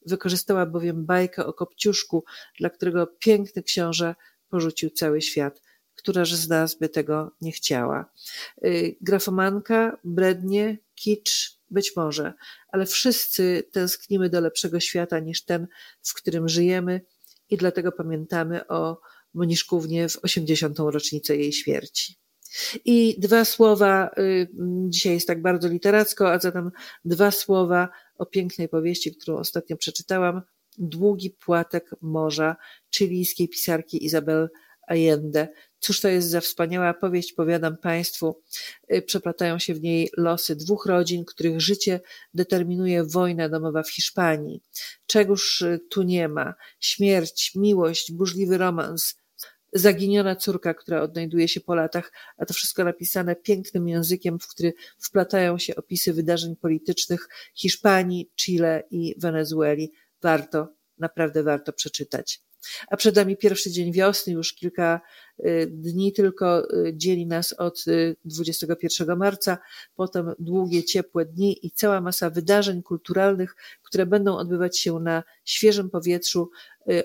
Wykorzystała 0.07 0.66
bowiem 0.66 1.07
bajkę 1.07 1.47
o 1.47 1.53
Kopciuszku, 1.53 2.24
dla 2.59 2.70
którego 2.70 3.07
piękny 3.07 3.62
książę 3.62 4.15
porzucił 4.49 4.91
cały 4.91 5.23
świat. 5.23 5.64
Któraż 6.05 6.35
z 6.35 6.48
nas 6.48 6.74
by 6.74 6.89
tego 6.89 7.31
nie 7.40 7.52
chciała? 7.52 8.10
Grafomanka, 9.01 9.98
brednie, 10.05 10.78
kicz, 10.94 11.59
być 11.70 11.97
może, 11.97 12.32
ale 12.68 12.86
wszyscy 12.86 13.62
tęsknimy 13.72 14.31
do 14.31 14.40
lepszego 14.40 14.81
świata 14.81 15.18
niż 15.18 15.44
ten, 15.44 15.66
w 16.02 16.14
którym 16.14 16.48
żyjemy 16.48 17.01
i 17.51 17.56
dlatego 17.56 17.93
pamiętamy 17.93 18.66
o 18.68 19.01
Moniszkównie 19.35 20.09
w 20.09 20.18
80. 20.22 20.78
rocznicę 20.78 21.36
jej 21.36 21.52
śmierci. 21.52 22.16
I 22.85 23.16
dwa 23.18 23.44
słowa, 23.44 24.10
y, 24.18 24.48
dzisiaj 24.89 25.12
jest 25.12 25.26
tak 25.26 25.43
bardzo 25.43 25.68
literacko, 25.68 26.32
a 26.32 26.39
zatem 26.39 26.70
dwa 27.05 27.31
słowa 27.31 27.89
o 28.18 28.26
pięknej 28.26 28.68
powieści, 28.68 29.16
którą 29.16 29.39
ostatnio 29.39 29.76
przeczytałam. 29.76 30.43
Długi 30.78 31.31
płatek 31.31 31.90
morza 32.01 32.56
chilijskiej 32.94 33.48
pisarki 33.48 34.05
Izabel 34.05 34.48
Allende. 34.86 35.48
Cóż 35.78 36.01
to 36.01 36.09
jest 36.09 36.28
za 36.31 36.40
wspaniała 36.40 36.94
powieść, 36.94 37.32
powiadam 37.32 37.77
Państwu. 37.77 38.43
Y, 38.93 39.02
przeplatają 39.02 39.59
się 39.59 39.74
w 39.74 39.82
niej 39.82 40.11
losy 40.16 40.56
dwóch 40.56 40.86
rodzin, 40.86 41.24
których 41.24 41.61
życie 41.61 42.01
determinuje 42.35 43.05
wojna 43.05 43.48
domowa 43.48 43.82
w 43.82 43.90
Hiszpanii. 43.90 44.62
Czegoż 45.06 45.62
y, 45.62 45.81
tu 45.90 46.02
nie 46.02 46.28
ma? 46.28 46.55
Śmierć, 46.81 47.52
miłość, 47.55 48.12
burzliwy 48.12 48.59
romans, 48.59 49.16
zaginiona 49.74 50.36
córka, 50.36 50.74
która 50.74 51.02
odnajduje 51.02 51.48
się 51.48 51.61
po 51.61 51.74
latach, 51.74 52.12
a 52.36 52.47
to 52.47 52.55
wszystko 52.55 52.85
napisane 52.85 53.36
pięknym 53.36 53.89
językiem, 53.89 54.39
w 54.39 54.48
który 54.48 54.73
wplatają 54.98 55.59
się 55.59 55.77
opisy 55.77 56.12
wydarzeń 56.12 56.56
politycznych 56.56 57.28
Hiszpanii, 57.55 58.31
Chile 58.36 58.82
i 58.90 59.15
Wenezueli. 59.19 59.93
Warto, 60.23 60.69
naprawdę 60.98 61.43
warto 61.43 61.73
przeczytać 61.73 62.40
a 62.89 62.97
przed 62.97 63.16
nami 63.16 63.36
pierwszy 63.36 63.70
dzień 63.70 63.93
wiosny, 63.93 64.32
już 64.32 64.53
kilka 64.53 65.01
y, 65.39 65.66
dni 65.70 66.12
tylko 66.12 66.73
y, 66.86 66.93
dzieli 66.97 67.27
nas 67.27 67.53
od 67.53 67.85
21 68.24 69.11
y, 69.11 69.16
marca, 69.16 69.59
potem 69.95 70.32
długie, 70.39 70.85
ciepłe 70.85 71.24
dni 71.24 71.66
i 71.66 71.70
cała 71.70 72.01
masa 72.01 72.31
wydarzeń 72.31 72.82
kulturalnych, 72.82 73.57
które 73.82 74.07
będą 74.07 74.36
odbywać 74.36 74.78
się 74.78 75.01
na 75.01 75.23
świeżym 75.45 75.91
powietrzu, 75.91 76.51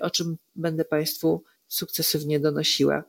o 0.02 0.10
czym 0.10 0.38
będę 0.56 0.86
Państwu 0.86 1.44
sukcesywnie 1.68 2.40
donosiła 2.40 3.04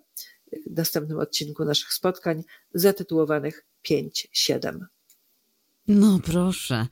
w 0.66 0.76
następnym 0.76 1.18
odcinku 1.18 1.64
naszych 1.64 1.92
spotkań 1.92 2.42
zatytułowanych 2.74 3.66
5-7. 3.90 4.78
No 5.90 6.18
proszę. 6.24 6.86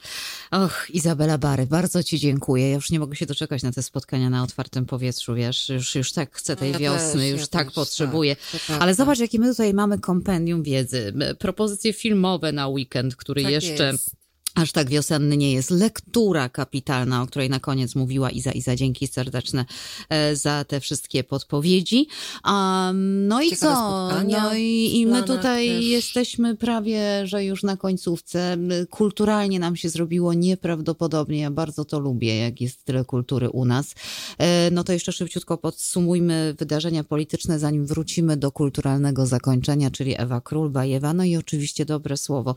Och, 0.50 0.86
Izabela 0.90 1.38
Bary, 1.38 1.66
bardzo 1.66 2.02
Ci 2.02 2.18
dziękuję. 2.18 2.68
Ja 2.68 2.74
już 2.74 2.90
nie 2.90 2.98
mogę 2.98 3.16
się 3.16 3.26
doczekać 3.26 3.62
na 3.62 3.72
te 3.72 3.82
spotkania 3.82 4.30
na 4.30 4.42
otwartym 4.42 4.86
powietrzu, 4.86 5.34
wiesz, 5.34 5.68
już, 5.68 5.94
już 5.94 6.12
tak 6.12 6.34
chcę 6.34 6.56
tej 6.56 6.72
ja 6.72 6.78
wiosny, 6.78 7.20
też, 7.20 7.30
już 7.30 7.40
ja 7.40 7.46
tak 7.46 7.66
też, 7.66 7.74
potrzebuję. 7.74 8.36
Tak, 8.36 8.82
Ale 8.82 8.94
zobacz, 8.94 9.18
jakie 9.18 9.38
my 9.38 9.48
tutaj 9.48 9.74
mamy 9.74 9.98
kompendium 9.98 10.62
wiedzy, 10.62 11.14
propozycje 11.38 11.92
filmowe 11.92 12.52
na 12.52 12.68
weekend, 12.68 13.16
który 13.16 13.42
tak 13.42 13.52
jeszcze... 13.52 13.92
Jest 13.92 14.18
aż 14.54 14.72
tak 14.72 14.88
wiosenny 14.88 15.36
nie 15.36 15.52
jest. 15.52 15.70
Lektura 15.70 16.48
kapitalna, 16.48 17.22
o 17.22 17.26
której 17.26 17.50
na 17.50 17.60
koniec 17.60 17.94
mówiła 17.94 18.30
Iza. 18.30 18.52
Iza, 18.52 18.76
dzięki 18.76 19.06
serdeczne 19.06 19.64
e, 20.08 20.36
za 20.36 20.64
te 20.64 20.80
wszystkie 20.80 21.24
podpowiedzi. 21.24 22.06
Um, 22.44 23.28
no 23.28 23.42
i 23.42 23.50
Ciekawe 23.50 23.74
co? 23.74 24.24
No 24.24 24.54
i, 24.54 24.90
i 24.94 25.06
my 25.06 25.22
tutaj 25.22 25.68
też. 25.68 25.84
jesteśmy 25.84 26.56
prawie, 26.56 27.26
że 27.26 27.44
już 27.44 27.62
na 27.62 27.76
końcówce. 27.76 28.56
Kulturalnie 28.90 29.60
nam 29.60 29.76
się 29.76 29.88
zrobiło 29.88 30.34
nieprawdopodobnie. 30.34 31.40
Ja 31.40 31.50
bardzo 31.50 31.84
to 31.84 31.98
lubię, 31.98 32.36
jak 32.36 32.60
jest 32.60 32.84
tyle 32.84 33.04
kultury 33.04 33.50
u 33.50 33.64
nas. 33.64 33.94
E, 34.38 34.70
no 34.70 34.84
to 34.84 34.92
jeszcze 34.92 35.12
szybciutko 35.12 35.58
podsumujmy 35.58 36.54
wydarzenia 36.58 37.04
polityczne, 37.04 37.58
zanim 37.58 37.86
wrócimy 37.86 38.36
do 38.36 38.52
kulturalnego 38.52 39.26
zakończenia, 39.26 39.90
czyli 39.90 40.14
Ewa 40.20 40.40
Król, 40.40 40.70
Bajewa, 40.70 41.14
no 41.14 41.24
i 41.24 41.36
oczywiście 41.36 41.84
dobre 41.84 42.16
słowo. 42.16 42.54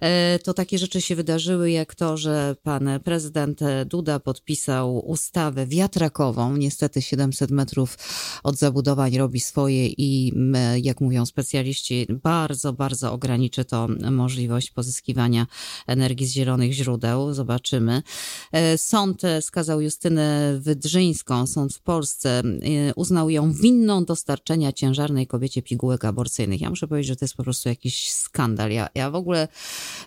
E, 0.00 0.38
to 0.38 0.54
takie 0.54 0.78
rzeczy 0.78 1.00
się 1.00 1.16
wydarzyły 1.16 1.29
wydarzyły, 1.30 1.70
jak 1.70 1.94
to, 1.94 2.16
że 2.16 2.56
pan 2.62 2.88
prezydent 3.04 3.60
Duda 3.86 4.20
podpisał 4.20 4.98
ustawę 4.98 5.66
wiatrakową. 5.66 6.56
Niestety 6.56 7.02
700 7.02 7.50
metrów 7.50 7.98
od 8.42 8.56
zabudowań 8.56 9.18
robi 9.18 9.40
swoje 9.40 9.86
i, 9.86 10.32
jak 10.82 11.00
mówią 11.00 11.26
specjaliści, 11.26 12.06
bardzo, 12.22 12.72
bardzo 12.72 13.12
ograniczy 13.12 13.64
to 13.64 13.88
możliwość 14.10 14.70
pozyskiwania 14.70 15.46
energii 15.86 16.26
z 16.26 16.32
zielonych 16.32 16.72
źródeł. 16.72 17.34
Zobaczymy. 17.34 18.02
E, 18.52 18.78
sąd 18.78 19.22
skazał 19.40 19.80
Justynę 19.80 20.58
Wydrzyńską, 20.60 21.46
sąd 21.46 21.74
w 21.74 21.80
Polsce, 21.80 22.38
e, 22.38 22.94
uznał 22.94 23.30
ją 23.30 23.52
winną 23.52 24.04
dostarczenia 24.04 24.72
ciężarnej 24.72 25.26
kobiecie 25.26 25.62
pigułek 25.62 26.04
aborcyjnych. 26.04 26.60
Ja 26.60 26.70
muszę 26.70 26.88
powiedzieć, 26.88 27.08
że 27.08 27.16
to 27.16 27.24
jest 27.24 27.36
po 27.36 27.44
prostu 27.44 27.68
jakiś 27.68 28.10
skandal. 28.10 28.70
Ja, 28.70 28.88
ja 28.94 29.10
w 29.10 29.14
ogóle 29.14 29.48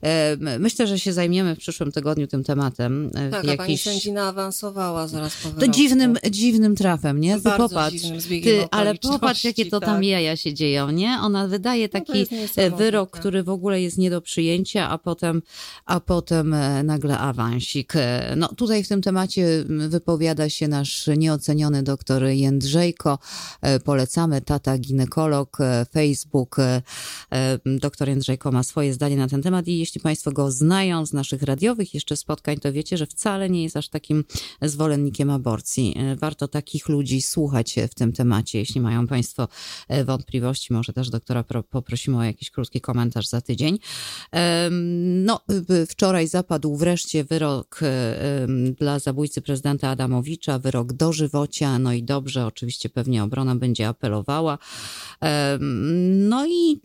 e, 0.01 0.37
myślę, 0.59 0.87
że 0.87 0.99
się 0.99 1.12
zajmiemy 1.14 1.56
w 1.56 1.60
przyszłym 1.60 1.91
tygodniu 1.91 2.27
tym 2.27 2.44
tematem. 2.44 3.11
E, 3.15 3.30
tak, 3.30 3.44
jakiś... 3.44 3.53
a 3.53 3.57
pani 3.57 3.77
sędzina 3.77 4.27
awansowała 4.27 5.07
zaraz 5.07 5.35
po 5.44 5.49
To 5.49 5.68
dziwnym, 5.68 6.18
dziwnym 6.31 6.76
trafem, 6.76 7.19
nie? 7.19 7.35
Ty 7.35 7.49
popatrz, 7.57 8.02
ty, 8.44 8.68
ale 8.72 8.95
popatrz, 8.95 9.44
jakie 9.44 9.65
to 9.65 9.80
tam 9.80 9.95
tak. 9.95 10.06
jaja 10.06 10.35
się 10.35 10.53
dzieją, 10.53 10.91
nie? 10.91 11.18
Ona 11.22 11.48
wydaje 11.48 11.90
no 11.94 11.99
taki 11.99 12.26
no 12.69 12.77
wyrok, 12.77 13.11
który 13.11 13.44
w 13.44 13.49
ogóle 13.49 13.81
jest 13.81 13.98
nie 13.98 14.10
do 14.10 14.22
przyjęcia, 14.22 14.90
a 14.90 14.98
potem, 14.98 15.41
a 15.85 15.99
potem 15.99 16.53
e, 16.53 16.84
nagle 16.84 17.18
awansik. 17.18 17.94
No 18.38 18.48
tutaj 18.48 18.84
w 18.84 18.88
tym 18.88 19.02
temacie 19.02 19.64
wypowiada 19.68 20.49
się 20.49 20.68
nasz 20.68 21.10
nieoceniony 21.18 21.84
doktor 21.84 22.23
Jędrzejko. 22.23 23.19
Polecamy, 23.84 24.41
tata 24.41 24.77
ginekolog, 24.77 25.57
Facebook. 25.94 26.56
Doktor 27.65 28.10
Jędrzejko 28.10 28.52
ma 28.52 28.64
swoje 28.64 28.94
zdanie 28.94 29.18
na 29.18 29.27
ten 29.27 29.41
temat 29.41 29.68
i 29.68 29.80
jeśli 29.80 30.02
Państwo 30.02 30.31
go 30.31 30.52
znają, 30.52 31.02
z 31.05 31.13
naszych 31.13 31.43
radiowych 31.43 31.93
jeszcze 31.93 32.15
spotkań, 32.15 32.57
to 32.57 32.73
wiecie, 32.73 32.97
że 32.97 33.05
wcale 33.05 33.49
nie 33.49 33.63
jest 33.63 33.77
aż 33.77 33.89
takim 33.89 34.23
zwolennikiem 34.61 35.30
aborcji. 35.30 35.95
E, 35.97 36.15
warto 36.15 36.47
takich 36.47 36.89
ludzi 36.89 37.21
słuchać 37.21 37.75
w 37.91 37.95
tym 37.95 38.13
temacie. 38.13 38.59
Jeśli 38.59 38.81
mają 38.81 39.07
Państwo 39.07 39.47
e, 39.88 40.05
wątpliwości, 40.05 40.73
może 40.73 40.93
też 40.93 41.09
doktora 41.09 41.43
poprosimy 41.69 42.17
o 42.17 42.23
jakiś 42.23 42.51
krótki 42.51 42.81
komentarz 42.81 43.27
za 43.27 43.41
tydzień. 43.41 43.80
No, 45.25 45.39
wczoraj 45.89 46.27
zapadł 46.27 46.75
wreszcie 46.75 47.23
wyrok 47.23 47.80
dla 48.80 48.99
zabójcy 48.99 49.41
prezydenta 49.41 49.89
Adamowicza, 49.89 50.59
wyrok 50.59 50.93
dożywocia, 50.93 51.80
no 51.80 51.93
i 51.93 52.03
dobrze, 52.03 52.45
oczywiście 52.45 52.89
pewnie 52.89 53.23
obrona 53.23 53.55
będzie 53.55 53.88
apelowała. 53.88 54.57
No 56.01 56.45
i 56.47 56.81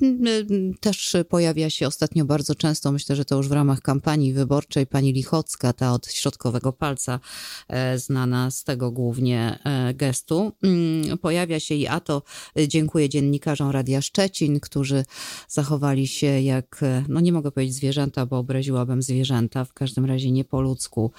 też 0.81 1.17
pojawia 1.29 1.71
się 1.71 1.87
ostatnio 1.87 2.25
bardzo 2.25 2.55
często, 2.55 2.93
myślę, 2.93 3.17
że 3.17 3.25
to 3.25 3.37
już 3.37 3.49
w 3.49 3.53
ramach 3.53 3.81
kampanii 3.81 4.08
wyborczej, 4.17 4.87
pani 4.87 5.13
Lichocka, 5.13 5.73
ta 5.73 5.93
od 5.93 6.07
środkowego 6.07 6.73
palca, 6.73 7.21
e, 7.69 7.99
znana 7.99 8.51
z 8.51 8.65
tego 8.65 8.91
głównie 8.91 9.59
e, 9.65 9.95
gestu. 9.95 10.53
Mm, 10.63 11.19
pojawia 11.19 11.61
się 11.61 11.75
i 11.75 11.87
a 11.87 12.01
to 12.01 12.23
dziękuję 12.69 13.09
dziennikarzom 13.09 13.71
Radia 13.71 14.03
Szczecin, 14.03 14.61
którzy 14.61 15.05
zachowali 15.49 16.09
się 16.09 16.41
jak, 16.41 16.83
e, 16.83 17.05
no 17.09 17.21
nie 17.21 17.33
mogę 17.33 17.53
powiedzieć 17.53 17.75
zwierzęta, 17.75 18.27
bo 18.27 18.39
obraziłabym 18.39 19.03
zwierzęta, 19.03 19.65
w 19.65 19.73
każdym 19.73 20.05
razie 20.05 20.31
nie 20.31 20.45
po 20.45 20.61
ludzku, 20.61 21.13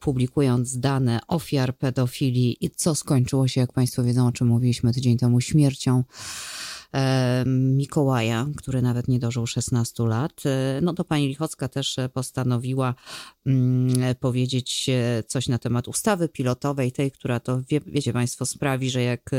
publikując 0.00 0.78
dane 0.78 1.20
ofiar 1.28 1.76
pedofilii 1.76 2.56
i 2.60 2.70
co 2.70 2.94
skończyło 2.94 3.48
się, 3.48 3.60
jak 3.60 3.72
Państwo 3.72 4.04
wiedzą, 4.04 4.26
o 4.26 4.32
czym 4.32 4.46
mówiliśmy 4.46 4.92
tydzień 4.92 5.18
temu, 5.18 5.40
śmiercią 5.40 6.04
Mikołaja, 7.46 8.46
który 8.56 8.82
nawet 8.82 9.08
nie 9.08 9.18
dożył 9.18 9.46
16 9.46 10.02
lat. 10.02 10.42
E, 10.46 10.80
no 10.82 10.94
to 10.94 11.04
pani 11.04 11.28
Lichocka 11.28 11.68
też 11.68 11.98
e, 11.98 12.08
postanowiła 12.08 12.94
mm, 13.46 14.14
powiedzieć 14.14 14.88
e, 14.88 15.22
coś 15.26 15.48
na 15.48 15.58
temat 15.58 15.88
ustawy 15.88 16.28
pilotowej, 16.28 16.92
tej, 16.92 17.10
która 17.10 17.40
to, 17.40 17.60
wie, 17.68 17.80
wiecie 17.86 18.12
Państwo, 18.12 18.46
sprawi, 18.46 18.90
że 18.90 19.02
jak 19.02 19.30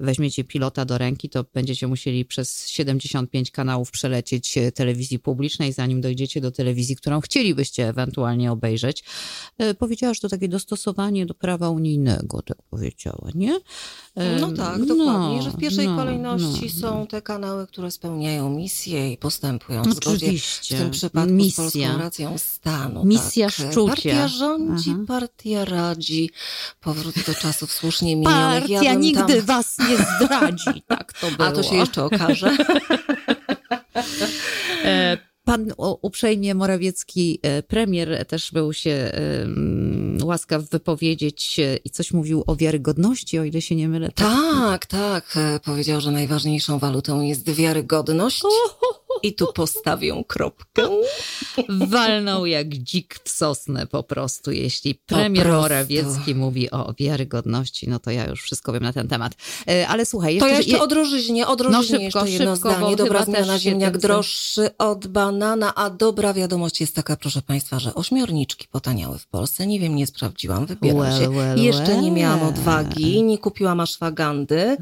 weźmiecie 0.00 0.44
pilota 0.44 0.84
do 0.84 0.98
ręki, 0.98 1.28
to 1.28 1.44
będziecie 1.54 1.86
musieli 1.86 2.24
przez 2.24 2.68
75 2.68 3.50
kanałów 3.50 3.90
przelecieć 3.90 4.58
telewizji 4.74 5.18
publicznej, 5.18 5.72
zanim 5.72 6.00
dojdziecie 6.00 6.40
do 6.40 6.50
telewizji, 6.50 6.96
którą 6.96 7.20
chcielibyście 7.20 7.88
ewentualnie 7.88 8.52
obejrzeć. 8.52 9.04
Powiedziała, 9.78 10.14
że 10.14 10.20
to 10.20 10.28
takie 10.28 10.48
dostosowanie 10.48 11.26
do 11.26 11.34
prawa 11.34 11.70
unijnego, 11.70 12.42
tak 12.42 12.62
powiedziała, 12.70 13.28
nie? 13.34 13.60
No 14.40 14.52
tak, 14.52 14.84
dokładnie, 14.84 15.36
no, 15.36 15.42
że 15.42 15.50
w 15.50 15.56
pierwszej 15.56 15.86
no, 15.86 15.96
kolejności 15.96 16.64
no, 16.74 16.80
są 16.80 16.93
te 17.08 17.22
kanały, 17.22 17.66
które 17.66 17.90
spełniają 17.90 18.50
misję 18.50 19.12
i 19.12 19.16
postępują 19.16 19.82
w 19.82 19.94
zgodzie, 19.94 20.32
w 20.38 20.68
tym 20.68 20.90
przypadku 20.90 21.32
Misja. 21.32 21.68
z 21.68 21.72
polską 21.72 21.98
racją 21.98 22.38
stanu. 22.38 23.04
Misja 23.04 23.46
tak. 23.46 23.54
szczucia. 23.54 23.94
Partia 23.94 24.28
rządzi, 24.28 24.90
Aha. 24.90 25.04
partia 25.08 25.64
radzi. 25.64 26.30
Powrót 26.80 27.14
do 27.26 27.34
czasów 27.34 27.72
słusznie 27.72 28.16
minionych. 28.16 28.60
Partia 28.60 28.82
ja 28.82 28.94
nigdy 28.94 29.36
tam... 29.36 29.46
was 29.46 29.78
nie 29.78 29.96
zdradzi, 29.96 30.82
tak 30.88 31.12
to 31.12 31.30
było. 31.30 31.48
A 31.48 31.52
to 31.52 31.62
się 31.62 31.76
jeszcze 31.76 32.04
okaże. 32.04 32.56
E, 35.44 35.46
Pan 35.46 35.72
uprzejmie 36.02 36.54
Morawiecki, 36.54 37.38
e, 37.42 37.62
premier, 37.62 38.26
też 38.26 38.52
był 38.52 38.72
się 38.72 39.12
łaskaw 40.24 40.62
wypowiedzieć 40.70 41.60
e, 41.60 41.76
i 41.76 41.90
coś 41.90 42.12
mówił 42.12 42.44
o 42.46 42.56
wiarygodności, 42.56 43.38
o 43.38 43.44
ile 43.44 43.62
się 43.62 43.76
nie 43.76 43.88
mylę. 43.88 44.10
Tak, 44.14 44.86
tak. 44.86 45.36
E, 45.36 45.60
powiedział, 45.60 46.00
że 46.00 46.10
najważniejszą 46.10 46.78
walutą 46.78 47.20
jest 47.20 47.50
wiarygodność. 47.50 48.42
I 49.22 49.34
tu 49.34 49.52
postawią 49.52 50.24
kropkę. 50.24 50.88
Walnął 51.68 52.46
jak 52.46 52.68
dzik 52.68 53.20
w 53.24 53.30
sosnę 53.30 53.86
po 53.86 54.02
prostu. 54.02 54.50
Jeśli 54.50 54.94
premier 54.94 55.48
Morawiecki 55.48 56.34
mówi 56.34 56.70
o 56.70 56.94
wiarygodności, 56.98 57.88
no 57.88 57.98
to 57.98 58.10
ja 58.10 58.26
już 58.28 58.42
wszystko 58.42 58.72
wiem 58.72 58.82
na 58.82 58.92
ten 58.92 59.08
temat. 59.08 59.32
Ale 59.88 60.06
słuchaj, 60.06 60.34
jeszcze... 60.34 60.50
To 60.50 60.56
jeszcze 60.56 60.80
o 60.80 60.86
drożyźnie, 60.86 61.46
o 61.46 61.56
drożyźnie 61.56 61.98
no 61.98 62.04
szybko, 62.04 62.26
jeszcze 62.26 62.30
jedno 62.30 62.54
szybko, 62.56 62.70
zdanie. 62.70 62.96
Dobra 62.96 63.24
zmiana, 63.24 63.58
ziemniak 63.58 63.98
droższy 63.98 64.76
od 64.78 65.06
banana, 65.06 65.74
a 65.74 65.90
dobra 65.90 66.34
wiadomość 66.34 66.80
jest 66.80 66.94
taka, 66.94 67.16
proszę 67.16 67.42
Państwa, 67.42 67.78
że 67.78 67.94
ośmiorniczki 67.94 68.68
potaniały 68.68 69.18
w 69.18 69.26
Polsce. 69.26 69.66
Nie 69.66 69.80
wiem, 69.80 69.96
nie 69.96 70.06
sprawdziłam, 70.06 70.66
wybieram 70.66 71.00
well, 71.00 71.22
się. 71.22 71.30
Well, 71.30 71.62
jeszcze 71.62 71.86
well. 71.86 72.02
nie 72.02 72.10
miałam 72.10 72.42
odwagi, 72.42 73.22
nie 73.22 73.38
kupiłam 73.38 73.80
ashwagandy, 73.80 74.76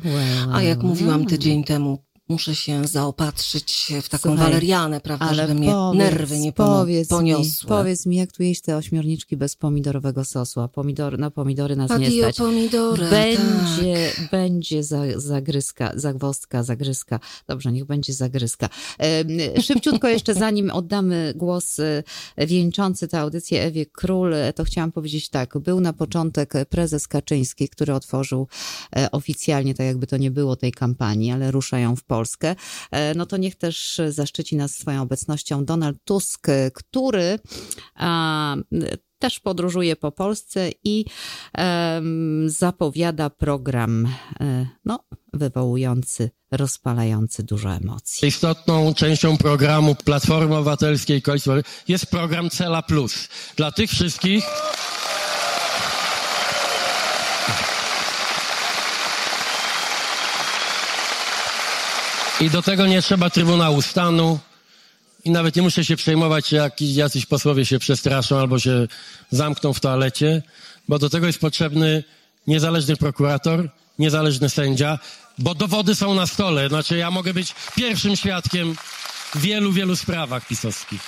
a 0.53 0.63
jak 0.63 0.83
mówiłam 0.83 1.27
tydzień 1.27 1.65
temu, 1.65 1.99
muszę 2.33 2.55
się 2.55 2.85
zaopatrzyć 2.85 3.93
w 4.03 4.09
taką 4.09 4.31
Słuchaj, 4.31 4.45
walerianę, 4.47 5.01
prawda, 5.01 5.27
ale 5.27 5.47
żeby 5.47 5.55
mnie 5.61 5.75
nerwy 5.95 6.39
nie 6.39 6.53
powiedz 6.53 7.09
poniosły. 7.09 7.67
Mi, 7.67 7.69
powiedz 7.69 8.07
mi, 8.07 8.17
jak 8.17 8.33
tu 8.33 8.43
jeść 8.43 8.61
te 8.61 8.77
ośmiorniczki 8.77 9.37
bez 9.37 9.57
pomidorowego 9.57 10.25
sosu, 10.25 10.61
a 10.61 10.69
pomidory, 10.69 11.19
na 11.19 11.31
pomidory 11.31 11.77
nas 11.77 11.89
Patio 11.89 12.09
nie 12.11 12.23
stać. 12.23 12.37
pomidory, 12.37 13.11
Będzie, 13.11 14.11
tak. 14.17 14.31
będzie 14.31 14.85
za, 14.85 15.01
zagryzka, 15.17 15.93
zagwostka, 15.95 16.63
zagryzka. 16.63 17.21
Dobrze, 17.47 17.73
niech 17.73 17.85
będzie 17.85 18.13
zagryzka. 18.13 18.69
Szybciutko 19.63 20.09
jeszcze, 20.09 20.35
zanim 20.35 20.71
oddamy 20.71 21.33
głos 21.37 21.81
e, 21.81 22.03
wieńczący 22.39 23.09
tę 23.09 23.21
audycję 23.21 23.63
Ewie 23.63 23.87
Król, 23.87 24.35
e, 24.35 24.53
to 24.53 24.65
chciałam 24.65 24.93
powiedzieć 24.93 25.29
tak. 25.29 25.59
Był 25.59 25.81
na 25.81 25.93
początek 25.93 26.53
prezes 26.69 27.09
Kaczyński, 27.09 27.69
który 27.69 27.95
otworzył 27.95 28.49
e, 28.97 29.11
oficjalnie, 29.11 29.75
tak 29.75 29.87
jakby 29.87 30.07
to 30.07 30.17
nie 30.17 30.31
było 30.31 30.57
tej 30.57 30.73
kampanii, 30.73 31.31
ale 31.31 31.51
ruszają 31.51 31.97
w 31.97 32.03
Polsce 32.03 32.22
Polskę, 32.23 32.57
e, 32.91 33.15
no 33.15 33.27
to 33.27 33.37
niech 33.37 33.57
też 33.57 34.01
zaszczyci 34.09 34.57
nas 34.57 34.75
swoją 34.75 35.03
obecnością 35.03 35.65
Donald 35.65 35.99
Tusk, 36.05 36.47
który 36.75 37.39
też 39.19 39.41
podróżuje 39.41 39.97
po 39.97 40.13
Polsce 40.13 40.71
i 40.85 41.05
zapowiada 42.47 43.31
program 43.31 44.09
e, 44.41 44.67
no, 44.85 45.05
wywołujący, 45.33 46.31
rozpalający 46.51 47.43
dużo 47.43 47.73
emocji. 47.75 48.29
Istotną 48.29 48.95
częścią 48.95 49.37
programu 49.37 49.95
Platformy 50.05 50.57
Obywatelskiej 50.57 51.23
jest 51.89 52.07
program 52.07 52.51
Cela 52.51 52.83
Plus. 52.83 53.29
Dla 53.57 53.73
tych 53.73 53.91
wszystkich 53.91 54.45
I 62.43 62.51
do 62.51 62.63
tego 62.63 62.87
nie 62.87 63.03
trzeba 63.03 63.31
Trybunału 63.31 63.83
Stanu. 63.83 64.39
I 65.25 65.31
nawet 65.31 65.57
nie 65.57 65.63
muszę 65.63 65.85
się 65.85 65.97
przejmować, 65.97 66.53
jak 66.53 66.81
jacyś 66.81 67.27
posłowie 67.27 67.67
się 67.67 67.79
przestraszą 67.79 68.39
albo 68.39 68.59
się 68.59 68.89
zamkną 69.31 69.73
w 69.73 69.81
toalecie, 69.81 70.43
bo 70.89 70.99
do 70.99 71.11
tego 71.11 71.27
jest 71.27 71.39
potrzebny 71.39 72.05
niezależny 72.47 72.97
prokurator, 72.97 73.71
niezależny 73.99 74.49
sędzia, 74.49 74.99
bo 75.39 75.55
dowody 75.55 75.95
są 75.95 76.15
na 76.15 76.27
stole. 76.27 76.69
Znaczy, 76.69 76.97
ja 76.97 77.11
mogę 77.11 77.35
być 77.35 77.55
pierwszym 77.77 78.17
świadkiem 78.17 78.75
w 79.35 79.41
wielu, 79.41 79.73
wielu 79.73 79.97
sprawach 79.97 80.47
pisowskich. 80.47 81.01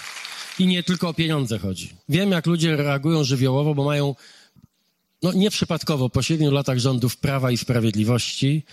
I 0.58 0.66
nie 0.66 0.82
tylko 0.82 1.08
o 1.08 1.14
pieniądze 1.14 1.58
chodzi. 1.58 1.90
Wiem, 2.08 2.30
jak 2.30 2.46
ludzie 2.46 2.76
reagują 2.76 3.24
żywiołowo, 3.24 3.74
bo 3.74 3.84
mają, 3.84 4.14
no 5.22 5.32
nieprzypadkowo, 5.32 6.10
po 6.10 6.22
siedmiu 6.22 6.50
latach 6.50 6.78
rządów 6.78 7.16
Prawa 7.16 7.50
i 7.50 7.56
Sprawiedliwości 7.56 8.64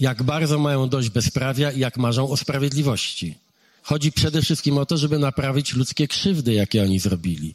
jak 0.00 0.22
bardzo 0.22 0.58
mają 0.58 0.88
dość 0.88 1.08
bezprawia 1.08 1.70
i 1.70 1.78
jak 1.78 1.96
marzą 1.96 2.30
o 2.30 2.36
sprawiedliwości. 2.36 3.34
Chodzi 3.82 4.12
przede 4.12 4.42
wszystkim 4.42 4.78
o 4.78 4.86
to, 4.86 4.96
żeby 4.96 5.18
naprawić 5.18 5.72
ludzkie 5.72 6.08
krzywdy, 6.08 6.52
jakie 6.52 6.82
oni 6.82 6.98
zrobili. 6.98 7.54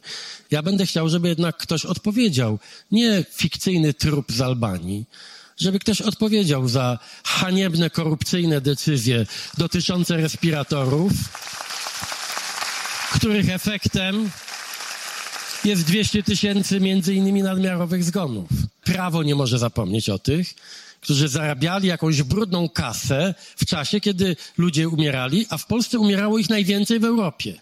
Ja 0.50 0.62
będę 0.62 0.86
chciał, 0.86 1.08
żeby 1.08 1.28
jednak 1.28 1.56
ktoś 1.56 1.84
odpowiedział. 1.86 2.58
Nie 2.90 3.24
fikcyjny 3.30 3.94
trup 3.94 4.32
z 4.32 4.40
Albanii, 4.40 5.04
żeby 5.56 5.78
ktoś 5.78 6.00
odpowiedział 6.00 6.68
za 6.68 6.98
haniebne, 7.24 7.90
korupcyjne 7.90 8.60
decyzje 8.60 9.26
dotyczące 9.58 10.16
respiratorów, 10.16 11.12
których 13.14 13.50
efektem 13.50 14.30
jest 15.64 15.84
200 15.84 16.22
tysięcy 16.22 16.80
między 16.80 17.14
innymi 17.14 17.42
nadmiarowych 17.42 18.04
zgonów. 18.04 18.48
Prawo 18.84 19.22
nie 19.22 19.34
może 19.34 19.58
zapomnieć 19.58 20.08
o 20.08 20.18
tych, 20.18 20.54
którzy 21.00 21.28
zarabiali 21.28 21.88
jakąś 21.88 22.22
brudną 22.22 22.68
kasę 22.68 23.34
w 23.56 23.66
czasie, 23.66 24.00
kiedy 24.00 24.36
ludzie 24.58 24.88
umierali, 24.88 25.46
a 25.50 25.58
w 25.58 25.66
Polsce 25.66 25.98
umierało 25.98 26.38
ich 26.38 26.50
najwięcej 26.50 27.00
w 27.00 27.04
Europie. 27.04 27.60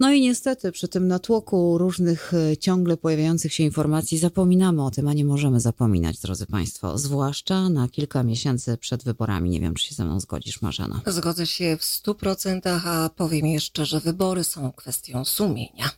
No 0.00 0.12
i 0.12 0.20
niestety 0.20 0.72
przy 0.72 0.88
tym 0.88 1.08
natłoku 1.08 1.78
różnych 1.78 2.34
e, 2.34 2.56
ciągle 2.56 2.96
pojawiających 2.96 3.54
się 3.54 3.62
informacji 3.62 4.18
zapominamy 4.18 4.84
o 4.84 4.90
tym, 4.90 5.08
a 5.08 5.12
nie 5.12 5.24
możemy 5.24 5.60
zapominać, 5.60 6.18
drodzy 6.18 6.46
Państwo, 6.46 6.98
zwłaszcza 6.98 7.68
na 7.68 7.88
kilka 7.88 8.22
miesięcy 8.22 8.76
przed 8.76 9.04
wyborami. 9.04 9.50
Nie 9.50 9.60
wiem, 9.60 9.74
czy 9.74 9.86
się 9.86 9.94
ze 9.94 10.04
mną 10.04 10.20
zgodzisz, 10.20 10.62
Marzena. 10.62 11.00
Zgodzę 11.06 11.46
się 11.46 11.76
w 11.76 11.84
stu 11.84 12.14
procentach, 12.14 12.86
a 12.86 13.10
powiem 13.16 13.46
jeszcze, 13.46 13.86
że 13.86 14.00
wybory 14.00 14.44
są 14.44 14.72
kwestią 14.72 15.24
sumienia. 15.24 15.90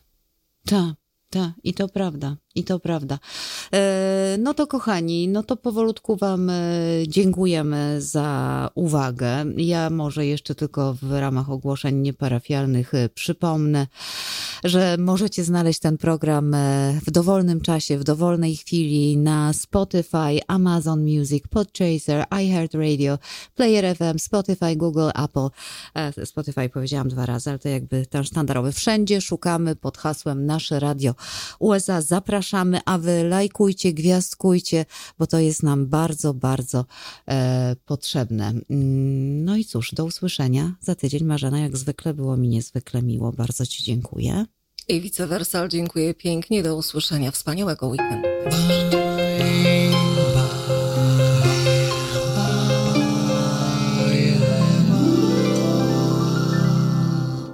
Tak, 0.65 0.95
tak, 1.33 1.51
i 1.63 1.73
to 1.73 1.87
prawda. 1.87 2.37
I 2.55 2.63
to 2.63 2.79
prawda. 2.79 3.19
E, 3.73 4.37
no 4.39 4.53
to 4.53 4.67
kochani, 4.67 5.27
no 5.27 5.43
to 5.43 5.57
powolutku 5.57 6.15
Wam 6.15 6.49
e, 6.49 6.53
dziękujemy 7.07 8.01
za 8.01 8.69
uwagę. 8.75 9.45
Ja 9.57 9.89
może 9.89 10.25
jeszcze 10.25 10.55
tylko 10.55 10.93
w 10.93 11.11
ramach 11.11 11.49
ogłoszeń 11.49 11.95
nieparafialnych 11.95 12.93
e, 12.93 13.09
przypomnę, 13.09 13.87
że 14.63 14.97
możecie 14.99 15.43
znaleźć 15.43 15.79
ten 15.79 15.97
program 15.97 16.55
w 17.07 17.11
dowolnym 17.11 17.61
czasie, 17.61 17.97
w 17.97 18.03
dowolnej 18.03 18.55
chwili 18.55 19.17
na 19.17 19.53
Spotify, 19.53 20.39
Amazon 20.47 21.01
Music, 21.01 21.43
Podchaser, 21.49 22.25
iHeartRadio, 22.41 23.17
Player 23.55 23.97
FM, 23.97 24.19
Spotify, 24.19 24.75
Google, 24.75 25.09
Apple. 25.23 25.49
Spotify 26.25 26.69
powiedziałam 26.69 27.09
dwa 27.09 27.25
razy, 27.25 27.49
ale 27.49 27.59
to 27.59 27.69
jakby 27.69 28.05
ten 28.05 28.23
sztandarowy. 28.23 28.71
Wszędzie 28.71 29.21
szukamy 29.21 29.75
pod 29.75 29.97
hasłem 29.97 30.45
Nasze 30.45 30.79
Radio 30.79 31.15
USA. 31.59 32.01
Zapraszam 32.01 32.33
zapraszamy, 32.43 32.79
a 32.85 32.97
wy 32.97 33.23
lajkujcie, 33.23 33.93
gwiazdkujcie, 33.93 34.85
bo 35.19 35.27
to 35.27 35.39
jest 35.39 35.63
nam 35.63 35.87
bardzo, 35.87 36.33
bardzo 36.33 36.85
e, 37.27 37.75
potrzebne. 37.85 38.53
Mm, 38.69 39.45
no 39.45 39.57
i 39.57 39.65
cóż, 39.65 39.93
do 39.93 40.05
usłyszenia 40.05 40.75
za 40.81 40.95
tydzień. 40.95 41.23
Marzena, 41.23 41.59
jak 41.59 41.77
zwykle 41.77 42.13
było 42.13 42.37
mi 42.37 42.47
niezwykle 42.47 43.01
miło. 43.01 43.31
Bardzo 43.31 43.65
Ci 43.65 43.83
dziękuję. 43.83 44.45
I 44.87 45.01
vice 45.01 45.27
versa, 45.27 45.67
dziękuję 45.67 46.13
pięknie. 46.13 46.63
Do 46.63 46.75
usłyszenia. 46.75 47.31
Wspaniałego 47.31 47.87
weekendu. 47.87 48.27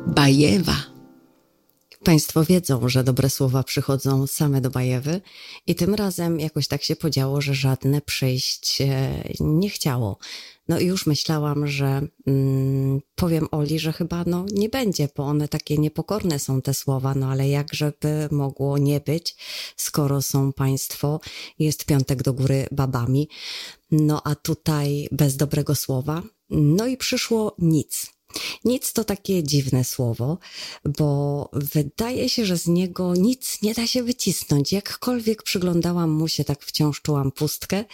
Bajewa. 0.07 0.89
Państwo 2.03 2.45
wiedzą, 2.45 2.89
że 2.89 3.03
dobre 3.03 3.30
słowa 3.30 3.63
przychodzą 3.63 4.27
same 4.27 4.61
do 4.61 4.69
Bajewy 4.69 5.21
i 5.67 5.76
tym 5.76 5.95
razem 5.95 6.39
jakoś 6.39 6.67
tak 6.67 6.84
się 6.84 6.95
podziało, 6.95 7.41
że 7.41 7.53
żadne 7.53 8.01
przyjść 8.01 8.81
nie 9.39 9.69
chciało. 9.69 10.17
No 10.67 10.80
i 10.80 10.85
już 10.85 11.05
myślałam, 11.05 11.67
że 11.67 12.01
mm, 12.27 13.01
powiem 13.15 13.47
Oli, 13.51 13.80
że 13.80 13.93
chyba 13.93 14.23
no, 14.27 14.45
nie 14.51 14.69
będzie, 14.69 15.09
bo 15.15 15.23
one 15.23 15.47
takie 15.47 15.77
niepokorne 15.77 16.39
są 16.39 16.61
te 16.61 16.73
słowa, 16.73 17.15
no 17.15 17.31
ale 17.31 17.49
jakżeby 17.49 18.27
mogło 18.31 18.77
nie 18.77 18.99
być, 18.99 19.35
skoro 19.76 20.21
są 20.21 20.53
Państwo, 20.53 21.19
jest 21.59 21.85
piątek 21.85 22.23
do 22.23 22.34
góry 22.34 22.67
babami, 22.71 23.30
no 23.91 24.21
a 24.23 24.35
tutaj 24.35 25.07
bez 25.11 25.38
dobrego 25.38 25.76
słowa, 25.76 26.23
no 26.49 26.88
i 26.88 26.97
przyszło 26.97 27.55
nic. 27.57 28.18
Nic 28.65 28.93
to 28.93 29.03
takie 29.03 29.43
dziwne 29.43 29.84
słowo, 29.84 30.38
bo 30.85 31.49
wydaje 31.53 32.30
się, 32.30 32.45
że 32.45 32.57
z 32.57 32.68
niego 32.68 33.14
nic 33.15 33.61
nie 33.61 33.73
da 33.73 33.88
się 33.88 34.03
wycisnąć. 34.03 34.72
Jakkolwiek 34.72 35.43
przyglądałam 35.43 36.10
mu 36.10 36.27
się, 36.27 36.43
tak 36.43 36.64
wciąż 36.64 37.01
czułam 37.01 37.31
pustkę 37.31 37.85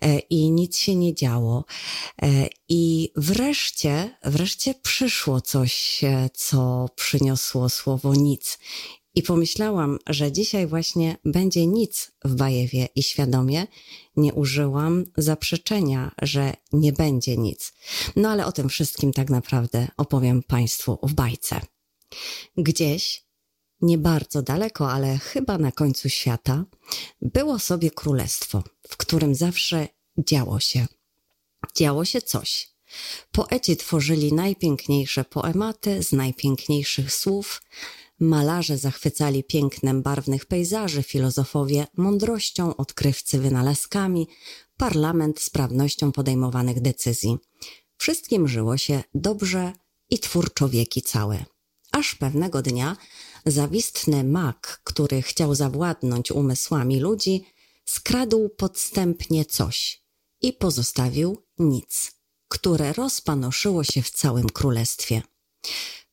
e, 0.00 0.18
i 0.18 0.50
nic 0.50 0.76
się 0.76 0.96
nie 0.96 1.14
działo. 1.14 1.64
E, 2.22 2.48
I 2.68 3.12
wreszcie, 3.16 4.16
wreszcie 4.24 4.74
przyszło 4.74 5.40
coś, 5.40 6.04
e, 6.04 6.30
co 6.34 6.88
przyniosło 6.96 7.68
słowo 7.68 8.14
nic. 8.14 8.58
I 9.16 9.22
pomyślałam, 9.22 9.98
że 10.08 10.32
dzisiaj 10.32 10.66
właśnie 10.66 11.16
będzie 11.24 11.66
nic 11.66 12.12
w 12.24 12.34
Bajewie 12.34 12.88
i 12.94 13.02
świadomie 13.02 13.66
nie 14.16 14.34
użyłam 14.34 15.04
zaprzeczenia, 15.16 16.14
że 16.22 16.52
nie 16.72 16.92
będzie 16.92 17.36
nic. 17.36 17.72
No 18.16 18.28
ale 18.28 18.46
o 18.46 18.52
tym 18.52 18.68
wszystkim 18.68 19.12
tak 19.12 19.30
naprawdę 19.30 19.88
opowiem 19.96 20.42
Państwu 20.42 20.98
w 21.02 21.14
bajce. 21.14 21.60
Gdzieś, 22.56 23.24
nie 23.80 23.98
bardzo 23.98 24.42
daleko, 24.42 24.92
ale 24.92 25.18
chyba 25.18 25.58
na 25.58 25.72
końcu 25.72 26.08
świata, 26.08 26.64
było 27.22 27.58
sobie 27.58 27.90
królestwo, 27.90 28.62
w 28.88 28.96
którym 28.96 29.34
zawsze 29.34 29.88
działo 30.18 30.60
się. 30.60 30.86
Działo 31.76 32.04
się 32.04 32.22
coś. 32.22 32.70
Poeci 33.32 33.76
tworzyli 33.76 34.32
najpiękniejsze 34.32 35.24
poematy 35.24 36.02
z 36.02 36.12
najpiękniejszych 36.12 37.12
słów, 37.12 37.62
Malarze 38.20 38.78
zachwycali 38.78 39.44
pięknem 39.44 40.02
barwnych 40.02 40.46
pejzaży, 40.46 41.02
filozofowie 41.02 41.86
mądrością, 41.96 42.76
odkrywcy 42.76 43.38
wynalazkami, 43.38 44.28
parlament 44.76 45.40
sprawnością 45.40 46.12
podejmowanych 46.12 46.80
decyzji. 46.80 47.38
Wszystkim 47.96 48.48
żyło 48.48 48.76
się 48.76 49.02
dobrze 49.14 49.72
i 50.10 50.18
twórczo 50.18 50.68
wieki 50.68 51.02
całe. 51.02 51.44
Aż 51.92 52.14
pewnego 52.14 52.62
dnia 52.62 52.96
zawistny 53.46 54.24
mak, 54.24 54.80
który 54.84 55.22
chciał 55.22 55.54
zawładnąć 55.54 56.32
umysłami 56.32 57.00
ludzi, 57.00 57.44
skradł 57.84 58.48
podstępnie 58.48 59.44
coś 59.44 60.02
i 60.42 60.52
pozostawił 60.52 61.42
nic, 61.58 62.12
które 62.48 62.92
rozpanoszyło 62.92 63.84
się 63.84 64.02
w 64.02 64.10
całym 64.10 64.50
królestwie. 64.50 65.22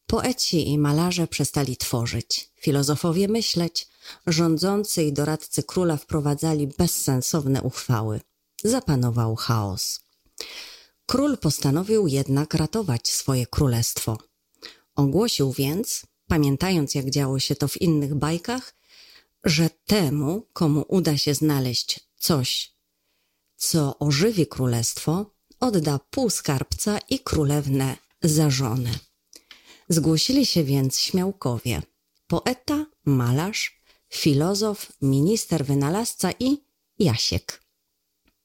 Poeci 0.08 0.70
i 0.70 0.78
malarze 0.78 1.28
przestali 1.28 1.78
tworzyć, 1.78 2.50
filozofowie 2.60 3.28
myśleć, 3.28 3.88
rządzący 4.28 5.04
i 5.04 5.14
doradcy 5.14 5.64
króla 5.64 5.98
wprowadzali 5.98 6.68
bezsensowne 6.68 7.62
uchwały. 7.62 8.22
Zapanował 8.64 9.36
chaos. 9.36 10.00
Król 11.06 11.38
postanowił 11.38 12.08
jednak 12.08 12.54
ratować 12.54 13.08
swoje 13.08 13.48
królestwo. 13.48 14.18
Ogłosił 14.96 15.52
więc, 15.52 16.06
pamiętając 16.28 16.96
jak 16.96 17.10
działo 17.10 17.40
się 17.40 17.56
to 17.56 17.68
w 17.68 17.82
innych 17.82 18.16
bajkach, 18.16 18.76
że 19.44 19.70
temu, 19.86 20.48
komu 20.54 20.86
uda 20.88 21.18
się 21.18 21.34
znaleźć 21.34 22.00
coś, 22.18 22.74
co 23.56 24.00
ożywi 24.00 24.48
królestwo, 24.48 25.26
odda 25.60 26.00
pół 26.10 26.30
skarbca 26.30 27.00
i 27.10 27.20
królewnę 27.20 27.98
za 28.22 28.50
żonę. 28.50 28.92
Zgłosili 29.90 30.46
się 30.46 30.64
więc 30.64 31.00
śmiałkowie. 31.00 31.82
Poeta, 32.28 32.86
malarz, 33.06 33.82
filozof, 34.10 34.92
minister 35.02 35.66
wynalazca 35.66 36.32
i 36.40 36.58
Jasiek. 37.00 37.64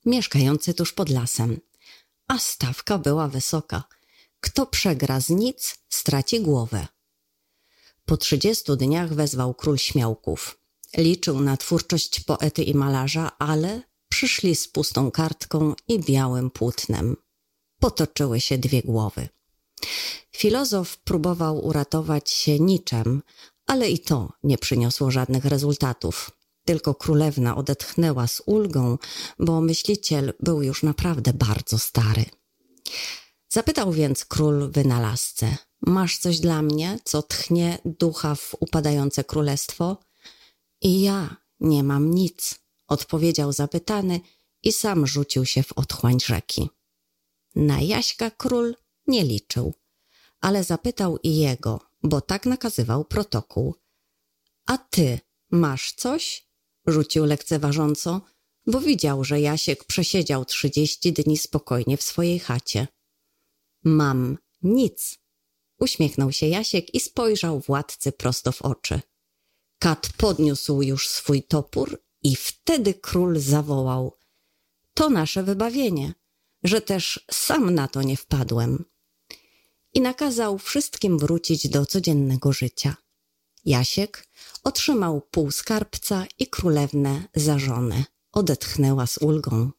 Mieszkający 0.06 0.74
tuż 0.74 0.92
pod 0.92 1.08
lasem. 1.08 1.60
A 2.28 2.38
stawka 2.38 2.98
była 2.98 3.28
wysoka. 3.28 3.84
Kto 4.40 4.66
przegra 4.66 5.20
z 5.20 5.30
nic, 5.30 5.78
straci 5.88 6.40
głowę. 6.40 6.86
Po 8.04 8.16
trzydziestu 8.16 8.76
dniach 8.76 9.14
wezwał 9.14 9.54
król 9.54 9.78
śmiałków. 9.78 10.58
Liczył 10.96 11.40
na 11.40 11.56
twórczość 11.56 12.20
poety 12.20 12.62
i 12.62 12.74
malarza, 12.74 13.38
ale 13.38 13.82
przyszli 14.08 14.56
z 14.56 14.68
pustą 14.68 15.10
kartką 15.10 15.74
i 15.88 15.98
białym 16.00 16.50
płótnem. 16.50 17.16
Potoczyły 17.80 18.40
się 18.40 18.58
dwie 18.58 18.82
głowy. 18.82 19.28
Filozof 20.36 20.98
próbował 20.98 21.66
uratować 21.66 22.30
się 22.30 22.60
niczem, 22.60 23.22
ale 23.66 23.90
i 23.90 23.98
to 23.98 24.32
nie 24.42 24.58
przyniosło 24.58 25.10
żadnych 25.10 25.44
rezultatów. 25.44 26.30
Tylko 26.64 26.94
królewna 26.94 27.56
odetchnęła 27.56 28.26
z 28.26 28.42
ulgą, 28.46 28.98
bo 29.38 29.60
myśliciel 29.60 30.32
był 30.40 30.62
już 30.62 30.82
naprawdę 30.82 31.32
bardzo 31.32 31.78
stary. 31.78 32.24
Zapytał 33.48 33.92
więc 33.92 34.24
król 34.24 34.70
wynalazcę: 34.70 35.56
Masz 35.80 36.18
coś 36.18 36.40
dla 36.40 36.62
mnie, 36.62 36.98
co 37.04 37.22
tchnie 37.22 37.78
ducha 37.84 38.34
w 38.34 38.54
upadające 38.60 39.24
królestwo? 39.24 39.96
I 40.80 41.02
ja 41.02 41.36
nie 41.60 41.84
mam 41.84 42.10
nic, 42.10 42.54
odpowiedział 42.88 43.52
zapytany 43.52 44.20
i 44.62 44.72
sam 44.72 45.06
rzucił 45.06 45.44
się 45.46 45.62
w 45.62 45.72
otchłań 45.72 46.20
rzeki. 46.20 46.68
Na 47.56 47.80
Jaśka 47.80 48.30
król 48.30 48.74
nie 49.08 49.24
liczył 49.24 49.74
ale 50.40 50.64
zapytał 50.64 51.18
i 51.22 51.36
jego, 51.36 51.80
bo 52.02 52.20
tak 52.20 52.46
nakazywał 52.46 53.04
protokół. 53.04 53.74
A 54.66 54.78
ty 54.78 55.20
masz 55.50 55.92
coś? 55.92 56.48
Rzucił 56.86 57.24
lekceważąco, 57.24 58.20
bo 58.66 58.80
widział, 58.80 59.24
że 59.24 59.40
Jasiek 59.40 59.84
przesiedział 59.84 60.44
trzydzieści 60.44 61.12
dni 61.12 61.38
spokojnie 61.38 61.96
w 61.96 62.02
swojej 62.02 62.38
chacie. 62.38 62.88
Mam 63.84 64.38
nic. 64.62 65.18
Uśmiechnął 65.80 66.32
się 66.32 66.46
Jasiek 66.46 66.94
i 66.94 67.00
spojrzał 67.00 67.60
władcy 67.60 68.12
prosto 68.12 68.52
w 68.52 68.62
oczy. 68.62 69.00
Kat 69.78 70.10
podniósł 70.16 70.82
już 70.82 71.08
swój 71.08 71.42
topór 71.42 72.02
i 72.22 72.36
wtedy 72.36 72.94
król 72.94 73.38
zawołał. 73.38 74.18
To 74.94 75.10
nasze 75.10 75.42
wybawienie, 75.42 76.14
że 76.62 76.80
też 76.80 77.24
sam 77.30 77.74
na 77.74 77.88
to 77.88 78.02
nie 78.02 78.16
wpadłem 78.16 78.84
i 79.94 80.00
nakazał 80.00 80.58
wszystkim 80.58 81.18
wrócić 81.18 81.68
do 81.68 81.86
codziennego 81.86 82.52
życia. 82.52 82.96
Jasiek 83.64 84.28
otrzymał 84.64 85.20
pół 85.30 85.50
skarbca 85.50 86.26
i 86.38 86.46
królewnę 86.46 87.22
za 87.34 87.58
żonę. 87.58 88.04
Odetchnęła 88.32 89.06
z 89.06 89.18
ulgą. 89.18 89.70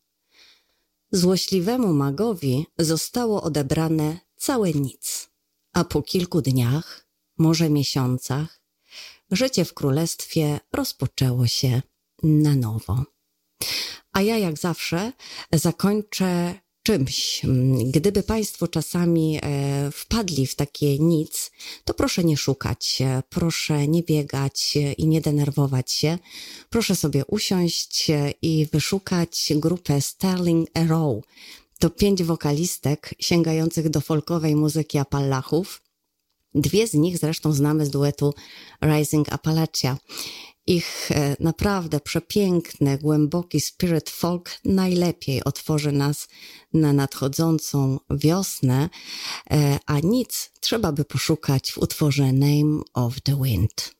Złośliwemu 1.12 1.94
magowi 1.94 2.66
zostało 2.78 3.44
odebrane 3.44 4.20
całe 4.36 4.72
nic, 4.72 5.30
a 5.74 5.84
po 5.84 6.02
kilku 6.02 6.42
dniach, 6.42 7.08
może 7.38 7.70
miesiącach, 7.70 8.62
życie 9.32 9.66
w 9.66 9.74
królestwie 9.74 10.60
rozpoczęło 10.74 11.48
się 11.48 11.82
na 12.24 12.56
nowo. 12.56 13.04
A 14.12 14.22
ja, 14.22 14.38
jak 14.38 14.58
zawsze, 14.58 15.12
zakończę 15.54 16.60
czymś. 16.90 17.42
Gdyby 17.86 18.24
Państwo 18.24 18.68
czasami 18.68 19.40
e, 19.42 19.92
wpadli 19.92 20.48
w 20.48 20.56
takie 20.56 21.00
nic, 21.00 21.52
to 21.86 21.94
proszę 21.94 22.24
nie 22.24 22.38
szukać 22.38 23.00
proszę 23.30 23.88
nie 23.88 24.04
biegać 24.04 24.78
i 24.98 25.08
nie 25.08 25.22
denerwować 25.22 25.92
się. 25.92 26.18
Proszę 26.70 26.96
sobie 26.96 27.26
usiąść 27.26 28.12
i 28.42 28.68
wyszukać 28.72 29.54
grupę 29.56 30.02
Sterling 30.02 30.70
Arrow. 30.74 31.24
To 31.80 31.90
pięć 31.90 32.24
wokalistek 32.24 33.16
sięgających 33.20 33.90
do 33.90 34.02
folkowej 34.02 34.56
muzyki 34.56 34.98
Apalachów. 34.98 35.82
Dwie 36.56 36.88
z 36.88 36.94
nich 36.94 37.18
zresztą 37.18 37.54
znamy 37.54 37.86
z 37.86 37.90
duetu 37.90 38.34
Rising 38.82 39.34
Appalachia. 39.34 39.98
Ich 40.70 41.12
e, 41.12 41.36
naprawdę 41.40 42.00
przepiękny, 42.00 42.98
głęboki 42.98 43.60
spirit 43.62 44.10
folk 44.10 44.50
najlepiej 44.66 45.44
otworzy 45.44 45.92
nas 45.92 46.28
na 46.74 46.94
nadchodzącą 46.94 48.00
wiosnę, 48.10 48.90
e, 49.52 49.80
a 49.86 50.00
nic 50.00 50.52
trzeba 50.60 50.92
by 50.92 51.06
poszukać 51.06 51.72
w 51.72 51.78
utworze 51.78 52.34
Name 52.34 52.82
of 52.94 53.22
the 53.22 53.36
Wind. 53.44 53.96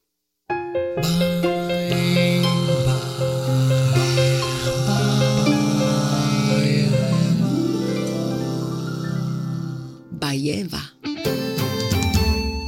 Bajewa. 10.12 10.82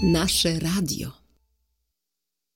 Nasze 0.03 0.59
radio. 0.59 1.20